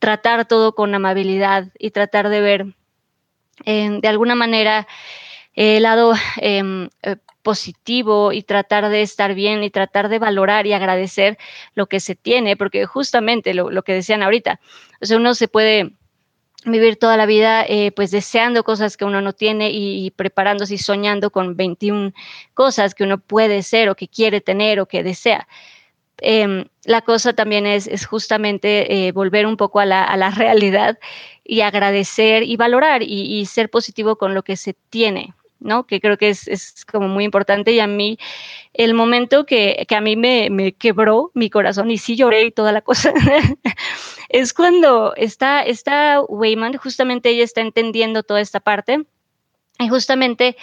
tratar 0.00 0.46
todo 0.46 0.74
con 0.74 0.94
amabilidad 0.94 1.68
y 1.78 1.90
tratar 1.92 2.28
de 2.28 2.40
ver 2.40 2.66
eh, 3.64 3.98
de 4.00 4.08
alguna 4.08 4.34
manera 4.34 4.88
el 5.54 5.82
lado 5.82 6.14
em, 6.36 6.88
eh, 7.02 7.16
positivo 7.42 8.32
y 8.32 8.42
tratar 8.42 8.88
de 8.88 9.02
estar 9.02 9.34
bien 9.34 9.62
y 9.64 9.70
tratar 9.70 10.08
de 10.08 10.18
valorar 10.18 10.66
y 10.66 10.72
agradecer 10.72 11.38
lo 11.74 11.86
que 11.86 12.00
se 12.00 12.14
tiene, 12.14 12.56
porque 12.56 12.86
justamente 12.86 13.54
lo, 13.54 13.82
que 13.82 13.94
decían 13.94 14.22
ahorita, 14.22 14.60
o 15.00 15.06
sea, 15.06 15.16
uno 15.16 15.34
se 15.34 15.48
puede 15.48 15.92
vivir 16.66 16.96
toda 16.96 17.16
la 17.16 17.24
vida 17.24 17.64
eh, 17.66 17.90
pues 17.92 18.10
deseando 18.10 18.64
cosas 18.64 18.98
que 18.98 19.06
uno 19.06 19.22
no 19.22 19.32
tiene 19.32 19.70
y, 19.70 20.10
preparándose 20.10 20.74
y 20.74 20.78
soñando 20.78 21.30
con 21.30 21.56
21 21.56 22.12
cosas 22.52 22.94
que 22.94 23.04
uno 23.04 23.18
puede 23.18 23.62
ser 23.62 23.88
o 23.88 23.94
que 23.94 24.08
quiere 24.08 24.42
tener 24.42 24.78
o 24.78 24.86
que 24.86 25.02
desea. 25.02 25.48
Em, 26.18 26.66
la 26.84 27.00
cosa 27.00 27.32
también 27.32 27.66
es, 27.66 27.86
es 27.86 28.04
justamente 28.04 29.08
eh, 29.08 29.12
volver 29.12 29.46
un 29.46 29.56
poco 29.56 29.80
a 29.80 29.86
la, 29.86 30.04
a 30.04 30.16
la, 30.18 30.30
realidad 30.30 30.98
y 31.44 31.62
agradecer 31.62 32.42
y 32.42 32.56
valorar 32.56 33.02
y, 33.02 33.44
ser 33.46 33.70
positivo 33.70 34.16
con 34.16 34.34
lo 34.34 34.42
que 34.42 34.56
se 34.56 34.74
tiene, 34.90 35.34
¿no? 35.60 35.86
Que 35.86 36.00
creo 36.00 36.16
que 36.18 36.30
es, 36.30 36.84
como 36.90 37.08
muy 37.08 37.24
importante 37.24 37.72
y 37.72 37.80
a 37.80 37.86
mí 37.86 38.18
el 38.74 38.94
momento 38.94 39.46
que, 39.46 39.86
a 39.88 40.00
mí 40.00 40.16
me, 40.16 40.72
quebró 40.78 41.30
mi 41.34 41.50
corazón 41.50 41.90
y 41.90 41.98
sí 41.98 42.16
lloré 42.16 42.44
y 42.46 42.50
toda 42.50 42.72
la 42.72 42.82
cosa, 42.82 43.12
es 44.28 44.52
cuando 44.52 45.14
está, 45.16 45.62
está 45.62 46.20
Wayman, 46.22 46.76
justamente 46.76 47.30
ella 47.30 47.44
está 47.44 47.60
entendiendo 47.60 48.22
toda 48.22 48.40
esta 48.40 48.60
parte 48.60 49.04
y 49.78 49.88
justamente 49.88 50.56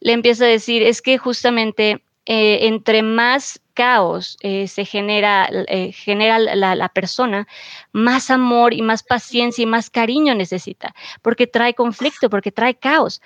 le 0.00 0.12
empieza 0.12 0.44
a 0.44 0.48
decir, 0.48 0.82
es 0.82 1.02
que 1.02 1.18
justamente 1.18 2.02
eh, 2.26 2.68
entre 2.68 3.02
más 3.02 3.60
caos 3.74 4.36
eh, 4.40 4.68
se 4.68 4.84
genera, 4.84 5.48
eh, 5.68 5.90
genera 5.92 6.38
la, 6.38 6.74
la, 6.74 6.88
persona, 6.90 7.48
más 7.92 8.30
amor 8.30 8.74
y 8.74 8.82
más 8.82 9.02
paciencia 9.02 9.62
y 9.62 9.66
más 9.66 9.90
cariño 9.90 10.34
necesita, 10.34 10.94
porque 11.22 11.46
trae 11.46 11.74
conflicto, 11.74 12.28
porque 12.28 12.52
trae 12.52 12.74
caos. 12.74 13.22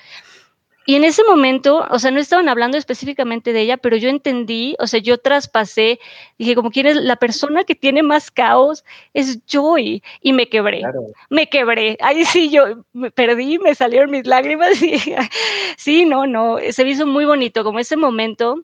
Y 0.87 0.97
en 0.97 1.05
ese 1.05 1.25
momento, 1.25 1.87
o 1.91 1.99
sea, 1.99 2.11
no 2.11 2.21
estaban 2.21 2.49
hablando 2.49 2.77
específicamente 2.77 3.53
de 3.53 3.63
ella, 3.63 3.77
pero 3.79 3.97
yo 3.97 4.11
entendí, 4.11 4.77
o 4.79 4.87
sea, 4.87 5.01
yo 5.01 5.19
traspasé, 5.19 5.99
dije, 6.39 6.55
como 6.55 6.71
quién 6.71 6.87
es 6.87 6.97
la 6.97 7.17
persona 7.17 7.65
que 7.65 7.75
tiene 7.75 8.03
más 8.03 8.31
caos, 8.31 8.85
es 9.15 9.41
Joy, 9.47 10.03
y 10.21 10.33
me 10.33 10.49
quebré, 10.49 10.83
me 11.31 11.49
quebré. 11.49 11.97
Ahí 12.01 12.25
sí, 12.25 12.51
yo 12.51 12.85
me 12.93 13.11
perdí, 13.11 13.59
me 13.59 13.75
salieron 13.75 14.11
mis 14.11 14.27
lágrimas, 14.27 14.83
y 14.83 14.97
sí, 15.79 16.05
no, 16.05 16.27
no, 16.27 16.59
se 16.71 16.85
me 16.85 16.91
hizo 16.91 17.07
muy 17.07 17.25
bonito, 17.25 17.65
como 17.65 17.79
ese 17.79 17.97
momento 17.97 18.63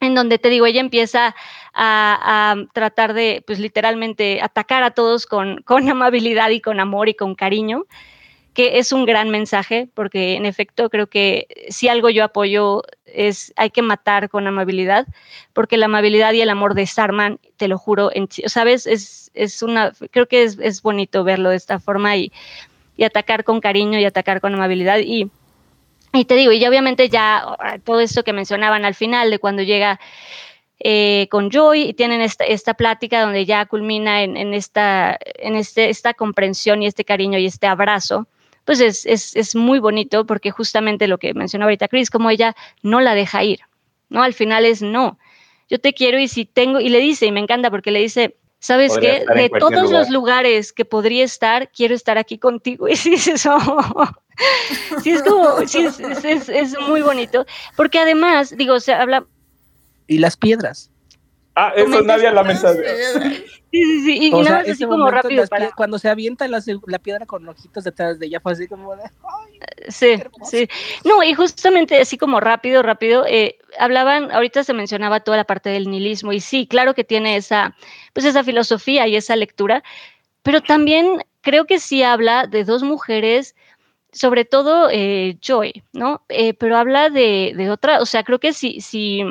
en 0.00 0.14
donde 0.14 0.38
te 0.38 0.48
digo, 0.48 0.66
ella 0.66 0.80
empieza 0.80 1.34
a, 1.74 2.56
tratar 2.72 3.12
de, 3.12 3.42
pues 3.46 3.58
literalmente, 3.58 4.40
atacar 4.40 4.82
a 4.82 4.92
todos 4.92 5.26
con, 5.26 5.62
con, 5.62 5.88
amabilidad 5.88 6.50
y 6.50 6.60
con 6.60 6.80
amor 6.80 7.08
y 7.08 7.14
con 7.14 7.34
cariño, 7.34 7.84
que 8.54 8.78
es 8.78 8.92
un 8.92 9.04
gran 9.04 9.30
mensaje, 9.30 9.88
porque 9.94 10.34
en 10.34 10.44
efecto 10.44 10.90
creo 10.90 11.06
que 11.06 11.46
si 11.68 11.88
algo 11.88 12.10
yo 12.10 12.24
apoyo 12.24 12.82
es, 13.06 13.52
hay 13.56 13.70
que 13.70 13.82
matar 13.82 14.28
con 14.28 14.46
amabilidad, 14.46 15.06
porque 15.52 15.76
la 15.76 15.86
amabilidad 15.86 16.32
y 16.32 16.40
el 16.40 16.50
amor 16.50 16.74
desarman, 16.74 17.38
te 17.56 17.68
lo 17.68 17.78
juro, 17.78 18.10
en, 18.12 18.28
¿sabes? 18.46 18.86
Es, 18.86 19.30
es 19.34 19.62
una, 19.62 19.92
creo 20.10 20.26
que 20.26 20.42
es, 20.42 20.58
es 20.60 20.82
bonito 20.82 21.24
verlo 21.24 21.50
de 21.50 21.56
esta 21.56 21.78
forma 21.78 22.16
y, 22.16 22.32
y 22.96 23.04
atacar 23.04 23.44
con 23.44 23.60
cariño 23.60 23.98
y 23.98 24.04
atacar 24.04 24.40
con 24.40 24.54
amabilidad 24.54 24.98
y 24.98 25.30
y 26.12 26.24
te 26.24 26.34
digo, 26.34 26.50
y 26.50 26.64
obviamente 26.66 27.08
ya 27.08 27.38
ah, 27.38 27.78
todo 27.84 28.00
esto 28.00 28.24
que 28.24 28.32
mencionaban 28.32 28.84
al 28.84 28.94
final 28.94 29.30
de 29.30 29.38
cuando 29.38 29.62
llega 29.62 30.00
eh, 30.80 31.28
con 31.30 31.50
Joy 31.50 31.82
y 31.82 31.94
tienen 31.94 32.20
esta, 32.20 32.44
esta 32.44 32.74
plática 32.74 33.20
donde 33.20 33.44
ya 33.46 33.66
culmina 33.66 34.22
en, 34.22 34.36
en, 34.36 34.54
esta, 34.54 35.16
en 35.36 35.54
este, 35.54 35.88
esta 35.88 36.14
comprensión 36.14 36.82
y 36.82 36.86
este 36.86 37.04
cariño 37.04 37.38
y 37.38 37.46
este 37.46 37.68
abrazo, 37.68 38.26
pues 38.64 38.80
es, 38.80 39.06
es, 39.06 39.34
es 39.36 39.54
muy 39.54 39.78
bonito 39.78 40.26
porque 40.26 40.50
justamente 40.50 41.08
lo 41.08 41.18
que 41.18 41.34
mencionó 41.34 41.64
ahorita 41.64 41.88
Chris, 41.88 42.10
como 42.10 42.30
ella 42.30 42.54
no 42.82 43.00
la 43.00 43.14
deja 43.14 43.44
ir, 43.44 43.60
¿no? 44.08 44.22
Al 44.22 44.34
final 44.34 44.64
es 44.64 44.82
no, 44.82 45.18
yo 45.68 45.80
te 45.80 45.92
quiero 45.92 46.18
y 46.18 46.28
si 46.28 46.44
tengo, 46.44 46.80
y 46.80 46.88
le 46.88 46.98
dice, 46.98 47.26
y 47.26 47.32
me 47.32 47.40
encanta 47.40 47.70
porque 47.70 47.90
le 47.90 48.00
dice, 48.00 48.36
¿Sabes 48.60 48.98
qué? 48.98 49.24
De 49.34 49.48
todos 49.58 49.90
los 49.90 50.10
lugares 50.10 50.74
que 50.74 50.84
podría 50.84 51.24
estar, 51.24 51.70
quiero 51.70 51.94
estar 51.94 52.18
aquí 52.18 52.38
contigo. 52.38 52.88
Y 52.90 52.96
si 52.96 53.14
es 53.14 53.26
eso, 53.26 53.58
sí, 55.02 55.12
es 55.12 55.22
como, 55.22 55.66
sí, 55.66 55.86
es, 55.86 56.48
es, 56.48 56.78
muy 56.80 57.00
bonito. 57.00 57.46
Porque 57.74 57.98
además, 57.98 58.54
digo, 58.56 58.78
se 58.78 58.92
habla. 58.92 59.24
Y 60.06 60.18
las 60.18 60.36
piedras. 60.36 60.90
Ah, 61.56 61.72
eso 61.74 62.02
nadie 62.02 62.30
la 62.30 62.42
mensaje. 62.42 63.44
Sí, 63.70 63.84
sí, 63.84 64.00
sí. 64.04 64.18
Y, 64.26 64.30
nada 64.30 64.58
más 64.58 64.68
así 64.68 64.84
como 64.84 65.10
rápido. 65.10 65.46
Para... 65.46 65.70
Cuando 65.72 65.98
se 65.98 66.08
avienta 66.08 66.48
la, 66.48 66.60
la, 66.86 66.98
piedra 66.98 67.24
con 67.24 67.48
ojitos 67.48 67.84
detrás 67.84 68.18
de 68.18 68.26
ella, 68.26 68.40
fue 68.40 68.52
así 68.52 68.66
como 68.66 68.96
de. 68.96 69.02
sí, 69.88 70.20
sí. 70.42 70.68
No, 71.04 71.22
y 71.22 71.34
justamente 71.34 72.00
así 72.00 72.18
como 72.18 72.40
rápido, 72.40 72.82
rápido, 72.82 73.24
eh, 73.26 73.58
hablaban, 73.78 74.32
ahorita 74.32 74.64
se 74.64 74.74
mencionaba 74.74 75.20
toda 75.20 75.36
la 75.36 75.44
parte 75.44 75.70
del 75.70 75.88
nihilismo, 75.88 76.32
y 76.32 76.40
sí, 76.40 76.66
claro 76.66 76.94
que 76.94 77.04
tiene 77.04 77.36
esa, 77.36 77.76
pues 78.12 78.26
esa 78.26 78.42
filosofía 78.42 79.06
y 79.06 79.16
esa 79.16 79.36
lectura, 79.36 79.84
pero 80.42 80.60
también 80.60 81.22
creo 81.40 81.66
que 81.66 81.78
sí 81.78 82.02
habla 82.02 82.46
de 82.46 82.64
dos 82.64 82.82
mujeres 82.82 83.54
sobre 84.12 84.44
todo 84.44 84.88
eh, 84.90 85.38
Joy, 85.40 85.84
¿no? 85.92 86.22
Eh, 86.28 86.54
pero 86.54 86.76
habla 86.76 87.10
de, 87.10 87.52
de, 87.56 87.70
otra, 87.70 88.00
o 88.00 88.06
sea, 88.06 88.24
creo 88.24 88.40
que 88.40 88.52
si, 88.52 88.80
si, 88.80 89.22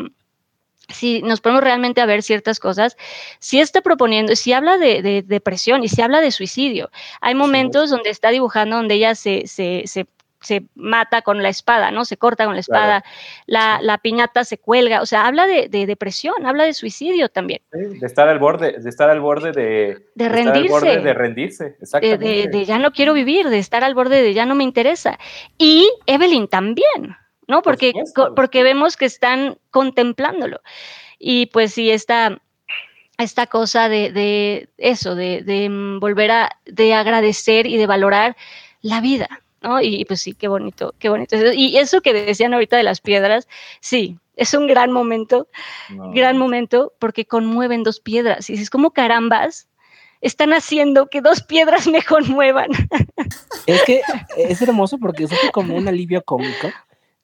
si 0.90 1.22
nos 1.22 1.41
ponemos 1.41 1.64
realmente 1.64 2.02
a 2.02 2.06
ver 2.06 2.24
ciertas 2.24 2.60
cosas, 2.60 2.98
si 3.40 3.60
está 3.60 3.82
proponiendo, 3.82 4.36
si 4.36 4.53
habla 4.53 4.78
de, 4.78 5.02
de 5.02 5.22
depresión 5.22 5.84
y 5.84 5.90
si 5.90 6.02
habla 6.02 6.22
de 6.22 6.32
suicidio, 6.32 6.90
hay 7.22 7.36
momentos 7.36 7.90
donde 7.90 8.10
está 8.10 8.30
dibujando 8.30 8.76
donde 8.76 8.95
ella 8.95 9.16
se, 9.16 9.48
se, 9.48 9.84
se 9.86 10.07
se 10.41 10.64
mata 10.76 11.22
con 11.22 11.44
la 11.44 11.49
espada, 11.49 11.91
¿no? 11.91 12.06
Se 12.06 12.18
corta 12.18 12.45
con 12.45 12.53
la 12.53 12.61
espada, 12.61 13.03
la, 13.45 13.80
la, 13.82 13.98
piñata 13.98 14.44
se 14.44 14.57
cuelga, 14.57 15.02
o 15.02 15.06
sea, 15.06 15.28
habla 15.28 15.45
de, 15.45 15.68
de, 15.68 15.86
depresión, 15.86 16.45
habla 16.45 16.64
de 16.64 16.74
suicidio 16.74 17.30
también. 17.30 17.61
de 17.72 18.06
estar 18.06 18.28
al 18.28 18.40
borde, 18.40 18.80
de 18.80 18.90
estar 18.90 19.10
al 19.10 19.20
borde 19.20 19.52
de, 19.52 20.06
de 20.16 20.30
rendirse. 20.30 20.70
Borde 20.70 20.99
de 21.02 21.14
rendirse, 21.14 21.76
exactamente. 21.82 22.48
De, 22.48 22.66
ya 22.66 22.80
no 22.80 22.91
quiero 22.91 23.14
vivir, 23.14 23.49
de 23.49 23.60
estar 23.60 23.84
al 23.84 23.95
borde 23.95 24.22
de 24.22 24.34
ya 24.34 24.45
no 24.45 24.56
me 24.56 24.64
interesa. 24.64 25.20
Y 25.57 25.91
Evelyn 26.06 26.48
también, 26.48 27.18
¿no? 27.50 27.64
Porque, 27.64 27.92
porque 28.36 28.64
vemos 28.64 28.96
que 28.96 29.06
están 29.06 29.58
contemplándolo. 29.72 30.62
Y 31.18 31.48
pues 31.48 31.74
sí, 31.74 31.90
esta, 31.90 32.40
esta 33.18 33.48
cosa 33.48 33.90
de, 33.90 34.12
de 34.12 34.70
eso, 34.78 35.16
de, 35.16 35.42
de 35.42 35.68
mm, 35.68 36.00
volver 36.00 36.32
a 36.32 36.50
de 36.66 36.94
agradecer 36.94 37.66
y 37.66 37.76
de 37.78 37.88
valorar 37.88 38.38
la 38.82 39.02
vida, 39.02 39.42
¿no? 39.62 39.82
Y 39.82 40.06
pues 40.06 40.22
sí, 40.22 40.34
qué 40.36 40.48
bonito, 40.48 40.94
qué 41.00 41.10
bonito. 41.10 41.36
Y 41.54 41.76
eso 41.78 42.02
que 42.02 42.14
decían 42.14 42.54
ahorita 42.54 42.78
de 42.78 42.84
las 42.84 43.02
piedras, 43.02 43.48
sí, 43.82 44.20
es 44.36 44.54
un 44.54 44.68
gran 44.68 44.92
momento, 44.92 45.48
gran 46.14 46.38
momento, 46.38 46.94
porque 47.00 47.26
conmueven 47.26 47.84
dos 47.84 48.00
piedras. 48.00 48.50
Y 48.52 48.54
es 48.54 48.70
como 48.70 48.92
carambas, 48.92 49.68
están 50.22 50.54
haciendo 50.54 51.08
que 51.08 51.22
dos 51.22 51.42
piedras 51.42 51.88
me 51.92 52.04
conmuevan. 52.04 52.70
Es 53.66 53.82
que 53.84 54.02
es 54.38 54.62
hermoso 54.62 55.00
porque 55.00 55.24
es 55.24 55.32
como 55.52 55.76
un 55.76 55.88
alivio 55.88 56.22
cómico. 56.24 56.70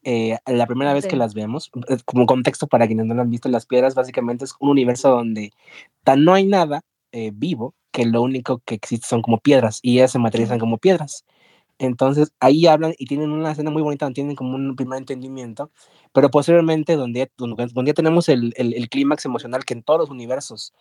Eh, 0.07 0.37
la 0.45 0.67
primera 0.67 0.93
vez 0.93 1.07
que 1.07 1.15
las 1.15 1.33
vemos, 1.33 1.71
como 2.05 2.27
contexto 2.27 2.67
para 2.67 2.85
quienes 2.85 3.07
no 3.07 3.15
lo 3.15 3.23
han 3.23 3.31
visto, 3.31 3.49
las 3.49 3.65
piedras 3.65 3.95
básicamente 3.95 4.45
es 4.45 4.53
un 4.59 4.69
universo 4.69 5.09
donde 5.09 5.51
tan 6.03 6.23
no 6.23 6.35
hay 6.35 6.45
nada 6.45 6.81
eh, 7.11 7.31
vivo 7.33 7.73
que 7.91 8.05
lo 8.05 8.21
único 8.21 8.61
que 8.65 8.75
existe 8.75 9.07
son 9.07 9.23
como 9.23 9.39
piedras 9.39 9.79
y 9.81 9.97
ellas 9.97 10.11
se 10.11 10.19
materializan 10.19 10.59
como 10.59 10.77
piedras. 10.77 11.25
Entonces 11.79 12.31
ahí 12.39 12.67
hablan 12.67 12.93
y 12.99 13.07
tienen 13.07 13.31
una 13.31 13.51
escena 13.51 13.71
muy 13.71 13.81
bonita, 13.81 14.09
tienen 14.11 14.35
como 14.35 14.55
un 14.55 14.75
primer 14.75 14.99
entendimiento, 14.99 15.71
pero 16.13 16.29
posteriormente 16.29 16.95
donde, 16.95 17.31
donde, 17.35 17.65
donde 17.73 17.89
ya 17.89 17.95
tenemos 17.95 18.29
el, 18.29 18.53
el, 18.57 18.75
el 18.75 18.89
clímax 18.89 19.25
emocional 19.25 19.65
que 19.65 19.73
en 19.73 19.81
todos 19.81 20.01
los 20.01 20.09
universos 20.11 20.73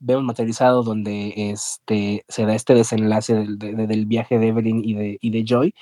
vemos 0.00 0.24
materializado, 0.24 0.82
donde 0.82 1.32
este, 1.36 2.24
se 2.28 2.46
da 2.46 2.54
este 2.56 2.74
desenlace 2.74 3.34
del, 3.34 3.58
del 3.58 4.06
viaje 4.06 4.38
de 4.40 4.48
Evelyn 4.48 4.84
y 4.84 4.94
de, 4.94 5.18
y 5.20 5.30
de 5.30 5.44
Joy, 5.46 5.74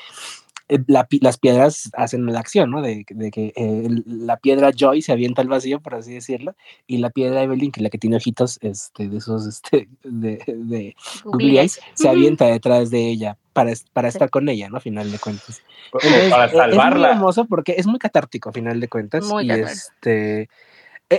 eh, 0.70 0.78
las 0.86 1.38
piedras 1.38 1.90
hacen 1.94 2.24
la 2.26 2.38
acción, 2.38 2.70
¿no? 2.70 2.80
De, 2.80 3.04
que 3.04 3.52
eh, 3.56 3.88
la 4.06 4.36
piedra 4.36 4.70
Joy 4.70 5.02
se 5.02 5.10
avienta 5.10 5.42
al 5.42 5.48
vacío, 5.48 5.80
por 5.80 5.96
así 5.96 6.14
decirlo, 6.14 6.54
y 6.86 6.98
la 6.98 7.10
piedra 7.10 7.42
Evelyn, 7.42 7.72
que 7.72 7.80
es 7.80 7.82
la 7.82 7.90
que 7.90 7.98
tiene 7.98 8.16
ojitos 8.16 8.58
este, 8.62 9.08
de 9.08 9.16
esos 9.16 9.46
este, 9.46 9.88
de, 10.04 10.42
de 10.46 10.94
se 11.94 12.08
avienta 12.08 12.46
detrás 12.46 12.90
de 12.90 13.08
ella 13.08 13.36
para, 13.52 13.72
para 13.92 14.08
estar 14.08 14.30
con 14.30 14.48
ella, 14.48 14.68
¿no? 14.68 14.76
A 14.76 14.80
final 14.80 15.10
de 15.10 15.18
cuentas. 15.18 15.60
para 16.30 16.48
salvarla. 16.48 16.68
Es 16.68 16.94
muy 16.94 17.04
hermoso 17.16 17.44
porque 17.46 17.74
es 17.76 17.86
muy 17.88 17.98
catártico, 17.98 18.50
a 18.50 18.52
final 18.52 18.78
de 18.78 18.88
cuentas. 18.88 19.24
y 19.42 19.50
este, 19.50 20.42
e, 20.42 20.48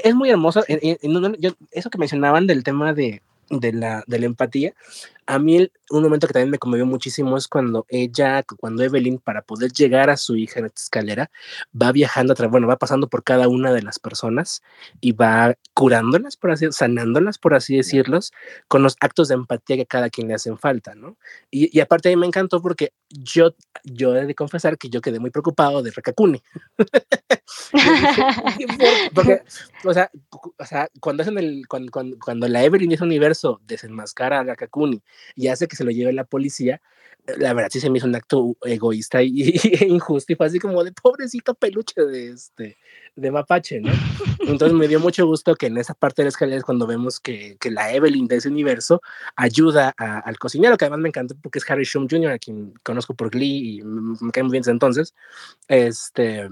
es 0.06 0.16
muy 0.16 0.30
hermoso. 0.30 0.64
eso 1.72 1.90
que 1.90 1.98
mencionaban 1.98 2.48
del 2.48 2.64
tema 2.64 2.94
de, 2.94 3.22
de 3.50 3.74
la, 3.74 4.04
de 4.08 4.20
la 4.20 4.26
empatía, 4.28 4.74
a 5.32 5.40
mí 5.40 5.72
un 5.90 6.04
momento 6.04 6.28
que 6.28 6.34
también 6.34 6.50
me 6.50 6.60
conmovió 6.60 6.86
muchísimo 6.86 7.38
es 7.38 7.48
cuando 7.48 7.86
ella, 7.88 8.44
cuando 8.60 8.84
Evelyn, 8.84 9.18
para 9.18 9.42
poder 9.42 9.72
llegar 9.72 10.10
a 10.10 10.18
su 10.18 10.36
hija 10.36 10.60
en 10.60 10.66
esta 10.66 10.82
escalera, 10.82 11.32
va 11.80 11.94
viajando, 11.94 12.36
bueno, 12.50 12.68
va 12.68 12.78
pasando 12.78 13.08
por 13.08 13.24
cada 13.24 13.48
una 13.48 13.72
de 13.72 13.82
las 13.82 13.98
personas 13.98 14.62
y 15.00 15.14
va 15.14 15.56
curándolas, 15.74 16.36
por 16.36 16.52
así 16.52 16.68
sanándolas, 16.72 17.38
por 17.38 17.54
así 17.54 17.78
decirlos, 17.78 18.34
con 18.68 18.84
los 18.84 18.98
actos 19.00 19.30
de 19.30 19.36
empatía 19.36 19.78
que 19.78 19.86
cada 19.86 20.10
quien 20.10 20.28
le 20.28 20.34
hacen 20.34 20.58
falta, 20.58 20.96
¿no? 20.96 21.18
Y, 21.50 21.76
y 21.76 21.80
aparte 21.80 22.10
a 22.10 22.12
mí 22.12 22.18
me 22.18 22.28
encantó 22.28 22.62
porque 22.62 22.92
yo, 23.10 23.56
yo 23.86 24.18
he 24.18 24.26
de 24.26 24.36
confesar 24.36 24.78
que 24.78 24.90
yo 24.90 25.00
quedé 25.00 25.20
muy 25.20 25.30
preocupado 25.30 25.82
de 25.82 25.92
Rakakuni. 25.92 26.44
porque, 29.14 29.44
o 29.86 29.94
sea, 29.94 30.12
o 30.58 30.66
sea, 30.66 30.90
cuando 31.00 31.24
hacen 31.24 31.38
el, 31.38 31.68
cuando, 31.70 31.90
cuando, 31.90 32.18
cuando 32.20 32.50
la 32.50 32.66
Evelyn 32.66 32.92
es 32.92 33.02
universo 33.02 33.62
desenmascara 33.66 34.40
a 34.40 34.44
Rakakuni 34.44 35.02
y 35.36 35.48
hace 35.48 35.68
que 35.68 35.76
se 35.76 35.84
lo 35.84 35.92
lleve 35.92 36.14
la 36.14 36.26
policía, 36.26 36.82
eh, 37.28 37.34
la 37.38 37.54
verdad 37.54 37.70
sí 37.72 37.80
se 37.80 37.90
me 37.90 37.98
hizo 37.98 38.08
un 38.08 38.16
acto 38.16 38.56
egoísta 38.64 39.22
e 39.22 39.26
injusto 39.88 40.34
y 40.34 40.36
fue 40.36 40.46
así 40.46 40.60
como 40.60 40.84
de 40.84 40.92
pobrecito 40.92 41.54
peluche 41.56 42.02
de 42.02 42.30
este 42.30 42.78
de 43.16 43.32
mapache, 43.32 43.80
¿no? 43.82 43.92
Entonces 44.40 44.78
me 44.78 44.88
dio 44.88 45.00
mucho 45.00 45.26
gusto 45.26 45.56
que 45.56 45.68
en 45.68 45.78
esa 45.78 45.94
parte 45.94 46.22
de 46.22 46.26
la 46.26 46.30
escalera 46.30 46.58
es 46.58 46.64
cuando 46.64 46.88
vemos 46.88 47.20
que, 47.20 47.58
que, 47.60 47.70
la 47.70 47.94
Evelyn 47.94 48.28
de 48.28 48.38
ese 48.38 48.50
universo 48.50 49.02
ayuda 49.36 49.94
al 49.98 50.40
cocinero, 50.40 50.78
que 50.78 50.86
además 50.86 51.02
me 51.02 51.10
encanta 51.10 51.36
porque 51.42 51.60
es 51.60 51.70
Harry 51.70 51.84
Shum 51.84 52.08
Jr., 52.10 52.32
a 52.32 52.40
quien 52.40 52.74
conozco 52.84 53.14
por 53.14 53.30
Glee 53.30 53.78
y 53.78 53.82
me, 53.84 54.32
cae 54.32 54.44
muy 54.44 54.52
bien 54.52 54.62
desde 54.62 54.72
entonces. 54.72 55.14
Este, 55.68 56.50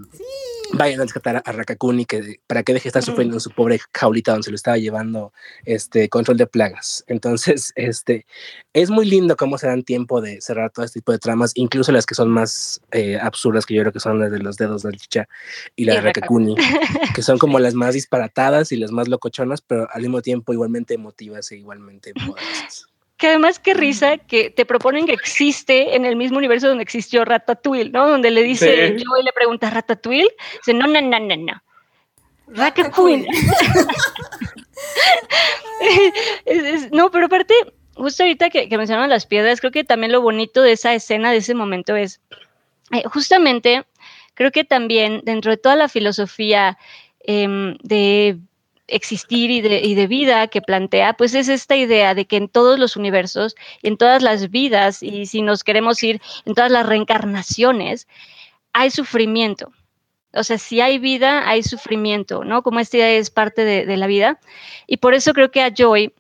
vayan 0.74 1.00
a 1.00 1.04
rescatar 1.04 1.42
a, 1.44 1.52
Rakakuni 1.52 2.06
que, 2.06 2.40
para 2.48 2.64
que 2.64 2.74
deje 2.74 2.90
estar 2.90 3.04
sufriendo 3.04 3.36
en 3.36 3.42
su 3.42 3.52
pobre 3.52 3.80
jaulita 3.94 4.32
donde 4.32 4.46
se 4.46 4.52
lo 4.52 4.56
estaba 4.56 4.78
llevando 4.78 5.34
este 5.66 6.10
control 6.10 6.38
de 6.38 6.48
plagas. 6.48 7.04
Entonces, 7.08 7.74
este, 7.76 8.26
es 8.74 8.90
muy 8.90 9.06
lindo 9.06 9.36
cómo 9.36 9.58
se 9.58 9.68
dan 9.68 9.84
tiempo 9.84 10.22
de 10.22 10.42
cerrar 10.42 10.72
todo 10.72 10.86
este 10.86 11.00
tipo 11.00 11.12
de 11.12 11.20
tramas, 11.20 11.52
incluso 11.56 11.92
las 11.92 12.06
que 12.06 12.16
son 12.16 12.30
más 12.30 12.82
eh, 12.92 13.18
absurdas, 13.20 13.66
que 13.66 13.74
yo 13.74 13.82
creo 13.82 13.94
que 13.94 14.00
son 14.00 14.20
las 14.20 14.32
de 14.32 14.40
los 14.40 14.58
dedos 14.58 14.84
del 14.84 14.98
chicha 14.98 15.28
y 15.76 15.86
la 15.86 15.96
de 15.96 16.02
Rakakuni, 16.02 16.49
que 17.16 17.22
son 17.22 17.38
como 17.38 17.60
las 17.60 17.74
más 17.74 17.94
disparatadas 17.94 18.72
y 18.72 18.78
las 18.78 18.92
más 18.92 19.08
locochonas, 19.08 19.62
pero 19.62 19.88
al 19.92 20.02
mismo 20.02 20.22
tiempo 20.22 20.54
igualmente 20.54 20.94
emotivas 20.94 21.52
e 21.52 21.58
igualmente 21.58 22.14
poderosas. 22.14 22.86
Que 23.18 23.28
además 23.28 23.60
qué 23.60 23.74
risa 23.74 24.18
que 24.18 24.50
te 24.50 24.66
proponen 24.66 25.06
que 25.06 25.14
existe 25.14 25.96
en 25.96 26.06
el 26.06 26.16
mismo 26.16 26.38
universo 26.38 26.70
donde 26.70 26.84
existió 26.84 27.26
Ratatouille, 27.26 27.92
¿no? 27.92 28.08
Donde 28.08 28.32
le 28.32 28.44
dice 28.44 28.96
yo 28.98 29.06
y 29.20 29.24
le 29.24 29.34
pregunta 29.34 29.70
Ratatouille, 29.70 30.30
dice 30.58 30.74
no, 30.74 30.88
no, 30.88 31.02
no, 31.02 31.20
no, 31.20 31.36
no. 31.36 31.62
Ratatouille. 32.48 33.28
no, 36.92 37.12
pero 37.12 37.26
aparte, 37.26 37.54
justo 37.96 38.24
ahorita 38.24 38.50
que, 38.50 38.70
que 38.70 38.78
mencionaron 38.78 39.10
las 39.10 39.26
piedras, 39.26 39.60
creo 39.60 39.72
que 39.72 39.84
también 39.84 40.12
lo 40.12 40.22
bonito 40.22 40.62
de 40.62 40.72
esa 40.72 40.94
escena, 40.94 41.32
de 41.32 41.38
ese 41.38 41.54
momento 41.54 41.96
es, 41.96 42.22
eh, 42.92 43.04
justamente, 43.06 43.86
creo 44.40 44.52
que 44.54 44.64
también 44.64 45.20
dentro 45.26 45.52
de 45.52 45.58
toda 45.58 45.76
la 45.76 45.90
filosofía 45.90 46.78
em, 47.26 47.76
de 47.84 48.38
existir 48.88 49.52
y 49.52 49.60
de, 49.60 50.08
vida 50.08 50.48
que 50.48 50.62
plantea, 50.62 51.12
pues 51.12 51.34
es 51.34 51.50
esta 51.50 51.76
idea 51.76 52.16
de 52.16 52.24
que 52.24 52.38
en 52.38 52.48
todos 52.48 52.80
los 52.80 52.96
universos, 52.96 53.58
en 53.84 53.98
todas 53.98 54.24
las 54.24 54.50
vidas, 54.50 55.04
y 55.04 55.26
si 55.26 55.42
nos 55.42 55.66
queremos 55.66 56.02
ir 56.04 56.22
en 56.46 56.56
todas 56.56 56.72
las 56.72 56.86
reencarnaciones, 56.86 58.08
hay 58.72 58.92
sufrimiento. 58.92 59.74
O 60.34 60.46
sea, 60.46 60.58
si 60.58 60.80
hay 60.80 61.00
vida, 61.00 61.50
hay 61.50 61.62
sufrimiento, 61.62 62.46
¿no? 62.46 62.64
Como 62.64 62.80
esta 62.80 62.96
idea 62.96 63.12
es 63.12 63.30
parte 63.32 63.66
de 63.66 63.98
la 63.98 64.08
vida. 64.08 64.40
Y 64.88 64.98
por 64.98 65.16
eso 65.16 65.34
creo 65.34 65.52
que 65.52 65.64
a 65.64 65.74
Joy 65.76 66.14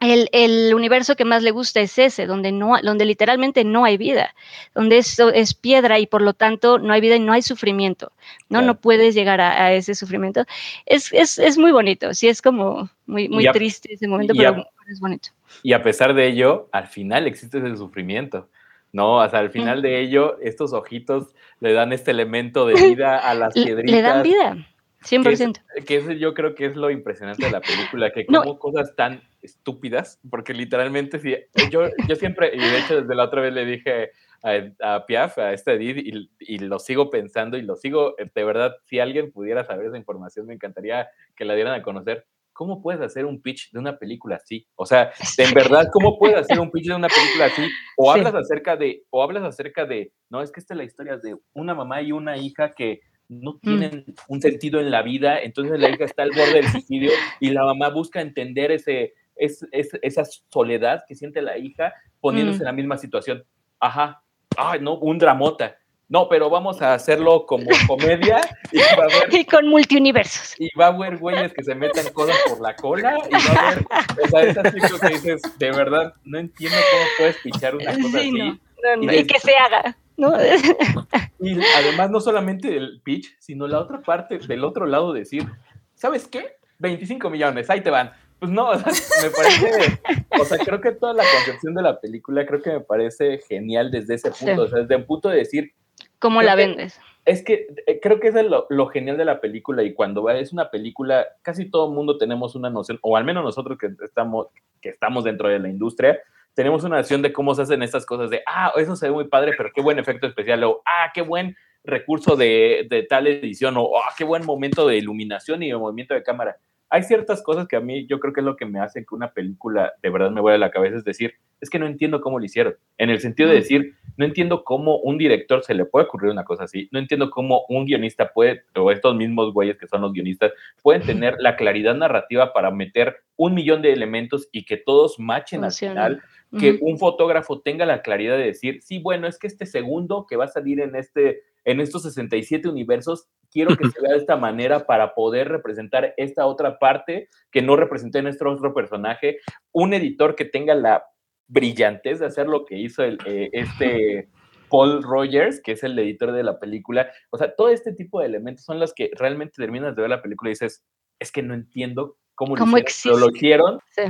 el, 0.00 0.28
el, 0.32 0.74
universo 0.74 1.16
que 1.16 1.24
más 1.24 1.42
le 1.42 1.50
gusta 1.50 1.80
es 1.80 1.98
ese, 1.98 2.26
donde, 2.26 2.52
no, 2.52 2.74
donde 2.82 3.04
literalmente 3.04 3.64
no 3.64 3.84
hay 3.84 3.96
vida, 3.96 4.34
donde 4.74 4.98
es, 4.98 5.18
es 5.18 5.54
piedra 5.54 5.98
y 5.98 6.06
por 6.06 6.20
lo 6.20 6.34
tanto 6.34 6.78
no 6.78 6.92
hay 6.92 7.00
vida 7.00 7.16
y 7.16 7.20
no 7.20 7.32
hay 7.32 7.42
sufrimiento, 7.42 8.12
¿no? 8.48 8.58
Claro. 8.58 8.66
No 8.66 8.80
puedes 8.80 9.14
llegar 9.14 9.40
a, 9.40 9.64
a 9.64 9.72
ese 9.72 9.94
sufrimiento. 9.94 10.44
Es, 10.84 11.12
es, 11.12 11.38
es, 11.38 11.56
muy 11.56 11.72
bonito, 11.72 12.12
sí, 12.12 12.28
es 12.28 12.42
como 12.42 12.90
muy, 13.06 13.28
muy 13.28 13.46
a, 13.46 13.52
triste 13.52 13.94
ese 13.94 14.06
momento, 14.06 14.34
pero 14.36 14.50
a, 14.50 14.90
es 14.90 15.00
bonito. 15.00 15.30
Y 15.62 15.72
a 15.72 15.82
pesar 15.82 16.12
de 16.12 16.26
ello, 16.26 16.68
al 16.72 16.86
final 16.88 17.26
existe 17.26 17.58
ese 17.58 17.76
sufrimiento, 17.76 18.50
¿no? 18.92 19.26
Sea, 19.30 19.38
al 19.38 19.50
final 19.50 19.80
de 19.80 20.00
ello, 20.00 20.38
estos 20.40 20.74
ojitos 20.74 21.34
le 21.60 21.72
dan 21.72 21.92
este 21.94 22.10
elemento 22.10 22.66
de 22.66 22.74
vida 22.94 23.18
a 23.18 23.34
las 23.34 23.54
piedritas. 23.54 23.90
Le 23.90 24.02
dan 24.02 24.22
vida. 24.22 24.66
100%. 25.06 25.24
Que, 25.24 25.78
es, 25.78 25.84
que 25.84 25.96
eso 25.96 26.12
yo 26.12 26.34
creo 26.34 26.54
que 26.54 26.66
es 26.66 26.76
lo 26.76 26.90
impresionante 26.90 27.46
de 27.46 27.52
la 27.52 27.60
película, 27.60 28.12
que 28.12 28.26
como 28.26 28.44
no. 28.44 28.58
cosas 28.58 28.94
tan 28.96 29.22
estúpidas, 29.42 30.20
porque 30.28 30.52
literalmente 30.52 31.18
si, 31.18 31.36
yo, 31.70 31.88
yo 32.08 32.16
siempre, 32.16 32.50
y 32.54 32.58
de 32.58 32.78
hecho 32.78 33.00
desde 33.00 33.14
la 33.14 33.24
otra 33.24 33.40
vez 33.40 33.54
le 33.54 33.64
dije 33.64 34.10
a, 34.42 34.94
a 34.94 35.06
Piaf, 35.06 35.38
a 35.38 35.52
este 35.52 35.74
Edith, 35.74 35.98
y, 35.98 36.30
y, 36.40 36.58
lo 36.58 36.78
sigo 36.78 37.10
pensando 37.10 37.56
y 37.56 37.62
lo 37.62 37.76
sigo, 37.76 38.16
de 38.16 38.44
verdad, 38.44 38.74
si 38.84 38.98
alguien 38.98 39.32
pudiera 39.32 39.64
saber 39.64 39.86
esa 39.86 39.96
información, 39.96 40.46
me 40.46 40.54
encantaría 40.54 41.08
que 41.36 41.44
la 41.44 41.54
dieran 41.54 41.74
a 41.74 41.82
conocer. 41.82 42.26
¿Cómo 42.52 42.80
puedes 42.80 43.02
hacer 43.02 43.26
un 43.26 43.42
pitch 43.42 43.70
de 43.70 43.78
una 43.78 43.98
película 43.98 44.36
así? 44.36 44.66
O 44.76 44.86
sea, 44.86 45.12
en 45.36 45.52
verdad, 45.52 45.90
¿cómo 45.92 46.18
puedes 46.18 46.38
hacer 46.38 46.58
un 46.58 46.70
pitch 46.70 46.86
de 46.86 46.94
una 46.94 47.08
película 47.08 47.46
así? 47.46 47.68
O 47.98 48.10
hablas 48.10 48.32
sí. 48.32 48.38
acerca 48.38 48.76
de, 48.76 49.04
o 49.10 49.22
hablas 49.22 49.44
acerca 49.44 49.84
de, 49.84 50.10
no, 50.30 50.40
es 50.40 50.50
que 50.50 50.60
esta 50.60 50.72
es 50.72 50.78
la 50.78 50.84
historia 50.84 51.18
de 51.18 51.36
una 51.52 51.74
mamá 51.74 52.00
y 52.00 52.12
una 52.12 52.38
hija 52.38 52.72
que 52.72 53.02
no 53.28 53.58
tienen 53.58 54.04
mm. 54.06 54.12
un 54.28 54.40
sentido 54.40 54.80
en 54.80 54.90
la 54.90 55.02
vida, 55.02 55.40
entonces 55.40 55.78
la 55.78 55.90
hija 55.90 56.04
está 56.04 56.22
al 56.22 56.30
borde 56.30 56.54
del 56.54 56.68
suicidio 56.68 57.10
y 57.40 57.50
la 57.50 57.64
mamá 57.64 57.88
busca 57.88 58.20
entender 58.20 58.70
ese, 58.70 59.14
es, 59.34 59.66
es, 59.72 59.90
esa 60.02 60.24
soledad 60.48 61.04
que 61.06 61.14
siente 61.14 61.42
la 61.42 61.58
hija 61.58 61.92
poniéndose 62.20 62.58
mm. 62.58 62.62
en 62.62 62.66
la 62.66 62.72
misma 62.72 62.98
situación. 62.98 63.44
Ajá, 63.80 64.22
ay, 64.56 64.80
no, 64.80 64.94
un 64.94 65.18
dramota. 65.18 65.76
No, 66.08 66.28
pero 66.28 66.48
vamos 66.48 66.80
a 66.82 66.94
hacerlo 66.94 67.46
como 67.46 67.66
comedia 67.88 68.40
y, 68.70 68.78
va 68.78 68.84
a 68.84 68.92
haber, 69.24 69.34
y 69.34 69.44
con 69.44 69.66
multiuniversos. 69.66 70.54
Y 70.56 70.68
va 70.78 70.86
a 70.86 70.88
haber 70.88 71.18
güeyes 71.18 71.52
que 71.52 71.64
se 71.64 71.74
metan 71.74 72.12
cosas 72.12 72.36
por 72.48 72.60
la 72.60 72.76
cola 72.76 73.16
y 73.28 73.32
va 73.32 73.60
a 73.60 73.68
haber, 73.68 73.86
o 74.22 74.28
sea, 74.28 74.42
esas 74.42 74.72
cosas 74.72 75.00
que 75.00 75.08
dices, 75.08 75.42
de 75.58 75.72
verdad, 75.72 76.14
no 76.24 76.38
entiendo 76.38 76.78
cómo 76.92 77.04
puedes 77.18 77.36
pichar 77.38 77.74
una 77.74 77.86
cosa 78.02 78.08
sí, 78.08 78.16
así. 78.18 78.32
No, 78.32 78.44
no, 78.46 78.96
no, 79.02 79.12
y, 79.12 79.16
y 79.16 79.26
que 79.26 79.40
se 79.40 79.52
haga. 79.56 79.96
¿No? 80.16 80.32
y 81.40 81.58
además 81.76 82.10
no 82.10 82.20
solamente 82.20 82.76
el 82.76 83.00
pitch, 83.02 83.36
sino 83.38 83.66
la 83.66 83.80
otra 83.80 84.00
parte, 84.00 84.38
del 84.38 84.64
otro 84.64 84.86
lado 84.86 85.12
decir, 85.12 85.46
¿sabes 85.94 86.26
qué? 86.28 86.56
25 86.78 87.30
millones, 87.30 87.70
ahí 87.70 87.80
te 87.80 87.90
van. 87.90 88.12
Pues 88.38 88.52
no, 88.52 88.68
o 88.70 88.78
sea, 88.78 88.92
me 89.22 89.30
parece, 89.30 90.00
o 90.38 90.44
sea, 90.44 90.58
creo 90.58 90.80
que 90.80 90.92
toda 90.92 91.14
la 91.14 91.24
concepción 91.34 91.74
de 91.74 91.82
la 91.82 92.00
película 92.00 92.44
creo 92.46 92.60
que 92.60 92.70
me 92.70 92.80
parece 92.80 93.38
genial 93.48 93.90
desde 93.90 94.14
ese 94.14 94.30
punto, 94.30 94.54
sí. 94.54 94.60
o 94.60 94.68
sea, 94.68 94.78
desde 94.80 94.96
un 94.96 95.04
punto 95.04 95.28
de 95.28 95.38
decir... 95.38 95.72
¿Cómo 96.18 96.42
la 96.42 96.54
vendes? 96.54 96.98
Es 97.24 97.42
que 97.42 97.66
eh, 97.86 97.98
creo 98.00 98.20
que 98.20 98.28
es 98.28 98.34
lo, 98.34 98.66
lo, 98.68 98.86
genial 98.88 99.16
de 99.16 99.24
la 99.24 99.40
película 99.40 99.82
y 99.82 99.94
cuando 99.94 100.28
es 100.30 100.52
una 100.52 100.70
película, 100.70 101.26
casi 101.42 101.68
todo 101.70 101.88
el 101.88 101.94
mundo 101.94 102.18
tenemos 102.18 102.54
una 102.54 102.70
noción, 102.70 102.98
o 103.02 103.16
al 103.16 103.24
menos 103.24 103.42
nosotros 103.42 103.78
que 103.78 103.90
estamos, 104.04 104.48
que 104.80 104.90
estamos 104.90 105.24
dentro 105.24 105.48
de 105.48 105.58
la 105.58 105.68
industria, 105.68 106.20
tenemos 106.56 106.82
una 106.84 106.96
noción 106.96 107.20
de 107.20 107.34
cómo 107.34 107.54
se 107.54 107.62
hacen 107.62 107.82
estas 107.82 108.06
cosas 108.06 108.30
de, 108.30 108.42
ah, 108.46 108.72
eso 108.76 108.96
se 108.96 109.06
ve 109.06 109.12
muy 109.12 109.28
padre, 109.28 109.52
pero 109.56 109.70
qué 109.74 109.82
buen 109.82 109.98
efecto 109.98 110.26
especial, 110.26 110.64
o 110.64 110.82
ah, 110.86 111.12
qué 111.12 111.20
buen 111.20 111.54
recurso 111.84 112.34
de, 112.34 112.86
de 112.88 113.02
tal 113.02 113.26
edición, 113.26 113.76
o 113.76 113.90
ah, 113.98 114.12
qué 114.16 114.24
buen 114.24 114.44
momento 114.44 114.88
de 114.88 114.96
iluminación 114.96 115.62
y 115.62 115.68
de 115.68 115.76
movimiento 115.76 116.14
de 116.14 116.22
cámara 116.22 116.56
hay 116.88 117.02
ciertas 117.02 117.42
cosas 117.42 117.66
que 117.66 117.76
a 117.76 117.80
mí 117.80 118.06
yo 118.06 118.20
creo 118.20 118.32
que 118.32 118.40
es 118.40 118.44
lo 118.44 118.56
que 118.56 118.66
me 118.66 118.80
hace 118.80 119.04
que 119.04 119.14
una 119.14 119.32
película 119.32 119.94
de 120.02 120.10
verdad 120.10 120.30
me 120.30 120.40
vuelva 120.40 120.56
a 120.56 120.68
la 120.68 120.70
cabeza, 120.70 120.96
es 120.96 121.04
decir, 121.04 121.34
es 121.60 121.70
que 121.70 121.78
no 121.78 121.86
entiendo 121.86 122.20
cómo 122.20 122.38
lo 122.38 122.44
hicieron, 122.44 122.76
en 122.98 123.10
el 123.10 123.20
sentido 123.20 123.48
de 123.48 123.56
decir, 123.56 123.94
no 124.16 124.24
entiendo 124.24 124.62
cómo 124.62 124.98
un 124.98 125.18
director 125.18 125.62
se 125.64 125.74
le 125.74 125.84
puede 125.84 126.06
ocurrir 126.06 126.30
una 126.30 126.44
cosa 126.44 126.64
así, 126.64 126.88
no 126.92 126.98
entiendo 126.98 127.30
cómo 127.30 127.64
un 127.68 127.86
guionista 127.86 128.32
puede, 128.32 128.62
o 128.76 128.90
estos 128.90 129.16
mismos 129.16 129.52
güeyes 129.52 129.78
que 129.78 129.88
son 129.88 130.02
los 130.02 130.12
guionistas, 130.12 130.52
pueden 130.82 131.02
tener 131.02 131.36
la 131.38 131.56
claridad 131.56 131.94
narrativa 131.94 132.52
para 132.52 132.70
meter 132.70 133.16
un 133.36 133.54
millón 133.54 133.82
de 133.82 133.92
elementos 133.92 134.48
y 134.52 134.64
que 134.64 134.76
todos 134.76 135.18
machen 135.18 135.64
al 135.64 135.72
final, 135.72 136.22
que 136.58 136.72
uh 136.72 136.74
-huh. 136.74 136.78
un 136.82 136.98
fotógrafo 136.98 137.60
tenga 137.60 137.86
la 137.86 138.02
claridad 138.02 138.36
de 138.36 138.44
decir, 138.44 138.80
sí, 138.82 138.98
bueno, 138.98 139.26
es 139.26 139.38
que 139.38 139.46
este 139.46 139.66
segundo 139.66 140.26
que 140.28 140.36
va 140.36 140.44
a 140.44 140.48
salir 140.48 140.80
en 140.80 140.94
este 140.94 141.42
en 141.66 141.80
estos 141.80 142.04
67 142.04 142.68
universos, 142.68 143.28
quiero 143.50 143.76
que 143.76 143.88
se 143.88 144.00
vea 144.00 144.12
de 144.12 144.18
esta 144.18 144.36
manera 144.36 144.86
para 144.86 145.14
poder 145.14 145.48
representar 145.48 146.14
esta 146.16 146.46
otra 146.46 146.78
parte 146.78 147.28
que 147.50 147.60
no 147.60 147.74
representé 147.74 148.18
en 148.18 148.24
nuestro 148.24 148.52
otro 148.52 148.72
personaje. 148.72 149.38
Un 149.72 149.92
editor 149.92 150.36
que 150.36 150.44
tenga 150.44 150.76
la 150.76 151.04
brillantez 151.48 152.20
de 152.20 152.26
hacer 152.26 152.46
lo 152.46 152.64
que 152.64 152.78
hizo 152.78 153.02
el, 153.02 153.18
eh, 153.26 153.50
este 153.52 154.28
Paul 154.70 155.02
Rogers, 155.02 155.60
que 155.60 155.72
es 155.72 155.82
el 155.82 155.98
editor 155.98 156.32
de 156.32 156.44
la 156.44 156.60
película. 156.60 157.10
O 157.30 157.38
sea, 157.38 157.54
todo 157.54 157.68
este 157.70 157.92
tipo 157.92 158.20
de 158.20 158.26
elementos 158.26 158.64
son 158.64 158.78
los 158.78 158.94
que 158.94 159.10
realmente 159.14 159.54
terminas 159.56 159.96
de 159.96 160.02
ver 160.02 160.10
la 160.10 160.22
película 160.22 160.50
y 160.50 160.52
dices, 160.52 160.84
es 161.18 161.32
que 161.32 161.42
no 161.42 161.54
entiendo 161.54 162.16
cómo, 162.36 162.56
¿Cómo 162.56 162.76
lo 162.76 162.82
hicieron, 162.82 163.18
pero 163.18 163.30
lo 163.30 163.36
hicieron. 163.36 163.80
Sí. 163.90 164.02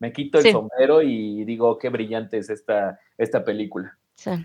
Me 0.00 0.12
quito 0.12 0.38
el 0.38 0.44
sí. 0.44 0.52
sombrero 0.52 1.02
y 1.02 1.44
digo, 1.44 1.78
qué 1.78 1.88
brillante 1.88 2.38
es 2.38 2.50
esta, 2.50 2.98
esta 3.16 3.44
película. 3.44 3.96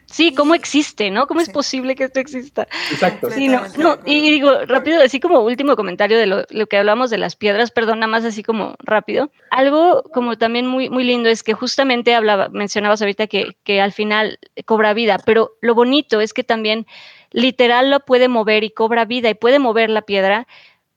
Sí, 0.06 0.34
¿cómo 0.34 0.56
existe, 0.56 1.12
no? 1.12 1.28
¿Cómo 1.28 1.42
sí. 1.42 1.48
es 1.48 1.54
posible 1.54 1.96
que 1.96 2.06
esto 2.06 2.22
exista? 2.22 2.66
Exacto. 2.92 3.30
Sí, 3.32 3.50
no, 3.50 3.62
no, 3.78 3.98
y 4.06 4.32
digo, 4.32 4.66
rápido, 4.66 5.02
así 5.02 5.20
como 5.20 5.42
último 5.42 5.76
comentario 5.76 6.18
de 6.18 6.28
lo, 6.28 6.44
lo, 6.50 6.68
que 6.68 6.78
hablamos 6.78 7.10
de 7.10 7.18
las 7.18 7.36
piedras, 7.36 7.72
perdón, 7.72 8.00
nada 8.00 8.10
más 8.10 8.24
así 8.24 8.42
como 8.42 8.76
rápido. 8.80 9.32
Algo 9.52 10.04
como 10.14 10.38
también 10.38 10.66
muy, 10.66 10.90
muy 10.90 11.04
lindo 11.04 11.28
es 11.28 11.44
que 11.44 11.54
justamente 11.54 12.16
hablaba, 12.16 12.48
mencionabas 12.50 13.02
ahorita 13.02 13.28
que, 13.28 13.58
que 13.66 13.82
al 13.82 13.92
final 13.92 14.40
cobra 14.64 14.94
vida, 14.94 15.20
pero 15.26 15.52
lo 15.62 15.76
bonito 15.76 16.22
es 16.22 16.34
que 16.34 16.46
también 16.46 16.86
literal 17.32 17.92
lo 17.92 18.00
puede 18.00 18.30
mover 18.30 18.64
y 18.64 18.70
cobra 18.70 19.04
vida 19.04 19.30
y 19.30 19.34
puede 19.34 19.60
mover 19.60 19.90
la 19.90 20.04
piedra 20.04 20.48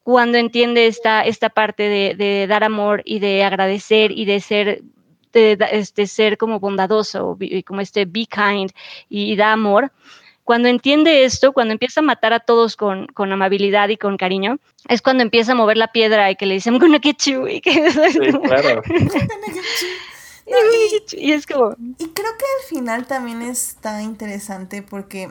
cuando 0.08 0.38
entiende 0.38 0.86
esta, 0.86 1.20
esta 1.20 1.50
parte 1.50 1.82
de, 1.82 2.14
de 2.14 2.46
dar 2.46 2.64
amor 2.64 3.02
y 3.04 3.18
de 3.18 3.44
agradecer 3.44 4.10
y 4.10 4.24
de 4.24 4.40
ser 4.40 4.82
de, 5.34 5.58
este, 5.72 6.06
ser 6.06 6.38
como 6.38 6.60
bondadoso, 6.60 7.36
como 7.66 7.82
este 7.82 8.06
be 8.06 8.24
kind 8.24 8.70
y, 9.10 9.30
y, 9.30 9.36
da 9.36 9.52
amor. 9.52 9.92
Cuando 10.44 10.68
entiende 10.68 11.26
esto, 11.26 11.52
cuando 11.52 11.72
empieza 11.72 12.00
a 12.00 12.04
matar 12.04 12.32
a 12.32 12.40
todos 12.40 12.74
con, 12.74 13.06
con, 13.08 13.30
amabilidad 13.32 13.90
y 13.90 13.98
con 13.98 14.16
cariño, 14.16 14.58
es 14.88 15.02
cuando 15.02 15.22
empieza 15.22 15.52
a 15.52 15.56
mover 15.56 15.76
la 15.76 15.92
piedra 15.92 16.30
y 16.30 16.36
que 16.36 16.46
le 16.46 16.54
dicen, 16.54 16.72
I'm 16.72 16.80
gonna 16.80 17.00
get 17.02 17.18
you. 17.26 17.46
Y, 17.46 17.60
que, 17.60 17.90
sí, 17.90 18.18
claro. 18.44 18.82
No, 20.46 20.56
y, 20.56 21.18
y, 21.18 21.32
es 21.32 21.46
como... 21.46 21.76
Y 21.98 22.06
creo 22.06 22.32
que 22.38 22.46
al 22.62 22.66
final 22.66 23.06
también 23.06 23.42
está 23.42 24.00
interesante 24.02 24.80
porque 24.80 25.30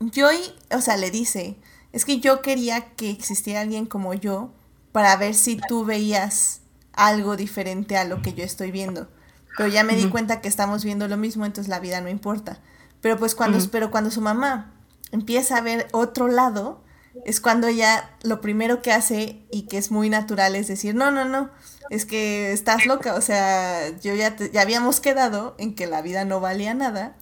Joy, 0.00 0.38
o 0.70 0.80
sea, 0.80 0.96
le 0.96 1.10
dice, 1.10 1.56
es 1.94 2.04
que 2.04 2.18
yo 2.18 2.42
quería 2.42 2.86
que 2.96 3.08
existiera 3.08 3.60
alguien 3.60 3.86
como 3.86 4.14
yo 4.14 4.52
para 4.90 5.16
ver 5.16 5.32
si 5.32 5.60
tú 5.68 5.84
veías 5.84 6.60
algo 6.92 7.36
diferente 7.36 7.96
a 7.96 8.04
lo 8.04 8.20
que 8.20 8.34
yo 8.34 8.42
estoy 8.42 8.72
viendo. 8.72 9.08
Pero 9.56 9.68
ya 9.68 9.84
me 9.84 9.94
di 9.94 10.08
cuenta 10.08 10.40
que 10.40 10.48
estamos 10.48 10.82
viendo 10.82 11.06
lo 11.06 11.16
mismo, 11.16 11.46
entonces 11.46 11.70
la 11.70 11.78
vida 11.78 12.00
no 12.00 12.08
importa. 12.08 12.58
Pero 13.00 13.16
pues 13.16 13.36
cuando, 13.36 13.58
pero 13.70 13.92
cuando 13.92 14.10
su 14.10 14.20
mamá 14.20 14.74
empieza 15.12 15.56
a 15.56 15.60
ver 15.60 15.86
otro 15.92 16.26
lado, 16.26 16.82
es 17.24 17.40
cuando 17.40 17.68
ella 17.68 18.10
lo 18.24 18.40
primero 18.40 18.82
que 18.82 18.90
hace 18.90 19.46
y 19.52 19.68
que 19.68 19.78
es 19.78 19.92
muy 19.92 20.10
natural 20.10 20.56
es 20.56 20.66
decir, 20.66 20.96
no, 20.96 21.12
no, 21.12 21.24
no, 21.24 21.50
es 21.90 22.06
que 22.06 22.50
estás 22.50 22.86
loca, 22.86 23.14
o 23.14 23.20
sea, 23.20 23.96
yo 23.98 24.16
ya, 24.16 24.34
te, 24.34 24.50
ya 24.50 24.62
habíamos 24.62 24.98
quedado 24.98 25.54
en 25.58 25.76
que 25.76 25.86
la 25.86 26.02
vida 26.02 26.24
no 26.24 26.40
valía 26.40 26.74
nada 26.74 27.14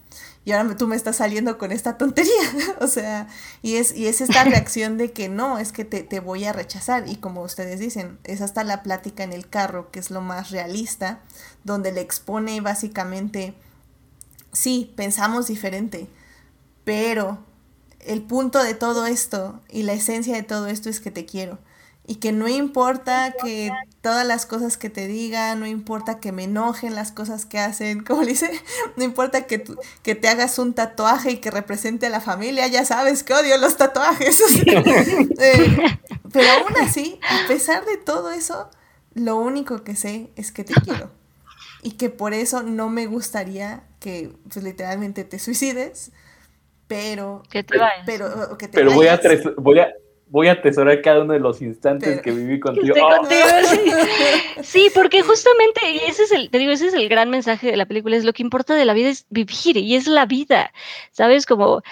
y 0.44 0.52
ahora 0.52 0.76
tú 0.76 0.88
me 0.88 0.96
estás 0.96 1.16
saliendo 1.16 1.56
con 1.58 1.72
esta 1.72 1.98
tontería, 1.98 2.32
o 2.80 2.86
sea, 2.86 3.28
y 3.62 3.76
es, 3.76 3.96
y 3.96 4.06
es 4.06 4.20
esta 4.20 4.44
reacción 4.44 4.98
de 4.98 5.12
que 5.12 5.28
no, 5.28 5.58
es 5.58 5.72
que 5.72 5.84
te, 5.84 6.02
te, 6.02 6.20
voy 6.20 6.44
a 6.44 6.52
rechazar, 6.52 7.08
y 7.08 7.16
como 7.16 7.42
ustedes 7.42 7.80
dicen, 7.80 8.18
es 8.24 8.40
hasta 8.40 8.64
la 8.64 8.82
plática 8.82 9.22
en 9.22 9.32
el 9.32 9.48
carro, 9.48 9.90
que 9.90 10.00
es 10.00 10.10
lo 10.10 10.20
más 10.20 10.50
realista, 10.50 11.20
donde 11.64 11.92
le 11.92 12.00
expone 12.00 12.60
básicamente, 12.60 13.54
sí, 14.52 14.92
pensamos 14.96 15.46
diferente, 15.46 16.08
pero 16.84 17.38
el 18.00 18.22
punto 18.22 18.62
de 18.62 18.74
todo 18.74 19.06
esto 19.06 19.60
y 19.68 19.84
la 19.84 19.92
esencia 19.92 20.34
de 20.34 20.42
todo 20.42 20.66
esto 20.66 20.88
es 20.88 21.00
que 21.00 21.10
te 21.10 21.24
quiero. 21.24 21.58
Y 22.06 22.16
que 22.16 22.32
no 22.32 22.48
importa 22.48 23.32
que 23.42 23.70
todas 24.02 24.26
las 24.26 24.46
cosas 24.46 24.76
que 24.76 24.90
te 24.90 25.06
digan, 25.06 25.60
no 25.60 25.66
importa 25.66 26.20
que 26.20 26.32
me 26.32 26.44
enojen 26.44 26.94
las 26.94 27.12
cosas 27.12 27.46
que 27.46 27.58
hacen, 27.58 28.02
como 28.04 28.22
le 28.22 28.30
dice, 28.32 28.50
no 28.96 29.04
importa 29.04 29.46
que, 29.46 29.58
tu, 29.58 29.76
que 30.02 30.14
te 30.14 30.28
hagas 30.28 30.58
un 30.58 30.74
tatuaje 30.74 31.30
y 31.32 31.36
que 31.38 31.50
represente 31.50 32.06
a 32.06 32.10
la 32.10 32.20
familia, 32.20 32.66
ya 32.66 32.84
sabes 32.84 33.22
que 33.22 33.32
odio 33.34 33.56
los 33.58 33.76
tatuajes. 33.76 34.40
eh, 34.66 35.76
pero 36.32 36.48
aún 36.50 36.76
así, 36.82 37.20
a 37.28 37.46
pesar 37.48 37.84
de 37.86 37.96
todo 37.96 38.32
eso, 38.32 38.68
lo 39.14 39.36
único 39.36 39.84
que 39.84 39.96
sé 39.96 40.32
es 40.36 40.52
que 40.52 40.64
te 40.64 40.74
quiero. 40.74 41.10
Y 41.82 41.92
que 41.92 42.10
por 42.10 42.34
eso 42.34 42.62
no 42.62 42.88
me 42.90 43.06
gustaría 43.06 43.84
que 44.00 44.32
pues, 44.50 44.64
literalmente 44.64 45.24
te 45.24 45.38
suicides, 45.38 46.12
pero... 46.86 47.42
Que 47.50 47.64
te 47.64 47.78
vayas. 47.78 48.06
Pero, 48.06 48.56
que 48.58 48.68
te 48.68 48.78
Pero 48.78 48.92
voy 48.92 49.08
a, 49.08 49.16
vayas. 49.16 49.20
tres- 49.20 49.56
voy, 49.56 49.78
a, 49.80 49.88
voy 50.32 50.48
a 50.48 50.52
atesorar 50.52 51.00
cada 51.02 51.20
uno 51.22 51.34
de 51.34 51.38
los 51.40 51.60
instantes 51.62 52.20
que 52.22 52.30
viví 52.32 52.54
Que 52.54 52.60
contigo. 52.60 52.94
¡Oh! 53.00 53.16
contigo, 53.18 53.46
sí. 53.70 53.90
Sí, 54.62 54.88
porque 54.94 55.22
justamente 55.22 55.80
y 55.92 55.98
ese 56.10 56.22
es 56.24 56.32
el, 56.32 56.50
te 56.50 56.58
digo, 56.58 56.72
ese 56.72 56.86
es 56.88 56.94
el 56.94 57.08
gran 57.08 57.28
mensaje 57.30 57.70
de 57.70 57.76
la 57.76 57.86
película, 57.86 58.16
es 58.16 58.24
lo 58.24 58.32
que 58.32 58.42
importa 58.42 58.74
de 58.74 58.84
la 58.84 58.94
vida 58.94 59.10
es 59.10 59.26
vivir 59.30 59.76
y 59.76 59.94
es 59.94 60.06
la 60.06 60.24
vida, 60.26 60.72
¿sabes? 61.10 61.44
Como 61.46 61.82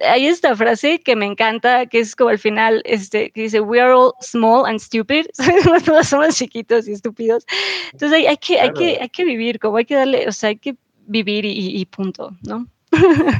hay 0.00 0.28
esta 0.28 0.54
frase 0.54 1.00
que 1.00 1.16
me 1.16 1.26
encanta, 1.26 1.86
que 1.86 1.98
es 1.98 2.14
como 2.14 2.30
al 2.30 2.38
final, 2.38 2.82
este, 2.84 3.30
que 3.32 3.42
dice, 3.42 3.60
we 3.60 3.80
are 3.80 3.92
all 3.92 4.12
small 4.20 4.64
and 4.66 4.78
stupid, 4.78 5.26
todos 5.84 6.06
somos 6.06 6.36
chiquitos 6.36 6.86
y 6.86 6.92
estúpidos. 6.92 7.44
Entonces 7.92 8.18
hay, 8.18 8.26
hay 8.28 8.36
que, 8.36 8.60
hay, 8.60 8.68
que, 8.68 8.74
Claro. 8.74 8.98
hay 9.02 9.08
que 9.08 9.24
vivir, 9.24 9.58
como 9.58 9.76
hay 9.78 9.84
que 9.86 9.96
darle, 9.96 10.28
o 10.28 10.32
sea, 10.32 10.50
hay 10.50 10.56
que 10.58 10.76
vivir 11.06 11.44
y- 11.44 11.80
y 11.80 11.84
punto, 11.86 12.30
¿no? 12.42 12.68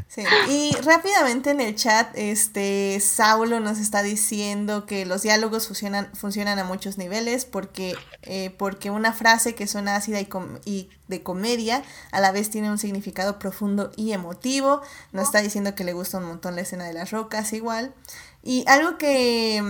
Sí, 0.09 0.23
y 0.51 0.73
rápidamente 0.85 1.51
en 1.51 1.61
el 1.61 1.75
chat, 1.75 2.11
este 2.17 2.99
Saulo 3.01 3.61
nos 3.61 3.79
está 3.79 4.03
diciendo 4.03 4.85
que 4.87 5.07
los 5.07 5.23
diálogos 5.23 5.67
funcionan, 5.67 6.11
funcionan 6.15 6.59
a 6.59 6.65
muchos 6.65 6.99
niveles 6.99 7.45
porque, 7.45 7.95
eh, 8.23 8.51
porque 8.59 8.91
una 8.91 9.13
frase 9.13 9.55
que 9.55 9.67
suena 9.67 9.97
ácida 9.97 10.21
y, 10.21 10.27
com- 10.27 10.59
y 10.65 10.91
de 11.09 11.23
comedia 11.23 11.83
a 12.13 12.21
la 12.21 12.33
vez 12.33 12.51
tiene 12.51 12.71
un 12.71 12.79
significado 12.79 13.39
profundo 13.39 13.91
y 13.97 14.13
emotivo. 14.13 14.83
Nos 15.13 15.25
está 15.25 15.41
diciendo 15.41 15.75
que 15.75 15.85
le 15.85 15.93
gusta 15.95 16.19
un 16.19 16.25
montón 16.25 16.55
la 16.57 16.63
escena 16.63 16.85
de 16.87 16.93
las 16.93 17.11
rocas 17.11 17.53
igual. 17.53 17.95
Y 18.43 18.65
algo 18.69 18.99
que, 18.99 19.63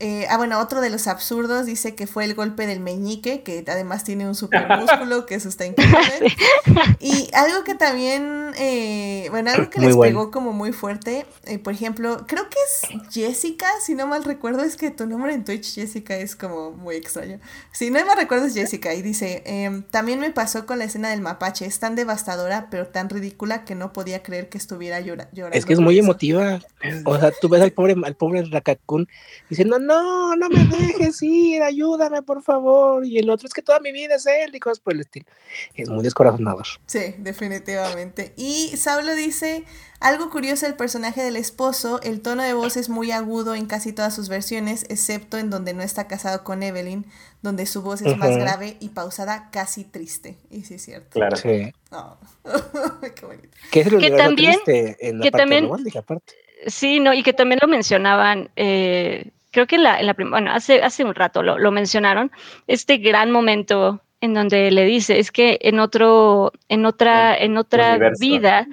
eh, 0.00 0.26
ah 0.28 0.36
bueno, 0.36 0.58
otro 0.60 0.80
de 0.80 0.90
los 0.90 1.06
absurdos 1.06 1.66
dice 1.66 1.94
que 1.94 2.06
fue 2.06 2.24
el 2.24 2.34
golpe 2.34 2.66
del 2.66 2.80
meñique, 2.80 3.42
que 3.42 3.64
además 3.68 4.04
tiene 4.04 4.26
un 4.26 4.34
super 4.34 4.68
músculo, 4.78 5.24
que 5.26 5.36
eso 5.36 5.48
está 5.48 5.66
increíble. 5.66 5.96
Y 7.00 7.30
algo 7.34 7.62
que 7.64 7.74
también, 7.74 8.52
eh, 8.58 9.28
bueno, 9.30 9.50
algo 9.50 9.68
que 9.70 9.78
Muy 9.78 9.88
les 9.88 9.96
bueno. 9.96 10.10
pegó 10.10 10.30
como 10.30 10.52
muy 10.52 10.72
fuerte, 10.72 11.26
eh, 11.44 11.58
por 11.58 11.72
ejemplo, 11.74 12.24
creo 12.26 12.48
que 12.48 12.56
es 12.64 13.12
Jessica, 13.12 13.66
si 13.84 13.94
no 13.94 14.06
mal 14.06 14.24
recuerdo, 14.24 14.62
es 14.62 14.76
que 14.76 14.90
tu 14.90 15.06
nombre 15.06 15.34
en 15.34 15.44
Twitch, 15.44 15.74
Jessica, 15.74 16.16
es 16.16 16.34
como 16.34 16.70
muy 16.72 16.96
extraño. 16.96 17.38
Si 17.72 17.90
no 17.90 18.04
mal 18.06 18.16
recuerdo 18.16 18.46
es 18.46 18.54
Jessica, 18.54 18.94
y 18.94 19.02
dice, 19.02 19.42
em, 19.46 19.82
también 19.82 20.18
me 20.20 20.30
pasó 20.30 20.64
con 20.66 20.78
la 20.78 20.84
escena 20.86 21.10
del 21.10 21.20
mapache, 21.20 21.66
es 21.66 21.78
tan 21.78 21.94
devastadora, 21.94 22.68
pero 22.70 22.86
tan 22.88 23.08
ridícula 23.10 23.64
que 23.64 23.74
no 23.74 23.92
podía 23.92 24.22
creer 24.22 24.48
que 24.48 24.58
estuviera 24.58 25.00
llora- 25.00 25.28
llorando. 25.32 25.58
Es 25.58 25.66
que 25.66 25.74
es 25.74 25.80
muy 25.80 25.98
eso". 25.98 26.04
emotiva. 26.04 26.60
O 27.04 27.18
sea, 27.18 27.30
tú 27.40 27.48
ves 27.48 27.62
al 27.62 27.72
pobre, 27.72 27.94
al 28.04 28.16
pobre 28.16 28.42
Rakakun 28.44 29.08
diciendo, 29.50 29.78
no, 29.78 29.83
no 29.84 30.48
me 30.48 30.64
dejes 30.64 31.22
ir, 31.22 31.62
ayúdame, 31.62 32.22
por 32.22 32.42
favor. 32.42 33.04
Y 33.06 33.18
el 33.18 33.30
otro, 33.30 33.46
es 33.46 33.54
que 33.54 33.62
toda 33.62 33.80
mi 33.80 33.92
vida 33.92 34.16
es 34.16 34.26
él 34.26 34.54
y 34.54 34.60
cosas 34.60 34.80
por 34.80 34.94
el 34.94 35.00
estilo. 35.00 35.26
Es 35.74 35.88
muy 35.88 36.02
descorazonador. 36.02 36.66
Sí, 36.86 37.14
definitivamente. 37.18 38.32
Y 38.36 38.76
Saulo 38.76 39.14
dice, 39.14 39.64
algo 40.00 40.30
curioso 40.30 40.66
del 40.66 40.74
personaje 40.74 41.22
del 41.22 41.36
esposo, 41.36 42.00
el 42.02 42.20
tono 42.20 42.42
de 42.42 42.52
voz 42.54 42.76
es 42.76 42.88
muy 42.88 43.10
agudo 43.10 43.54
en 43.54 43.66
casi 43.66 43.92
todas 43.92 44.14
sus 44.14 44.28
versiones, 44.28 44.84
excepto 44.88 45.38
en 45.38 45.50
donde 45.50 45.74
no 45.74 45.82
está 45.82 46.06
casado 46.08 46.44
con 46.44 46.62
Evelyn, 46.62 47.06
donde 47.42 47.66
su 47.66 47.82
voz 47.82 48.00
es 48.02 48.16
más 48.16 48.36
grave 48.36 48.76
y 48.80 48.88
pausada, 48.90 49.50
casi 49.50 49.84
triste. 49.84 50.36
Y 50.50 50.62
sí 50.64 50.74
es 50.74 50.82
cierto. 50.84 51.10
Claro. 51.10 51.36
Sí. 51.36 51.72
Oh. 51.90 52.16
Qué 53.14 53.26
bonito. 53.26 53.48
Que 53.70 53.80
es 53.80 53.86
el 53.86 53.92
Que 53.92 53.96
universo 53.98 54.24
también- 54.24 54.60
triste 54.64 55.08
en 55.08 55.18
la 55.18 55.24
que 55.24 55.30
parte 55.30 55.42
también-. 55.42 55.70
Sí, 56.66 56.98
no, 57.00 57.12
y 57.12 57.22
que 57.22 57.34
también 57.34 57.58
lo 57.60 57.68
mencionaban, 57.68 58.48
eh, 58.56 59.30
creo 59.54 59.66
que 59.66 59.76
en 59.76 59.84
la, 59.84 59.98
en 60.00 60.06
la 60.06 60.14
bueno, 60.18 60.50
hace, 60.52 60.82
hace 60.82 61.04
un 61.04 61.14
rato 61.14 61.42
lo, 61.42 61.58
lo 61.58 61.70
mencionaron, 61.70 62.30
este 62.66 62.98
gran 62.98 63.30
momento 63.30 64.02
en 64.20 64.34
donde 64.34 64.70
le 64.70 64.84
dice, 64.84 65.18
es 65.18 65.30
que 65.30 65.58
en 65.62 65.78
otro, 65.78 66.52
en 66.68 66.84
otra, 66.86 67.36
en 67.36 67.56
otra 67.56 67.96
vida, 68.20 68.66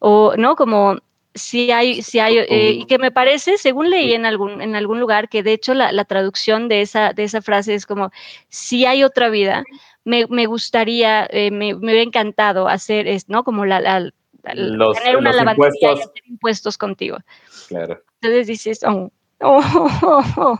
o 0.00 0.34
no, 0.36 0.54
como 0.54 0.98
si 1.34 1.70
hay, 1.70 2.02
si 2.02 2.18
hay, 2.18 2.38
eh, 2.38 2.70
y 2.80 2.84
que 2.86 2.98
me 2.98 3.10
parece, 3.10 3.58
según 3.58 3.90
leí 3.90 4.12
en 4.12 4.26
algún, 4.26 4.60
en 4.60 4.74
algún 4.76 4.98
lugar, 5.00 5.28
que 5.28 5.42
de 5.42 5.52
hecho 5.52 5.72
la, 5.72 5.92
la 5.92 6.04
traducción 6.04 6.68
de 6.68 6.80
esa, 6.82 7.12
de 7.12 7.24
esa 7.24 7.40
frase 7.42 7.74
es 7.74 7.86
como, 7.86 8.10
si 8.48 8.86
hay 8.86 9.04
otra 9.04 9.28
vida, 9.28 9.62
me, 10.04 10.26
me 10.28 10.46
gustaría, 10.46 11.26
eh, 11.30 11.50
me, 11.50 11.74
me 11.74 11.92
hubiera 11.92 12.02
encantado 12.02 12.68
hacer, 12.68 13.06
es, 13.06 13.28
¿no? 13.28 13.44
Como 13.44 13.64
la, 13.66 13.80
la- 13.80 14.00
la- 14.00 14.54
Los- 14.54 14.98
tener 14.98 15.16
una 15.16 15.30
los 15.30 15.36
lavandilla 15.36 15.68
y 15.92 16.00
hacer 16.00 16.22
impuestos 16.26 16.76
contigo. 16.76 17.18
Claro. 17.68 18.02
Entonces 18.20 18.46
dices, 18.46 18.80
oh, 18.84 19.10
oh, 19.40 19.60
oh, 20.02 20.22
oh". 20.36 20.58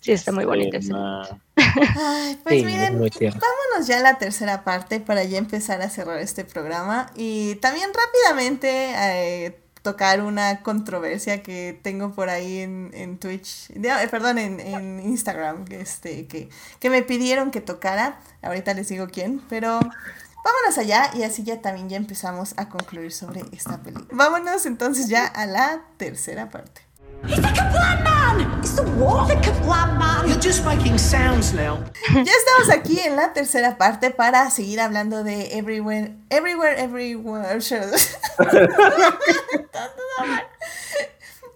Sí, 0.00 0.12
está 0.12 0.32
muy 0.32 0.44
bonito 0.44 0.76
ese. 0.76 0.92
no. 0.92 1.22
Ay, 1.56 2.38
pues 2.42 2.56
Sí, 2.60 2.64
miren, 2.64 2.94
vámonos 2.98 3.86
ya 3.86 3.98
a 3.98 4.02
la 4.02 4.18
tercera 4.18 4.62
parte 4.64 5.00
para 5.00 5.24
ya 5.24 5.38
empezar 5.38 5.80
a 5.82 5.90
cerrar 5.90 6.18
este 6.20 6.44
programa 6.44 7.10
y 7.16 7.56
también 7.56 7.90
rápidamente 7.92 8.92
eh, 8.96 9.58
tocar 9.82 10.22
una 10.22 10.62
controversia 10.62 11.42
que 11.42 11.78
tengo 11.82 12.12
por 12.12 12.28
ahí 12.28 12.58
en, 12.60 12.90
en 12.94 13.18
Twitch, 13.18 13.68
de- 13.68 13.88
eh, 13.88 14.08
perdón, 14.10 14.38
en, 14.38 14.60
en 14.60 15.00
Instagram, 15.00 15.64
que, 15.64 15.80
este, 15.80 16.26
que, 16.26 16.48
que 16.80 16.90
me 16.90 17.02
pidieron 17.02 17.50
que 17.50 17.60
tocara, 17.60 18.20
ahorita 18.42 18.74
les 18.74 18.88
digo 18.88 19.06
quién, 19.08 19.40
pero 19.48 19.78
vámonos 19.78 20.78
allá 20.78 21.10
y 21.14 21.22
así 21.24 21.42
ya 21.42 21.60
también 21.60 21.88
ya 21.88 21.96
empezamos 21.96 22.54
a 22.56 22.68
concluir 22.68 23.12
sobre 23.12 23.42
esta 23.52 23.78
película. 23.78 24.08
Vámonos 24.12 24.66
entonces 24.66 25.08
ya 25.08 25.26
a 25.26 25.46
la 25.46 25.82
tercera 25.96 26.50
parte. 26.50 26.82
He's 27.24 27.36
the 27.36 27.48
Kablam 27.48 28.04
man! 28.04 28.58
It's 28.60 28.76
the 28.76 28.82
what? 28.82 29.28
The 29.28 29.34
Kablam 29.36 29.98
man! 29.98 30.28
You're 30.28 30.38
just 30.40 30.64
making 30.64 30.98
sounds 30.98 31.52
now. 31.54 31.78
Ya 32.12 32.22
estamos 32.32 32.70
aquí 32.70 33.00
en 33.00 33.16
la 33.16 33.32
tercera 33.32 33.76
parte 33.78 34.10
para 34.10 34.50
seguir 34.50 34.80
hablando 34.80 35.24
de 35.24 35.56
Everywhere, 35.58 36.14
Everywhere, 36.30 36.78
Everywhere. 36.80 37.58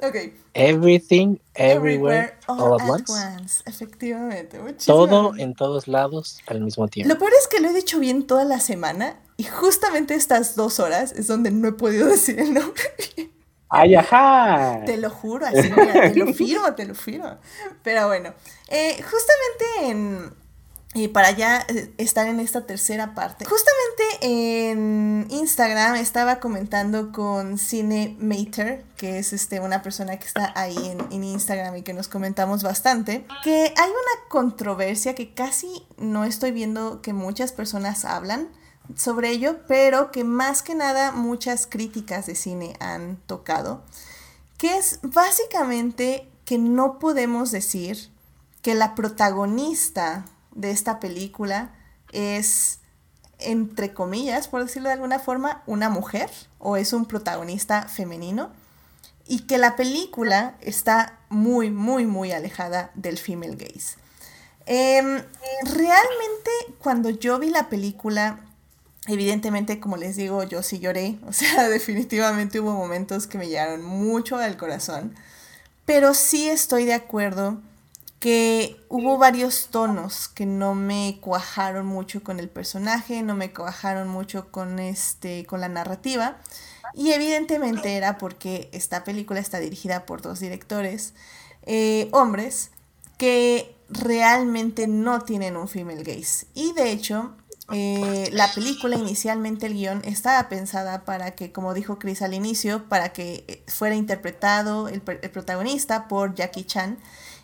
ok. 0.03 0.17
Everything, 0.55 1.37
everywhere, 1.55 2.37
all, 2.49 2.81
at 2.81 3.09
once. 3.09 3.63
Efectivamente. 3.67 4.59
muchísimas 4.59 4.87
Todo 4.87 5.37
en 5.37 5.55
todos 5.55 5.87
lados 5.87 6.41
al 6.47 6.61
mismo 6.61 6.89
tiempo. 6.89 7.13
Lo 7.13 7.19
peor 7.19 7.33
es 7.39 7.47
que 7.47 7.61
lo 7.61 7.69
he 7.69 7.73
dicho 7.73 8.01
bien 8.01 8.27
toda 8.27 8.45
la 8.45 8.59
semana 8.61 9.17
y 9.37 9.45
justamente 9.45 10.15
estas 10.15 10.57
dos 10.57 10.81
horas 10.81 11.13
es 11.13 11.29
donde 11.29 11.51
no 11.53 11.69
he 11.69 11.73
podido 11.73 12.07
decir 12.11 12.41
el 12.41 12.55
nombre 12.55 12.83
bien. 13.17 13.31
¡Ay, 13.71 13.95
ajá! 13.95 14.83
Te 14.85 14.97
lo 14.97 15.11
juro, 15.11 15.47
así, 15.47 15.71
mira, 15.71 16.13
te 16.13 16.17
lo 16.17 16.35
firmo, 16.35 16.75
te 16.75 16.85
lo 16.85 16.95
firmo. 16.95 17.39
Pero 17.85 18.09
bueno, 18.09 18.35
eh, 18.69 19.01
justamente 19.01 19.91
en, 19.91 20.35
y 20.93 21.07
para 21.07 21.31
ya 21.31 21.65
eh, 21.69 21.95
estar 21.97 22.27
en 22.27 22.41
esta 22.41 22.67
tercera 22.67 23.15
parte, 23.15 23.45
justamente 23.45 24.73
en 24.73 25.29
Instagram 25.31 25.95
estaba 25.95 26.41
comentando 26.41 27.13
con 27.13 27.59
Cine 27.59 28.17
Mater, 28.19 28.85
que 28.97 29.21
es 29.21 29.33
este, 29.33 29.61
una 29.61 29.83
persona 29.83 30.19
que 30.19 30.27
está 30.27 30.53
ahí 30.57 30.77
en, 30.77 31.01
en 31.13 31.23
Instagram 31.23 31.77
y 31.77 31.83
que 31.83 31.93
nos 31.93 32.09
comentamos 32.09 32.65
bastante, 32.65 33.25
que 33.45 33.73
hay 33.77 33.89
una 33.89 34.29
controversia 34.29 35.15
que 35.15 35.33
casi 35.33 35.87
no 35.97 36.25
estoy 36.25 36.51
viendo 36.51 37.03
que 37.03 37.13
muchas 37.13 37.53
personas 37.53 38.05
hablan 38.05 38.49
sobre 38.97 39.31
ello, 39.31 39.59
pero 39.67 40.11
que 40.11 40.25
más 40.25 40.63
que 40.63 40.75
nada 40.75 41.13
muchas 41.13 41.67
críticas 41.67 42.27
de 42.27 42.35
cine 42.35 42.77
han 42.81 43.17
tocado, 43.27 43.83
que 44.59 44.77
es 44.77 45.01
básicamente 45.03 46.29
que 46.45 46.59
no 46.59 46.99
podemos 46.99 47.51
decir 47.51 48.11
que 48.63 48.75
la 48.75 48.95
protagonista 48.95 50.25
de 50.55 50.71
esta 50.71 51.01
película 51.01 51.75
es, 52.13 52.81
entre 53.39 53.95
comillas, 53.95 54.49
por 54.49 54.63
decirlo 54.63 54.89
de 54.89 54.95
alguna 54.95 55.19
forma, 55.19 55.63
una 55.67 55.89
mujer 55.89 56.31
o 56.59 56.77
es 56.77 56.93
un 56.93 57.07
protagonista 57.07 57.89
femenino 57.89 58.51
y 59.27 59.41
que 59.47 59.59
la 59.59 59.77
película 59.77 60.57
está 60.61 61.21
muy, 61.29 61.71
muy, 61.71 62.05
muy 62.05 62.33
alejada 62.33 62.91
del 62.95 63.17
female 63.17 63.57
gaze. 63.57 63.97
Em, 64.67 65.23
realmente 65.65 66.51
cuando 66.81 67.11
yo 67.11 67.39
vi 67.39 67.51
la 67.51 67.69
película, 67.69 68.41
evidentemente, 69.13 69.81
como 69.81 69.97
les 69.97 70.17
digo, 70.17 70.43
yo 70.45 70.63
sí 70.63 70.79
lloré, 70.79 71.19
o 71.27 71.33
sea, 71.33 71.69
definitivamente 71.69 72.61
hubo 72.61 72.73
momentos 72.73 73.27
que 73.27 73.39
me 73.39 73.49
llegaron 73.49 73.83
mucho 73.83 74.37
al 74.37 74.57
corazón, 74.57 75.15
pero 75.85 76.15
sí 76.15 76.49
estoy 76.49 76.85
de 76.85 76.95
acuerdo 76.95 77.61
que 78.21 78.77
hubo 78.91 79.17
varios 79.17 79.69
tonos 79.71 80.29
que 80.29 80.45
no 80.45 80.75
me 80.75 81.19
cuajaron 81.23 81.87
mucho 81.87 82.23
con 82.23 82.39
el 82.39 82.51
personaje, 82.51 83.23
no 83.23 83.35
me 83.35 83.53
cuajaron 83.53 84.09
mucho 84.09 84.53
con 84.53 84.79
este 84.79 85.47
con 85.47 85.61
la 85.63 85.69
narrativa 85.69 86.37
y 86.95 87.13
evidentemente 87.13 87.97
era 87.97 88.19
porque 88.19 88.69
esta 88.73 89.05
película 89.05 89.41
está 89.41 89.59
dirigida 89.59 90.05
por 90.05 90.21
dos 90.21 90.39
directores 90.41 91.15
eh, 91.65 92.09
hombres 92.13 92.71
que 93.17 93.75
realmente 93.89 94.87
no 94.87 95.23
tienen 95.23 95.57
un 95.57 95.67
female 95.67 96.05
gaze 96.05 96.47
y 96.55 96.75
de 96.75 96.93
hecho 96.93 97.35
eh, 97.73 98.31
la 98.33 98.53
película 98.53 98.97
inicialmente 98.97 99.67
el 99.67 99.75
guion 99.75 100.03
estaba 100.05 100.49
pensada 100.49 101.05
para 101.05 101.33
que, 101.33 101.53
como 101.53 101.75
dijo 101.75 101.99
Chris 101.99 102.23
al 102.23 102.35
inicio, 102.35 102.89
para 102.89 103.13
que 103.13 103.45
eh, 103.49 103.63
fuera 103.67 103.95
interpretado 103.95 104.89
el, 104.89 105.03
el 105.23 105.31
protagonista 105.31 106.09
por 106.09 106.35
Jackie 106.35 106.65
Chan 106.65 106.99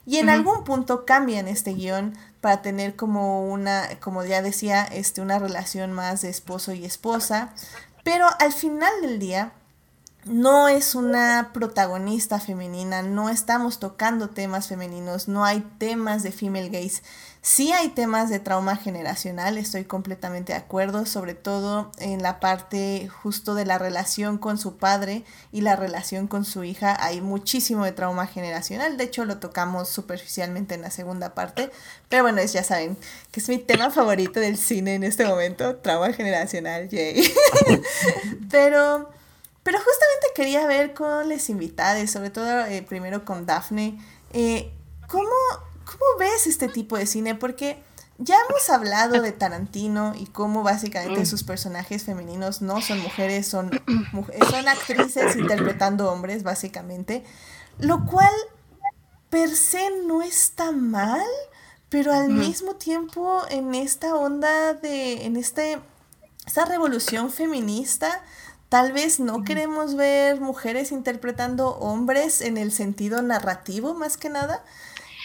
Y 0.05 0.19
en 0.19 0.29
algún 0.29 0.65
punto 0.65 1.05
cambian 1.05 1.49
este 1.49 1.75
guion 1.75 2.17
para 2.41 2.63
tener 2.63 2.97
como 2.97 3.49
una, 3.49 3.89
como 4.01 4.25
ya 4.25 4.43
decía, 4.43 4.85
este, 4.85 5.21
una 5.21 5.39
relación 5.39 5.93
más 5.93 6.23
de 6.23 6.31
esposo 6.31 6.73
y 6.73 6.85
esposa. 6.85 7.53
Pero 8.05 8.27
al 8.39 8.53
final 8.53 8.93
del 9.03 9.19
día, 9.19 9.53
no 10.27 10.67
es 10.67 10.97
una 10.97 11.51
protagonista 11.53 12.41
femenina, 12.41 13.03
no 13.03 13.31
estamos 13.31 13.79
tocando 13.79 14.29
temas 14.29 14.67
femeninos, 14.67 15.29
no 15.29 15.45
hay 15.45 15.61
temas 15.79 16.23
de 16.25 16.33
female 16.33 16.69
gaze. 16.69 17.03
Sí 17.47 17.71
hay 17.71 17.91
temas 17.91 18.29
de 18.29 18.41
trauma 18.41 18.75
generacional, 18.75 19.57
estoy 19.57 19.85
completamente 19.85 20.53
de 20.53 20.59
acuerdo, 20.59 21.07
sobre 21.07 21.35
todo 21.35 21.93
en 21.99 22.21
la 22.21 22.41
parte 22.41 23.07
justo 23.07 23.55
de 23.55 23.65
la 23.65 23.79
relación 23.79 24.37
con 24.37 24.59
su 24.59 24.79
padre 24.79 25.23
y 25.53 25.61
la 25.61 25.77
relación 25.77 26.27
con 26.27 26.45
su 26.45 26.65
hija. 26.65 26.97
Hay 26.99 27.21
muchísimo 27.21 27.85
de 27.85 27.93
trauma 27.93 28.27
generacional, 28.27 28.97
de 28.97 29.05
hecho 29.05 29.25
lo 29.25 29.39
tocamos 29.39 29.89
superficialmente 29.89 30.75
en 30.75 30.83
la 30.83 30.91
segunda 30.91 31.35
parte, 31.35 31.71
pero 32.09 32.25
bueno, 32.25 32.43
ya 32.43 32.65
saben 32.65 32.97
que 33.31 33.39
es 33.39 33.49
mi 33.49 33.59
tema 33.59 33.93
favorito 33.93 34.41
del 34.41 34.57
cine 34.57 34.97
en 34.97 35.05
este 35.05 35.25
momento, 35.25 35.77
trauma 35.77 36.13
generacional, 36.13 36.89
yay. 36.89 37.33
pero... 38.51 39.09
Pero 39.63 39.79
justamente 39.79 40.27
quería 40.35 40.65
ver 40.67 40.95
con 40.95 41.29
las 41.29 41.49
invitadas, 41.49 42.09
sobre 42.11 42.31
todo 42.31 42.67
eh, 42.67 42.83
primero 42.83 43.25
con 43.25 43.47
Daphne, 43.47 44.01
eh, 44.33 44.71
¿cómo, 45.09 45.27
¿cómo 45.99 46.19
ves 46.19 46.47
este 46.47 46.69
tipo 46.69 46.97
de 46.97 47.07
cine? 47.07 47.35
Porque 47.35 47.83
ya 48.19 48.37
hemos 48.49 48.69
hablado 48.71 49.21
de 49.21 49.33
Tarantino 49.33 50.15
y 50.17 50.27
cómo 50.27 50.63
básicamente 50.63 51.27
sus 51.27 51.45
personajes 51.45 52.05
femeninos 52.05 52.63
no 52.63 52.81
son 52.81 53.01
mujeres, 53.01 53.47
son, 53.47 53.71
son 54.51 54.69
actrices 54.69 55.37
interpretando 55.37 56.11
hombres, 56.11 56.43
básicamente. 56.43 57.25
Lo 57.79 58.07
cual 58.07 58.33
per 59.29 59.51
se 59.51 59.91
no 60.07 60.23
está 60.23 60.73
mal, 60.73 61.27
pero 61.89 62.13
al 62.13 62.31
mismo 62.31 62.77
tiempo 62.77 63.43
en 63.51 63.75
esta 63.75 64.15
onda 64.15 64.73
de, 64.75 65.27
en 65.27 65.37
este, 65.37 65.79
esta 66.47 66.65
revolución 66.65 67.31
feminista, 67.31 68.23
Tal 68.69 68.93
vez 68.93 69.21
no 69.21 69.45
queremos 69.45 69.95
ver 69.95 70.41
mujeres 70.41 70.91
interpretando 70.91 71.69
hombres 71.79 72.41
en 72.41 72.57
el 72.57 72.73
sentido 72.73 73.23
narrativo 73.23 73.95
más 73.95 74.17
que 74.17 74.29
nada. 74.29 74.65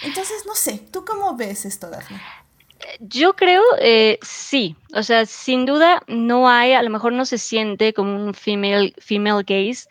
Entonces, 0.03 0.45
no 0.45 0.56
sé, 0.56 0.80
¿tú 0.91 1.06
cómo 1.06 1.36
ves 1.36 1.65
esto, 1.65 1.90
Daphne? 1.90 2.19
Yo 2.99 3.34
creo, 3.34 3.61
eh, 3.80 4.18
sí, 4.22 4.76
o 4.94 5.03
sea, 5.03 5.26
sin 5.26 5.65
duda 5.65 6.02
no 6.07 6.49
hay, 6.49 6.73
a 6.73 6.82
lo 6.82 6.90
mejor 6.90 7.14
no 7.14 7.26
se 7.26 7.38
siente 7.38 7.94
como 7.94 8.15
un 8.15 8.34
female, 8.34 8.94
female 8.98 9.44
gaze, 9.44 9.88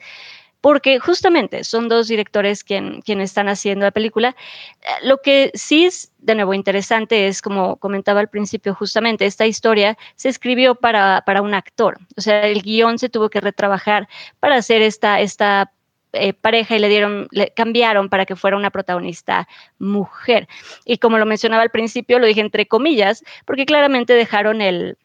porque 0.60 0.98
justamente 0.98 1.64
son 1.64 1.88
dos 1.88 2.08
directores 2.08 2.64
quien, 2.64 3.00
quienes 3.02 3.30
están 3.30 3.48
haciendo 3.48 3.86
la 3.86 3.90
película. 3.92 4.36
Eh, 4.82 5.06
lo 5.06 5.18
que 5.18 5.50
sí 5.54 5.86
es, 5.86 6.12
de 6.18 6.34
nuevo, 6.34 6.52
interesante 6.52 7.28
es, 7.28 7.40
como 7.40 7.76
comentaba 7.76 8.20
al 8.20 8.28
principio, 8.28 8.74
justamente 8.74 9.24
esta 9.24 9.46
historia 9.46 9.96
se 10.16 10.28
escribió 10.28 10.74
para, 10.74 11.22
para 11.24 11.42
un 11.42 11.54
actor. 11.54 11.98
O 12.16 12.20
sea, 12.20 12.46
el 12.46 12.62
guion 12.62 12.98
se 12.98 13.08
tuvo 13.08 13.30
que 13.30 13.40
retrabajar 13.40 14.08
para 14.38 14.56
hacer 14.56 14.82
esta, 14.82 15.20
esta 15.20 15.72
eh, 16.12 16.32
pareja 16.32 16.76
y 16.76 16.78
le 16.78 16.88
dieron, 16.88 17.28
le 17.30 17.50
cambiaron 17.50 18.08
para 18.08 18.26
que 18.26 18.36
fuera 18.36 18.56
una 18.56 18.70
protagonista 18.70 19.48
mujer. 19.78 20.48
Y 20.84 20.98
como 20.98 21.18
lo 21.18 21.26
mencionaba 21.26 21.62
al 21.62 21.70
principio, 21.70 22.18
lo 22.18 22.26
dije 22.26 22.40
entre 22.40 22.66
comillas, 22.66 23.24
porque 23.44 23.66
claramente 23.66 24.14
dejaron 24.14 24.62
el, 24.62 24.98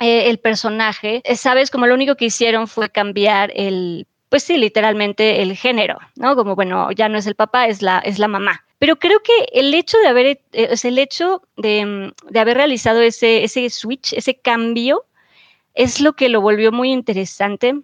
eh, 0.00 0.28
el 0.28 0.38
personaje, 0.38 1.22
sabes, 1.34 1.70
como 1.70 1.86
lo 1.86 1.94
único 1.94 2.16
que 2.16 2.26
hicieron 2.26 2.68
fue 2.68 2.90
cambiar 2.90 3.52
el 3.54 4.06
pues 4.28 4.42
sí, 4.42 4.58
literalmente 4.58 5.42
el 5.42 5.56
género, 5.56 5.98
¿no? 6.16 6.34
Como, 6.34 6.56
bueno, 6.56 6.90
ya 6.92 7.08
no 7.08 7.18
es 7.18 7.26
el 7.26 7.34
papá, 7.36 7.68
es 7.68 7.82
la, 7.82 7.98
es 8.00 8.18
la 8.18 8.28
mamá. 8.28 8.64
Pero 8.78 8.96
creo 8.96 9.20
que 9.22 9.32
el 9.52 9.72
hecho 9.72 9.98
de 9.98 10.08
haber, 10.08 10.26
eh, 10.26 10.40
el 10.82 10.98
hecho 10.98 11.42
de, 11.56 12.12
de, 12.28 12.40
haber 12.40 12.56
realizado 12.56 13.00
ese, 13.00 13.44
ese 13.44 13.70
switch, 13.70 14.12
ese 14.12 14.36
cambio, 14.36 15.04
es 15.74 16.00
lo 16.00 16.14
que 16.14 16.28
lo 16.28 16.40
volvió 16.40 16.72
muy 16.72 16.92
interesante 16.92 17.80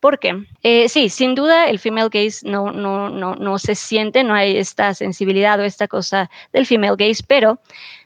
¿Por 0.00 0.18
qué? 0.18 0.44
Eh, 0.62 0.88
sí, 0.88 1.08
sin 1.08 1.34
duda 1.34 1.68
el 1.68 1.78
female 1.78 2.10
gaze 2.12 2.46
no, 2.48 2.70
no, 2.70 3.08
no, 3.08 3.34
no 3.34 3.58
se 3.58 3.74
siente, 3.74 4.24
no 4.24 4.34
hay 4.34 4.58
esta 4.58 4.92
sensibilidad 4.94 5.58
o 5.58 5.64
esta 5.64 5.88
cosa 5.88 6.30
del 6.52 6.66
female 6.66 6.96
gaze, 6.98 7.24
pero 7.26 7.58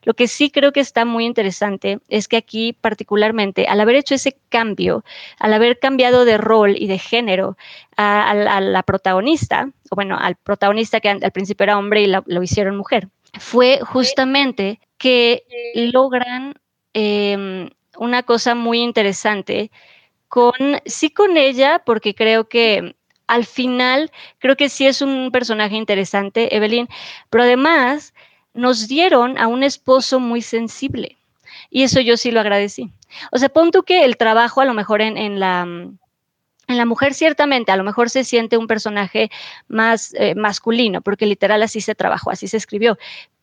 lo 0.03 0.15
que 0.15 0.29
sí 0.29 0.51
creo 0.51 0.73
que 0.73 0.81
está 0.81 1.05
muy 1.05 1.27
interesante 1.27 1.99
es 2.09 2.29
que 2.29 2.37
aquí 2.37 2.73
particularmente, 2.73 3.67
al 3.67 3.81
haber 3.81 3.97
hecho 3.97 4.15
ese 4.15 4.37
cambio, 4.49 5.05
al 5.39 5.53
haber 5.53 5.79
cambiado 5.79 6.25
de 6.25 6.39
rol 6.39 6.77
y 6.77 6.87
de 6.87 6.99
género 6.99 7.57
a, 7.97 8.35
la 8.35 8.83
protagonista, 8.85 9.69
o 9.91 9.97
bueno, 9.97 10.17
al 10.19 10.37
protagonista 10.37 11.01
que 11.01 11.11
al 11.11 11.33
principio 11.33 11.65
era 11.65 11.77
hombre 11.77 12.03
y 12.03 12.07
lo 12.07 12.43
hicieron 12.43 12.77
mujer, 12.77 13.09
fue 13.39 13.81
justamente 13.83 14.81
que 14.97 15.45
logran 15.75 16.55
em, 16.95 17.69
una 17.99 18.23
cosa 18.23 18.55
muy 18.55 18.81
interesante 18.81 19.71
con, 20.31 20.55
sí 20.87 21.11
con 21.11 21.37
ella, 21.37 21.83
porque 21.85 22.15
creo 22.15 22.49
que 22.49 22.95
al 23.27 23.45
final, 23.45 24.11
creo 24.39 24.57
que 24.57 24.69
sí 24.69 24.87
es 24.87 25.03
un 25.03 25.31
personaje 25.33 25.75
interesante, 25.75 26.57
Evelyn, 26.57 26.89
pero 27.31 27.45
además 27.45 28.15
nos 28.55 28.87
dieron 28.89 29.37
a 29.39 29.49
un 29.49 29.65
esposo 29.65 30.21
muy 30.21 30.41
sensible. 30.41 31.19
Y 31.69 31.83
eso 31.83 32.01
yo 32.01 32.17
sí 32.17 32.31
lo 32.31 32.41
agradecí. 32.41 32.91
O 33.33 33.39
sea, 33.39 33.49
pon 33.49 33.73
tú 33.73 33.83
que 33.83 34.05
el 34.05 34.17
trabajo 34.17 34.61
a 34.61 34.65
lo 34.65 34.73
mejor 34.73 35.03
en, 35.03 35.41
la... 35.41 35.63
En 35.63 36.77
la 36.77 36.87
mujer 36.87 37.15
ciertamente, 37.15 37.73
a 37.73 37.77
lo 37.77 37.83
mejor 37.83 38.11
se 38.11 38.23
siente 38.23 38.57
un 38.57 38.69
personaje 38.69 39.29
más 39.67 40.15
eh, 40.15 40.37
masculino, 40.37 41.01
porque 41.01 41.27
literal 41.27 41.65
así 41.65 41.81
se 41.81 41.97
trabajó, 41.97 42.31
así 42.31 42.47
se 42.47 42.57
escribió. 42.57 42.97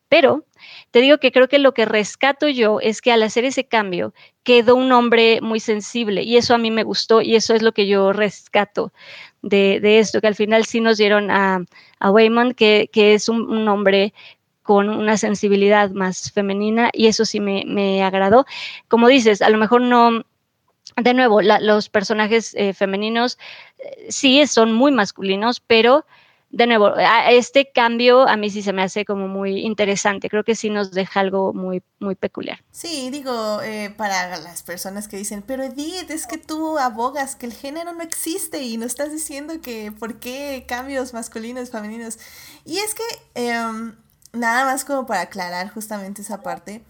Pero 0.10 0.46
te 0.92 1.02
digo 1.02 1.18
que 1.18 1.32
creo 1.32 1.48
que 1.48 1.60
lo 1.60 1.74
que 1.74 1.86
rescato 1.86 2.48
yo 2.48 2.80
es 2.80 3.02
que 3.02 3.12
al 3.12 3.24
hacer 3.24 3.46
ese 3.46 3.66
cambio 3.66 4.14
quedó 4.44 4.76
un 4.76 4.92
hombre 4.92 5.42
muy 5.42 5.60
sensible 5.60 6.24
y 6.24 6.38
eso 6.38 6.56
a 6.56 6.58
mí 6.58 6.72
me 6.72 6.84
gustó 6.84 7.22
y 7.22 7.36
eso 7.36 7.54
es 7.54 7.62
lo 7.62 7.74
que 7.74 7.88
yo 7.88 8.14
rescato 8.14 8.94
de, 9.42 10.00
esto, 10.00 10.22
que 10.22 10.28
al 10.28 10.36
final 10.36 10.66
sí 10.66 10.82
nos 10.82 10.98
dieron 10.98 11.32
a, 11.32 11.64
a 12.00 12.12
Wayman, 12.12 12.54
que, 12.54 12.90
es 12.94 13.30
un, 13.30 13.68
hombre 13.68 14.14
con 14.64 14.90
una 14.90 15.18
sensibilidad 15.18 15.92
más 15.92 16.32
femenina 16.32 16.90
y 16.94 17.08
eso 17.08 17.26
sí 17.26 17.40
me, 17.40 18.04
agradó. 18.04 18.46
Como 18.88 19.08
dices, 19.08 19.42
a 19.42 19.50
lo 19.50 19.58
mejor 19.58 19.82
no, 19.82 20.24
de 20.96 21.14
nuevo, 21.14 21.42
los 21.42 21.90
personajes 21.90 22.54
eh, 22.56 22.74
femeninos 22.74 23.38
eh, 23.80 24.08
sí 24.10 24.46
son 24.48 24.74
muy 24.74 24.92
masculinos, 24.92 25.62
pero 25.62 26.06
de 26.50 26.66
nuevo, 26.66 26.94
este 27.30 27.72
cambio 27.74 28.28
a 28.28 28.38
mí 28.38 28.50
sí 28.50 28.62
se 28.62 28.72
me 28.72 28.82
hace 28.82 29.04
como 29.04 29.28
muy 29.28 29.60
interesante. 29.60 30.30
Creo 30.30 30.44
que 30.44 30.56
sí 30.56 30.70
nos 30.70 30.92
deja 30.92 31.20
algo 31.20 31.54
muy, 31.54 31.84
muy 32.00 32.16
peculiar. 32.16 32.64
Sí, 32.72 33.10
digo, 33.12 33.62
eh, 33.62 33.94
para 33.96 34.38
las 34.40 34.64
personas 34.64 35.08
que 35.08 35.18
dicen, 35.18 35.44
pero 35.46 35.64
Edith, 35.64 36.10
es 36.10 36.26
que 36.26 36.38
tú 36.38 36.78
abogas 36.80 37.36
que 37.36 37.48
el 37.48 37.54
género 37.54 37.94
no 37.94 38.02
existe 38.02 38.62
y 38.64 38.78
no 38.78 38.86
estás 38.86 39.12
diciendo 39.12 39.56
que 39.62 39.92
por 39.92 40.20
qué 40.20 40.66
cambios 40.68 41.14
masculinos, 41.14 41.70
femeninos. 41.70 42.18
Y 42.66 42.78
es 42.78 42.96
que, 42.96 43.04
em, 43.36 43.96
nada 44.32 44.66
más 44.66 44.86
como 44.86 45.06
para 45.06 45.22
aclarar 45.22 45.70
justamente 45.70 46.22
esa 46.22 46.42
parte, 46.42 46.84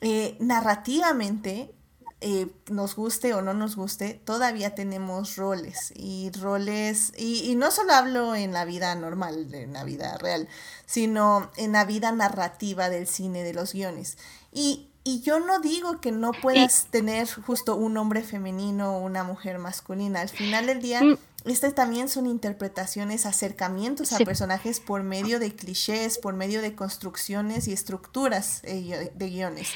eh, 0.00 0.36
narrativamente 0.38 1.74
eh, 2.20 2.48
nos 2.68 2.96
guste 2.96 3.32
o 3.32 3.42
no 3.42 3.54
nos 3.54 3.76
guste, 3.76 4.20
todavía 4.24 4.74
tenemos 4.74 5.36
roles 5.36 5.92
y 5.94 6.30
roles, 6.40 7.12
y, 7.16 7.54
no 7.54 7.70
solo 7.70 7.92
hablo 7.92 8.34
en 8.34 8.52
la 8.52 8.64
vida 8.64 8.92
normal, 8.96 9.54
en 9.54 9.72
la 9.72 9.84
vida 9.84 10.18
real, 10.18 10.48
sino 10.84 11.48
en 11.56 11.72
la 11.72 11.84
vida 11.84 12.10
narrativa 12.10 12.88
del 12.88 13.06
cine, 13.06 13.44
de 13.44 13.54
los 13.54 13.72
guiones. 13.72 14.18
Y, 14.52 14.88
y 15.04 15.20
yo 15.20 15.38
no 15.38 15.60
digo 15.60 16.00
que 16.00 16.10
no 16.10 16.32
puedas 16.32 16.88
tener 16.90 17.28
justo 17.28 17.76
un 17.76 17.96
hombre 17.96 18.24
femenino 18.24 18.96
o 18.96 19.04
una 19.04 19.22
mujer 19.22 19.60
masculina. 19.60 20.20
Al 20.20 20.28
final 20.28 20.66
del 20.66 20.82
día, 20.82 21.02
mm. 21.04 21.18
estas 21.44 21.76
también 21.76 22.08
son 22.08 22.26
interpretaciones, 22.26 23.26
acercamientos 23.26 24.12
a 24.12 24.18
personajes 24.18 24.80
por 24.80 25.04
medio 25.04 25.38
de 25.38 25.54
clichés, 25.54 26.18
por 26.18 26.34
medio 26.34 26.62
de 26.62 26.74
construcciones 26.74 27.68
y 27.68 27.72
estructuras 27.72 28.60
eh, 28.64 29.12
de 29.14 29.30
guiones. 29.30 29.68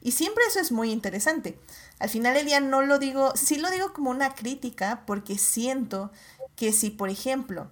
Y 0.00 0.12
siempre 0.12 0.44
eso 0.48 0.60
es 0.60 0.70
muy 0.72 0.90
interesante. 0.92 1.58
Al 1.98 2.08
final 2.08 2.34
del 2.34 2.46
día 2.46 2.60
no 2.60 2.82
lo 2.82 2.98
digo, 2.98 3.32
sí 3.34 3.58
lo 3.58 3.70
digo 3.70 3.92
como 3.92 4.10
una 4.10 4.34
crítica 4.34 5.02
porque 5.06 5.38
siento 5.38 6.12
que 6.54 6.72
si, 6.72 6.90
por 6.90 7.08
ejemplo, 7.08 7.68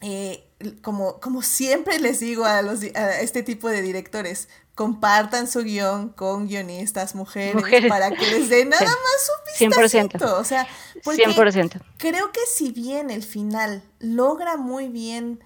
eh, 0.00 0.44
como, 0.82 1.20
como 1.20 1.42
siempre 1.42 1.98
les 1.98 2.20
digo 2.20 2.44
a, 2.44 2.62
los, 2.62 2.82
a 2.94 3.20
este 3.20 3.42
tipo 3.42 3.68
de 3.68 3.82
directores, 3.82 4.48
compartan 4.78 5.48
su 5.48 5.64
guion 5.64 6.10
con 6.10 6.46
guionistas 6.46 7.16
mujeres, 7.16 7.64
para 7.88 8.12
que 8.12 8.30
les 8.30 8.48
dé 8.48 8.64
nada 8.64 8.86
más 8.86 9.66
un 9.66 9.74
vistacito. 9.74 10.18
100%. 10.18 10.40
O 10.40 10.44
sea, 10.44 10.68
porque 11.02 11.24
100%. 11.26 11.82
creo 11.96 12.30
que 12.30 12.40
si 12.46 12.70
bien 12.70 13.10
el 13.10 13.24
final 13.24 13.82
logra 13.98 14.56
muy 14.56 14.86
bien 14.86 15.42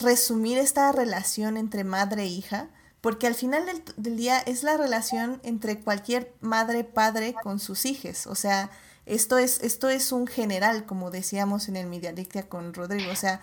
resumir 0.00 0.58
esta 0.58 0.90
relación 0.90 1.56
entre 1.56 1.84
madre 1.84 2.24
e 2.24 2.26
hija, 2.26 2.68
porque 3.08 3.26
al 3.26 3.34
final 3.34 3.64
del, 3.96 4.16
día 4.16 4.38
es 4.40 4.62
la 4.62 4.76
relación 4.76 5.40
entre 5.42 5.80
cualquier 5.80 6.34
madre 6.42 6.84
padre 6.84 7.34
con 7.42 7.58
sus 7.58 7.86
hijos, 7.86 8.26
o 8.26 8.34
sea, 8.34 8.70
esto 9.06 9.38
es, 9.38 9.60
esto 9.62 9.88
es 9.88 10.12
un 10.12 10.26
general, 10.26 10.84
como 10.84 11.10
decíamos 11.10 11.68
en 11.68 11.76
el 11.76 11.86
Mediadictia 11.86 12.48
con 12.50 12.74
Rodrigo, 12.74 13.10
o 13.10 13.16
sea, 13.16 13.40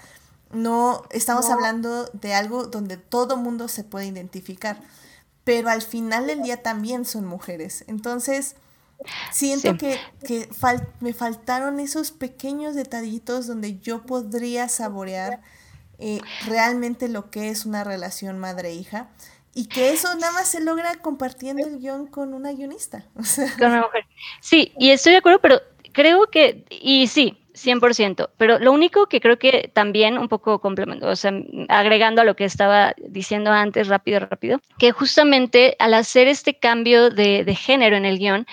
no 0.52 1.02
estamos 1.10 1.50
hablando 1.50 2.06
de 2.14 2.36
algo 2.36 2.68
donde 2.68 2.98
todo 2.98 3.38
mundo 3.38 3.68
se 3.68 3.84
puede 3.84 4.06
identificar, 4.06 4.80
pero 5.44 5.70
al 5.70 5.82
final 5.82 6.28
del 6.28 6.44
día 6.44 6.62
también 6.62 7.04
son 7.04 7.26
mujeres. 7.26 7.84
Entonces, 7.88 8.56
siento 9.32 9.72
Sí. 9.72 9.78
que, 9.78 10.00
que 10.28 10.50
fal- 10.50 10.88
me 11.00 11.14
faltaron 11.14 11.80
esos 11.80 12.12
pequeños 12.12 12.76
detallitos 12.76 13.48
donde 13.48 13.80
yo 13.80 14.04
podría 14.06 14.70
saborear 14.70 15.42
eh, 15.98 16.22
realmente 16.46 17.08
lo 17.08 17.32
que 17.32 17.50
es 17.50 17.66
una 17.66 17.84
relación 17.84 18.38
madre-hija. 18.38 19.10
Y 19.56 19.68
que 19.68 19.90
eso 19.90 20.14
nada 20.16 20.34
más 20.34 20.50
se 20.50 20.62
logra 20.62 20.96
compartiendo 20.96 21.66
el 21.66 21.80
guion 21.80 22.08
con 22.08 22.34
una 22.34 22.52
guionista. 22.52 23.06
O 23.16 23.24
sea, 23.24 23.52
Con 23.58 23.70
una 23.70 23.82
mujer. 23.82 24.06
Sí, 24.42 24.74
y 24.78 24.92
estoy 24.92 25.14
de 25.14 25.20
acuerdo, 25.20 25.40
pero 25.40 25.62
creo 25.94 26.28
que, 26.30 26.66
y 26.70 27.08
sí, 27.08 27.38
100%, 27.54 28.30
pero 28.38 28.60
lo 28.60 28.74
único 28.74 29.08
que 29.08 29.22
creo 29.22 29.40
que 29.40 29.72
también 29.74 30.18
un 30.18 30.28
poco 30.28 30.60
complemento, 30.60 31.08
o 31.08 31.16
sea, 31.16 31.32
agregando 31.70 32.22
a 32.22 32.26
lo 32.26 32.36
que 32.36 32.44
estaba 32.44 32.94
diciendo 32.98 33.52
antes, 33.52 33.88
rápido, 33.88 34.20
rápido, 34.20 34.60
que 34.78 34.92
justamente 34.92 35.76
al 35.80 35.94
hacer 35.94 36.28
este 36.28 36.56
cambio 36.60 37.10
de, 37.10 37.46
de 37.46 37.56
género 37.56 37.96
en 37.96 38.06
el 38.06 38.20
guion, 38.20 38.46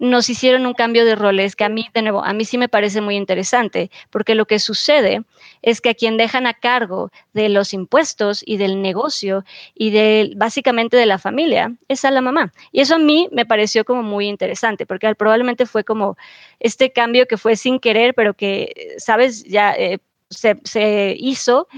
nos 0.00 0.28
hicieron 0.28 0.66
un 0.66 0.74
cambio 0.74 1.04
de 1.04 1.14
roles 1.14 1.56
que 1.56 1.64
a 1.64 1.68
mí, 1.68 1.88
de 1.92 2.02
nuevo, 2.02 2.24
a 2.24 2.32
mí 2.32 2.44
sí 2.44 2.58
me 2.58 2.68
parece 2.68 3.00
muy 3.00 3.16
interesante, 3.16 3.90
porque 4.10 4.34
lo 4.34 4.46
que 4.46 4.58
sucede 4.58 5.22
es 5.62 5.80
que 5.80 5.90
a 5.90 5.94
quien 5.94 6.16
dejan 6.16 6.46
a 6.46 6.54
cargo 6.54 7.10
de 7.32 7.48
los 7.48 7.74
impuestos 7.74 8.42
y 8.44 8.56
del 8.56 8.80
negocio 8.82 9.44
y 9.74 9.90
de 9.90 10.32
básicamente 10.36 10.96
de 10.96 11.06
la 11.06 11.18
familia 11.18 11.72
es 11.88 12.04
a 12.04 12.10
la 12.10 12.20
mamá. 12.20 12.52
Y 12.72 12.80
eso 12.80 12.94
a 12.94 12.98
mí 12.98 13.28
me 13.32 13.46
pareció 13.46 13.84
como 13.84 14.02
muy 14.02 14.26
interesante, 14.28 14.86
porque 14.86 15.14
probablemente 15.14 15.66
fue 15.66 15.84
como 15.84 16.16
este 16.60 16.92
cambio 16.92 17.26
que 17.26 17.36
fue 17.36 17.56
sin 17.56 17.78
querer, 17.78 18.14
pero 18.14 18.34
que, 18.34 18.96
sabes, 18.98 19.44
ya 19.44 19.72
eh, 19.72 19.98
se 20.30 21.16
hizo 21.18 21.68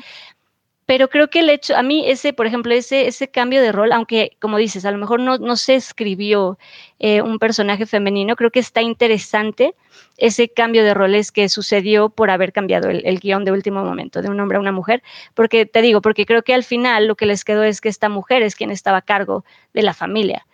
pero 0.90 1.08
creo 1.08 1.30
que 1.30 1.38
el 1.38 1.50
hecho, 1.50 1.76
a 1.76 1.84
mí 1.84 2.02
ese, 2.10 2.32
por 2.32 2.48
ejemplo, 2.48 2.74
ese, 2.74 3.06
ese 3.06 3.28
cambio 3.28 3.62
de 3.62 3.70
rol, 3.70 3.92
aunque 3.92 4.36
como 4.40 4.56
dices, 4.58 4.84
a 4.84 4.90
lo 4.90 4.98
mejor 4.98 5.20
no, 5.20 5.38
no 5.38 5.54
se 5.54 5.76
escribió 5.76 6.58
eh, 6.98 7.22
un 7.22 7.38
personaje 7.38 7.86
femenino, 7.86 8.34
creo 8.34 8.50
que 8.50 8.58
está 8.58 8.82
interesante 8.82 9.76
ese 10.16 10.48
cambio 10.48 10.82
de 10.82 10.92
roles 10.92 11.30
que 11.30 11.48
sucedió 11.48 12.08
por 12.08 12.28
haber 12.28 12.52
cambiado 12.52 12.90
el, 12.90 13.06
el 13.06 13.20
guion 13.20 13.44
de 13.44 13.52
último 13.52 13.84
momento, 13.84 14.20
de 14.20 14.30
un 14.30 14.40
hombre 14.40 14.56
a 14.56 14.60
una 14.60 14.72
mujer, 14.72 15.00
porque 15.34 15.64
te 15.64 15.80
digo, 15.80 16.02
porque 16.02 16.26
creo 16.26 16.42
que 16.42 16.54
al 16.54 16.64
final 16.64 17.06
lo 17.06 17.14
que 17.14 17.26
les 17.26 17.44
quedó 17.44 17.62
es 17.62 17.80
que 17.80 17.88
esta 17.88 18.08
mujer 18.08 18.42
es 18.42 18.56
quien 18.56 18.72
estaba 18.72 18.98
a 18.98 19.02
cargo 19.02 19.44
de 19.72 19.82
la 19.82 19.94
familia. 19.94 20.44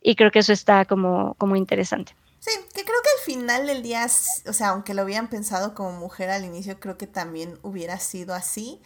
Y 0.00 0.16
creo 0.16 0.30
que 0.30 0.38
eso 0.38 0.54
está 0.54 0.86
como, 0.86 1.34
como 1.34 1.54
interesante. 1.54 2.16
Sí, 2.38 2.52
que 2.74 2.82
creo 2.82 3.02
que 3.02 3.10
al 3.18 3.24
final 3.26 3.66
del 3.66 3.82
día, 3.82 4.06
o 4.06 4.52
sea, 4.52 4.68
aunque 4.68 4.94
lo 4.94 5.02
habían 5.02 5.28
pensado 5.28 5.74
como 5.74 5.92
mujer 5.92 6.30
al 6.30 6.46
inicio, 6.46 6.80
creo 6.80 6.96
que 6.96 7.06
también 7.06 7.58
hubiera 7.62 7.98
sido 7.98 8.34
así. 8.34 8.80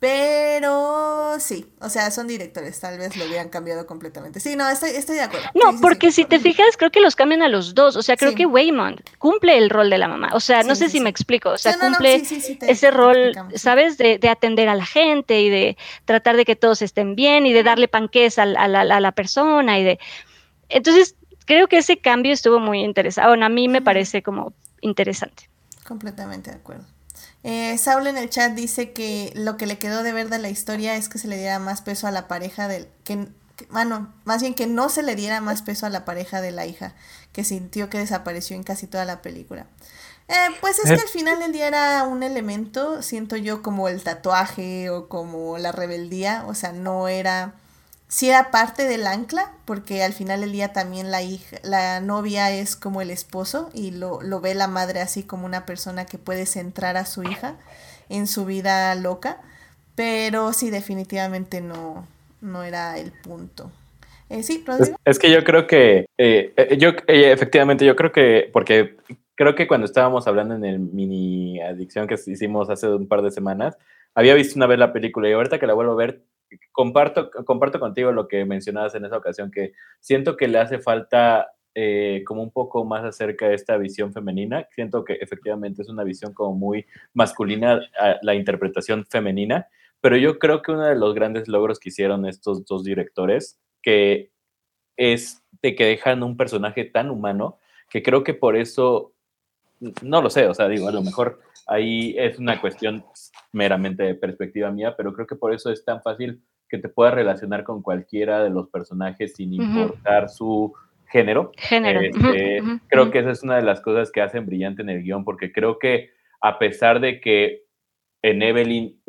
Pero 0.00 1.36
sí, 1.40 1.66
o 1.80 1.88
sea, 1.88 2.10
son 2.10 2.26
directores, 2.26 2.78
tal 2.78 2.98
vez 2.98 3.16
lo 3.16 3.24
hubieran 3.24 3.48
cambiado 3.48 3.86
completamente. 3.86 4.38
Sí, 4.38 4.54
no, 4.54 4.68
estoy, 4.68 4.90
estoy 4.90 5.16
de 5.16 5.22
acuerdo. 5.22 5.46
No, 5.54 5.72
Sí, 5.72 5.78
porque 5.80 6.10
sí. 6.12 6.22
si 6.22 6.24
te 6.28 6.38
fijas, 6.40 6.76
creo 6.76 6.90
que 6.90 7.00
los 7.00 7.16
cambian 7.16 7.42
a 7.42 7.48
los 7.48 7.74
dos. 7.74 7.96
O 7.96 8.02
sea, 8.02 8.16
creo 8.16 8.30
Sí. 8.32 8.36
que 8.36 8.46
Waymond 8.46 9.00
cumple 9.18 9.56
el 9.56 9.70
rol 9.70 9.88
de 9.90 9.98
la 9.98 10.06
mamá. 10.08 10.28
O 10.34 10.40
sea, 10.40 10.62
no 10.62 10.74
sé 10.74 10.88
si 10.90 11.00
me 11.00 11.08
explico. 11.10 11.50
O 11.50 11.58
sea, 11.58 11.76
no, 11.76 11.88
cumple 11.88 12.20
te- 12.20 12.70
ese 12.70 12.90
rol. 12.90 13.32
¿sabes? 13.54 13.96
De, 13.96 14.18
de 14.18 14.28
atender 14.28 14.68
a 14.68 14.74
la 14.74 14.84
gente 14.84 15.40
y 15.40 15.48
de 15.48 15.76
tratar 16.04 16.36
de 16.36 16.44
que 16.44 16.54
todos 16.56 16.82
estén 16.82 17.16
bien 17.16 17.46
y 17.46 17.52
de 17.52 17.62
darle 17.62 17.88
panques 17.88 18.38
a, 18.38 18.44
la- 18.46 18.60
a 18.60 18.64
a 18.96 19.00
la 19.00 19.12
persona 19.12 19.78
y 19.78 19.84
de... 19.84 19.98
Entonces, 20.68 21.16
creo 21.46 21.66
que 21.66 21.78
ese 21.78 21.96
cambio 21.98 22.32
estuvo 22.32 22.58
muy 22.60 22.80
interesante. 22.80 23.28
Bueno, 23.28 23.46
a 23.46 23.48
mí 23.48 23.68
me 23.68 23.80
parece 23.80 24.22
como 24.22 24.52
interesante. 24.80 25.48
Completamente 25.86 26.50
de 26.50 26.56
acuerdo. 26.56 26.84
Eh, 27.44 27.76
Saul 27.78 28.06
en 28.06 28.16
el 28.16 28.30
chat 28.30 28.52
dice 28.54 28.92
que 28.92 29.32
lo 29.36 29.56
que 29.56 29.66
le 29.66 29.78
quedó 29.78 30.02
de 30.02 30.12
ver 30.12 30.30
de 30.30 30.38
la 30.38 30.48
historia 30.48 30.96
es 30.96 31.08
que 31.08 31.18
se 31.18 31.28
le 31.28 31.36
diera 31.36 31.58
más 31.58 31.82
peso 31.82 32.06
a 32.06 32.10
la 32.10 32.26
pareja 32.26 32.66
del... 32.68 32.88
Que, 33.04 33.28
que- 33.56 33.66
bueno, 33.66 34.12
más 34.24 34.40
bien 34.42 34.54
que 34.54 34.66
no 34.66 34.88
se 34.88 35.02
le 35.02 35.14
diera 35.14 35.40
más 35.40 35.62
peso 35.62 35.86
a 35.86 35.90
la 35.90 36.04
pareja 36.04 36.40
de 36.40 36.50
la 36.52 36.66
hija, 36.66 36.94
que 37.32 37.44
sintió 37.44 37.88
que 37.90 37.98
desapareció 37.98 38.56
en 38.56 38.62
casi 38.64 38.86
toda 38.86 39.04
la 39.04 39.20
película. 39.22 39.66
Eh, 40.28 40.34
pues 40.62 40.78
es 40.78 40.86
que 40.86 40.94
Eh. 40.94 41.00
al 41.02 41.08
final 41.08 41.38
del 41.38 41.52
día 41.52 41.68
era 41.68 42.02
un 42.04 42.22
elemento, 42.22 43.02
siento 43.02 43.36
yo, 43.36 43.62
como 43.62 43.88
el 43.88 44.02
tatuaje 44.02 44.88
o 44.88 45.08
como 45.08 45.58
la 45.58 45.70
rebeldía, 45.70 46.44
o 46.48 46.54
sea, 46.54 46.72
no 46.72 47.08
era... 47.08 47.54
Sí 48.08 48.28
era 48.28 48.50
parte 48.50 48.86
del 48.86 49.06
ancla, 49.06 49.52
porque 49.64 50.02
al 50.02 50.12
final 50.12 50.40
del 50.42 50.52
día 50.52 50.72
también 50.72 51.10
la 51.10 51.22
hija, 51.22 51.56
la 51.62 52.00
novia 52.00 52.50
es 52.50 52.76
como 52.76 53.00
el 53.00 53.10
esposo 53.10 53.70
y 53.72 53.90
lo, 53.90 54.20
lo 54.22 54.40
ve 54.40 54.54
la 54.54 54.68
madre 54.68 55.00
así 55.00 55.22
como 55.22 55.46
una 55.46 55.66
persona 55.66 56.06
que 56.06 56.18
puede 56.18 56.46
centrar 56.46 56.96
a 56.96 57.06
su 57.06 57.22
hija 57.24 57.56
en 58.08 58.26
su 58.26 58.44
vida 58.44 58.94
loca, 58.94 59.40
pero 59.94 60.52
sí 60.52 60.70
definitivamente 60.70 61.60
no, 61.60 62.06
no 62.40 62.62
era 62.62 62.98
el 62.98 63.10
punto. 63.12 63.72
Eh, 64.30 64.42
sí, 64.42 64.64
Es, 64.80 64.92
es 65.04 65.18
que 65.18 65.30
yo 65.30 65.44
creo 65.44 65.66
que, 65.66 66.06
eh, 66.18 66.52
eh, 66.56 66.76
yo 66.78 66.90
eh, 67.06 67.32
efectivamente, 67.32 67.84
yo 67.84 67.94
creo 67.94 68.10
que, 68.10 68.50
porque 68.52 68.96
creo 69.34 69.54
que 69.54 69.66
cuando 69.66 69.84
estábamos 69.84 70.26
hablando 70.26 70.54
en 70.54 70.64
el 70.64 70.78
mini 70.78 71.60
adicción 71.60 72.06
que 72.06 72.14
hicimos 72.14 72.70
hace 72.70 72.88
un 72.88 73.06
par 73.06 73.22
de 73.22 73.30
semanas, 73.30 73.76
había 74.14 74.34
visto 74.34 74.58
una 74.58 74.66
vez 74.66 74.78
la 74.78 74.92
película 74.92 75.28
y 75.28 75.32
ahorita 75.32 75.58
que 75.58 75.66
la 75.66 75.74
vuelvo 75.74 75.92
a 75.92 75.96
ver, 75.96 76.22
comparto, 76.72 77.30
comparto 77.30 77.80
contigo 77.80 78.12
lo 78.12 78.28
que 78.28 78.44
mencionabas 78.44 78.94
en 78.94 79.04
esa 79.04 79.16
ocasión, 79.16 79.50
que 79.50 79.72
siento 80.00 80.36
que 80.36 80.48
le 80.48 80.58
hace 80.58 80.78
falta 80.78 81.48
eh, 81.74 82.22
como 82.24 82.42
un 82.42 82.52
poco 82.52 82.84
más 82.84 83.04
acerca 83.04 83.48
de 83.48 83.54
esta 83.54 83.76
visión 83.76 84.12
femenina. 84.12 84.68
Siento 84.70 85.04
que 85.04 85.14
efectivamente 85.14 85.82
es 85.82 85.88
una 85.88 86.04
visión 86.04 86.32
como 86.32 86.54
muy 86.54 86.86
masculina, 87.14 87.80
la 88.22 88.34
interpretación 88.34 89.04
femenina, 89.06 89.66
pero 90.00 90.16
yo 90.16 90.38
creo 90.38 90.62
que 90.62 90.70
uno 90.70 90.84
de 90.84 90.94
los 90.94 91.14
grandes 91.14 91.48
logros 91.48 91.80
que 91.80 91.88
hicieron 91.88 92.26
estos 92.26 92.64
dos 92.64 92.84
directores, 92.84 93.58
que 93.82 94.30
es 94.96 95.42
de 95.62 95.74
que 95.74 95.86
dejan 95.86 96.22
un 96.22 96.36
personaje 96.36 96.84
tan 96.84 97.10
humano, 97.10 97.58
que 97.90 98.02
creo 98.02 98.22
que 98.22 98.34
por 98.34 98.56
eso, 98.56 99.12
no 100.02 100.22
lo 100.22 100.30
sé, 100.30 100.46
o 100.46 100.54
sea, 100.54 100.68
digo, 100.68 100.88
a 100.88 100.92
lo 100.92 101.02
mejor 101.02 101.40
ahí 101.66 102.14
es 102.18 102.38
una 102.38 102.60
cuestión 102.60 103.04
meramente 103.52 104.02
de 104.02 104.14
perspectiva 104.14 104.70
mía, 104.70 104.94
pero 104.96 105.12
creo 105.12 105.26
que 105.26 105.36
por 105.36 105.52
eso 105.52 105.70
es 105.70 105.84
tan 105.84 106.02
fácil 106.02 106.42
que 106.68 106.78
te 106.78 106.88
puedas 106.88 107.14
relacionar 107.14 107.64
con 107.64 107.82
cualquiera 107.82 108.42
de 108.42 108.50
los 108.50 108.68
personajes 108.68 109.34
sin 109.34 109.52
importar 109.52 110.28
su 110.28 110.72
género. 111.06 111.52
Género. 111.56 112.00
Este, 112.00 112.62
creo 112.88 113.10
que 113.10 113.20
esa 113.20 113.30
es 113.30 113.42
una 113.42 113.56
de 113.56 113.62
las 113.62 113.80
cosas 113.80 114.10
que 114.10 114.20
hacen 114.20 114.46
brillante 114.46 114.82
en 114.82 114.90
el 114.90 115.02
guion, 115.02 115.24
porque 115.24 115.52
creo 115.52 115.78
que 115.78 116.10
a 116.40 116.58
pesar 116.58 117.00
de 117.00 117.20
que 117.20 117.62
en 118.22 118.42
Evelyn 118.42 119.00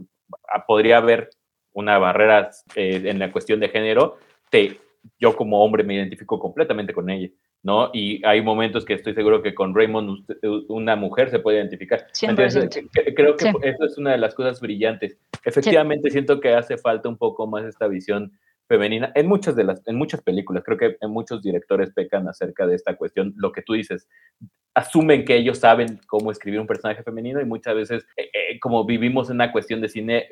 ah, 0.54 0.66
podría 0.66 0.98
haber 0.98 1.30
una 1.74 1.98
barrera 1.98 2.52
eh, 2.76 3.02
en 3.06 3.20
la 3.20 3.32
cuestión 3.32 3.60
de 3.60 3.70
género, 3.70 4.18
te, 4.50 4.80
yo 5.20 5.36
como 5.36 5.64
hombre 5.64 5.84
me 5.84 5.96
identifico 5.96 6.40
completamente 6.40 6.94
con 6.94 7.10
ella, 7.10 7.30
¿no? 7.66 7.90
Y 7.94 8.24
hay 8.24 8.44
momentos 8.44 8.86
que 8.86 8.94
estoy 8.94 9.16
seguro 9.16 9.42
que 9.42 9.56
con 9.56 9.74
Raymond 9.74 10.10
usted- 10.12 10.38
una 10.70 10.96
mujer 10.96 11.32
se 11.32 11.40
puede 11.40 11.58
identificar. 11.58 12.06
100%. 12.14 12.30
Entonces, 12.62 13.16
creo 13.16 13.36
que 13.36 13.46
Sí. 13.46 13.52
eso 13.64 13.86
es 13.86 13.98
una 13.98 14.12
de 14.12 14.20
las 14.20 14.36
cosas 14.36 14.62
brillantes. 14.62 15.18
Efectivamente, 15.44 16.12
siento 16.12 16.40
que 16.40 16.54
hace 16.54 16.78
falta 16.78 17.10
un 17.10 17.18
poco 17.18 17.48
más 17.48 17.66
esta 17.66 17.88
visión 17.88 18.32
femenina 18.68 19.12
en 19.16 19.28
muchas 19.28 19.56
de 19.56 19.64
las 19.64 19.82
en 19.88 19.96
muchas 19.96 20.22
películas 20.24 20.64
creo 20.64 20.76
que 20.80 20.98
en 21.00 21.12
muchos 21.12 21.40
directores 21.44 21.92
pecan 21.92 22.28
acerca 22.28 22.66
de 22.66 22.74
esta 22.76 22.96
cuestión 22.96 23.32
lo 23.38 23.52
que 23.52 23.62
tú 23.62 23.74
dices 23.74 24.08
asumen 24.74 25.24
que 25.24 25.36
ellos 25.36 25.60
saben 25.60 26.00
cómo 26.08 26.32
escribir 26.32 26.60
un 26.60 26.66
personaje 26.66 27.04
femenino 27.04 27.40
y 27.40 27.46
muchas 27.46 27.76
veces 27.76 28.08
eh, 28.18 28.28
eh, 28.34 28.60
como 28.60 28.84
vivimos 28.84 29.30
en 29.30 29.36
una 29.36 29.52
cuestión 29.52 29.82
de 29.82 29.88
cine 29.90 30.30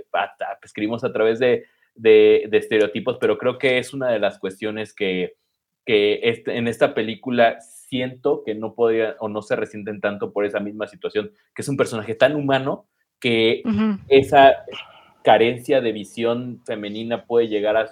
escribimos 0.64 1.04
a 1.04 1.14
través 1.14 1.38
de, 1.38 1.66
de, 1.94 2.48
de 2.50 2.58
estereotipos 2.58 3.20
pero 3.22 3.38
creo 3.38 3.60
que 3.60 3.78
es 3.78 3.94
una 3.94 4.10
de 4.10 4.18
las 4.18 4.40
cuestiones 4.40 4.96
que 4.96 5.36
que 5.86 6.20
este, 6.24 6.58
en 6.58 6.68
esta 6.68 6.94
película 6.94 7.60
siento 7.62 8.44
que 8.44 8.56
no 8.56 8.74
podría 8.74 9.16
o 9.20 9.30
no 9.30 9.42
se 9.42 9.56
resienten 9.56 10.02
tanto 10.02 10.32
por 10.32 10.46
esa 10.46 10.60
misma 10.60 10.88
situación 10.88 11.32
que 11.54 11.62
es 11.62 11.68
un 11.68 11.78
personaje 11.78 12.16
tan 12.16 12.36
humano 12.36 12.86
que 13.20 13.64
esa 14.10 14.66
carencia 15.24 15.80
de 15.80 15.92
visión 15.94 16.62
femenina 16.66 17.26
puede 17.26 17.48
llegar 17.48 17.78
a 17.78 17.90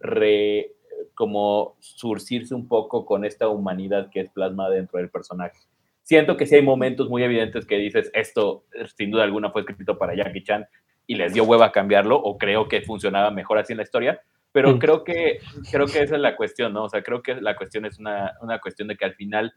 re, 0.00 0.72
como 1.14 1.76
surcirse 1.80 2.54
un 2.54 2.68
poco 2.68 3.06
con 3.06 3.24
esta 3.24 3.48
humanidad 3.48 4.10
que 4.10 4.20
es 4.20 4.30
plasmada 4.30 4.70
dentro 4.70 4.98
del 4.98 5.08
personaje. 5.08 5.58
Siento 6.02 6.36
que 6.36 6.46
sí 6.46 6.54
hay 6.54 6.62
momentos 6.62 7.08
muy 7.08 7.22
evidentes 7.24 7.66
que 7.66 7.78
dices, 7.78 8.10
esto 8.14 8.64
eh, 8.74 8.86
sin 8.96 9.10
duda 9.10 9.24
alguna 9.24 9.50
fue 9.50 9.62
escrito 9.62 9.98
para 9.98 10.14
Jackie 10.14 10.44
Chan 10.44 10.66
y 11.06 11.16
les 11.16 11.32
dio 11.32 11.44
hueva 11.44 11.72
cambiarlo 11.72 12.16
o 12.16 12.36
creo 12.36 12.68
que 12.68 12.82
funcionaba 12.82 13.30
mejor 13.30 13.58
así 13.58 13.72
en 13.72 13.78
la 13.78 13.82
historia, 13.84 14.20
pero 14.56 14.78
creo 14.78 15.04
que 15.04 15.40
creo 15.70 15.84
que 15.86 16.00
esa 16.00 16.14
es 16.14 16.20
la 16.20 16.34
cuestión, 16.34 16.72
¿no? 16.72 16.84
O 16.84 16.88
sea, 16.88 17.02
creo 17.02 17.22
que 17.22 17.34
la 17.40 17.54
cuestión 17.56 17.84
es 17.84 17.98
una, 17.98 18.32
una 18.40 18.58
cuestión 18.58 18.88
de 18.88 18.96
que 18.96 19.04
al 19.04 19.14
final 19.14 19.52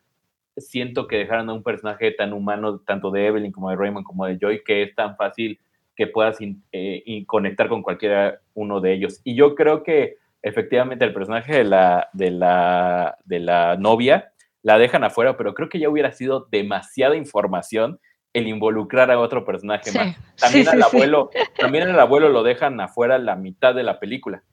siento 0.57 1.07
que 1.07 1.17
dejaron 1.19 1.49
a 1.49 1.53
un 1.53 1.63
personaje 1.63 2.11
tan 2.11 2.33
humano, 2.33 2.79
tanto 2.79 3.09
de 3.11 3.27
Evelyn 3.27 3.51
como 3.53 3.69
de 3.69 3.77
Raymond 3.77 4.05
como 4.05 4.25
de 4.25 4.37
Joy, 4.37 4.61
que 4.65 4.83
es 4.83 4.93
tan 4.95 5.15
fácil 5.15 5.57
que 5.95 6.07
puedas 6.07 6.41
in- 6.41 6.63
eh, 6.73 7.23
conectar 7.27 7.69
con 7.69 7.81
cualquiera 7.81 8.39
uno 8.55 8.81
de 8.81 8.91
ellos. 8.93 9.21
Y 9.23 9.35
yo 9.35 9.55
creo 9.55 9.83
que 9.83 10.17
efectivamente 10.41 11.05
el 11.05 11.13
personaje 11.13 11.53
de 11.55 11.63
la, 11.63 12.09
de 12.13 12.31
la, 12.31 13.17
de 13.25 13.39
la 13.39 13.77
novia 13.77 14.31
la 14.63 14.77
dejan 14.77 15.05
afuera, 15.05 15.37
pero 15.37 15.53
creo 15.53 15.69
que 15.69 15.79
ya 15.79 15.89
hubiera 15.89 16.11
sido 16.11 16.47
demasiada 16.51 17.15
información 17.15 17.99
el 18.33 18.47
involucrar 18.47 19.09
a 19.11 19.19
otro 19.19 19.43
personaje 19.45 19.91
Sí. 19.91 19.97
más. 19.97 20.15
También 20.39 20.65
Sí, 20.65 20.69
al 20.71 20.83
sí, 20.83 20.89
sí. 20.89 20.95
abuelo, 20.95 21.29
también 21.57 21.87
al 21.87 21.99
abuelo 21.99 22.29
lo 22.29 22.43
dejan 22.43 22.79
afuera 22.81 23.17
la 23.17 23.35
mitad 23.35 23.73
de 23.73 23.83
la 23.83 23.99
película. 23.99 24.43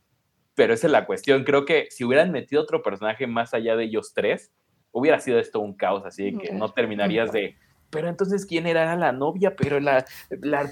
Pero 0.56 0.74
esa 0.74 0.88
es 0.88 0.90
la 0.92 1.06
cuestión. 1.06 1.44
Creo 1.44 1.64
que 1.64 1.86
si 1.90 2.02
hubieran 2.02 2.32
metido 2.32 2.62
otro 2.62 2.82
personaje 2.82 3.26
más 3.28 3.54
allá 3.54 3.76
de 3.76 3.84
ellos 3.84 4.12
tres, 4.14 4.50
hubiera 4.90 5.20
sido 5.20 5.38
esto 5.38 5.60
un 5.60 5.76
caos, 5.76 6.04
así 6.04 6.32
de 6.32 6.38
que 6.38 6.52
no 6.52 6.72
terminarías 6.72 7.30
de. 7.30 7.56
Pero 7.90 8.08
entonces, 8.08 8.46
¿quién 8.46 8.66
era 8.66 8.82
Era 8.82 8.96
la 8.96 9.12
novia? 9.12 9.54
Pero 9.54 9.78
la, 9.78 10.04
la, 10.30 10.68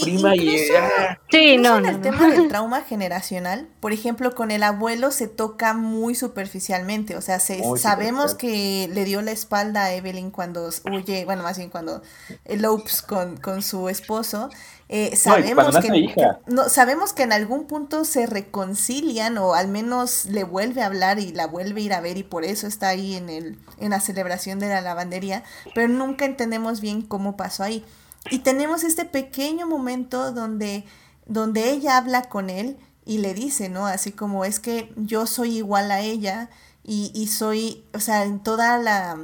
prima 0.00 0.34
y. 0.34 0.40
incluso- 0.40 0.72
ah, 0.78 1.18
Sí, 1.30 1.58
no, 1.58 1.76
en 1.76 1.82
no, 1.82 1.88
el 1.90 1.96
no. 1.96 2.00
tema 2.00 2.30
del 2.30 2.48
trauma 2.48 2.80
generacional, 2.82 3.68
por 3.80 3.92
ejemplo, 3.92 4.34
con 4.34 4.50
el 4.50 4.62
abuelo 4.62 5.10
se 5.10 5.28
toca 5.28 5.74
muy 5.74 6.14
superficialmente, 6.14 7.16
o 7.16 7.20
sea, 7.20 7.38
se, 7.38 7.58
Muy 7.58 7.78
sabemos 7.78 8.34
que 8.34 8.88
le 8.90 9.04
dio 9.04 9.20
la 9.20 9.32
espalda 9.32 9.84
a 9.84 9.94
Evelyn 9.94 10.30
cuando 10.30 10.70
huye, 10.90 11.24
bueno, 11.26 11.42
más 11.42 11.58
bien 11.58 11.68
cuando 11.68 12.00
elopes 12.46 13.02
con, 13.02 13.36
con 13.36 13.60
su 13.62 13.88
esposo. 13.90 14.48
Eh, 14.96 15.10
No, 15.10 15.16
sabemos 15.16 15.74
nace 15.74 15.88
que, 15.88 16.14
no, 16.46 16.68
sabemos 16.68 17.12
que 17.12 17.24
en 17.24 17.32
algún 17.32 17.64
punto 17.66 18.04
se 18.04 18.26
reconcilian 18.26 19.38
o 19.38 19.54
al 19.54 19.66
menos 19.66 20.26
le 20.26 20.44
vuelve 20.44 20.82
a 20.82 20.86
hablar 20.86 21.18
y 21.18 21.32
la 21.32 21.48
vuelve 21.48 21.80
a 21.80 21.84
ir 21.84 21.92
a 21.94 22.00
ver 22.00 22.16
y 22.16 22.22
por 22.22 22.44
eso 22.44 22.68
está 22.68 22.90
ahí 22.90 23.16
en 23.16 23.28
el 23.28 23.58
en 23.80 23.90
la 23.90 23.98
celebración 23.98 24.60
de 24.60 24.68
la 24.68 24.80
lavandería, 24.82 25.42
pero 25.74 25.88
nunca 25.88 26.26
entendemos 26.26 26.80
bien 26.80 27.02
cómo 27.02 27.36
pasó 27.36 27.64
ahí. 27.64 27.84
Y 28.30 28.38
tenemos 28.38 28.84
este 28.84 29.04
pequeño 29.04 29.66
momento 29.66 30.30
donde 30.30 30.84
donde 31.26 31.70
ella 31.70 31.96
habla 31.96 32.28
con 32.28 32.48
él 32.48 32.78
y 33.04 33.18
le 33.18 33.34
dice, 33.34 33.68
¿no? 33.68 33.88
Así 33.88 34.12
como 34.12 34.44
es 34.44 34.60
que 34.60 34.92
yo 34.94 35.26
soy 35.26 35.56
igual 35.56 35.90
a 35.90 36.02
ella 36.02 36.50
y, 36.84 37.10
y 37.16 37.26
soy, 37.26 37.84
o 37.94 37.98
sea, 37.98 38.22
en 38.22 38.40
toda 38.40 38.78
la, 38.78 39.18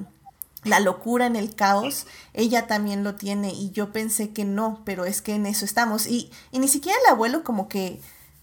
la 0.65 0.81
locura, 0.81 1.27
en 1.27 1.37
el 1.37 1.55
caos, 1.55 2.07
ella 2.35 2.66
también 2.66 3.03
lo 3.05 3.15
tiene 3.15 3.51
y 3.53 3.70
yo 3.70 3.93
pensé 3.93 4.31
que 4.31 4.45
no, 4.45 4.82
pero 4.85 5.05
es 5.07 5.23
que 5.23 5.35
en 5.35 5.47
eso 5.47 5.65
estamos. 5.65 6.07
Y, 6.07 6.31
y 6.53 6.59
ni 6.59 6.69
siquiera 6.69 6.99
el 7.07 7.12
abuelo 7.12 7.45
como 7.45 7.69
que 7.69 8.01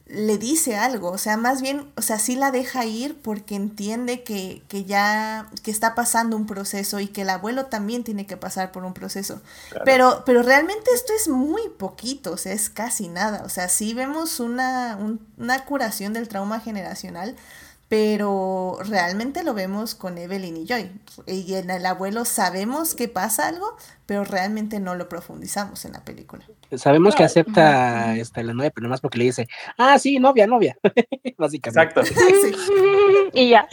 le 0.09 0.37
dice 0.37 0.77
algo, 0.77 1.11
o 1.11 1.17
sea, 1.17 1.35
más 1.35 1.61
bien, 1.61 1.91
o 1.97 2.01
sea, 2.01 2.17
sí 2.17 2.37
la 2.37 2.49
deja 2.51 2.85
ir 2.85 3.17
porque 3.21 3.55
entiende 3.55 4.23
que, 4.23 4.63
que 4.69 4.85
ya, 4.85 5.49
que 5.63 5.69
está 5.69 5.95
pasando 5.95 6.37
un 6.37 6.45
proceso 6.45 7.01
y 7.01 7.07
que 7.09 7.23
el 7.23 7.29
abuelo 7.29 7.65
también 7.65 8.05
tiene 8.05 8.25
que 8.25 8.37
pasar 8.37 8.71
por 8.71 8.85
un 8.85 8.93
proceso. 8.93 9.41
Pero, 9.83 10.23
pero 10.25 10.43
realmente 10.43 10.89
esto 10.95 11.11
es 11.13 11.27
muy 11.27 11.63
poquito, 11.77 12.31
o 12.31 12.37
sea, 12.37 12.53
es 12.53 12.69
casi 12.69 13.09
nada. 13.09 13.43
O 13.45 13.49
sea, 13.49 13.67
sí 13.67 13.93
vemos 13.93 14.39
una, 14.39 14.95
un- 14.97 15.19
una 15.37 15.65
curación 15.65 16.13
del 16.13 16.29
trauma 16.29 16.61
generacional, 16.61 17.35
pero 17.87 18.77
realmente 18.81 19.43
lo 19.43 19.53
vemos 19.53 19.95
con 19.95 20.17
Evelyn 20.17 20.57
y 20.57 20.65
Joy. 20.65 20.91
Y 21.25 21.53
en 21.55 21.69
el 21.69 21.85
abuelo 21.85 22.25
sabemos 22.25 22.95
que 22.95 23.07
pasa 23.07 23.47
algo, 23.47 23.75
pero 24.07 24.23
realmente 24.23 24.79
no 24.79 24.95
lo 24.95 25.07
profundizamos 25.07 25.85
en 25.85 25.91
la 25.91 26.03
película. 26.03 26.43
Sabemos 26.75 27.13
que 27.15 27.23
acepta 27.23 28.15
esta, 28.17 28.41
la 28.41 28.53
novia, 28.53 28.71
pero 28.71 28.85
nomás 28.85 29.01
porque 29.01 29.19
le 29.19 29.25
dice, 29.25 29.47
ah, 29.77 29.99
sí, 29.99 30.17
novia, 30.17 30.47
novia. 30.47 30.75
Básicamente. 31.37 31.99
Exacto. 31.99 32.01
Sí. 32.41 32.55
Y 33.33 33.49
ya. 33.49 33.67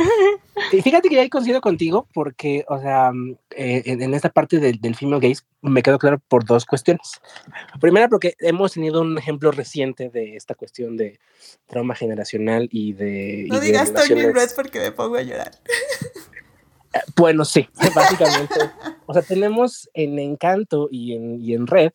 Y 0.73 0.83
fíjate 0.83 1.09
que 1.09 1.15
ya 1.15 1.23
ahí 1.23 1.31
coincido 1.31 1.61
contigo 1.61 2.07
porque, 2.13 2.65
o 2.69 2.79
sea, 2.81 3.13
eh, 3.57 3.83
en, 3.87 4.03
en 4.03 4.13
esta 4.13 4.29
parte 4.29 4.59
del, 4.59 4.79
del 4.81 4.95
female 4.97 5.27
gaze 5.27 5.43
me 5.63 5.83
quedó 5.83 5.99
claro 5.99 6.21
por 6.29 6.45
dos 6.45 6.67
cuestiones. 6.67 7.21
Primera, 7.81 8.09
porque 8.09 8.35
hemos 8.41 8.73
tenido 8.73 9.01
un 9.01 9.17
ejemplo 9.17 9.53
reciente 9.53 10.11
de 10.11 10.37
esta 10.37 10.55
cuestión 10.55 10.97
de 10.97 11.19
trauma 11.67 11.95
generacional 11.95 12.69
y 12.71 12.93
de... 12.93 13.45
y 13.47 13.49
No 13.49 13.61
de 13.61 13.67
digas 13.67 13.93
Turning 13.93 14.09
relaciones- 14.25 14.35
Red 14.35 14.51
porque 14.57 14.81
me 14.81 14.93
pongo 14.93 15.17
a 15.17 15.23
llorar. 15.23 15.53
Bueno, 17.17 17.45
sí, 17.45 17.69
básicamente. 17.95 18.55
o 19.07 19.13
sea, 19.13 19.23
tenemos 19.23 19.89
en 19.95 20.19
Encanto 20.19 20.89
y 20.91 21.15
en, 21.15 21.41
y 21.41 21.55
en 21.55 21.67
Red 21.67 21.93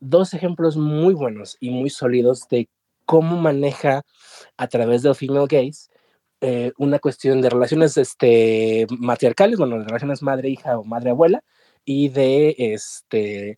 dos 0.00 0.32
ejemplos 0.34 0.76
muy 0.76 1.14
buenos 1.14 1.56
y 1.60 1.70
muy 1.70 1.90
sólidos 1.90 2.48
de 2.48 2.68
cómo 3.04 3.36
maneja 3.36 4.02
a 4.56 4.66
través 4.68 5.02
del 5.02 5.14
female 5.14 5.46
gaze 5.48 5.90
eh, 6.40 6.72
una 6.78 6.98
cuestión 6.98 7.42
de 7.42 7.50
relaciones 7.50 7.96
este, 7.98 8.86
matriarcales, 8.98 9.58
bueno, 9.58 9.78
de 9.78 9.84
relaciones 9.84 10.22
madre-hija 10.22 10.78
o 10.78 10.84
madre-abuela 10.84 11.44
y 11.84 12.08
de, 12.08 12.54
este, 12.58 13.56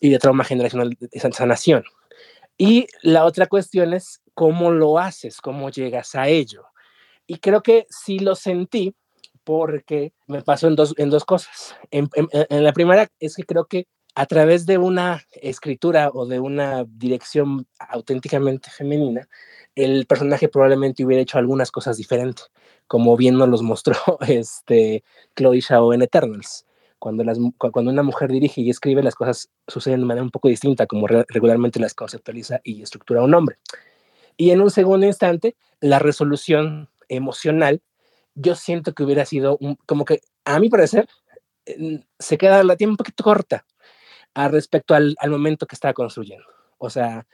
y 0.00 0.08
de 0.10 0.18
trauma 0.18 0.42
generacional, 0.42 0.96
de 0.98 1.20
san- 1.20 1.32
sanación. 1.32 1.84
Y 2.58 2.86
la 3.02 3.24
otra 3.24 3.46
cuestión 3.46 3.94
es 3.94 4.20
cómo 4.34 4.72
lo 4.72 4.98
haces, 4.98 5.40
cómo 5.40 5.70
llegas 5.70 6.14
a 6.16 6.28
ello. 6.28 6.64
Y 7.26 7.38
creo 7.38 7.62
que 7.62 7.86
sí 7.88 8.18
lo 8.18 8.34
sentí 8.34 8.94
porque 9.44 10.12
me 10.26 10.42
pasó 10.42 10.68
en 10.68 10.76
dos, 10.76 10.94
en 10.96 11.10
dos 11.10 11.24
cosas. 11.24 11.76
En, 11.90 12.08
la 12.50 12.72
primera 12.72 13.08
es 13.20 13.36
que 13.36 13.44
creo 13.44 13.66
que 13.66 13.86
a 14.14 14.26
través 14.26 14.64
de 14.66 14.78
una 14.78 15.22
escritura 15.32 16.10
o 16.12 16.26
de 16.26 16.40
una 16.40 16.84
dirección 16.88 17.66
auténticamente 17.78 18.70
femenina, 18.70 19.28
el 19.74 20.06
personaje 20.06 20.48
probablemente 20.48 21.04
hubiera 21.04 21.22
hecho 21.22 21.38
algunas 21.38 21.70
cosas 21.70 21.96
diferentes, 21.96 22.46
como 22.86 23.16
bien 23.16 23.36
nos 23.36 23.48
los 23.48 23.62
mostró 23.62 23.96
este, 24.28 25.02
Chloe 25.36 25.60
Zhao 25.62 25.92
en 25.92 26.02
Eternals. 26.02 26.66
Cuando, 26.98 27.24
cuando 27.58 27.90
una 27.90 28.02
mujer 28.02 28.30
dirige 28.30 28.62
y 28.62 28.70
escribe, 28.70 29.02
las 29.02 29.14
cosas 29.14 29.50
suceden 29.68 30.00
de 30.00 30.06
manera 30.06 30.24
un 30.24 30.30
poco 30.30 30.48
distinta, 30.48 30.86
como 30.86 31.06
re- 31.06 31.26
regularmente 31.28 31.78
las 31.78 31.92
conceptualiza 31.92 32.60
y 32.64 32.80
estructura 32.80 33.22
un 33.22 33.34
hombre. 33.34 33.58
Y 34.38 34.50
en 34.50 34.62
un 34.62 34.70
segundo 34.70 35.04
instante, 35.04 35.54
la 35.80 35.98
resolución 35.98 36.88
emocional, 37.08 37.82
yo 38.34 38.54
siento 38.54 38.94
que 38.94 39.02
hubiera 39.04 39.24
sido 39.24 39.56
un- 39.60 39.76
como 39.86 40.04
que, 40.04 40.20
a 40.44 40.58
mi 40.60 40.68
parecer, 40.68 41.08
se 42.18 42.38
queda 42.38 42.62
la 42.62 42.76
tiene 42.76 42.92
un 42.92 42.96
poquito 42.96 43.24
corta 43.24 43.64
a 44.34 44.48
respecto 44.48 44.94
al, 44.94 45.14
al 45.18 45.30
momento 45.30 45.66
que 45.66 45.74
estaba 45.74 45.94
construyendo. 45.94 46.44
O 46.78 46.90
sea, 46.90 47.26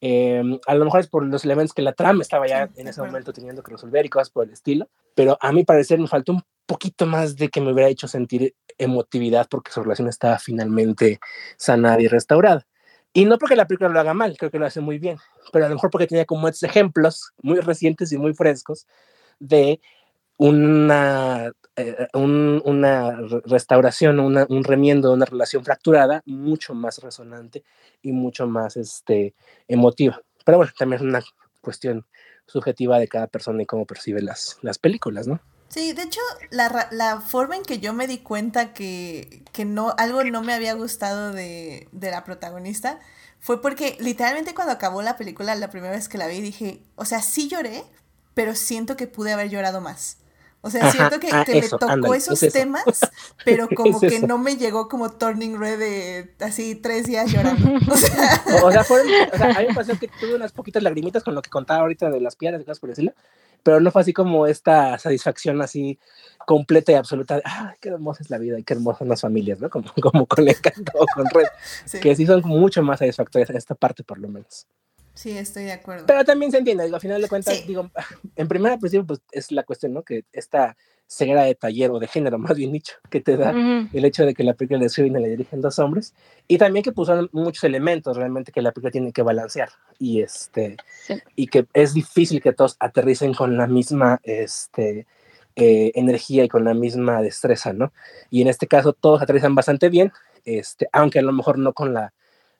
eh, 0.00 0.42
a 0.66 0.74
lo 0.74 0.84
mejor 0.84 1.00
es 1.00 1.08
por 1.08 1.24
los 1.24 1.44
elementos 1.44 1.72
que 1.72 1.82
la 1.82 1.92
trama 1.92 2.22
estaba 2.22 2.46
ya 2.46 2.68
en 2.76 2.86
ese 2.88 3.00
momento 3.00 3.32
teniendo 3.32 3.62
que 3.62 3.72
resolver 3.72 4.04
y 4.04 4.08
cosas 4.08 4.30
por 4.30 4.44
el 4.46 4.52
estilo, 4.52 4.88
pero 5.14 5.38
a 5.40 5.52
mi 5.52 5.64
parecer 5.64 5.98
me 5.98 6.06
faltó 6.06 6.32
un 6.32 6.42
poquito 6.66 7.06
más 7.06 7.36
de 7.36 7.48
que 7.48 7.60
me 7.60 7.72
hubiera 7.72 7.88
hecho 7.88 8.06
sentir 8.08 8.54
emotividad 8.76 9.48
porque 9.48 9.72
su 9.72 9.82
relación 9.82 10.08
estaba 10.08 10.38
finalmente 10.38 11.18
sanada 11.56 12.00
y 12.00 12.08
restaurada. 12.08 12.66
Y 13.12 13.24
no 13.24 13.38
porque 13.38 13.56
la 13.56 13.66
película 13.66 13.88
lo 13.88 13.98
haga 13.98 14.14
mal, 14.14 14.36
creo 14.36 14.50
que 14.50 14.58
lo 14.58 14.66
hace 14.66 14.80
muy 14.80 14.98
bien, 14.98 15.18
pero 15.52 15.64
a 15.64 15.68
lo 15.68 15.74
mejor 15.76 15.90
porque 15.90 16.06
tenía 16.06 16.26
como 16.26 16.46
estos 16.46 16.64
ejemplos 16.64 17.32
muy 17.42 17.58
recientes 17.60 18.12
y 18.12 18.18
muy 18.18 18.34
frescos 18.34 18.86
de 19.40 19.80
una, 20.38 21.52
eh, 21.76 22.06
un- 22.14 22.62
una 22.64 23.10
re- 23.16 23.42
restauración, 23.44 24.18
una- 24.20 24.46
un 24.48 24.64
remiendo 24.64 25.08
de 25.08 25.14
una 25.14 25.26
relación 25.26 25.64
fracturada 25.64 26.22
mucho 26.26 26.74
más 26.74 26.98
resonante 26.98 27.64
y 28.02 28.12
mucho 28.12 28.46
más 28.46 28.76
este, 28.76 29.34
emotiva. 29.68 30.20
Pero 30.44 30.58
bueno, 30.58 30.72
también 30.78 31.02
es 31.02 31.06
una 31.06 31.22
cuestión 31.60 32.06
subjetiva 32.46 32.98
de 32.98 33.08
cada 33.08 33.26
persona 33.26 33.62
y 33.62 33.66
cómo 33.66 33.84
percibe 33.84 34.22
las, 34.22 34.56
las 34.62 34.78
películas, 34.78 35.26
¿no? 35.26 35.40
Sí, 35.68 35.92
de 35.92 36.04
hecho, 36.04 36.20
la, 36.50 36.88
la 36.92 37.20
forma 37.20 37.56
en 37.56 37.62
que 37.62 37.78
yo 37.78 37.92
me 37.92 38.06
di 38.06 38.18
cuenta 38.18 38.72
que, 38.72 39.42
que 39.52 39.66
no, 39.66 39.94
algo 39.98 40.24
no 40.24 40.42
me 40.42 40.54
había 40.54 40.72
gustado 40.72 41.32
de, 41.32 41.88
de 41.92 42.10
la 42.10 42.24
protagonista 42.24 42.98
fue 43.38 43.60
porque 43.60 43.96
literalmente 44.00 44.54
cuando 44.54 44.72
acabó 44.72 45.02
la 45.02 45.18
película, 45.18 45.54
la 45.56 45.68
primera 45.68 45.92
vez 45.92 46.08
que 46.08 46.16
la 46.16 46.26
vi, 46.26 46.40
dije, 46.40 46.80
o 46.96 47.04
sea, 47.04 47.20
sí 47.20 47.48
lloré, 47.48 47.84
pero 48.32 48.54
siento 48.54 48.96
que 48.96 49.06
pude 49.08 49.32
haber 49.32 49.50
llorado 49.50 49.82
más. 49.82 50.16
O 50.60 50.70
sea, 50.70 50.86
Ajá, 50.88 50.92
siento 51.08 51.20
que, 51.20 51.28
ah, 51.32 51.44
que 51.44 51.58
eso, 51.58 51.76
me 51.76 51.78
tocó 51.80 51.92
ándale, 51.92 52.16
esos 52.16 52.42
es 52.42 52.54
eso. 52.54 52.58
temas, 52.58 52.82
pero 53.44 53.68
como 53.74 54.00
Es 54.02 54.10
que 54.10 54.16
eso. 54.18 54.26
no 54.26 54.38
me 54.38 54.56
llegó 54.56 54.88
como 54.88 55.10
Turning 55.10 55.58
Red 55.58 55.78
de 55.78 56.34
así 56.40 56.74
tres 56.74 57.06
días 57.06 57.30
llorando. 57.32 57.70
O 57.92 57.96
sea, 57.96 58.42
O, 58.64 58.72
sea, 58.72 58.82
fueron- 58.84 59.06
o 59.32 59.36
sea, 59.36 59.50
a 59.56 59.60
mí 59.60 59.66
me 59.68 59.74
pasó 59.74 59.96
que 59.98 60.08
tuve 60.20 60.34
unas 60.34 60.52
poquitas 60.52 60.82
lagrimitas 60.82 61.22
con 61.22 61.34
lo 61.34 61.42
que 61.42 61.50
contaba 61.50 61.80
ahorita 61.82 62.10
de 62.10 62.20
las 62.20 62.34
piedras 62.36 62.60
y 62.60 62.64
cosas 62.64 62.80
por 62.80 62.88
decirlo, 62.90 63.12
pero 63.62 63.80
no 63.80 63.90
fue 63.92 64.02
así 64.02 64.12
como 64.12 64.46
esta 64.48 64.98
satisfacción 64.98 65.62
así 65.62 65.98
completa 66.46 66.90
y 66.92 66.94
absoluta 66.96 67.36
de, 67.36 67.42
ah, 67.44 67.74
qué 67.80 67.90
hermosa 67.90 68.22
es 68.24 68.30
la 68.30 68.38
vida 68.38 68.58
y 68.58 68.64
qué 68.64 68.74
hermosas 68.74 68.98
son 68.98 69.08
las 69.08 69.20
familias, 69.20 69.60
¿no? 69.60 69.70
Como, 69.70 69.92
como 70.00 70.26
con 70.26 70.48
Encanto 70.48 70.92
o 70.98 71.06
con 71.14 71.26
Red, 71.30 71.46
sí, 71.84 72.00
que 72.00 72.16
sí 72.16 72.26
son 72.26 72.42
mucho 72.44 72.82
más 72.82 72.98
satisfactorias 72.98 73.50
en 73.50 73.56
esta 73.56 73.74
parte 73.76 74.02
por 74.02 74.18
lo 74.18 74.28
menos. 74.28 74.66
Sí, 75.18 75.36
estoy 75.36 75.64
de 75.64 75.72
acuerdo. 75.72 76.06
Pero 76.06 76.24
también 76.24 76.52
se 76.52 76.58
entiende, 76.58 76.84
digo, 76.84 76.96
al 76.96 77.02
final 77.02 77.20
de 77.20 77.28
cuentas, 77.28 77.56
Sí. 77.56 77.64
digo, 77.66 77.90
en 78.36 78.48
primera 78.48 78.78
principio, 78.78 79.06
pues 79.06 79.20
es 79.32 79.50
la 79.52 79.64
cuestión, 79.64 79.92
¿no? 79.92 80.02
Que 80.02 80.24
esta 80.32 80.76
ceguera 81.10 81.42
de 81.44 81.54
taller 81.54 81.90
o 81.90 81.98
de 81.98 82.06
género, 82.06 82.38
más 82.38 82.56
bien 82.56 82.70
dicho, 82.72 82.94
que 83.10 83.20
te 83.20 83.36
da 83.36 83.50
el 83.92 84.04
hecho 84.04 84.24
de 84.26 84.34
que 84.34 84.44
la 84.44 84.54
película 84.54 84.78
de 84.78 85.06
y 85.06 85.10
la 85.10 85.18
dirigen 85.20 85.60
dos 85.60 85.78
hombres, 85.78 86.14
y 86.46 86.58
también 86.58 86.82
que 86.84 86.92
pusieron 86.92 87.28
muchos 87.32 87.64
elementos 87.64 88.16
realmente 88.16 88.52
que 88.52 88.62
la 88.62 88.72
película 88.72 88.90
tiene 88.92 89.12
que 89.12 89.22
balancear, 89.22 89.70
y, 89.98 90.20
este, 90.22 90.76
Sí. 91.06 91.14
y 91.34 91.46
que 91.48 91.66
es 91.72 91.94
difícil 91.94 92.40
que 92.42 92.52
todos 92.52 92.76
aterricen 92.78 93.34
con 93.34 93.56
la 93.56 93.66
misma 93.66 94.20
este, 94.22 95.06
eh, 95.56 95.90
energía 95.96 96.44
y 96.44 96.48
con 96.48 96.64
la 96.64 96.74
misma 96.74 97.20
destreza, 97.22 97.72
¿no? 97.72 97.92
Y 98.30 98.42
en 98.42 98.48
este 98.48 98.68
caso 98.68 98.92
todos 98.92 99.20
aterrizan 99.22 99.54
bastante 99.56 99.88
bien, 99.88 100.12
este, 100.44 100.88
aunque 100.92 101.18
a 101.18 101.22
lo 101.22 101.32
mejor 101.32 101.58
no 101.58 101.72
con 101.72 101.92
la 101.94 102.12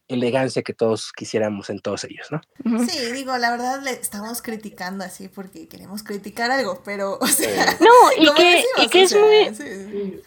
elegancia 0.08 0.62
que 0.62 0.72
todos 0.72 1.12
quisiéramos 1.12 1.68
en 1.70 1.80
todos 1.80 2.04
ellos, 2.04 2.28
¿no? 2.30 2.40
Sí, 2.88 3.12
digo, 3.12 3.36
la 3.36 3.50
verdad 3.50 3.82
le 3.82 3.90
estamos 3.92 4.40
criticando 4.42 5.04
así 5.04 5.28
porque 5.28 5.68
queremos 5.68 6.02
criticar 6.02 6.50
algo, 6.50 6.80
pero, 6.84 7.18
o 7.20 7.26
sea, 7.26 7.76
No, 7.80 7.92
y 8.18 8.32
que, 8.34 8.44
decimos, 8.44 8.84
y 8.84 8.88
que 8.88 8.98
o 9.00 9.02
es 9.02 9.10
sea, 9.10 9.20
muy, 9.20 9.54
sí, 9.54 10.20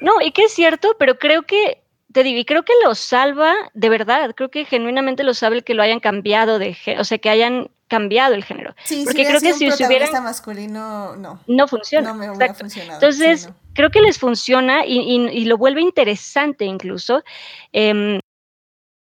no, 0.00 0.20
y 0.20 0.32
que 0.32 0.44
es 0.44 0.52
cierto, 0.52 0.96
pero 0.98 1.18
creo 1.18 1.42
que 1.42 1.82
te 2.12 2.22
digo, 2.24 2.38
y 2.40 2.44
creo 2.44 2.64
que 2.64 2.72
lo 2.82 2.94
salva, 2.94 3.54
de 3.74 3.88
verdad, 3.90 4.34
creo 4.34 4.50
que 4.50 4.64
genuinamente 4.64 5.22
lo 5.24 5.34
sabe 5.34 5.56
el 5.56 5.64
que 5.64 5.74
lo 5.74 5.82
hayan 5.82 6.00
cambiado 6.00 6.58
de 6.58 6.74
género, 6.74 7.02
o 7.02 7.04
sea, 7.04 7.18
que 7.18 7.30
hayan 7.30 7.70
cambiado 7.86 8.34
el 8.34 8.44
género. 8.44 8.74
Sí, 8.84 9.02
Porque 9.04 9.22
si 9.22 9.28
creo 9.28 9.40
que 9.40 9.52
si 9.54 9.70
se 9.70 9.86
hubieran- 9.86 10.22
masculino, 10.22 11.16
no. 11.16 11.40
No 11.46 11.68
funciona. 11.68 12.08
No 12.08 12.14
me 12.14 12.28
hubiera 12.28 12.46
exacto. 12.46 12.64
funcionado. 12.64 12.94
Entonces, 12.94 13.42
sí, 13.42 13.46
no. 13.48 13.54
creo 13.74 13.90
que 13.90 14.00
les 14.02 14.18
funciona 14.18 14.84
y, 14.84 14.98
y- 15.00 15.28
y 15.38 15.44
lo 15.46 15.56
vuelve 15.56 15.80
interesante 15.80 16.64
incluso. 16.66 17.22
Em, 17.72 18.20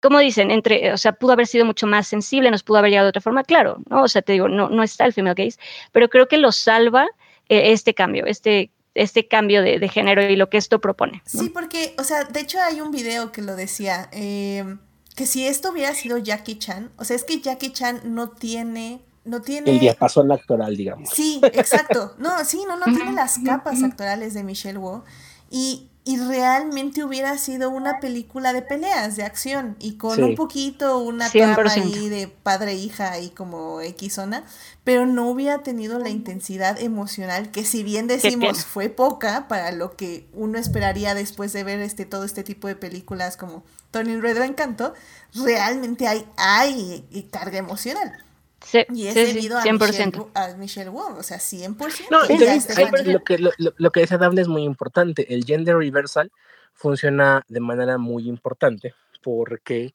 como 0.05 0.19
dicen, 0.19 0.51
entre, 0.51 0.93
o 0.93 0.97
sea, 0.97 1.13
pudo 1.13 1.31
haber 1.31 1.47
sido 1.47 1.65
mucho 1.65 1.87
más 1.87 2.07
sensible, 2.07 2.51
nos 2.51 2.61
pudo 2.61 2.77
haber 2.77 2.91
llegado 2.91 3.07
de 3.07 3.09
otra 3.09 3.23
forma, 3.23 3.43
claro, 3.43 3.79
¿no? 3.89 4.03
O 4.03 4.07
sea, 4.07 4.21
te 4.21 4.33
digo, 4.33 4.47
no, 4.47 4.69
no 4.69 4.83
está 4.83 5.03
el 5.03 5.13
female 5.13 5.33
gaze, 5.33 5.57
pero 5.91 6.09
creo 6.09 6.27
que 6.27 6.37
lo 6.37 6.51
salva 6.51 7.07
eh, 7.49 7.71
este 7.71 7.95
cambio, 7.95 8.27
este, 8.27 8.69
este 8.93 9.27
cambio 9.27 9.63
de, 9.63 9.79
de 9.79 9.89
género 9.89 10.21
y 10.21 10.35
lo 10.35 10.47
que 10.47 10.57
esto 10.57 10.79
propone. 10.79 11.23
¿no? 11.33 11.41
Sí, 11.41 11.49
porque, 11.49 11.95
o 11.97 12.03
sea, 12.03 12.23
de 12.23 12.39
hecho 12.39 12.59
hay 12.61 12.81
un 12.81 12.91
video 12.91 13.31
que 13.31 13.41
lo 13.41 13.55
decía, 13.55 14.07
eh, 14.11 14.77
que 15.15 15.25
si 15.25 15.47
esto 15.47 15.71
hubiera 15.71 15.95
sido 15.95 16.19
Jackie 16.19 16.59
Chan, 16.59 16.91
o 16.97 17.03
sea, 17.03 17.15
es 17.15 17.23
que 17.23 17.41
Jackie 17.41 17.73
Chan 17.73 18.01
no 18.03 18.29
tiene, 18.29 19.01
no 19.23 19.41
tiene... 19.41 19.71
El 19.71 19.79
diapasón 19.79 20.31
actoral, 20.31 20.77
digamos. 20.77 21.09
Sí, 21.09 21.41
exacto. 21.41 22.13
No, 22.19 22.45
sí, 22.45 22.61
no, 22.67 22.77
no 22.77 22.85
tiene 22.85 23.11
las 23.13 23.39
capas 23.39 23.81
actorales 23.81 24.35
de 24.35 24.43
Michelle 24.43 24.77
Wu. 24.77 25.01
Y, 25.49 25.89
y 26.07 26.17
realmente 26.17 27.03
hubiera 27.03 27.35
sido 27.39 27.71
una 27.71 27.99
película 27.99 28.53
de 28.53 28.61
peleas, 28.61 29.15
de 29.15 29.23
acción, 29.23 29.75
y 29.79 29.97
con 29.97 30.15
Sí. 30.15 30.21
un 30.21 30.35
poquito 30.35 30.99
una 30.99 31.29
trama 31.31 31.55
100%. 31.55 31.71
ahí 31.95 32.09
de 32.09 32.27
padre 32.27 32.73
e 32.73 32.75
hija 32.75 33.19
y 33.19 33.31
como 33.31 33.81
X 33.81 34.13
zona, 34.13 34.43
pero 34.83 35.07
no 35.07 35.27
hubiera 35.27 35.63
tenido 35.63 35.97
la 35.97 36.09
intensidad 36.09 36.79
emocional 36.79 37.49
que 37.49 37.65
si 37.65 37.81
bien 37.81 38.05
decimos 38.05 38.65
fue 38.65 38.89
poca 38.89 39.47
para 39.47 39.71
lo 39.71 39.95
que 39.97 40.27
uno 40.33 40.59
esperaría 40.59 41.15
después 41.15 41.51
de 41.53 41.63
ver 41.63 41.79
este 41.79 42.05
todo 42.05 42.23
este 42.23 42.43
tipo 42.43 42.67
de 42.67 42.75
películas 42.75 43.35
como 43.35 43.63
Turning 43.89 44.21
Red 44.21 44.37
Encanto, 44.43 44.93
realmente 45.33 46.07
hay, 46.07 46.27
hay 46.37 47.27
carga 47.31 47.57
emocional. 47.57 48.24
Sí, 48.65 48.85
Y 48.93 49.07
es 49.07 49.13
sí, 49.13 49.25
sí, 49.27 49.33
debido 49.33 49.57
a, 49.57 49.63
Michelle, 49.63 50.11
100%. 50.11 50.31
A 50.33 50.57
Michelle 50.57 50.89
Wu, 50.89 50.99
o 51.19 51.23
sea, 51.23 51.37
100%. 51.39 52.07
No, 52.09 52.19
hay- 52.21 53.03
lo, 53.13 53.23
que, 53.23 53.37
lo, 53.37 53.51
lo- 53.77 53.91
que 53.91 53.99
decía 54.01 54.17
Daphne 54.17 54.41
es 54.41 54.47
muy 54.47 54.63
importante. 54.63 55.31
El 55.33 55.45
gender 55.45 55.77
reversal 55.77 56.31
funciona 56.73 57.43
de 57.47 57.59
manera 57.59 57.97
muy 57.97 58.27
importante 58.27 58.93
porque 59.21 59.93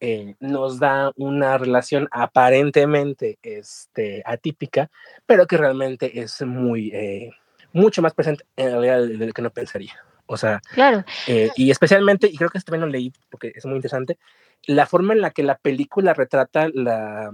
eh, 0.00 0.34
nos 0.40 0.78
da 0.78 1.12
una 1.16 1.56
relación 1.58 2.08
aparentemente 2.10 3.38
este, 3.42 4.22
atípica, 4.26 4.90
pero 5.26 5.46
que 5.46 5.56
realmente 5.56 6.20
es 6.20 6.42
muy, 6.42 6.90
eh, 6.92 7.30
mucho 7.72 8.02
más 8.02 8.12
presente 8.14 8.44
en 8.56 8.70
realidad 8.72 9.00
de 9.02 9.16
de 9.16 9.26
lo 9.26 9.32
que 9.32 9.42
no 9.42 9.50
pensaría. 9.50 9.94
O 10.26 10.36
sea, 10.36 10.60
Claro, 10.74 11.04
eh, 11.26 11.50
y 11.56 11.70
especialmente, 11.70 12.26
y 12.26 12.36
creo 12.36 12.50
que 12.50 12.58
esto 12.58 12.70
también 12.72 12.86
lo 12.88 12.92
leí 12.92 13.12
porque 13.30 13.52
es 13.54 13.64
muy 13.66 13.76
interesante, 13.76 14.18
la 14.66 14.86
forma 14.86 15.12
en 15.12 15.20
la 15.20 15.30
que 15.30 15.42
la 15.42 15.56
película 15.58 16.14
retrata 16.14 16.68
la, 16.72 17.30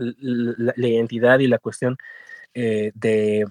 la, 0.00 0.88
identidad 0.88 1.38
y 1.38 1.46
la 1.46 1.58
cuestión 1.58 1.96
eh, 2.54 2.92
de 2.94 3.46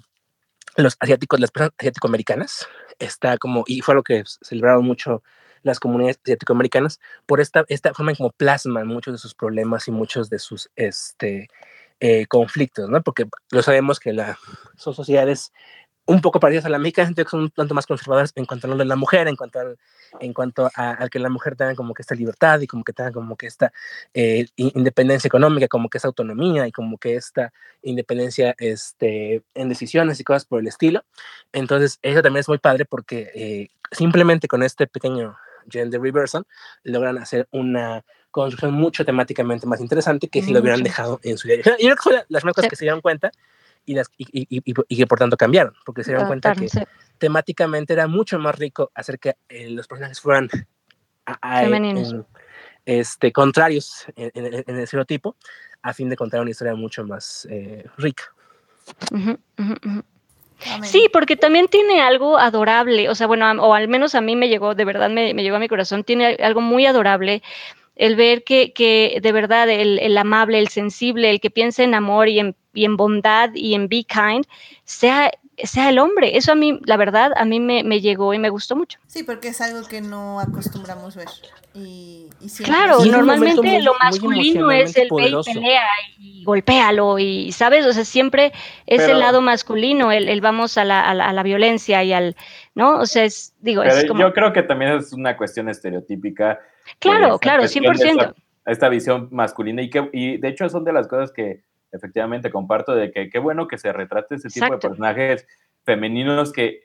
los 0.77 0.97
asiáticos, 0.99 1.39
las 1.39 1.51
personas 1.51 1.73
asiático-americanas, 1.77 2.67
está 2.99 3.37
como, 3.37 3.63
y 3.67 3.81
fue 3.81 3.95
lo 3.95 4.03
que 4.03 4.23
celebraron 4.41 4.85
mucho 4.85 5.23
las 5.61 5.79
comunidades 5.79 6.19
asiático-americanas, 6.23 6.99
por 7.25 7.41
esta, 7.41 7.65
esta 7.67 7.93
forma 7.93 8.11
en 8.11 8.17
como 8.17 8.31
plasman 8.31 8.87
muchos 8.87 9.13
de 9.13 9.17
sus 9.17 9.35
problemas 9.35 9.87
y 9.87 9.91
muchos 9.91 10.29
de 10.29 10.39
sus 10.39 10.69
este, 10.75 11.49
eh, 11.99 12.25
conflictos, 12.27 12.89
¿no? 12.89 13.01
Porque 13.01 13.25
lo 13.51 13.61
sabemos 13.61 13.99
que 13.99 14.13
la, 14.13 14.37
son 14.77 14.93
sociedades 14.93 15.51
un 16.09 16.21
poco 16.21 16.39
parecidas 16.39 16.65
a 16.65 16.69
la 16.69 16.79
mexicana, 16.79 17.09
entonces 17.09 17.29
son 17.29 17.41
un 17.41 17.49
tanto 17.51 17.73
más 17.75 17.85
conservadoras 17.85 18.31
en 18.35 18.45
cuanto 18.45 18.67
a 18.67 18.69
lo 18.71 18.77
de 18.77 18.85
la 18.85 18.95
mujer, 18.95 19.27
en 19.27 19.35
cuanto, 19.35 19.59
al, 19.59 19.77
en 20.19 20.33
cuanto 20.33 20.65
a, 20.75 21.03
a 21.03 21.07
que 21.09 21.19
la 21.19 21.29
mujer 21.29 21.55
tenga 21.55 21.75
como 21.75 21.93
que 21.93 22.01
esta 22.01 22.15
libertad 22.15 22.59
y 22.61 22.67
como 22.67 22.83
que 22.83 22.93
tenga 22.93 23.11
como 23.11 23.35
que 23.37 23.45
esta 23.47 23.71
eh, 24.13 24.47
in- 24.55 24.71
independencia 24.75 25.27
económica, 25.27 25.67
como 25.67 25.87
que 25.89 25.97
esta 25.99 26.07
autonomía 26.07 26.67
y 26.67 26.71
como 26.71 26.97
que 26.97 27.15
esta 27.15 27.53
independencia 27.83 28.55
este, 28.57 29.43
en 29.53 29.69
decisiones 29.69 30.19
y 30.19 30.23
cosas 30.23 30.45
por 30.45 30.59
el 30.59 30.67
estilo. 30.67 31.03
Entonces, 31.53 31.99
eso 32.01 32.21
también 32.21 32.41
es 32.41 32.49
muy 32.49 32.57
padre 32.57 32.85
porque 32.85 33.31
eh, 33.35 33.67
simplemente 33.91 34.47
con 34.47 34.63
este 34.63 34.87
pequeño 34.87 35.37
gender 35.69 36.01
reversal 36.01 36.45
logran 36.83 37.17
hacer 37.19 37.47
una 37.51 38.03
construcción 38.31 38.73
mucho 38.73 39.05
temáticamente 39.05 39.67
más 39.67 39.79
interesante 39.81 40.27
que 40.27 40.41
si 40.41 40.53
lo 40.53 40.59
hubieran 40.59 40.79
Mucho. 40.79 40.89
dejado 40.89 41.19
en 41.23 41.37
su 41.37 41.47
día. 41.47 41.57
Yo 41.57 41.63
creo 41.77 41.95
que 41.95 42.01
fue 42.01 42.13
la- 42.13 42.25
las 42.29 42.43
cosas 42.43 42.63
Sí. 42.65 42.69
que 42.69 42.75
se 42.75 42.85
dieron 42.85 43.01
cuenta 43.01 43.31
y, 43.89 43.95
las, 43.95 44.07
y, 44.17 44.25
y- 44.31 44.61
y- 44.63 44.73
y 44.87 44.97
que 44.97 45.07
por 45.07 45.17
tanto 45.17 45.35
cambiaron, 45.35 45.73
porque 45.83 46.03
se 46.03 46.11
dieron 46.11 46.27
cuenta 46.27 46.53
que 46.53 46.67
temáticamente 47.17 47.93
era 47.93 48.05
mucho 48.07 48.37
más 48.37 48.57
rico 48.57 48.91
hacer 48.93 49.17
que 49.19 49.35
eh, 49.49 49.69
los 49.71 49.87
personajes 49.87 50.21
fueran 50.21 50.47
a- 51.25 51.37
a- 51.41 51.61
Femeninos. 51.61 52.13
en- 52.13 52.25
este, 52.85 53.31
contrarios 53.31 54.05
en, 54.15 54.31
en 54.35 54.45
el- 54.45 54.63
en 54.67 54.75
el 54.75 54.81
estereotipo, 54.83 55.35
a 55.81 55.93
fin 55.93 56.07
de 56.09 56.15
contar 56.15 56.41
una 56.41 56.51
historia 56.51 56.75
mucho 56.75 57.03
más 57.03 57.47
eh, 57.49 57.85
rica. 57.97 58.23
Sí, 60.83 61.09
porque 61.11 61.35
también 61.37 61.67
tiene 61.67 62.01
algo 62.01 62.37
adorable, 62.37 63.09
o 63.09 63.15
sea, 63.15 63.27
bueno, 63.27 63.49
o 63.63 63.73
al 63.73 63.87
menos 63.87 64.13
a 64.13 64.21
mí 64.21 64.35
me 64.35 64.49
llegó, 64.49 64.75
de 64.75 64.85
verdad 64.85 65.09
me, 65.09 65.33
me 65.33 65.41
llegó 65.41 65.55
a 65.55 65.59
mi 65.59 65.67
corazón, 65.69 66.03
tiene 66.03 66.35
algo 66.41 66.61
muy 66.61 66.85
adorable 66.85 67.41
el 67.95 68.15
ver 68.15 68.43
que, 68.43 68.71
que 68.73 69.19
de 69.21 69.31
verdad 69.33 69.69
el, 69.69 69.99
el 69.99 70.17
amable, 70.17 70.59
el 70.59 70.69
sensible, 70.69 71.29
el 71.29 71.39
que 71.41 71.49
piensa 71.49 71.83
en 71.83 71.93
amor 71.93 72.27
y 72.29 72.39
en, 72.39 72.55
y 72.79 72.85
en 72.85 72.95
bondad 72.97 73.51
y 73.53 73.73
en 73.75 73.87
be 73.89 74.05
kind, 74.05 74.45
sea, 74.85 75.29
sea 75.57 75.89
el 75.89 75.99
hombre. 75.99 76.37
Eso 76.37 76.53
a 76.53 76.55
mí, 76.55 76.79
la 76.85 76.95
verdad, 76.97 77.31
a 77.35 77.45
mí 77.45 77.59
me, 77.59 77.83
me 77.83 77.99
llegó 78.01 78.33
y 78.33 78.39
me 78.39 78.49
gustó 78.49 78.75
mucho. 78.75 78.97
Sí, 79.07 79.23
porque 79.23 79.49
es 79.49 79.59
algo 79.61 79.87
que 79.87 79.99
no 80.01 80.39
acostumbramos 80.39 81.15
ver. 81.15 81.27
Y, 81.75 82.29
y 82.41 82.49
siempre 82.49 82.73
Claro, 82.75 82.97
Y 83.03 83.09
es 83.09 83.11
normalmente 83.15 83.61
muy- 83.61 83.81
lo 83.83 83.93
masculino 84.01 84.71
es 84.71 84.95
el 84.97 85.07
ve 85.11 85.29
y 85.29 85.53
pelea 85.53 85.83
y 86.17 86.43
golpéalo 86.43 87.19
y, 87.19 87.51
¿sabes? 87.51 87.85
O 87.85 87.93
sea, 87.93 88.05
siempre 88.05 88.53
es 88.87 88.99
Pero- 89.01 89.13
el 89.13 89.19
lado 89.19 89.41
masculino, 89.41 90.11
el, 90.11 90.29
el 90.29 90.41
vamos 90.41 90.77
a 90.77 90.85
la, 90.85 91.01
a, 91.01 91.13
la, 91.13 91.27
a 91.29 91.33
la 91.33 91.43
violencia 91.43 92.03
y 92.03 92.11
al, 92.13 92.35
¿no? 92.73 92.97
O 92.99 93.05
sea, 93.05 93.23
es, 93.25 93.53
digo, 93.59 93.83
es 93.83 93.93
Pero 93.93 94.07
como, 94.07 94.21
yo 94.21 94.33
creo 94.33 94.51
que 94.53 94.63
también 94.63 94.93
es 94.93 95.13
una 95.13 95.37
cuestión 95.37 95.69
estereotípica. 95.69 96.59
claro, 96.99 97.25
esta 97.35 97.37
claro, 97.39 97.59
cuestión 97.61 97.83
de 97.83 97.89
100%. 97.91 98.11
Esta, 98.21 98.33
esta 98.65 98.89
visión 98.89 99.27
masculina 99.31 99.81
y 99.81 99.89
que 99.89 100.09
y 100.13 100.37
de 100.37 100.47
hecho 100.47 100.67
son 100.69 100.83
de 100.85 100.93
las 100.93 101.07
cosas 101.07 101.31
que 101.31 101.63
efectivamente 101.91 102.51
comparto 102.51 102.93
de 102.95 103.11
que 103.11 103.29
qué 103.29 103.39
bueno 103.39 103.67
que 103.67 103.77
se 103.77 103.91
retrate 103.93 104.35
ese 104.35 104.49
tipo 104.49 104.65
Exacto. 104.65 104.87
de 104.87 104.89
personajes 104.91 105.47
femeninos 105.85 106.51
que 106.51 106.81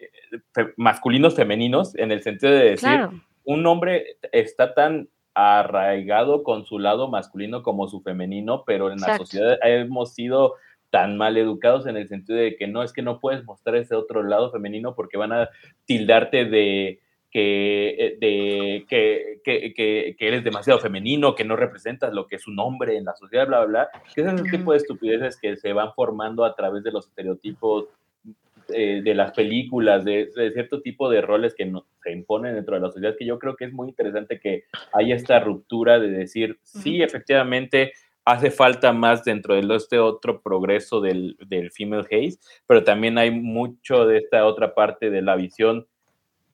fe- 0.53 0.73
masculinos 0.77 1.35
femeninos 1.35 1.95
en 1.97 2.13
el 2.13 2.23
sentido 2.23 2.53
de 2.53 2.65
decir 2.71 2.89
Claro, 2.89 3.13
un 3.45 3.67
hombre 3.67 4.17
está 4.33 4.75
tan 4.75 5.09
arraigado 5.35 6.43
con 6.43 6.65
su 6.65 6.79
lado 6.79 7.09
masculino 7.09 7.63
como 7.63 7.89
su 7.89 8.01
femenino, 8.03 8.65
pero 8.65 8.91
en 8.91 8.99
la 9.01 9.19
sociedad 9.19 9.59
hemos 9.63 10.15
sido 10.15 10.55
tan 10.91 11.17
mal 11.17 11.37
educados 11.37 11.87
en 11.87 11.97
el 11.97 12.09
sentido 12.09 12.39
de 12.39 12.57
que 12.57 12.69
no 12.69 12.83
es 12.85 12.93
que 12.93 13.03
no 13.03 13.19
puedes 13.19 13.45
mostrar 13.45 13.75
ese 13.77 13.97
otro 13.97 14.23
lado 14.23 14.53
femenino 14.53 14.95
porque 14.95 15.17
van 15.19 15.33
a 15.33 15.49
tildarte 15.87 16.45
de 16.45 17.01
que, 17.35 18.17
de, 18.21 18.87
que, 18.89 19.41
que, 19.43 19.75
que, 19.75 20.15
que 20.17 20.29
eres 20.29 20.45
demasiado 20.45 20.79
femenino, 20.79 21.35
que 21.35 21.45
no 21.45 21.57
representas 21.57 22.15
lo 22.15 22.29
que 22.29 22.37
es 22.37 22.47
un 22.47 22.61
hombre 22.61 22.97
en 22.97 23.05
la 23.05 23.17
sociedad, 23.17 23.49
bla, 23.49 23.65
bla, 23.65 23.89
bla. 23.91 24.03
Que 24.15 24.21
es 24.21 24.29
ese 24.29 24.45
tipo 24.57 24.71
de 24.71 24.79
estupideces 24.79 25.37
que 25.37 25.57
se 25.57 25.73
van 25.73 25.93
formando 25.95 26.45
a 26.45 26.55
través 26.55 26.85
de 26.85 26.93
los 26.93 27.09
estereotipos 27.09 27.87
eh, 28.69 29.01
de 29.03 29.15
las 29.17 29.33
películas, 29.33 30.05
de, 30.05 30.31
de, 30.37 30.53
cierto 30.53 30.81
tipo 30.81 31.11
de 31.11 31.23
roles 31.23 31.57
que 31.57 31.67
no, 31.67 31.85
se 32.05 32.13
imponen 32.13 32.55
dentro 32.55 32.77
de 32.77 32.83
la 32.83 32.93
sociedad, 32.93 33.17
que 33.19 33.27
yo 33.27 33.41
creo 33.41 33.57
que 33.57 33.65
es 33.65 33.73
muy 33.73 33.89
interesante 33.89 34.39
que 34.39 34.63
haya 34.93 35.17
esta 35.17 35.41
ruptura 35.41 35.99
de 35.99 36.11
decir, 36.11 36.61
sí, 36.63 37.03
efectivamente, 37.03 37.95
hace 38.25 38.53
falta 38.53 38.93
más 38.93 39.25
dentro 39.25 39.57
de 39.57 39.75
este 39.75 39.99
otro 39.99 40.41
progreso 40.41 41.01
del, 41.01 41.37
del 41.49 41.73
female 41.73 42.07
haze, 42.07 42.39
pero 42.69 42.85
también 42.85 43.19
hay 43.19 43.33
mucho 43.33 44.07
de 44.07 44.19
esta 44.19 44.47
otra 44.47 44.73
parte 44.73 45.11
de 45.11 45.21
la 45.21 45.35
visión 45.35 45.89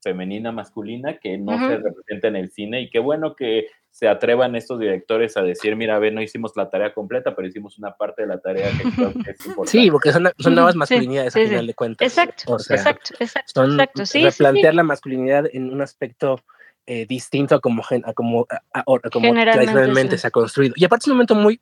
femenina, 0.02 0.52
masculina, 0.52 1.18
que 1.18 1.36
no 1.39 1.56
Uh 1.56 1.68
se 1.68 1.77
representa 1.77 2.28
en 2.28 2.36
el 2.36 2.51
cine 2.51 2.81
y 2.81 2.90
qué 2.90 2.98
bueno 2.98 3.35
que 3.36 3.66
se 3.90 4.09
atrevan 4.09 4.55
estos 4.55 4.78
directores 4.78 5.36
a 5.36 5.43
decir, 5.43 5.77
mira, 5.77 5.97
a 5.97 5.98
ver, 5.98 6.12
no 6.12 6.22
hicimos 6.22 6.52
la 6.56 6.70
tarea 6.70 6.94
completa, 6.94 7.35
pero 7.35 7.48
hicimos 7.48 7.78
una 7.78 7.97
parte 7.97 8.22
de 8.22 8.28
la 8.28 8.39
tarea 8.39 8.70
que 8.70 8.90
creo 8.90 9.12
que 9.12 9.31
es 9.32 9.40
importante. 9.47 9.70
Sí, 9.70 9.90
porque 9.90 10.12
son, 10.12 10.31
son 10.39 10.55
nuevas 10.55 10.77
masculinidades 10.77 11.32
sí, 11.32 11.40
al 11.40 11.44
sí, 11.44 11.48
final 11.51 11.64
sí. 11.64 11.66
de 11.66 11.74
cuentas. 11.74 12.09
Exacto, 12.09 12.55
o 12.55 12.59
sea, 12.59 12.77
exacto, 12.77 13.14
exacto, 13.18 13.52
son 13.55 13.72
exacto. 13.72 14.06
Sí, 14.06 14.24
replantear 14.24 14.72
sí, 14.72 14.77
la 14.77 14.82
masculinidad 14.85 15.44
en 15.52 15.72
un 15.72 15.82
aspecto 15.82 16.40
eh, 16.86 17.05
distinto 17.06 17.56
a 17.56 17.60
como, 17.60 17.82
a 17.82 18.12
como, 18.14 18.47
a, 18.48 18.56
a, 18.72 18.81
a 18.81 18.85
como 18.85 19.27
Generalmente, 19.27 19.52
tradicionalmente 19.52 20.16
sí. 20.16 20.22
se 20.22 20.27
ha 20.28 20.31
construido. 20.31 20.74
Y 20.77 20.85
aparte 20.85 21.05
es 21.05 21.09
un 21.09 21.14
momento 21.14 21.35
muy 21.35 21.60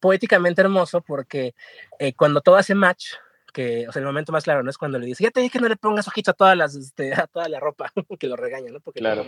poéticamente 0.00 0.60
hermoso 0.60 1.00
porque 1.00 1.54
eh, 1.98 2.12
cuando 2.14 2.40
todo 2.40 2.56
hace 2.56 2.74
match, 2.74 3.14
que, 3.54 3.88
o 3.88 3.92
sea, 3.92 4.00
el 4.00 4.06
momento 4.06 4.32
más 4.32 4.44
claro, 4.44 4.62
¿no? 4.62 4.68
Es 4.68 4.76
cuando 4.76 4.98
le 4.98 5.06
dice, 5.06 5.24
ya 5.24 5.30
te 5.30 5.40
dije 5.40 5.52
que 5.52 5.62
no 5.62 5.68
le 5.68 5.76
pongas 5.76 6.08
ojitos 6.08 6.32
a 6.32 6.36
todas 6.36 6.56
las, 6.58 6.74
este, 6.74 7.14
a 7.14 7.26
toda 7.26 7.48
la 7.48 7.60
ropa, 7.60 7.90
que 8.18 8.26
lo 8.26 8.36
regaña, 8.36 8.70
¿no? 8.70 8.80
Porque 8.80 9.00
claro. 9.00 9.24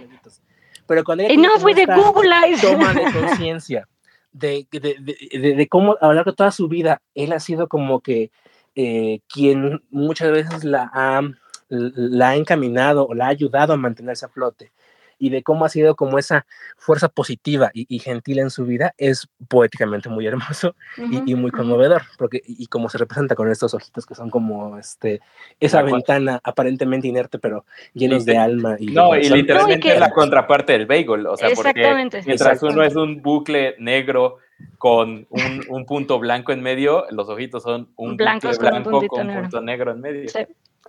Pero 0.86 1.04
cuando 1.04 1.24
ella 1.24 1.40
no 1.40 1.58
fue 1.58 1.74
de 1.74 1.86
Google 1.86 2.58
toma 2.60 2.92
de 2.92 3.04
conciencia 3.12 3.88
de, 4.32 4.66
de, 4.70 4.80
de, 4.80 5.38
de, 5.38 5.54
de, 5.54 5.68
cómo 5.68 5.96
a 6.00 6.08
lo 6.08 6.14
largo 6.14 6.32
de 6.32 6.36
toda 6.36 6.50
su 6.50 6.68
vida 6.68 7.00
él 7.14 7.32
ha 7.32 7.40
sido 7.40 7.68
como 7.68 8.00
que 8.00 8.30
eh, 8.74 9.20
quien 9.28 9.82
muchas 9.90 10.30
veces 10.30 10.62
la 10.64 10.90
ha, 10.92 11.22
la 11.68 12.28
ha 12.28 12.36
encaminado 12.36 13.06
o 13.06 13.14
la 13.14 13.26
ha 13.26 13.30
ayudado 13.30 13.72
a 13.72 13.78
mantenerse 13.78 14.26
a 14.26 14.28
flote 14.28 14.72
y 15.18 15.30
de 15.30 15.43
cómo 15.43 15.64
ha 15.64 15.68
sido 15.68 15.97
como 15.97 16.18
esa 16.18 16.47
fuerza 16.76 17.09
positiva 17.09 17.70
y, 17.72 17.98
gentil 17.98 18.38
en 18.38 18.51
su 18.51 18.64
vida, 18.64 18.94
es 18.98 19.28
poéticamente 19.48 20.09
muy 20.09 20.26
hermoso 20.26 20.74
y, 20.97 21.34
muy 21.34 21.51
conmovedor, 21.51 22.02
porque 22.18 22.43
y, 22.47 22.66
como 22.66 22.88
se 22.88 22.98
representa 22.98 23.34
con 23.34 23.51
estos 23.51 23.74
ojitos 23.74 24.06
que 24.06 24.14
son 24.14 24.30
como 24.30 24.78
este 24.78 25.20
esa 25.60 25.82
ventana 25.82 26.40
aparentemente 26.43 27.09
inerte, 27.09 27.38
pero 27.38 27.64
llenos 27.94 28.24
de 28.24 28.36
alma. 28.36 28.76
Y 28.78 28.86
no, 28.86 29.16
y 29.16 29.28
literalmente 29.28 29.93
es 29.93 30.01
la 30.01 30.10
contraparte 30.10 30.72
del 30.72 30.86
bagel, 30.86 31.26
o 31.26 31.36
sea, 31.36 31.51
porque 31.55 32.22
mientras 32.26 32.62
uno 32.62 32.82
es 32.82 32.94
un 32.94 33.22
bucle 33.22 33.74
negro 33.78 34.38
con 34.78 35.26
un, 35.68 35.86
punto 35.86 36.18
blanco 36.18 36.52
en 36.52 36.62
medio, 36.62 37.06
los 37.10 37.28
ojitos 37.28 37.62
son 37.62 37.88
un 37.97 38.16
blanco 38.16 38.51
con, 38.59 38.74
un 38.74 38.82
punto 38.84 39.60
negro 39.60 39.93
en 39.93 40.01
medio. 40.01 40.28
Sí, 40.28 40.40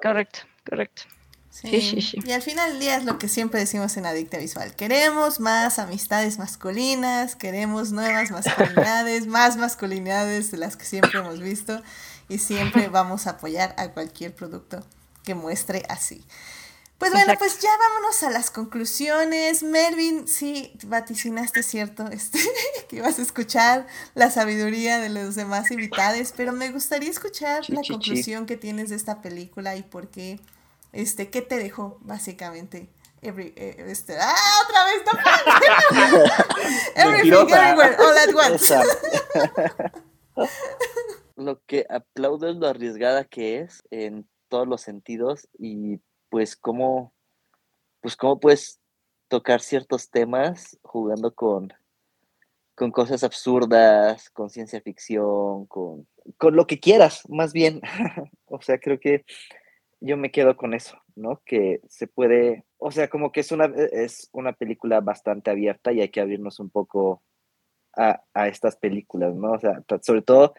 correcto, 0.02 0.40
correcto. 0.68 1.04
Sí. 1.49 1.82
Sí, 1.82 2.02
sí, 2.02 2.19
y 2.24 2.32
al 2.34 2.41
final 2.41 2.72
del 2.72 2.80
día 2.80 2.98
es 2.98 3.03
lo 3.03 3.18
que 3.18 3.28
siempre 3.28 3.60
decimos 3.60 3.98
en 3.98 4.06
Adicta 4.06 4.38
Visual. 4.38 4.76
Queremos 4.76 5.40
más 5.40 5.80
amistades 5.80 6.38
masculinas, 6.38 7.36
queremos 7.36 7.91
nuevas 7.91 8.30
masculinidades, 8.30 9.26
más 9.28 9.57
masculinidades 9.57 10.52
de 10.52 10.57
las 10.57 10.78
que 10.78 10.86
siempre 10.86 11.18
hemos 11.19 11.40
visto 11.40 11.82
y 12.30 12.38
siempre 12.38 12.88
vamos 12.91 13.26
a 13.26 13.32
apoyar 13.32 13.74
a 13.78 13.90
cualquier 13.90 14.36
producto 14.36 14.86
que 15.24 15.34
muestre 15.34 15.84
así. 15.90 16.24
Pues 16.98 17.11
bueno, 17.11 17.34
pues 17.38 17.60
ya 17.60 17.69
vámonos 17.78 18.24
a 18.24 18.32
las 18.32 18.49
conclusiones. 18.49 19.61
Melvin, 19.61 20.28
sí, 20.28 20.74
vaticinaste 20.84 21.61
cierto, 21.61 22.07
este, 22.07 22.40
que 22.90 22.98
ibas 22.98 23.19
a 23.19 23.22
escuchar 23.22 23.86
la 24.15 24.32
sabiduría 24.32 24.98
de 24.98 25.10
los 25.10 25.36
demás 25.36 25.69
invitados, 25.69 26.34
pero 26.36 26.53
me 26.53 26.72
gustaría 26.72 27.11
escuchar 27.11 27.69
la 27.69 27.82
conclusión 27.88 28.48
que 28.48 28.57
tienes 28.57 28.90
de 28.90 28.95
esta 28.95 29.22
película 29.22 29.76
y 29.76 29.84
por 29.84 30.10
qué, 30.10 30.40
este, 30.93 31.30
qué 31.30 31.41
te 31.41 31.57
dejó 31.57 31.97
básicamente. 32.01 32.89
Every, 33.22 33.53
eh, 33.55 33.76
este, 33.88 34.15
ah, 34.19 34.35
otra 34.65 34.85
vez, 34.85 35.01
no. 35.05 35.11
Everything, 36.95 37.31
everywhere, 37.53 37.95
all 37.97 38.18
at 38.18 38.34
once. 38.35 38.73
lo 41.35 41.59
que 41.65 41.85
aplaudo 41.89 42.49
es 42.49 42.55
lo 42.57 42.68
arriesgada 42.68 43.23
que 43.26 43.59
es 43.59 43.81
en 43.89 44.27
todos 44.49 44.68
los 44.68 44.81
sentidos 44.81 45.47
y 45.57 45.99
pues 46.30 46.55
cómo, 46.55 47.14
pues 48.01 48.15
cómo 48.15 48.39
puedes 48.39 48.80
tocar 49.27 49.61
ciertos 49.61 50.09
temas 50.09 50.77
jugando 50.84 51.34
con, 51.34 51.73
con 52.76 52.91
cosas 52.91 53.23
absurdas, 53.23 54.30
con 54.30 54.49
ciencia 54.49 54.81
ficción, 54.81 55.65
con, 55.65 56.07
con 56.38 56.55
lo 56.55 56.68
que 56.68 56.80
quieras, 56.80 57.23
más 57.30 57.53
bien. 57.53 57.81
o 58.45 58.61
sea, 58.61 58.80
creo 58.80 58.99
que 58.99 59.26
yo 59.99 60.18
me 60.18 60.32
quedo 60.32 60.57
con 60.57 60.74
eso, 60.74 60.98
¿no? 61.15 61.41
Que 61.45 61.82
se 61.88 62.07
puede, 62.07 62.65
o 62.78 62.91
sea, 62.91 63.10
como 63.10 63.32
que 63.32 63.41
es 63.41 63.52
una, 63.52 63.65
es 63.65 64.30
una 64.32 64.53
película 64.53 65.02
bastante 65.02 65.52
abierta 65.52 65.91
y 65.91 66.02
hay 66.02 66.10
que 66.10 66.22
abrirnos 66.22 66.60
un 66.60 66.69
poco 66.69 67.24
a, 67.95 68.22
a 68.34 68.48
estas 68.48 68.76
películas, 68.78 69.36
¿no? 69.36 69.53
O 69.53 69.60
sea, 69.60 69.84
sobre 70.02 70.22
todo 70.22 70.53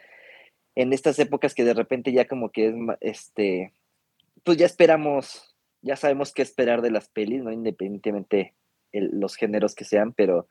en 0.75 0.93
estas 0.93 1.19
épocas 1.19 1.55
que 1.55 1.65
de 1.65 1.75
repente 1.75 2.13
ya 2.13 2.27
como 2.27 2.51
que 2.51 2.69
es, 2.69 2.75
este, 3.01 3.75
pues 4.45 4.59
ya 4.59 4.67
esperamos 4.67 5.49
ya 5.83 5.97
sabemos 5.97 6.33
qué 6.33 6.43
esperar 6.43 6.83
de 6.83 6.91
las 6.91 7.09
pelis, 7.09 7.43
¿no? 7.43 7.53
Independientemente 7.53 8.55
los 8.93 9.37
géneros 9.37 9.75
que 9.75 9.85
sean, 9.85 10.13
pero 10.13 10.49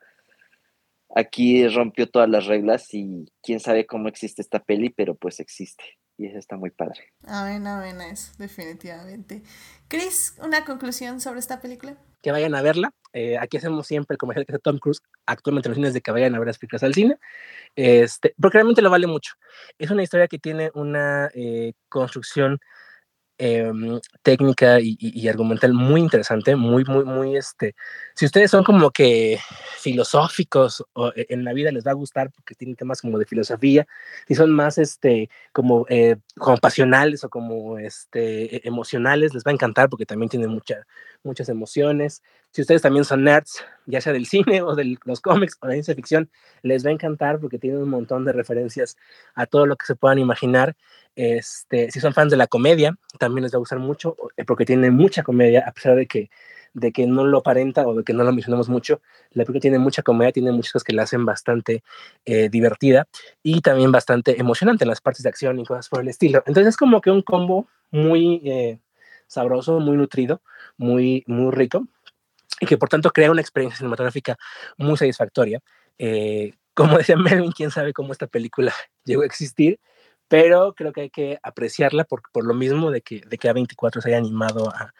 aquí 1.14 1.66
rompió 1.68 2.08
todas 2.08 2.28
las 2.28 2.46
reglas 2.46 2.92
y 2.94 3.26
quién 3.42 3.60
sabe 3.60 3.86
cómo 3.86 4.08
existe 4.08 4.42
esta 4.42 4.60
peli, 4.60 4.90
pero 4.90 5.14
pues 5.14 5.40
existe. 5.40 5.97
Y 6.18 6.26
eso 6.26 6.38
está 6.38 6.56
muy 6.56 6.70
padre. 6.70 7.12
Amén, 7.24 7.64
amén, 7.68 8.00
eso, 8.00 8.32
definitivamente. 8.38 9.40
Chris, 9.86 10.34
¿una 10.42 10.64
conclusión 10.64 11.20
sobre 11.20 11.38
esta 11.38 11.60
película? 11.60 11.96
Que 12.22 12.32
vayan 12.32 12.56
a 12.56 12.60
verla. 12.60 12.92
Eh, 13.12 13.38
aquí 13.38 13.56
hacemos 13.56 13.86
siempre 13.86 14.14
el 14.14 14.18
comercial 14.18 14.44
que 14.44 14.52
hace 14.52 14.58
Tom 14.58 14.78
Cruise 14.78 15.00
actualmente 15.26 15.68
en 15.68 15.70
los 15.70 15.76
cines 15.76 15.94
de 15.94 16.00
que 16.00 16.10
vayan 16.10 16.34
a 16.34 16.40
ver 16.40 16.48
las 16.48 16.58
películas 16.58 16.82
al 16.82 16.92
cine. 16.92 17.18
Este, 17.76 18.34
porque 18.40 18.58
realmente 18.58 18.82
lo 18.82 18.90
vale 18.90 19.06
mucho. 19.06 19.34
Es 19.78 19.92
una 19.92 20.02
historia 20.02 20.26
que 20.26 20.40
tiene 20.40 20.72
una 20.74 21.30
eh, 21.34 21.74
construcción 21.88 22.58
Em, 23.40 24.00
técnica 24.24 24.80
y, 24.80 25.28
argumental 25.28 25.72
muy 25.72 26.00
interesante, 26.00 26.56
muy, 26.56 26.84
muy, 26.84 27.04
muy, 27.04 27.36
este, 27.36 27.76
si 28.16 28.26
ustedes 28.26 28.50
son 28.50 28.64
como 28.64 28.90
que 28.90 29.38
filosóficos 29.78 30.84
e, 31.14 31.26
en 31.28 31.44
la 31.44 31.52
vida 31.52 31.70
les 31.70 31.86
va 31.86 31.92
a 31.92 31.94
gustar 31.94 32.32
porque 32.32 32.56
tienen 32.56 32.74
temas 32.74 33.00
como 33.00 33.16
de 33.16 33.26
filosofía, 33.26 33.86
si 34.26 34.34
son 34.34 34.50
más, 34.50 34.76
este, 34.78 35.30
como, 35.52 35.86
eh, 35.88 36.16
como 36.36 36.56
pasionales 36.56 37.22
o 37.22 37.30
como, 37.30 37.78
este, 37.78 38.56
e, 38.56 38.60
emocionales, 38.64 39.32
les 39.32 39.44
va 39.44 39.52
a 39.52 39.54
encantar 39.54 39.88
porque 39.88 40.04
también 40.04 40.30
tienen 40.30 40.50
mucha, 40.50 40.84
muchas 41.22 41.48
emociones. 41.48 42.22
Si 42.50 42.62
ustedes 42.62 42.82
también 42.82 43.04
son 43.04 43.24
nerds, 43.24 43.64
ya 43.86 44.00
sea 44.00 44.12
del 44.12 44.26
cine 44.26 44.62
o 44.62 44.74
de 44.74 44.96
los 45.04 45.20
cómics 45.20 45.56
o 45.60 45.66
de 45.66 45.74
ciencia 45.74 45.94
ficción, 45.94 46.30
les 46.62 46.84
va 46.84 46.90
a 46.90 46.92
encantar 46.92 47.40
porque 47.40 47.58
tienen 47.58 47.82
un 47.82 47.90
montón 47.90 48.24
de 48.24 48.32
referencias 48.32 48.96
a 49.34 49.46
todo 49.46 49.66
lo 49.66 49.76
que 49.76 49.86
se 49.86 49.96
puedan 49.96 50.18
imaginar. 50.18 50.76
Este, 51.16 51.90
si 51.90 52.00
son 52.00 52.14
fans 52.14 52.30
de 52.30 52.36
la 52.36 52.46
comedia, 52.46 52.96
también 53.18 53.42
les 53.42 53.52
va 53.52 53.56
a 53.56 53.58
gustar 53.58 53.78
mucho 53.78 54.16
eh, 54.36 54.44
porque 54.44 54.64
tiene 54.64 54.90
mucha 54.90 55.22
comedia, 55.22 55.64
a 55.66 55.72
pesar 55.72 55.96
de 55.96 56.06
que, 56.06 56.30
de 56.74 56.92
que 56.92 57.06
no 57.06 57.26
lo 57.26 57.38
aparenta 57.38 57.86
o 57.86 57.94
de 57.94 58.04
que 58.04 58.12
no 58.12 58.24
lo 58.24 58.32
mencionamos 58.32 58.68
mucho. 58.68 59.00
La 59.32 59.44
película 59.44 59.60
tiene 59.60 59.78
mucha 59.78 60.02
comedia, 60.02 60.32
tiene 60.32 60.52
muchas 60.52 60.72
cosas 60.72 60.84
que 60.84 60.92
la 60.92 61.02
hacen 61.02 61.24
bastante 61.24 61.82
eh, 62.24 62.48
divertida 62.48 63.08
y 63.42 63.60
también 63.60 63.90
bastante 63.90 64.40
emocionante 64.40 64.84
en 64.84 64.90
las 64.90 65.00
partes 65.00 65.22
de 65.24 65.28
acción 65.28 65.58
y 65.58 65.64
cosas 65.64 65.88
por 65.88 66.00
el 66.00 66.08
estilo. 66.08 66.42
Entonces 66.46 66.68
es 66.68 66.76
como 66.76 67.00
que 67.00 67.10
un 67.10 67.22
combo 67.22 67.66
muy 67.90 68.40
eh, 68.44 68.78
sabroso, 69.28 69.78
muy 69.78 69.96
nutrido, 69.96 70.42
muy, 70.76 71.22
muy 71.28 71.52
rico 71.52 71.86
y 72.60 72.66
que 72.66 72.76
por 72.76 72.88
tanto 72.88 73.10
crea 73.10 73.30
una 73.30 73.40
experiencia 73.40 73.78
cinematográfica 73.78 74.36
muy 74.76 74.96
satisfactoria. 74.96 75.60
como 76.74 76.98
decía 76.98 77.16
Melvin, 77.16 77.52
quién 77.52 77.70
sabe 77.70 77.92
cómo 77.92 78.12
esta 78.12 78.26
película 78.26 78.72
llegó 79.04 79.22
a 79.22 79.26
existir, 79.26 79.78
pero 80.28 80.74
creo 80.74 80.92
que 80.92 81.02
hay 81.02 81.10
que 81.10 81.38
apreciarla 81.42 82.04
por, 82.04 82.22
por 82.32 82.44
lo 82.44 82.54
mismo 82.54 82.90
de 82.90 83.00
que, 83.00 83.22
de 83.26 83.38
que 83.38 83.50
A24 83.50 84.02
se 84.02 84.08
haya 84.08 84.18
animado 84.18 84.70
a, 84.74 84.92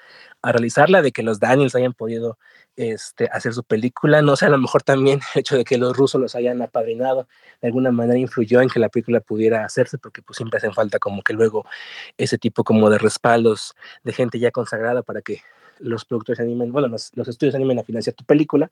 a, 0.43 0.53
realizarla, 0.53 1.03
de 1.03 1.13
que 1.13 1.23
los 1.23 1.39
Daniels 1.39 1.75
hayan 1.75 1.93
podido 1.93 2.39
este, 2.79 3.29
hacer 3.33 3.53
su 3.55 3.65
película, 3.65 4.23
no 4.23 4.37
sé, 4.37 4.47
a 4.47 4.51
lo 4.51 4.59
mejor 4.59 4.85
también 4.85 5.19
el 5.35 5.41
hecho 5.41 5.57
de 5.57 5.65
que 5.65 5.77
los 5.79 5.97
rusos 5.97 6.21
los 6.21 6.37
hayan 6.37 6.63
apadrinado 6.63 7.27
de 7.61 7.67
alguna 7.67 7.91
manera 7.91 8.19
influyó 8.19 8.61
en 8.61 8.69
que 8.69 8.79
la 8.79 8.89
película 8.89 9.19
pudiera 9.21 9.65
hacerse, 9.65 9.99
porque 9.99 10.23
pues 10.23 10.37
siempre 10.37 10.59
hacen 10.59 10.73
falta 10.73 11.01
como 11.01 11.23
que 11.23 11.33
luego 11.33 11.67
ese 12.17 12.39
tipo 12.39 12.63
como 12.63 12.89
de 12.89 12.99
respaldos 12.99 13.75
de 14.05 14.13
gente 14.13 14.39
ya 14.39 14.53
consagrada 14.53 15.03
para 15.03 15.23
que 15.23 15.43
los 15.81 16.05
productores 16.05 16.39
animen, 16.39 16.71
bueno, 16.71 16.87
los, 16.87 17.11
los 17.17 17.27
estudios 17.27 17.57
animen 17.57 17.81
a 17.81 17.83
financiar 17.83 18.15
tu 18.15 18.25
película. 18.25 18.71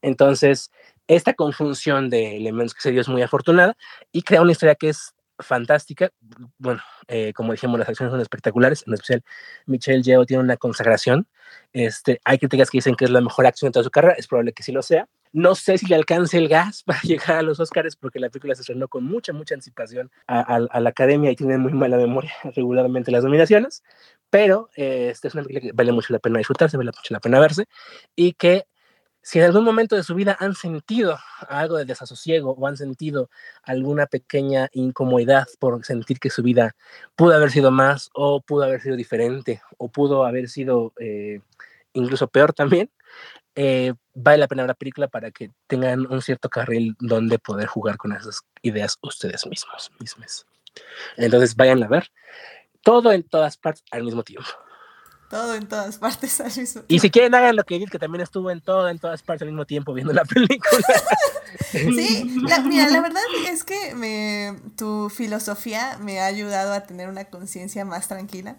Entonces, 0.00 0.70
esta 1.06 1.34
conjunción 1.34 2.08
de 2.08 2.36
elementos 2.38 2.74
que 2.74 2.80
se 2.80 2.90
dio 2.90 3.02
es 3.02 3.08
muy 3.08 3.20
afortunada 3.20 3.76
y 4.12 4.22
crea 4.22 4.40
una 4.40 4.52
historia 4.52 4.76
que 4.76 4.88
es 4.88 5.14
fantástica. 5.42 6.10
Bueno, 6.58 6.80
eh, 7.08 7.32
como 7.34 7.52
dijimos, 7.52 7.78
las 7.78 7.88
acciones 7.88 8.12
son 8.12 8.20
espectaculares, 8.20 8.84
en 8.86 8.94
especial 8.94 9.24
Michelle 9.66 10.02
Yeoh 10.02 10.26
tiene 10.26 10.42
una 10.42 10.56
consagración. 10.56 11.26
Este, 11.72 12.20
hay 12.24 12.38
críticas 12.38 12.70
que 12.70 12.78
dicen 12.78 12.94
que 12.94 13.04
es 13.04 13.10
la 13.10 13.20
mejor 13.20 13.46
acción 13.46 13.68
de 13.68 13.72
toda 13.72 13.84
su 13.84 13.90
carrera, 13.90 14.14
es 14.16 14.26
probable 14.26 14.52
que 14.52 14.62
sí 14.62 14.72
lo 14.72 14.82
sea. 14.82 15.08
No 15.32 15.54
sé 15.54 15.78
si 15.78 15.86
le 15.86 15.94
alcance 15.94 16.36
el 16.36 16.48
gas 16.48 16.82
para 16.86 17.00
llegar 17.02 17.38
a 17.38 17.42
los 17.42 17.60
Oscars, 17.60 17.96
porque 17.96 18.20
la 18.20 18.28
película 18.28 18.54
se 18.54 18.62
estrenó 18.62 18.88
con 18.88 19.04
mucha, 19.04 19.32
mucha 19.32 19.54
anticipación 19.54 20.10
a, 20.26 20.58
la 20.58 20.88
academia 20.88 21.30
y 21.30 21.36
tiene 21.36 21.58
muy 21.58 21.72
mala 21.72 21.96
memoria 21.96 22.32
regularmente 22.54 23.10
las 23.10 23.24
nominaciones, 23.24 23.82
pero 24.30 24.70
eh, 24.76 25.08
esta 25.10 25.28
es 25.28 25.34
una 25.34 25.42
película 25.42 25.70
que 25.70 25.72
vale 25.74 25.92
mucho 25.92 26.12
la 26.12 26.18
pena 26.18 26.38
disfrutarse, 26.38 26.76
vale 26.76 26.90
mucho 26.96 27.12
la 27.14 27.20
pena 27.20 27.40
verse, 27.40 27.66
y 28.16 28.34
que 28.34 28.66
si 29.22 29.38
en 29.38 29.44
algún 29.44 29.64
momento 29.64 29.94
de 29.94 30.02
su 30.02 30.14
vida 30.14 30.36
han 30.40 30.54
sentido 30.54 31.18
algo 31.48 31.76
de 31.76 31.84
desasosiego 31.84 32.52
o 32.52 32.66
han 32.66 32.76
sentido 32.76 33.30
alguna 33.62 34.06
pequeña 34.06 34.68
incomodidad 34.72 35.46
por 35.60 35.84
sentir 35.84 36.18
que 36.18 36.28
su 36.28 36.42
vida 36.42 36.74
pudo 37.14 37.34
haber 37.34 37.50
sido 37.50 37.70
más 37.70 38.10
o 38.14 38.40
pudo 38.40 38.64
haber 38.64 38.80
sido 38.80 38.96
diferente 38.96 39.62
o 39.78 39.88
pudo 39.88 40.24
haber 40.24 40.48
sido 40.48 40.92
eh, 40.98 41.40
incluso 41.92 42.26
peor 42.28 42.52
también, 42.52 42.90
eh, 43.54 43.92
vale 44.14 44.38
la 44.38 44.48
pena 44.48 44.66
la 44.66 44.74
película 44.74 45.08
para 45.08 45.30
que 45.30 45.50
tengan 45.66 46.06
un 46.10 46.22
cierto 46.22 46.48
carril 46.48 46.96
donde 46.98 47.38
poder 47.38 47.66
jugar 47.66 47.98
con 47.98 48.12
esas 48.12 48.42
ideas 48.62 48.98
ustedes 49.02 49.46
mismos. 49.46 49.90
mismos. 50.00 50.46
Entonces 51.16 51.54
vayan 51.54 51.82
a 51.82 51.88
ver 51.88 52.10
todo 52.82 53.12
en 53.12 53.22
todas 53.22 53.56
partes 53.56 53.84
al 53.90 54.02
mismo 54.02 54.24
tiempo 54.24 54.50
todo 55.32 55.54
en 55.54 55.66
todas 55.66 55.96
partes 55.96 56.38
al 56.42 56.48
mismo 56.48 56.82
tiempo. 56.82 56.86
Y 56.88 56.98
si 56.98 57.10
quieren, 57.10 57.34
hagan 57.34 57.56
lo 57.56 57.64
que 57.64 57.76
Edith, 57.76 57.88
que 57.88 57.98
también 57.98 58.20
estuvo 58.20 58.50
en 58.50 58.60
todo, 58.60 58.86
en 58.90 58.98
todas 58.98 59.22
partes 59.22 59.40
al 59.40 59.48
mismo 59.48 59.64
tiempo 59.64 59.94
viendo 59.94 60.12
la 60.12 60.26
película. 60.26 60.86
sí, 61.70 62.36
la, 62.46 62.60
mira, 62.60 62.90
la 62.90 63.00
verdad 63.00 63.22
es 63.48 63.64
que 63.64 63.94
me, 63.94 64.60
tu 64.76 65.08
filosofía 65.08 65.96
me 66.02 66.20
ha 66.20 66.26
ayudado 66.26 66.74
a 66.74 66.82
tener 66.82 67.08
una 67.08 67.24
conciencia 67.24 67.86
más 67.86 68.08
tranquila. 68.08 68.56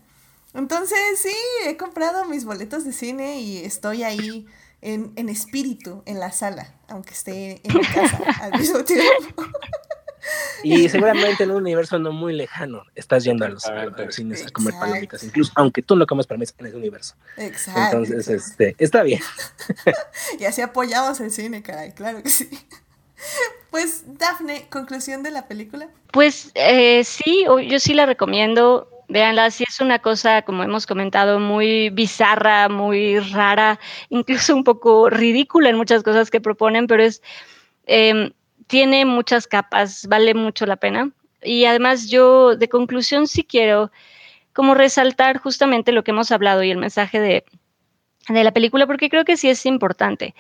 Entonces, 0.56 0.98
sí, 1.22 1.36
he 1.68 1.78
comprado 1.78 2.26
mis 2.26 2.44
boletos 2.44 2.86
de 2.86 2.92
cine 2.92 3.40
y 3.40 3.60
estoy 3.60 4.02
ahí 4.02 4.48
en, 4.82 5.14
en 5.16 5.30
espíritu 5.30 6.02
en 6.08 6.20
la 6.20 6.32
sala, 6.32 6.74
aunque 6.88 7.14
esté 7.14 7.62
en 7.64 7.78
mi 7.78 7.86
casa 7.86 8.18
al 8.42 8.60
mismo 8.60 8.84
tiempo. 8.84 9.44
Y 10.64 10.88
seguramente 10.90 11.44
en 11.44 11.52
un 11.52 11.58
universo 11.58 12.00
no 12.00 12.12
muy 12.12 12.34
lejano 12.34 12.84
estás 12.96 13.24
yendo 13.24 13.46
a 13.46 13.50
los, 13.50 13.66
a 13.66 13.86
los 13.86 14.16
cines 14.16 14.46
a 14.46 14.50
comer 14.50 14.74
palomitas, 14.80 15.24
incluso 15.24 15.52
aunque 15.56 15.82
tú 15.82 15.96
no 15.96 16.06
comes 16.08 16.28
palomitas 16.28 16.56
en 16.60 16.68
ese 16.68 16.78
universo. 16.78 17.16
Exacto. 17.38 17.98
Entonces, 17.98 18.28
este, 18.28 18.76
está 18.78 19.04
bien. 19.04 19.22
Y 20.40 20.46
así 20.46 20.62
apoyamos 20.62 21.20
el 21.20 21.32
cine, 21.32 21.62
caray, 21.62 21.92
claro 21.92 22.24
que 22.24 22.30
sí. 22.30 22.50
Pues, 23.70 24.04
Dafne, 24.20 24.68
conclusión 24.70 25.24
de 25.24 25.32
la 25.32 25.48
película. 25.48 25.90
Pues 26.12 26.52
eh, 26.56 27.04
sí, 27.04 27.46
yo 27.68 27.80
sí 27.80 27.94
la 27.94 28.06
recomiendo. 28.06 28.90
Véanla, 29.10 29.52
sí 29.52 29.64
es 29.68 29.80
una 29.80 30.00
cosa, 30.00 30.44
como 30.44 30.64
hemos 30.64 30.86
comentado, 30.86 31.40
muy 31.40 31.90
bizarra, 31.90 32.70
muy 32.70 33.20
rara, 33.20 33.80
incluso 34.10 34.56
un 34.56 34.64
poco 34.64 35.10
ridícula 35.10 35.70
en 35.70 35.78
muchas 35.78 36.04
cosas 36.04 36.32
que 36.32 36.42
proponen, 36.42 36.88
pero 36.88 37.04
es 37.04 37.22
em, 37.86 38.32
tiene 38.68 39.06
muchas 39.06 39.48
capas, 39.48 40.08
vale 40.08 40.34
mucho 40.34 40.66
la 40.66 40.76
pena. 40.76 41.12
Y 41.42 41.66
además 41.66 42.10
yo, 42.10 42.56
de 42.56 42.70
conclusión, 42.70 43.28
sí 43.28 43.44
quiero 43.44 43.92
como 44.54 44.76
resaltar 44.76 45.38
justamente 45.38 45.92
lo 45.92 46.04
que 46.04 46.12
hemos 46.12 46.32
hablado 46.32 46.64
y 46.64 46.72
el 46.72 46.78
mensaje 46.78 47.20
de, 47.20 47.44
de 48.30 48.44
la 48.44 48.52
película, 48.52 48.88
porque 48.88 49.10
creo 49.10 49.26
que 49.26 49.38
sí 49.38 49.50
es 49.50 49.66
importante. 49.66 50.36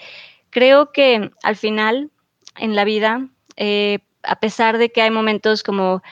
Creo 0.49 0.91
que 0.91 1.31
al 1.41 1.55
final, 1.55 2.11
en 2.57 2.75
la 2.75 2.83
vida, 2.83 3.27
eh, 3.57 3.99
a 4.21 4.39
pesar 4.39 4.77
de 4.77 4.91
que 4.91 5.01
hay 5.01 5.09
momentos 5.09 5.63
como 5.63 6.03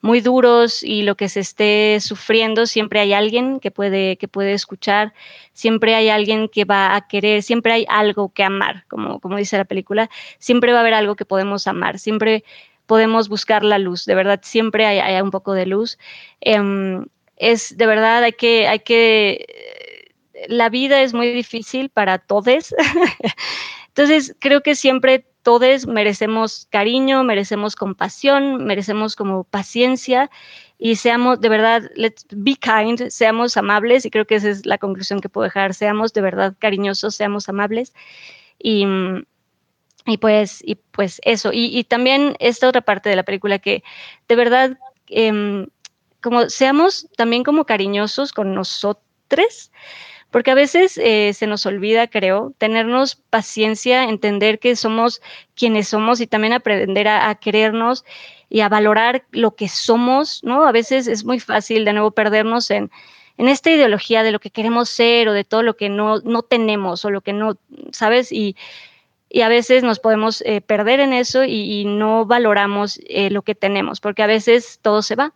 muy 0.00 0.20
duros 0.20 0.82
y 0.82 1.02
lo 1.02 1.16
que 1.16 1.28
se 1.28 1.40
esté 1.40 1.98
sufriendo, 2.00 2.66
siempre 2.66 3.00
hay 3.00 3.12
alguien 3.12 3.58
que 3.60 3.70
puede, 3.70 4.16
que 4.16 4.28
puede 4.28 4.52
escuchar, 4.52 5.12
siempre 5.52 5.94
hay 5.94 6.08
alguien 6.08 6.48
que 6.48 6.64
va 6.64 6.94
a 6.94 7.08
querer, 7.08 7.42
siempre 7.42 7.72
hay 7.72 7.86
algo 7.88 8.32
que 8.32 8.44
amar, 8.44 8.84
como, 8.88 9.20
como 9.20 9.36
dice 9.36 9.56
la 9.56 9.64
película, 9.64 10.08
siempre 10.38 10.72
va 10.72 10.78
a 10.78 10.80
haber 10.82 10.94
algo 10.94 11.16
que 11.16 11.24
podemos 11.24 11.66
amar, 11.66 11.98
siempre 11.98 12.44
podemos 12.86 13.28
buscar 13.28 13.64
la 13.64 13.78
luz, 13.78 14.06
de 14.06 14.14
verdad, 14.14 14.40
siempre 14.42 14.86
hay, 14.86 14.98
hay 14.98 15.20
un 15.20 15.30
poco 15.30 15.52
de 15.52 15.66
luz. 15.66 15.98
Em, 16.40 17.06
es 17.36 17.76
de 17.76 17.86
verdad, 17.86 18.22
hay 18.22 18.32
que, 18.32 18.66
hay 18.68 18.80
que, 18.80 19.46
eh, 19.48 20.46
la 20.48 20.68
vida 20.68 21.02
es 21.02 21.12
muy 21.12 21.30
difícil 21.32 21.90
para 21.90 22.18
todos. 22.18 22.74
Entonces, 23.88 24.36
creo 24.38 24.62
que 24.62 24.74
siempre 24.74 25.26
todos 25.48 25.86
merecemos 25.86 26.66
cariño, 26.68 27.24
merecemos 27.24 27.74
compasión, 27.74 28.66
merecemos 28.66 29.16
como 29.16 29.44
paciencia 29.44 30.30
y 30.78 30.96
seamos 30.96 31.40
de 31.40 31.48
verdad, 31.48 31.90
let's 31.96 32.26
be 32.28 32.54
kind, 32.54 33.08
seamos 33.08 33.56
amables 33.56 34.04
y 34.04 34.10
creo 34.10 34.26
que 34.26 34.34
esa 34.34 34.50
es 34.50 34.66
la 34.66 34.76
conclusión 34.76 35.22
que 35.22 35.30
puedo 35.30 35.44
dejar, 35.44 35.72
seamos 35.72 36.12
de 36.12 36.20
verdad 36.20 36.54
cariñosos, 36.58 37.14
seamos 37.14 37.48
amables 37.48 37.94
y, 38.58 38.84
y 40.04 40.18
pues, 40.18 40.60
y 40.62 40.74
pues 40.74 41.18
eso. 41.24 41.50
Y, 41.50 41.78
y 41.78 41.84
también 41.84 42.36
esta 42.40 42.68
otra 42.68 42.82
parte 42.82 43.08
de 43.08 43.16
la 43.16 43.22
película 43.22 43.58
que 43.58 43.82
de 44.28 44.36
verdad, 44.36 44.78
em, 45.06 45.68
como 46.20 46.50
seamos 46.50 47.08
también 47.16 47.42
como 47.42 47.64
cariñosos 47.64 48.34
con 48.34 48.52
nosotros, 48.54 49.72
porque 50.30 50.50
a 50.50 50.54
veces 50.54 50.98
eh, 50.98 51.32
se 51.34 51.46
nos 51.46 51.64
olvida, 51.66 52.06
creo, 52.06 52.52
tenernos 52.58 53.16
paciencia, 53.16 54.04
entender 54.04 54.58
que 54.58 54.76
somos 54.76 55.22
quienes 55.54 55.88
somos 55.88 56.20
y 56.20 56.26
también 56.26 56.52
aprender 56.52 57.08
a, 57.08 57.30
a 57.30 57.34
querernos 57.36 58.04
y 58.50 58.60
a 58.60 58.68
valorar 58.68 59.24
lo 59.30 59.54
que 59.54 59.68
somos, 59.68 60.42
¿no? 60.44 60.66
A 60.66 60.72
veces 60.72 61.06
es 61.06 61.24
muy 61.24 61.40
fácil 61.40 61.84
de 61.84 61.92
nuevo 61.92 62.10
perdernos 62.10 62.70
en, 62.70 62.90
en 63.38 63.48
esta 63.48 63.70
ideología 63.70 64.22
de 64.22 64.32
lo 64.32 64.40
que 64.40 64.50
queremos 64.50 64.90
ser 64.90 65.28
o 65.28 65.32
de 65.32 65.44
todo 65.44 65.62
lo 65.62 65.76
que 65.76 65.88
no, 65.88 66.18
no 66.20 66.42
tenemos 66.42 67.04
o 67.04 67.10
lo 67.10 67.20
que 67.20 67.32
no, 67.32 67.56
¿sabes? 67.92 68.32
Y, 68.32 68.56
y 69.30 69.42
a 69.42 69.48
veces 69.48 69.82
nos 69.82 70.00
podemos 70.00 70.42
eh, 70.42 70.60
perder 70.60 71.00
en 71.00 71.12
eso 71.12 71.44
y, 71.44 71.84
no 71.84 72.24
valoramos 72.24 72.98
eh, 73.08 73.30
lo 73.30 73.42
que 73.42 73.54
tenemos, 73.54 74.00
porque 74.00 74.22
a 74.22 74.26
veces 74.26 74.78
todo 74.82 75.02
se 75.02 75.16
va. 75.16 75.32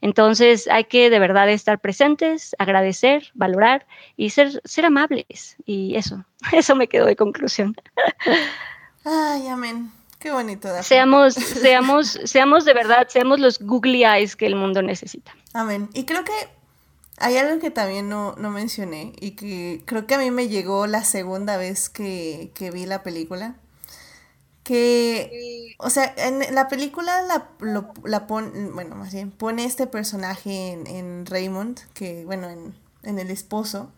Entonces 0.00 0.68
hay 0.68 0.84
que 0.84 1.10
de 1.10 1.18
verdad 1.18 1.48
estar 1.48 1.80
presentes, 1.80 2.54
agradecer, 2.58 3.30
valorar 3.34 3.86
y 4.16 4.30
ser, 4.30 4.60
ser 4.64 4.86
amables. 4.86 5.56
Y 5.64 5.96
eso, 5.96 6.24
eso 6.52 6.74
me 6.76 6.88
quedó 6.88 7.06
de 7.06 7.16
conclusión. 7.16 7.74
Ay, 9.04 9.48
amén. 9.48 9.90
Qué 10.18 10.30
bonito. 10.30 10.68
Seamos, 10.82 11.34
seamos, 11.34 12.18
seamos 12.24 12.64
de 12.64 12.72
verdad, 12.72 13.08
seamos 13.08 13.40
los 13.40 13.58
googly 13.58 14.04
eyes 14.04 14.36
que 14.36 14.46
el 14.46 14.56
mundo 14.56 14.80
necesita. 14.80 15.34
Amén. 15.52 15.90
Y 15.92 16.04
creo 16.04 16.24
que 16.24 16.32
hay 17.18 17.36
algo 17.36 17.60
que 17.60 17.70
también 17.70 18.08
no, 18.08 18.34
no 18.38 18.50
mencioné 18.50 19.12
y 19.20 19.32
que 19.32 19.82
creo 19.84 20.06
que 20.06 20.14
a 20.14 20.18
mí 20.18 20.30
me 20.30 20.48
llegó 20.48 20.86
la 20.86 21.04
segunda 21.04 21.56
vez 21.56 21.90
que, 21.90 22.50
que 22.54 22.70
vi 22.70 22.86
la 22.86 23.02
película. 23.02 23.56
Que, 24.64 25.74
o 25.78 25.90
sea, 25.90 26.14
en 26.16 26.54
la 26.54 26.68
película 26.68 27.22
la, 27.22 27.50
lo- 27.60 27.92
la 28.04 28.26
pon, 28.26 28.72
bueno, 28.74 28.96
más 28.96 29.12
bien, 29.12 29.30
pone 29.30 29.64
este 29.66 29.86
personaje 29.86 30.72
en, 30.72 30.86
en 30.86 31.26
Raymond, 31.26 31.80
que, 31.94 32.24
bueno, 32.24 32.48
en, 32.50 32.74
en 33.02 33.18
el 33.18 33.30
esposo, 33.30 33.90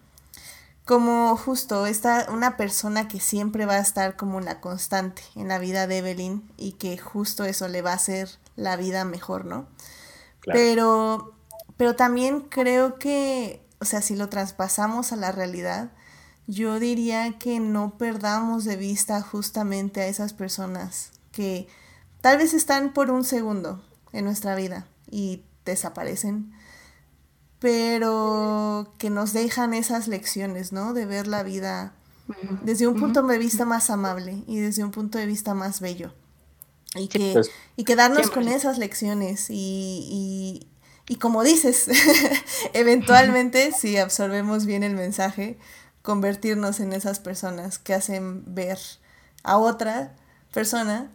como 0.84 1.36
justo 1.36 1.86
esta, 1.86 2.26
una 2.30 2.56
persona 2.56 3.08
que 3.08 3.20
siempre 3.20 3.66
va 3.66 3.74
a 3.74 3.80
estar 3.80 4.16
como 4.16 4.40
la 4.40 4.60
constante 4.60 5.22
en 5.34 5.48
la 5.48 5.58
vida 5.58 5.86
de 5.86 5.98
Evelyn 5.98 6.48
y 6.56 6.72
que 6.72 6.96
justo 6.98 7.44
eso 7.44 7.68
le 7.68 7.82
va 7.82 7.92
a 7.92 7.96
hacer 7.96 8.28
la 8.56 8.76
vida 8.76 9.04
mejor, 9.04 9.44
¿no? 9.44 9.66
Claro. 10.40 10.58
Pero, 10.60 11.34
pero 11.76 11.96
también 11.96 12.40
creo 12.42 12.98
que, 12.98 13.62
o 13.80 13.84
sea, 13.84 14.02
si 14.02 14.16
lo 14.16 14.28
traspasamos 14.28 15.12
a 15.12 15.16
la 15.16 15.32
realidad, 15.32 15.90
yo 16.46 16.78
diría 16.78 17.38
que 17.38 17.60
no 17.60 17.98
perdamos 17.98 18.64
de 18.64 18.76
vista 18.76 19.20
justamente 19.20 20.00
a 20.00 20.06
esas 20.06 20.32
personas 20.32 21.10
que 21.32 21.66
tal 22.20 22.38
vez 22.38 22.54
están 22.54 22.92
por 22.92 23.10
un 23.10 23.24
segundo 23.24 23.82
en 24.12 24.24
nuestra 24.24 24.54
vida 24.54 24.86
y 25.10 25.42
desaparecen, 25.64 26.52
pero 27.58 28.94
que 28.98 29.10
nos 29.10 29.32
dejan 29.32 29.74
esas 29.74 30.08
lecciones, 30.08 30.72
¿no? 30.72 30.94
De 30.94 31.06
ver 31.06 31.26
la 31.26 31.42
vida 31.42 31.92
desde 32.62 32.86
un 32.86 32.98
punto 32.98 33.22
de 33.22 33.38
vista 33.38 33.64
más 33.64 33.90
amable 33.90 34.42
y 34.46 34.58
desde 34.58 34.84
un 34.84 34.90
punto 34.90 35.18
de 35.18 35.26
vista 35.26 35.54
más 35.54 35.80
bello. 35.80 36.12
Y 36.94 37.08
que, 37.08 37.32
pues, 37.34 37.50
y 37.76 37.84
quedarnos 37.84 38.30
con 38.30 38.44
100%. 38.44 38.54
esas 38.54 38.78
lecciones 38.78 39.50
y, 39.50 40.08
y, 40.10 40.66
y 41.08 41.16
como 41.16 41.42
dices, 41.42 41.88
eventualmente 42.72 43.72
si 43.72 43.96
absorbemos 43.96 44.64
bien 44.64 44.82
el 44.82 44.94
mensaje, 44.94 45.58
convertirnos 46.06 46.78
en 46.78 46.92
esas 46.92 47.18
personas 47.18 47.80
que 47.80 47.92
hacen 47.92 48.44
ver 48.54 48.78
a 49.42 49.58
otra 49.58 50.14
persona 50.52 51.10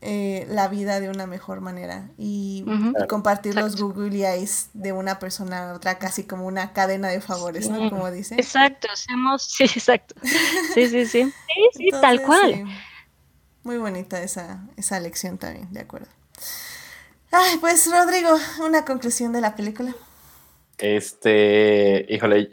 eh, 0.00 0.44
la 0.50 0.66
vida 0.66 0.98
de 0.98 1.08
una 1.08 1.28
mejor 1.28 1.60
manera 1.60 2.10
y, 2.18 2.64
compartir 3.08 3.54
los. 3.54 3.80
Google 3.80 4.28
Eyes 4.28 4.70
de 4.74 4.90
una 4.90 5.20
persona 5.20 5.70
a 5.70 5.74
otra 5.74 6.00
casi 6.00 6.24
como 6.24 6.44
una 6.44 6.72
cadena 6.72 7.06
de 7.06 7.20
favores, 7.20 7.70
¿no? 7.70 7.88
Como 7.88 8.10
dice. 8.10 8.34
Exacto, 8.34 8.88
seamos, 8.96 9.44
sí, 9.44 9.62
exacto. 9.62 10.16
Sí, 10.74 10.88
sí, 10.88 11.06
sí. 11.06 11.32
Sí, 11.54 11.62
sí, 11.74 11.88
tal 12.00 12.20
cual. 12.22 12.52
sí, 12.52 12.64
muy 13.62 13.78
bonita 13.78 14.20
esa, 14.20 14.66
esa 14.76 14.98
lección 14.98 15.38
también, 15.38 15.72
de 15.72 15.80
acuerdo. 15.80 16.08
Ay, 17.30 17.58
pues 17.58 17.88
Rodrigo, 17.90 18.36
una 18.60 18.84
conclusión 18.84 19.32
de 19.32 19.40
la 19.40 19.54
película. 19.54 19.94
Este, 20.78 22.04
híjole, 22.08 22.50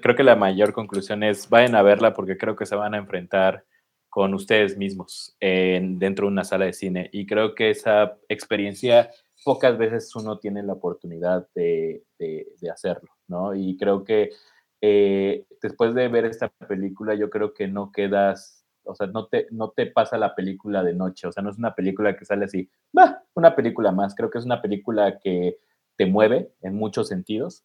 creo 0.00 0.16
que 0.16 0.24
la 0.24 0.34
mayor 0.36 0.72
conclusión 0.72 1.22
es 1.22 1.48
vayan 1.48 1.76
a 1.76 1.82
verla 1.82 2.12
porque 2.14 2.36
creo 2.36 2.56
que 2.56 2.66
se 2.66 2.74
van 2.74 2.94
a 2.94 2.98
enfrentar 2.98 3.64
con 4.08 4.34
ustedes 4.34 4.76
mismos 4.76 5.36
en, 5.38 5.98
dentro 6.00 6.26
de 6.26 6.32
una 6.32 6.42
sala 6.44 6.64
de 6.64 6.72
cine. 6.72 7.08
Y 7.12 7.26
creo 7.26 7.54
que 7.54 7.70
esa 7.70 8.16
experiencia 8.28 9.10
pocas 9.44 9.78
veces 9.78 10.14
uno 10.16 10.38
tiene 10.38 10.62
la 10.64 10.72
oportunidad 10.72 11.46
de, 11.54 12.02
de- 12.18 12.46
hacerlo, 12.72 13.08
¿no? 13.28 13.54
Y 13.54 13.76
creo 13.76 14.04
que 14.04 14.30
eh, 14.80 15.44
después 15.62 15.94
de 15.94 16.08
ver 16.08 16.24
esta 16.24 16.48
película, 16.68 17.14
yo 17.14 17.30
creo 17.30 17.54
que 17.54 17.68
no 17.68 17.92
quedas, 17.92 18.64
o 18.84 18.94
sea, 18.94 19.06
no 19.06 19.26
te, 19.28 19.46
no 19.50 19.70
te 19.70 19.86
pasa 19.86 20.18
la 20.18 20.34
película 20.34 20.82
de 20.82 20.94
noche, 20.94 21.26
o 21.28 21.32
sea, 21.32 21.42
no 21.42 21.50
es 21.50 21.58
una 21.58 21.74
película 21.74 22.16
que 22.16 22.24
sale 22.24 22.46
así, 22.46 22.68
va, 22.96 23.22
una 23.34 23.54
película 23.54 23.92
más, 23.92 24.14
creo 24.14 24.30
que 24.30 24.38
es 24.38 24.44
una 24.44 24.60
película 24.62 25.18
que 25.18 25.58
te 26.00 26.06
mueve 26.06 26.50
en 26.62 26.76
muchos 26.76 27.08
sentidos, 27.08 27.62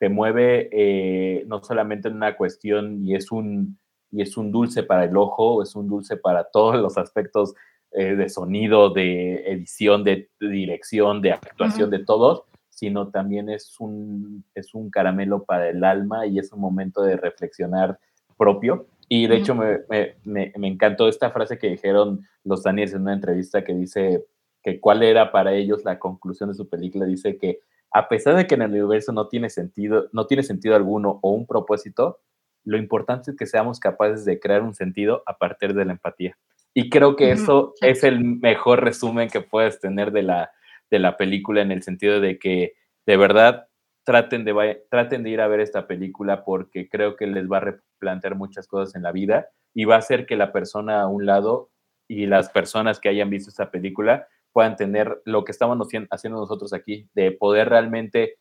te 0.00 0.08
mueve 0.08 0.68
eh, 0.72 1.44
no 1.46 1.62
solamente 1.62 2.08
en 2.08 2.16
una 2.16 2.36
cuestión 2.36 3.06
y 3.06 3.14
es 3.14 3.30
un, 3.30 3.78
y 4.10 4.22
es 4.22 4.36
un 4.36 4.50
dulce 4.50 4.82
para 4.82 5.04
el 5.04 5.16
ojo, 5.16 5.62
es 5.62 5.76
un 5.76 5.86
dulce 5.86 6.16
para 6.16 6.50
todos 6.50 6.74
los 6.74 6.98
aspectos 6.98 7.54
eh, 7.92 8.16
de 8.16 8.28
sonido, 8.28 8.90
de 8.90 9.52
edición, 9.52 10.02
de, 10.02 10.30
de 10.40 10.48
dirección, 10.48 11.22
de 11.22 11.30
actuación, 11.30 11.90
de 11.90 12.00
todos, 12.00 12.42
sino 12.70 13.10
también 13.10 13.48
es 13.48 13.78
un, 13.78 14.44
es 14.56 14.74
un 14.74 14.90
caramelo 14.90 15.44
para 15.44 15.68
el 15.68 15.84
alma 15.84 16.26
y 16.26 16.40
es 16.40 16.52
un 16.52 16.58
momento 16.58 17.02
de 17.02 17.16
reflexionar 17.16 18.00
propio. 18.36 18.88
Y 19.08 19.28
de 19.28 19.34
Ujú. 19.34 19.42
hecho 19.44 19.54
me, 19.54 19.78
me, 19.88 20.16
me, 20.24 20.52
me 20.58 20.66
encantó 20.66 21.06
esta 21.06 21.30
frase 21.30 21.56
que 21.56 21.68
dijeron 21.68 22.22
los 22.42 22.64
Daniels 22.64 22.94
en 22.94 23.02
una 23.02 23.14
entrevista 23.14 23.62
que 23.62 23.74
dice 23.74 24.24
que 24.60 24.80
cuál 24.80 25.04
era 25.04 25.30
para 25.30 25.54
ellos 25.54 25.84
la 25.84 26.00
conclusión 26.00 26.48
de 26.48 26.56
su 26.56 26.68
película. 26.68 27.06
Dice 27.06 27.38
que 27.38 27.60
a 27.92 28.08
pesar 28.08 28.36
de 28.36 28.46
que 28.46 28.54
en 28.54 28.62
el 28.62 28.70
universo 28.70 29.12
no 29.12 29.28
tiene 29.28 29.50
sentido, 29.50 30.08
no 30.12 30.26
tiene 30.26 30.42
sentido 30.42 30.76
alguno 30.76 31.18
o 31.22 31.30
un 31.30 31.46
propósito, 31.46 32.20
lo 32.64 32.76
importante 32.76 33.30
es 33.30 33.36
que 33.36 33.46
seamos 33.46 33.80
capaces 33.80 34.24
de 34.24 34.40
crear 34.40 34.62
un 34.62 34.74
sentido 34.74 35.22
a 35.26 35.38
partir 35.38 35.72
de 35.74 35.84
la 35.84 35.92
empatía. 35.92 36.36
Y 36.74 36.90
creo 36.90 37.16
que 37.16 37.30
eso 37.30 37.72
es 37.80 38.04
el 38.04 38.22
mejor 38.22 38.84
resumen 38.84 39.30
que 39.30 39.40
puedes 39.40 39.80
tener 39.80 40.12
de 40.12 40.22
la, 40.22 40.50
de 40.90 40.98
la 40.98 41.16
película 41.16 41.62
en 41.62 41.72
el 41.72 41.82
sentido 41.82 42.20
de 42.20 42.38
que 42.38 42.74
de 43.06 43.16
verdad 43.16 43.68
traten 44.04 44.44
de, 44.44 44.84
traten 44.90 45.22
de 45.22 45.30
ir 45.30 45.40
a 45.40 45.48
ver 45.48 45.60
esta 45.60 45.86
película 45.86 46.44
porque 46.44 46.88
creo 46.88 47.16
que 47.16 47.26
les 47.26 47.50
va 47.50 47.58
a 47.58 47.60
replantear 47.60 48.34
muchas 48.34 48.66
cosas 48.66 48.94
en 48.94 49.02
la 49.02 49.12
vida 49.12 49.48
y 49.74 49.84
va 49.84 49.94
a 49.94 49.98
hacer 49.98 50.26
que 50.26 50.36
la 50.36 50.52
persona 50.52 51.00
a 51.00 51.06
un 51.06 51.24
lado 51.24 51.70
y 52.08 52.26
las 52.26 52.50
personas 52.50 53.00
que 53.00 53.08
hayan 53.08 53.30
visto 53.30 53.48
esta 53.48 53.70
película 53.70 54.28
puedan 54.56 54.76
tener 54.76 55.20
lo 55.26 55.44
que 55.44 55.52
estamos 55.52 55.76
haciendo 56.10 56.40
nosotros 56.40 56.72
aquí, 56.72 57.10
de 57.12 57.30
poder 57.30 57.68
realmente 57.68 58.38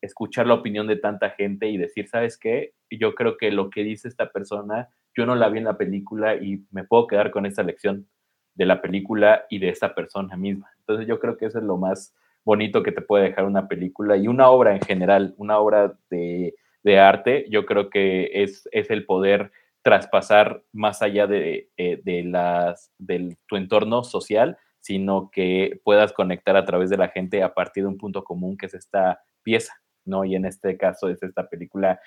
escuchar 0.00 0.46
la 0.46 0.54
opinión 0.54 0.86
de 0.86 0.96
tanta 0.96 1.28
gente 1.28 1.68
y 1.68 1.76
decir, 1.76 2.08
¿sabes 2.08 2.38
qué? 2.38 2.72
Yo 2.90 3.14
creo 3.14 3.36
que 3.36 3.50
lo 3.50 3.68
que 3.68 3.84
dice 3.84 4.08
esta 4.08 4.30
persona, 4.30 4.88
yo 5.14 5.26
no 5.26 5.34
la 5.34 5.50
vi 5.50 5.58
en 5.58 5.64
la 5.64 5.76
película 5.76 6.36
y 6.36 6.64
me 6.70 6.84
puedo 6.84 7.06
quedar 7.06 7.30
con 7.30 7.44
esta 7.44 7.62
lección 7.64 8.08
de 8.54 8.64
la 8.64 8.80
película 8.80 9.44
y 9.50 9.58
de 9.58 9.68
esta 9.68 9.94
persona 9.94 10.38
misma. 10.38 10.70
Entonces 10.78 11.06
yo 11.06 11.20
creo 11.20 11.36
que 11.36 11.44
eso 11.44 11.58
es 11.58 11.64
lo 11.64 11.76
más 11.76 12.14
bonito 12.46 12.82
que 12.82 12.92
te 12.92 13.02
puede 13.02 13.24
dejar 13.24 13.44
una 13.44 13.68
película 13.68 14.16
y 14.16 14.26
una 14.26 14.48
obra 14.48 14.74
en 14.74 14.80
general, 14.80 15.34
una 15.36 15.58
obra 15.58 15.98
de, 16.08 16.54
arte, 16.98 17.44
yo 17.50 17.66
creo 17.66 17.90
que 17.90 18.30
es, 18.42 18.66
es, 18.72 18.88
el 18.88 19.04
poder 19.04 19.52
traspasar 19.82 20.62
más 20.72 21.02
allá 21.02 21.26
de, 21.26 21.68
eh, 21.76 22.00
de 22.02 22.24
las, 22.24 22.90
de 22.96 23.36
tu 23.46 23.56
entorno 23.56 24.02
social, 24.02 24.56
sino 24.88 25.30
que 25.30 25.82
puedas 25.84 26.14
conectar 26.14 26.56
a 26.56 26.64
través 26.64 26.88
de 26.88 26.96
la 26.96 27.10
gente 27.10 27.42
a 27.42 27.52
partir 27.52 27.82
de 27.82 27.90
un 27.90 27.98
punto 27.98 28.24
común 28.24 28.56
que 28.56 28.64
es 28.64 28.72
esta 28.72 29.20
pieza, 29.42 29.74
¿no? 30.06 30.24
Y 30.24 30.34
en 30.34 30.46
este 30.46 30.78
caso 30.78 31.10
es 31.10 31.22
esta 31.22 31.46
película, 31.50 32.00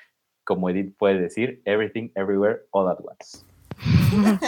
como 0.43 0.67
Edith 0.67 0.97
puede 0.97 1.19
decir, 1.19 1.61
Everything, 1.65 2.09
Everywhere, 2.15 2.61
All 2.71 2.89
at 2.89 2.97
Once. 2.99 3.45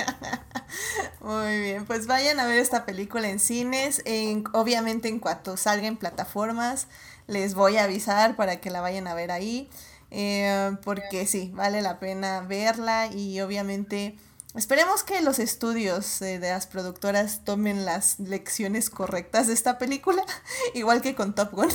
Muy 1.22 1.61
bien, 1.61 1.85
pues 1.85 2.07
vayan 2.07 2.39
a 2.39 2.47
ver 2.47 2.57
esta 2.57 2.88
película 2.88 3.30
en 3.30 3.39
cines, 3.39 4.01
en, 4.05 4.45
obviamente 4.53 5.10
en 5.10 5.19
cuanto 5.19 5.55
salga 5.55 5.85
en 5.85 5.97
plataformas, 5.97 6.89
les 7.27 7.53
voy 7.53 7.77
a 7.77 7.84
avisar 7.84 8.35
para 8.35 8.60
que 8.60 8.72
la 8.72 8.81
vayan 8.81 9.05
a 9.05 9.14
ver 9.14 9.30
ahí, 9.30 9.69
eh, 10.10 10.72
porque 10.84 11.27
sí, 11.27 11.51
vale 11.53 11.84
la 11.84 11.99
pena 11.99 12.41
verla 12.41 13.14
y 13.14 13.39
obviamente 13.41 14.15
esperemos 14.55 15.03
que 15.03 15.21
los 15.21 15.39
estudios 15.39 16.19
de 16.19 16.39
las 16.39 16.67
productoras 16.67 17.43
tomen 17.43 17.85
las 17.85 18.19
lecciones 18.19 18.89
correctas 18.89 19.47
de 19.47 19.53
esta 19.53 19.77
película, 19.77 20.23
igual 20.73 21.01
que 21.01 21.15
con 21.15 21.34
Top 21.34 21.51
Gun, 21.51 21.69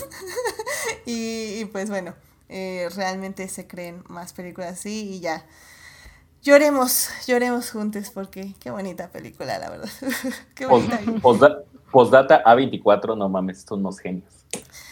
y, 1.06 1.64
pues 1.66 1.90
bueno, 1.90 2.14
eh, 2.48 2.88
realmente 2.94 3.48
se 3.48 3.66
creen 3.66 4.02
más 4.08 4.32
películas 4.32 4.72
así 4.74 5.14
y 5.14 5.20
ya. 5.20 5.44
Lloremos, 6.40 7.10
lloremos 7.26 7.70
juntos 7.72 8.10
porque 8.14 8.54
qué 8.60 8.70
bonita 8.70 9.10
película, 9.10 9.58
la 9.58 9.70
verdad. 9.70 9.90
qué 10.54 10.66
bonita. 10.66 11.00
Postdata 11.90 12.44
A24, 12.44 13.16
no 13.16 13.28
mames, 13.28 13.64
son 13.66 13.80
unos 13.80 13.98
genios. 13.98 14.38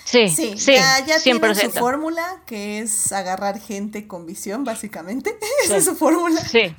Sí, 0.04 0.28
sí, 0.28 0.54
ya, 0.56 1.04
ya 1.04 1.20
tienen 1.20 1.54
su 1.54 1.70
fórmula, 1.72 2.42
que 2.46 2.78
es 2.78 3.12
agarrar 3.12 3.58
gente 3.60 4.06
con 4.06 4.24
visión, 4.24 4.64
básicamente. 4.64 5.36
Esa 5.64 5.76
es 5.76 5.84
su 5.84 5.96
fórmula. 5.96 6.40
Sí. 6.40 6.74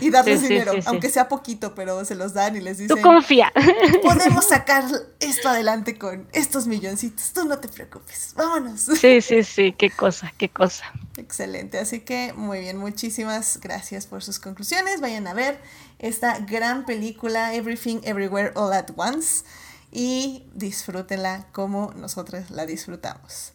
Y 0.00 0.10
darles 0.10 0.42
dinero, 0.42 0.72
aunque 0.86 1.08
sea 1.08 1.28
poquito, 1.28 1.74
pero 1.74 2.04
se 2.04 2.14
los 2.14 2.34
dan 2.34 2.56
y 2.56 2.60
les 2.60 2.78
dicen. 2.78 2.96
Tú 2.96 3.02
confía. 3.02 3.52
Podemos 4.02 4.44
sacar 4.48 4.84
esto 5.20 5.48
adelante 5.48 5.98
con 5.98 6.26
estos 6.32 6.66
milloncitos. 6.66 7.32
Tú 7.32 7.44
no 7.44 7.58
te 7.58 7.68
preocupes. 7.68 8.32
Vámonos. 8.36 8.80
Sí, 8.80 9.20
sí, 9.20 9.42
sí. 9.42 9.74
Qué 9.76 9.90
cosa, 9.90 10.32
qué 10.36 10.48
cosa. 10.48 10.84
Excelente. 11.16 11.78
Así 11.78 12.00
que 12.00 12.32
muy 12.34 12.60
bien. 12.60 12.76
Muchísimas 12.76 13.58
gracias 13.60 14.06
por 14.06 14.22
sus 14.22 14.38
conclusiones. 14.38 15.00
Vayan 15.00 15.26
a 15.26 15.34
ver 15.34 15.60
esta 15.98 16.38
gran 16.40 16.84
película 16.84 17.54
Everything 17.54 18.00
Everywhere 18.04 18.52
All 18.54 18.72
at 18.72 18.90
Once 18.96 19.44
y 19.90 20.44
disfrútenla 20.54 21.46
como 21.52 21.92
nosotros 21.94 22.50
la 22.50 22.66
disfrutamos. 22.66 23.52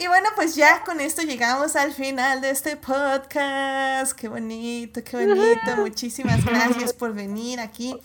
Y 0.00 0.06
bueno, 0.06 0.28
pues 0.36 0.54
ya 0.54 0.84
con 0.84 1.00
esto 1.00 1.22
llegamos 1.22 1.74
al 1.74 1.92
final 1.92 2.40
de 2.40 2.50
este 2.50 2.76
podcast. 2.76 4.12
Qué 4.12 4.28
bonito, 4.28 5.02
qué 5.02 5.26
bonito. 5.26 5.76
Muchísimas 5.76 6.44
gracias 6.44 6.92
por 6.92 7.14
venir 7.14 7.58
aquí 7.58 7.96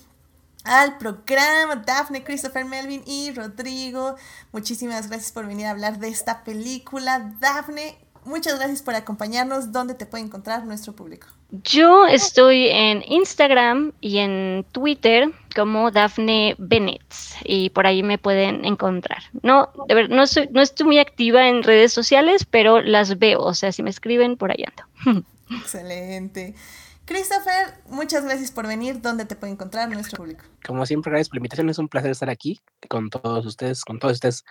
al 0.63 0.97
programa. 0.97 1.75
Daphne, 1.75 2.23
Christopher, 2.23 2.65
Melvin 2.65 3.03
y 3.05 3.31
Rodrigo. 3.31 4.15
Muchísimas 4.51 5.07
gracias 5.07 5.31
por 5.31 5.45
venir 5.45 5.67
a 5.67 5.69
hablar 5.69 5.99
de 5.99 6.07
esta 6.07 6.43
película. 6.43 7.31
Daphne, 7.39 8.02
muchas 8.25 8.57
gracias 8.57 8.81
por 8.81 8.95
acompañarnos. 8.95 9.71
¿Dónde 9.71 9.93
te 9.93 10.05
puede 10.05 10.23
encontrar 10.23 10.65
nuestro 10.65 10.93
público? 10.93 11.27
Yo 11.63 12.07
estoy 12.07 12.67
en 12.69 13.03
Instagram 13.05 13.91
y 14.01 14.17
en 14.17 14.65
Twitter 14.71 15.31
como 15.55 15.91
Daphne 15.91 16.55
Bennett 16.57 17.03
y 17.43 17.69
por 17.69 17.85
ahí 17.85 18.01
me 18.01 18.17
pueden 18.17 18.65
encontrar. 18.65 19.23
No, 19.43 19.69
de 19.87 19.93
ver, 19.93 20.09
no, 20.09 20.25
soy, 20.25 20.49
no 20.51 20.61
estoy 20.61 20.85
muy 20.87 20.99
activa 20.99 21.47
en 21.47 21.63
redes 21.63 21.93
sociales, 21.93 22.45
pero 22.49 22.81
las 22.81 23.19
veo, 23.19 23.41
o 23.41 23.53
sea, 23.53 23.71
si 23.71 23.83
me 23.83 23.91
escriben, 23.91 24.35
por 24.35 24.51
ahí 24.51 24.65
ando. 24.65 25.23
Excelente. 25.51 26.55
Christopher, 27.05 27.81
muchas 27.89 28.23
gracias 28.23 28.51
por 28.51 28.65
venir. 28.65 29.01
¿Dónde 29.01 29.25
te 29.25 29.35
puede 29.35 29.51
encontrar 29.51 29.89
nuestro 29.89 30.17
público? 30.17 30.45
Como 30.65 30.85
siempre, 30.85 31.11
gracias 31.11 31.27
por 31.27 31.35
la 31.35 31.39
invitación. 31.39 31.69
Es 31.69 31.77
un 31.77 31.89
placer 31.89 32.11
estar 32.11 32.29
aquí 32.29 32.61
con 32.89 33.09
todos 33.09 33.45
ustedes, 33.45 33.83
con 33.83 33.99
todos 33.99 34.13
ustedes. 34.13 34.45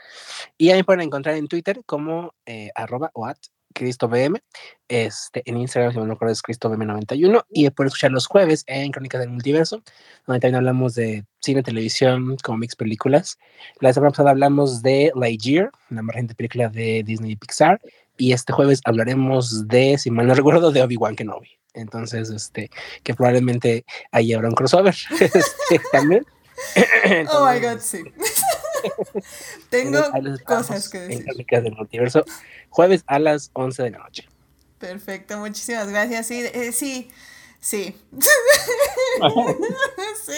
Y 0.58 0.70
ahí 0.70 0.76
me 0.76 0.84
pueden 0.84 1.00
encontrar 1.00 1.36
en 1.36 1.48
Twitter 1.48 1.82
como 1.86 2.34
eh, 2.44 2.70
arroba 2.74 3.10
o 3.14 3.24
at 3.24 3.38
Cristo 3.72 4.08
BM. 4.08 4.40
Este, 4.88 5.42
en 5.46 5.56
Instagram, 5.56 5.92
si 5.92 5.98
no 5.98 6.06
recuerdo, 6.06 6.32
es 6.32 6.42
Cristo 6.42 6.70
BM91. 6.70 7.44
Y 7.50 7.68
pueden 7.70 7.88
escuchar 7.88 8.12
los 8.12 8.26
jueves 8.26 8.64
en 8.66 8.92
Crónicas 8.92 9.20
del 9.20 9.30
Multiverso, 9.30 9.82
donde 10.26 10.40
también 10.40 10.56
hablamos 10.56 10.94
de 10.94 11.24
cine, 11.40 11.62
televisión, 11.62 12.36
cómics, 12.42 12.76
películas. 12.76 13.38
La 13.80 13.92
semana 13.92 14.10
pasada 14.10 14.30
hablamos 14.30 14.82
de 14.82 15.12
Lightyear, 15.14 15.70
la 15.90 16.02
más 16.02 16.14
reciente 16.14 16.34
película 16.34 16.68
de 16.68 17.02
Disney 17.04 17.32
y 17.32 17.36
Pixar. 17.36 17.80
Y 18.16 18.32
este 18.32 18.52
jueves 18.52 18.80
hablaremos 18.84 19.66
de, 19.68 19.96
si 19.98 20.10
mal 20.10 20.26
no 20.26 20.34
recuerdo, 20.34 20.70
de 20.70 20.82
Obi-Wan 20.82 21.16
Kenobi. 21.16 21.48
Entonces, 21.74 22.30
este, 22.30 22.70
que 23.02 23.14
probablemente 23.14 23.84
ahí 24.10 24.32
habrá 24.32 24.48
un 24.48 24.54
crossover 24.54 24.94
este, 25.20 25.80
también. 25.90 26.24
oh 27.32 27.50
my 27.50 27.58
god, 27.60 27.80
sí. 27.80 28.02
Tengo 29.70 30.00
cosas 30.44 30.88
que 30.88 31.00
decir. 31.00 31.26
En 31.28 31.64
del 31.64 31.74
Multiverso 31.74 32.24
jueves 32.70 33.04
a 33.06 33.18
las 33.18 33.50
11 33.54 33.82
de 33.82 33.90
la 33.90 33.98
noche. 33.98 34.28
Perfecto, 34.78 35.38
muchísimas 35.38 35.88
gracias. 35.88 36.26
Sí, 36.26 36.40
eh, 36.40 36.72
sí, 36.72 37.10
sí. 37.60 37.96
sí. 40.24 40.32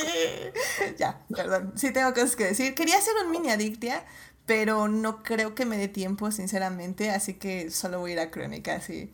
Ya, 0.98 1.20
perdón. 1.34 1.72
Sí 1.76 1.92
tengo 1.92 2.12
cosas 2.12 2.36
que 2.36 2.44
decir. 2.44 2.74
Quería 2.74 2.98
hacer 2.98 3.14
un 3.24 3.30
mini 3.30 3.50
adictia, 3.50 4.04
pero 4.46 4.88
no 4.88 5.22
creo 5.22 5.54
que 5.54 5.64
me 5.64 5.78
dé 5.78 5.88
tiempo, 5.88 6.30
sinceramente, 6.30 7.10
así 7.10 7.34
que 7.34 7.70
solo 7.70 8.00
voy 8.00 8.10
a 8.10 8.14
ir 8.14 8.20
a 8.20 8.30
crónicas 8.30 8.90
y 8.90 9.10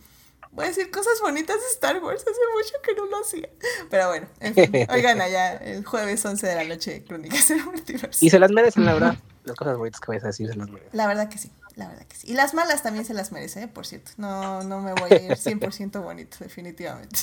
voy 0.53 0.67
a 0.67 0.69
decir 0.69 0.91
cosas 0.91 1.21
bonitas 1.21 1.57
de 1.57 1.67
Star 1.73 2.03
Wars. 2.03 2.23
Hace 2.23 2.41
mucho 2.55 2.75
que 2.83 2.95
no 2.95 3.07
lo 3.07 3.21
hacía. 3.21 3.49
Pero 3.91 4.09
bueno, 4.09 4.29
en 4.41 4.55
fin, 4.55 4.87
oigan 4.91 5.21
allá 5.21 5.57
el 5.57 5.85
jueves 5.85 6.25
11 6.25 6.47
de 6.47 6.55
la 6.55 6.65
noche, 6.65 7.05
Crónicas 7.05 7.49
del 7.49 7.65
Multiverso. 7.65 8.25
Y 8.25 8.31
se 8.31 8.39
las 8.39 8.51
merecen, 8.51 8.85
la 8.85 8.95
verdad. 8.95 9.17
Las 9.45 9.57
cosas 9.57 9.77
bonitas 9.77 10.01
que 10.01 10.13
vais 10.13 10.25
a 10.25 10.29
decir 10.29 10.49
se 10.49 10.57
las 10.57 10.69
merecen. 10.69 10.91
La 10.93 11.07
verdad 11.07 11.29
que 11.29 11.39
sí 11.39 11.51
la 11.81 11.89
verdad 11.89 12.07
que 12.07 12.17
sí. 12.17 12.31
Y 12.31 12.35
las 12.35 12.55
malas 12.55 12.83
también 12.83 13.05
se 13.05 13.15
las 13.15 13.33
merece, 13.33 13.63
¿eh? 13.63 13.69
por 13.69 13.87
cierto. 13.87 14.13
No, 14.19 14.63
no 14.63 14.81
me 14.81 14.93
voy 14.93 15.11
a 15.13 15.23
ir 15.23 15.33
100% 15.33 16.03
bonito, 16.03 16.37
definitivamente. 16.41 17.21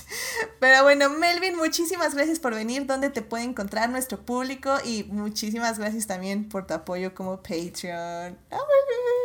Pero 0.59 0.83
bueno, 0.83 1.09
Melvin, 1.09 1.55
muchísimas 1.55 2.15
gracias 2.15 2.39
por 2.39 2.55
venir. 2.55 2.85
¿Dónde 2.85 3.09
te 3.09 3.21
puede 3.21 3.43
encontrar 3.43 3.89
nuestro 3.89 4.19
público? 4.19 4.75
Y 4.83 5.03
muchísimas 5.05 5.79
gracias 5.79 6.07
también 6.07 6.49
por 6.49 6.65
tu 6.65 6.73
apoyo 6.73 7.13
como 7.13 7.37
Patreon. 7.37 8.37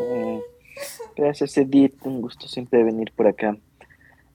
Mm, 0.01 0.39
gracias, 1.17 1.57
Edith. 1.57 1.95
Un 2.03 2.21
gusto 2.21 2.47
siempre 2.47 2.85
venir 2.85 3.13
por 3.17 3.27
acá. 3.27 3.57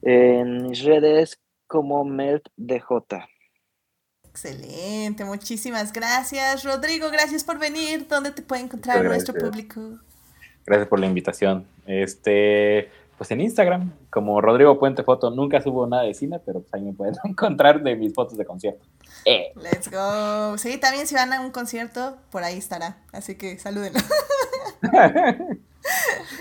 En 0.02 0.68
mis 0.68 0.82
redes 0.82 1.38
como 1.66 2.04
MeltDJ. 2.04 3.26
Excelente, 4.28 5.24
muchísimas 5.24 5.92
gracias. 5.92 6.64
Rodrigo, 6.64 7.10
gracias 7.10 7.42
por 7.44 7.58
venir. 7.58 8.06
¿Dónde 8.08 8.30
te 8.30 8.42
puede 8.42 8.62
encontrar 8.62 9.04
nuestro 9.04 9.34
público? 9.34 9.98
Gracias 10.64 10.88
por 10.88 11.00
la 11.00 11.06
invitación. 11.06 11.66
Este, 11.86 12.90
pues 13.16 13.30
en 13.32 13.40
Instagram, 13.40 13.92
como 14.10 14.40
Rodrigo 14.40 14.78
Puente 14.78 15.02
Foto, 15.02 15.30
nunca 15.30 15.60
subo 15.60 15.88
nada 15.88 16.04
de 16.04 16.14
cine, 16.14 16.38
pero 16.38 16.60
pues 16.60 16.72
ahí 16.72 16.82
me 16.82 16.92
pueden 16.92 17.14
encontrar 17.24 17.82
de 17.82 17.96
mis 17.96 18.14
fotos 18.14 18.38
de 18.38 18.44
concierto. 18.44 18.84
Eh. 19.24 19.52
Let's 19.56 19.90
go. 19.90 20.56
Sí, 20.56 20.78
también 20.78 21.08
si 21.08 21.16
van 21.16 21.32
a 21.32 21.40
un 21.40 21.50
concierto, 21.50 22.16
por 22.30 22.44
ahí 22.44 22.58
estará. 22.58 22.98
Así 23.12 23.34
que 23.34 23.58
salúdenlo. 23.58 23.98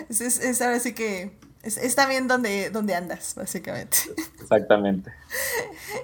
es, 0.09 0.61
ahora 0.61 0.79
sí 0.79 0.93
que 0.93 1.31
está 1.67 2.07
bien 2.07 2.27
donde, 2.27 2.69
donde 2.69 2.95
andas, 2.95 3.33
básicamente. 3.35 3.97
Exactamente. 4.41 5.11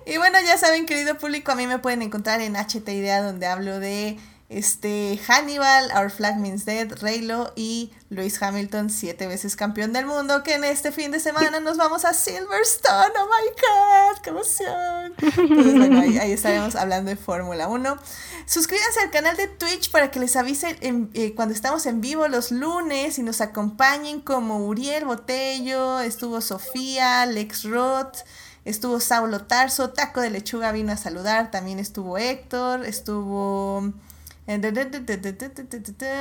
Y 0.06 0.18
bueno, 0.18 0.38
ya 0.45 0.57
saben, 0.57 0.85
querido 0.85 1.18
público, 1.18 1.52
a 1.52 1.56
mí 1.56 1.68
me 1.68 1.80
pueden 1.80 2.02
encontrar 2.02 2.41
en 2.41 2.56
HT 2.56 2.88
Idea, 2.90 3.22
donde 3.22 3.48
hablo 3.48 3.80
de 3.80 4.18
este, 4.57 5.19
Hannibal, 5.27 5.91
Our 5.95 6.11
Flag 6.11 6.38
Means 6.39 6.65
Dead, 6.65 6.88
Raylo 7.01 7.51
y 7.55 7.91
Lewis 8.09 8.41
Hamilton, 8.41 8.89
siete 8.89 9.27
veces 9.27 9.55
campeón 9.55 9.93
del 9.93 10.05
mundo, 10.05 10.43
que 10.43 10.55
en 10.55 10.63
este 10.63 10.91
fin 10.91 11.11
de 11.11 11.19
semana 11.19 11.59
nos 11.59 11.77
vamos 11.77 12.05
a 12.05 12.13
Silverstone. 12.13 13.13
¡Oh 13.19 13.25
my 13.25 13.49
God! 13.49 14.21
¡Qué 14.21 14.30
emoción! 14.30 15.13
Entonces, 15.19 15.77
bueno, 15.77 15.99
ahí, 15.99 16.31
estaremos 16.31 16.75
hablando 16.75 17.09
de 17.09 17.17
Fórmula 17.17 17.67
1. 17.67 17.97
Suscríbanse 18.45 18.99
al 18.99 19.11
canal 19.11 19.35
de 19.38 19.47
Twitch 19.47 19.89
para 19.91 20.11
que 20.11 20.19
les 20.19 20.35
avise 20.35 20.77
eh, 20.81 21.34
cuando 21.35 21.53
estamos 21.53 21.85
en 21.85 22.01
vivo 22.01 22.27
los 22.27 22.51
lunes 22.51 23.17
y 23.17 23.23
nos 23.23 23.41
acompañen 23.41 24.21
como 24.21 24.65
Uriel 24.65 25.05
Botello, 25.05 25.99
estuvo 25.99 26.41
Sofía, 26.41 27.25
Lex 27.25 27.63
Roth. 27.63 28.17
Estuvo 28.65 29.01
Saulo 29.01 29.41
Tarso, 29.41 29.89
Taco 29.89 30.21
de 30.21 30.30
Lechuga 30.30 30.71
vino 30.71 30.93
a 30.93 30.97
saludar, 30.97 31.51
también 31.51 31.80
estuvo 31.80 32.17
Héctor, 32.17 32.85
estuvo 32.85 33.91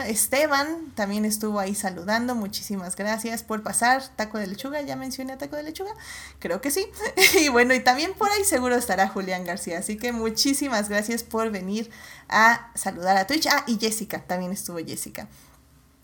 Esteban 0.07 0.93
también 0.95 1.25
estuvo 1.25 1.59
ahí 1.59 1.75
saludando. 1.75 2.35
Muchísimas 2.35 2.95
gracias 2.95 3.43
por 3.43 3.63
pasar. 3.63 4.03
Taco 4.15 4.39
de 4.39 4.47
lechuga, 4.47 4.81
ya 4.83 4.95
mencioné 4.95 5.37
taco 5.37 5.57
de 5.57 5.65
lechuga. 5.65 5.93
Creo 6.39 6.61
que 6.61 6.71
sí. 6.71 6.87
Y 7.41 7.49
bueno, 7.49 7.75
y 7.75 7.81
también 7.81 8.15
por 8.15 8.31
ahí 8.31 8.45
seguro 8.45 8.77
estará 8.77 9.09
Julián 9.09 9.45
García. 9.45 9.79
Así 9.79 9.97
que 9.97 10.13
muchísimas 10.13 10.89
gracias 10.89 11.25
por 11.25 11.51
venir 11.51 11.91
a 12.29 12.71
saludar 12.75 13.17
a 13.17 13.27
Twitch. 13.27 13.47
Ah, 13.49 13.65
y 13.67 13.79
Jessica, 13.79 14.21
también 14.21 14.53
estuvo 14.53 14.79
Jessica. 14.79 15.27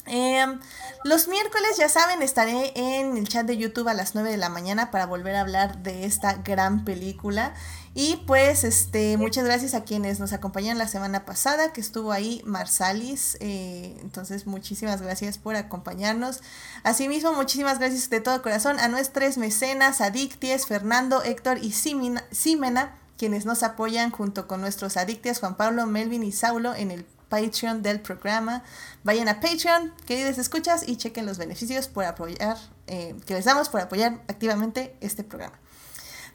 Em, 0.09 0.61
los 1.05 1.29
miércoles, 1.29 1.77
ya 1.79 1.89
saben, 1.89 2.23
estaré 2.23 2.73
en 2.75 3.17
el 3.17 3.29
chat 3.29 3.47
de 3.47 3.57
YouTube 3.57 3.89
a 3.89 3.95
las 3.95 4.15
9 4.15 4.31
de 4.31 4.37
la 4.37 4.49
mañana 4.49 4.91
para 4.91 5.07
volver 5.07 5.37
a 5.37 5.41
hablar 5.43 5.79
de 5.83 6.05
esta 6.05 6.35
gran 6.35 6.85
película. 6.85 7.55
Y 7.95 8.17
pues, 8.27 8.65
este, 8.65 9.17
muchas 9.17 9.45
gracias 9.45 9.75
a 9.75 9.83
quienes 9.85 10.21
nos 10.21 10.33
acompañaron 10.33 10.79
la 10.79 10.87
semana 10.89 11.25
pasada, 11.25 11.73
que 11.73 11.81
estuvo 11.81 12.13
ahí 12.13 12.43
Marsalis. 12.45 13.37
eh, 13.41 13.97
entonces, 14.01 14.47
muchísimas 14.47 15.03
gracias 15.03 15.39
por 15.39 15.57
acompañarnos. 15.57 16.41
Asimismo, 16.85 17.33
muchísimas 17.33 17.79
gracias 17.79 18.09
de 18.11 18.21
todo 18.21 18.43
corazón 18.43 18.79
a 18.79 18.89
nuestros 18.89 19.37
mecenas, 19.39 20.01
Adicties, 20.01 20.67
Fernando, 20.67 21.23
Héctor 21.23 21.59
y 21.59 21.73
Simina- 21.73 22.25
Simena, 22.31 22.97
quienes 23.17 23.47
nos 23.47 23.63
apoyan 23.65 24.11
junto 24.13 24.47
con 24.47 24.61
nuestros 24.61 24.97
Adicties, 24.97 25.41
Juan 25.41 25.57
Pablo, 25.57 25.87
Melvin 25.87 26.23
y 26.23 26.31
Saulo 26.33 26.75
en 26.75 26.91
el 26.93 27.05
Patreon 27.29 27.83
del 27.83 28.01
programa. 28.01 28.63
Vayan 29.05 29.29
a 29.29 29.41
Patreon, 29.41 29.93
queridos 30.07 30.39
escuchas, 30.39 30.87
y 30.87 30.97
chequen 30.97 31.27
los 31.27 31.39
beneficios 31.39 31.89
por 31.89 32.05
apoyar, 32.05 32.57
eh, 32.87 33.15
que 33.27 33.35
les 33.35 33.45
damos 33.45 33.69
por 33.69 33.81
apoyar 33.81 34.23
activamente 34.29 34.97
este 35.01 35.25
programa. 35.25 35.59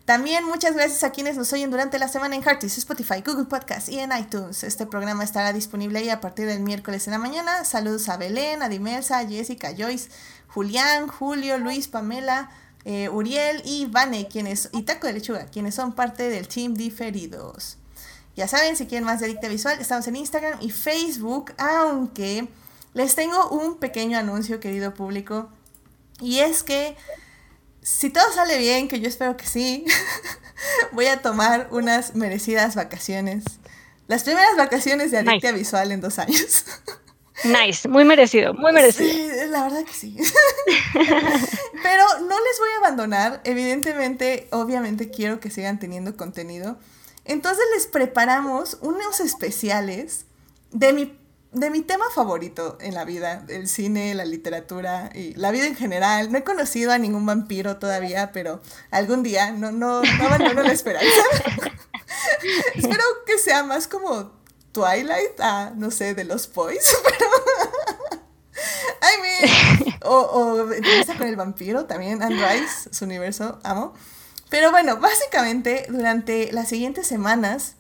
También 0.06 0.44
muchas 0.44 0.74
gracias 0.76 1.06
a 1.06 1.12
quienes 1.12 1.38
nos 1.38 1.54
oyen 1.54 1.72
durante 1.72 1.98
la 1.98 2.10
semana 2.10 2.36
en 2.36 2.44
Heartis, 2.44 2.78
Spotify, 2.78 3.24
Google 3.26 3.46
Podcast 3.46 3.88
y 3.88 4.00
en 4.00 4.12
iTunes. 4.12 4.66
Este 4.66 4.86
programa 4.86 5.24
estará 5.24 5.54
disponible 5.54 6.00
ahí 6.00 6.10
a 6.10 6.20
partir 6.20 6.46
del 6.46 6.60
miércoles 6.60 7.08
en 7.08 7.12
la 7.12 7.20
mañana. 7.20 7.64
Saludos 7.64 8.10
a 8.10 8.18
Belén, 8.18 8.62
a 8.62 8.68
Dimelsa, 8.68 9.20
a 9.20 9.26
Jessica, 9.26 9.74
Joyce, 9.78 10.10
Julián, 10.50 11.08
Julio, 11.08 11.58
Luis, 11.58 11.88
Pamela, 11.88 12.52
eh, 12.84 13.08
Uriel 13.08 13.62
y 13.64 13.86
Vane, 13.86 14.28
quienes, 14.28 14.70
y 14.74 14.82
Taco 14.82 15.08
de 15.08 15.14
Lechuga, 15.14 15.46
quienes 15.46 15.76
son 15.76 15.94
parte 15.94 16.30
del 16.30 16.50
team 16.50 16.74
diferidos. 16.74 17.78
Ya 18.36 18.48
saben, 18.48 18.76
si 18.76 18.88
quieren 18.88 19.06
más 19.06 19.20
de 19.20 19.28
Adicta 19.28 19.48
Visual, 19.48 19.80
estamos 19.80 20.08
en 20.08 20.16
Instagram 20.16 20.60
y 20.62 20.72
Facebook, 20.72 21.54
aunque 21.58 22.48
les 22.94 23.16
tengo 23.16 23.50
un 23.50 23.78
pequeño 23.78 24.18
anuncio, 24.18 24.60
querido 24.60 24.94
público, 24.94 25.50
y 26.20 26.40
es 26.40 26.64
que 26.64 26.96
si 27.82 28.10
todo 28.10 28.32
sale 28.34 28.58
bien, 28.58 28.88
que 28.88 29.00
yo 29.00 29.08
espero 29.08 29.38
que 29.38 29.46
sí, 29.46 29.86
voy 30.94 31.08
a 31.08 31.22
tomar 31.22 31.68
unas 31.72 32.16
merecidas 32.16 32.76
vacaciones. 32.76 33.44
Las 34.08 34.24
primeras 34.24 34.56
vacaciones 34.58 35.12
de 35.12 35.18
Adicta 35.18 35.52
Nice. 35.52 35.54
Visual 35.54 35.92
en 35.92 36.02
dos 36.02 36.20
años. 36.20 36.66
Nice, 37.44 37.90
muy 37.90 38.06
merecido, 38.06 38.54
muy 38.54 38.72
merecido. 38.72 39.10
Sí, 39.10 39.50
la 39.50 39.64
verdad 39.64 39.84
que 39.84 39.92
sí. 39.92 40.16
Pero 40.94 42.04
no 42.20 42.36
les 42.40 42.60
voy 42.60 42.70
a 42.76 42.78
abandonar. 42.78 43.42
Evidentemente, 43.44 44.48
obviamente 44.52 45.10
quiero 45.10 45.40
que 45.40 45.50
sigan 45.50 45.80
teniendo 45.80 46.16
contenido. 46.16 46.78
Entonces 47.26 47.64
les 47.76 47.88
preparamos 47.88 48.78
unos 48.82 49.20
especiales 49.20 50.26
de 50.72 50.94
mi, 50.94 51.20
de 51.52 51.70
mi 51.70 51.82
tema 51.82 52.06
favorito 52.14 52.78
en 52.82 52.94
la 52.94 53.06
vida, 53.06 53.46
el 53.48 53.68
cine, 53.68 54.14
la 54.14 54.26
literatura 54.26 55.10
y 55.14 55.34
la 55.36 55.52
vida 55.52 55.68
en 55.68 55.76
general. 55.76 56.32
No 56.32 56.38
he 56.38 56.44
conocido 56.44 56.92
a 56.92 56.98
ningún 56.98 57.26
vampiro 57.26 57.78
todavía, 57.78 58.32
pero 58.32 58.62
algún 58.92 59.24
día 59.24 59.52
no, 59.52 59.72
no, 59.72 60.02
no 60.02 60.26
abandono 60.26 60.64
la 60.64 60.74
esperanza. 60.74 61.08
Espero 62.76 63.04
que 63.26 63.38
sea 63.38 63.64
más 63.64 63.88
como 63.88 64.32
Twilight, 64.74 65.40
a, 65.40 65.72
no 65.76 65.92
sé, 65.92 66.14
de 66.14 66.26
los 66.26 66.52
boys, 66.52 66.96
pero... 67.04 67.26
I 69.04 69.22
mean, 69.22 69.98
o, 70.04 70.16
o 70.16 70.68
con 71.18 71.28
el 71.28 71.36
vampiro 71.36 71.86
también, 71.86 72.22
Anne 72.22 72.36
Rice, 72.36 72.90
su 72.92 73.06
universo, 73.06 73.60
amo. 73.64 73.94
Pero 74.54 74.70
bueno, 74.70 74.98
básicamente 74.98 75.88
durante 75.90 76.52
las 76.52 76.70
siguientes 76.70 77.08
semanas, 77.08 77.74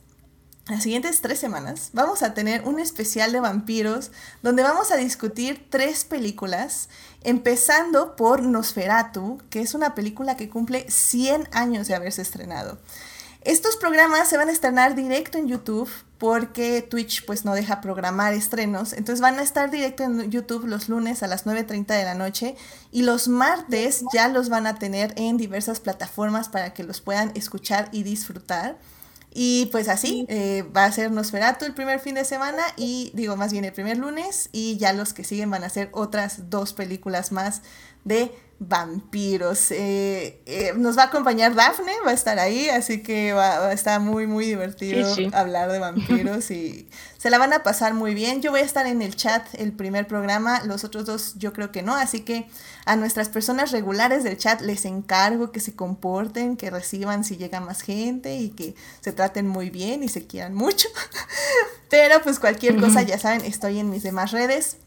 las 0.67 0.81
siguientes 0.81 1.21
tres 1.21 1.37
semanas, 1.37 1.91
vamos 1.93 2.23
a 2.23 2.33
tener 2.33 2.67
un 2.67 2.79
especial 2.79 3.31
de 3.31 3.39
vampiros 3.39 4.09
donde 4.41 4.63
vamos 4.63 4.89
a 4.89 4.97
discutir 4.97 5.67
tres 5.69 6.03
películas, 6.03 6.89
empezando 7.21 8.15
por 8.15 8.41
Nosferatu, 8.41 9.39
que 9.51 9.61
es 9.61 9.75
una 9.75 9.93
película 9.93 10.35
que 10.35 10.49
cumple 10.49 10.89
100 10.89 11.47
años 11.51 11.87
de 11.87 11.93
haberse 11.93 12.23
estrenado. 12.23 12.79
Estos 13.41 13.75
programas 13.75 14.27
se 14.27 14.37
van 14.37 14.49
a 14.49 14.53
estrenar 14.53 14.95
directo 14.95 15.37
en 15.37 15.47
YouTube 15.47 15.91
porque 16.23 16.81
Twitch 16.81 17.25
pues 17.25 17.43
no 17.43 17.53
deja 17.53 17.81
programar 17.81 18.33
estrenos. 18.33 18.93
Entonces 18.93 19.19
van 19.19 19.39
a 19.39 19.41
estar 19.41 19.69
directo 19.69 20.03
en 20.03 20.31
YouTube 20.31 20.65
los 20.67 20.87
lunes 20.87 21.21
a 21.21 21.27
las 21.27 21.45
9.30 21.45 21.85
de 21.87 22.05
la 22.05 22.13
noche 22.13 22.55
y 22.93 23.01
los 23.01 23.27
martes 23.27 24.05
ya 24.13 24.29
los 24.29 24.47
van 24.47 24.65
a 24.65 24.79
tener 24.79 25.13
en 25.17 25.35
diversas 25.35 25.81
plataformas 25.81 26.47
para 26.47 26.73
que 26.73 26.85
los 26.85 27.01
puedan 27.01 27.33
escuchar 27.35 27.89
y 27.91 28.03
disfrutar. 28.03 28.77
Y 29.33 29.65
pues 29.73 29.89
así, 29.89 30.25
eh, 30.29 30.63
va 30.73 30.85
a 30.85 30.91
ser 30.93 31.11
Nosferatu 31.11 31.65
el 31.65 31.73
primer 31.73 31.99
fin 31.99 32.15
de 32.15 32.23
semana 32.23 32.63
y 32.77 33.11
digo 33.13 33.35
más 33.35 33.51
bien 33.51 33.65
el 33.65 33.73
primer 33.73 33.97
lunes 33.97 34.47
y 34.53 34.77
ya 34.77 34.93
los 34.93 35.13
que 35.13 35.25
siguen 35.25 35.51
van 35.51 35.65
a 35.65 35.69
ser 35.69 35.89
otras 35.91 36.49
dos 36.49 36.71
películas 36.71 37.33
más 37.33 37.63
de 38.05 38.31
vampiros. 38.67 39.71
Eh, 39.71 40.41
eh, 40.45 40.73
nos 40.75 40.97
va 40.97 41.03
a 41.03 41.05
acompañar 41.07 41.55
Dafne, 41.55 41.93
va 42.05 42.11
a 42.11 42.13
estar 42.13 42.39
ahí, 42.39 42.69
así 42.69 43.01
que 43.03 43.33
va, 43.33 43.59
va 43.59 43.67
a 43.67 43.73
estar 43.73 43.99
muy, 43.99 44.27
muy 44.27 44.45
divertido 44.45 45.13
Sí, 45.13 45.25
sí. 45.25 45.31
hablar 45.33 45.71
de 45.71 45.79
vampiros 45.79 46.49
y 46.51 46.87
se 47.17 47.29
la 47.29 47.37
van 47.37 47.53
a 47.53 47.63
pasar 47.63 47.93
muy 47.93 48.13
bien. 48.13 48.41
Yo 48.41 48.51
voy 48.51 48.61
a 48.61 48.63
estar 48.63 48.85
en 48.85 49.01
el 49.01 49.15
chat 49.15 49.45
el 49.53 49.71
primer 49.73 50.07
programa, 50.07 50.63
los 50.63 50.83
otros 50.83 51.05
dos 51.05 51.33
yo 51.37 51.53
creo 51.53 51.71
que 51.71 51.81
no, 51.81 51.95
así 51.95 52.21
que 52.21 52.47
a 52.85 52.95
nuestras 52.95 53.29
personas 53.29 53.71
regulares 53.71 54.23
del 54.23 54.37
chat 54.37 54.61
les 54.61 54.85
encargo 54.85 55.51
que 55.51 55.59
se 55.59 55.75
comporten, 55.75 56.57
que 56.57 56.69
reciban 56.69 57.23
si 57.23 57.37
llega 57.37 57.59
más 57.59 57.81
gente 57.81 58.35
y 58.35 58.49
que 58.49 58.75
se 59.01 59.11
traten 59.11 59.47
muy 59.47 59.69
bien 59.69 60.03
y 60.03 60.09
se 60.09 60.25
quieran 60.25 60.53
mucho. 60.53 60.87
Pero 61.89 62.21
pues 62.23 62.39
cualquier 62.39 62.79
cosa, 62.79 63.01
ya 63.03 63.19
saben, 63.19 63.41
estoy 63.41 63.79
en 63.79 63.89
mis 63.89 64.03
demás 64.03 64.31
redes. 64.31 64.77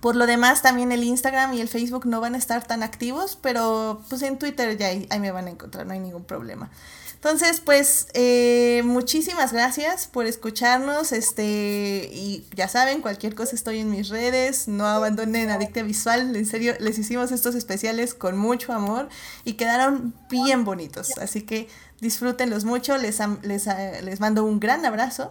Por 0.00 0.16
lo 0.16 0.26
demás, 0.26 0.62
también 0.62 0.92
el 0.92 1.04
Instagram 1.04 1.52
y 1.52 1.60
el 1.60 1.68
Facebook 1.68 2.06
no 2.06 2.20
van 2.20 2.34
a 2.34 2.38
estar 2.38 2.66
tan 2.66 2.82
activos, 2.82 3.38
pero 3.40 4.02
pues 4.08 4.22
en 4.22 4.38
Twitter 4.38 4.76
ya 4.78 4.86
ahí, 4.86 5.06
me 5.20 5.30
van 5.30 5.46
a 5.46 5.50
encontrar, 5.50 5.86
no 5.86 5.92
hay 5.92 6.00
ningún 6.00 6.24
problema. 6.24 6.70
Entonces, 7.14 7.60
pues, 7.60 8.06
eh, 8.14 8.80
muchísimas 8.82 9.52
gracias 9.52 10.06
por 10.06 10.24
escucharnos. 10.24 11.12
Este, 11.12 12.08
y 12.14 12.46
ya 12.56 12.66
saben, 12.66 13.02
cualquier 13.02 13.34
cosa 13.34 13.54
estoy 13.54 13.80
en 13.80 13.90
mis 13.90 14.08
redes. 14.08 14.68
No 14.68 14.86
abandonen 14.86 15.50
Adicta 15.50 15.82
Visual. 15.82 16.34
En 16.34 16.46
serio, 16.46 16.74
les 16.80 16.98
hicimos 16.98 17.30
estos 17.30 17.54
especiales 17.54 18.14
con 18.14 18.38
mucho 18.38 18.72
amor 18.72 19.10
y 19.44 19.52
quedaron 19.52 20.14
bien 20.30 20.64
bonitos. 20.64 21.18
Así 21.18 21.42
que 21.42 21.68
disfrútenlos 22.00 22.64
mucho. 22.64 22.96
Les, 22.96 23.18
les, 23.42 23.66
eh, 23.66 24.00
les 24.02 24.18
mando 24.18 24.42
un 24.42 24.58
gran 24.58 24.86
abrazo. 24.86 25.30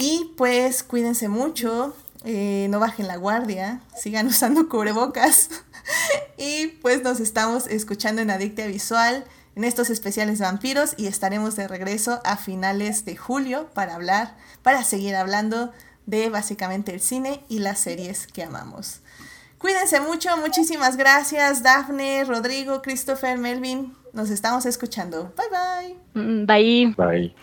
Y 0.00 0.32
pues 0.36 0.84
cuídense 0.84 1.26
mucho, 1.26 1.96
eh, 2.24 2.66
no 2.70 2.80
bajen 2.80 3.06
la 3.06 3.16
guardia, 3.16 3.80
sigan 3.96 4.26
usando 4.28 4.68
cubrebocas. 4.68 5.50
y 6.38 6.68
pues 6.82 7.02
nos 7.02 7.20
estamos 7.20 7.66
escuchando 7.66 8.22
en 8.22 8.30
Adictia 8.30 8.66
Visual 8.66 9.24
en 9.56 9.64
estos 9.64 9.90
especiales 9.90 10.38
vampiros 10.38 10.94
y 10.96 11.08
estaremos 11.08 11.56
de 11.56 11.66
regreso 11.66 12.20
a 12.24 12.36
finales 12.36 13.04
de 13.04 13.16
julio 13.16 13.68
para 13.74 13.96
hablar, 13.96 14.36
para 14.62 14.84
seguir 14.84 15.16
hablando 15.16 15.72
de 16.06 16.30
básicamente 16.30 16.94
el 16.94 17.00
cine 17.00 17.42
y 17.48 17.58
las 17.58 17.80
series 17.80 18.28
que 18.28 18.44
amamos. 18.44 19.00
Cuídense 19.58 19.98
mucho, 20.00 20.36
muchísimas 20.36 20.96
gracias 20.96 21.64
Dafne, 21.64 22.24
Rodrigo, 22.24 22.82
Christopher, 22.82 23.36
Melvin. 23.36 23.94
Nos 24.12 24.30
estamos 24.30 24.64
escuchando. 24.64 25.32
Bye 25.36 25.94
bye. 26.14 26.22
Mm, 26.22 26.46
Bye. 26.46 26.94
Bye. 26.96 27.34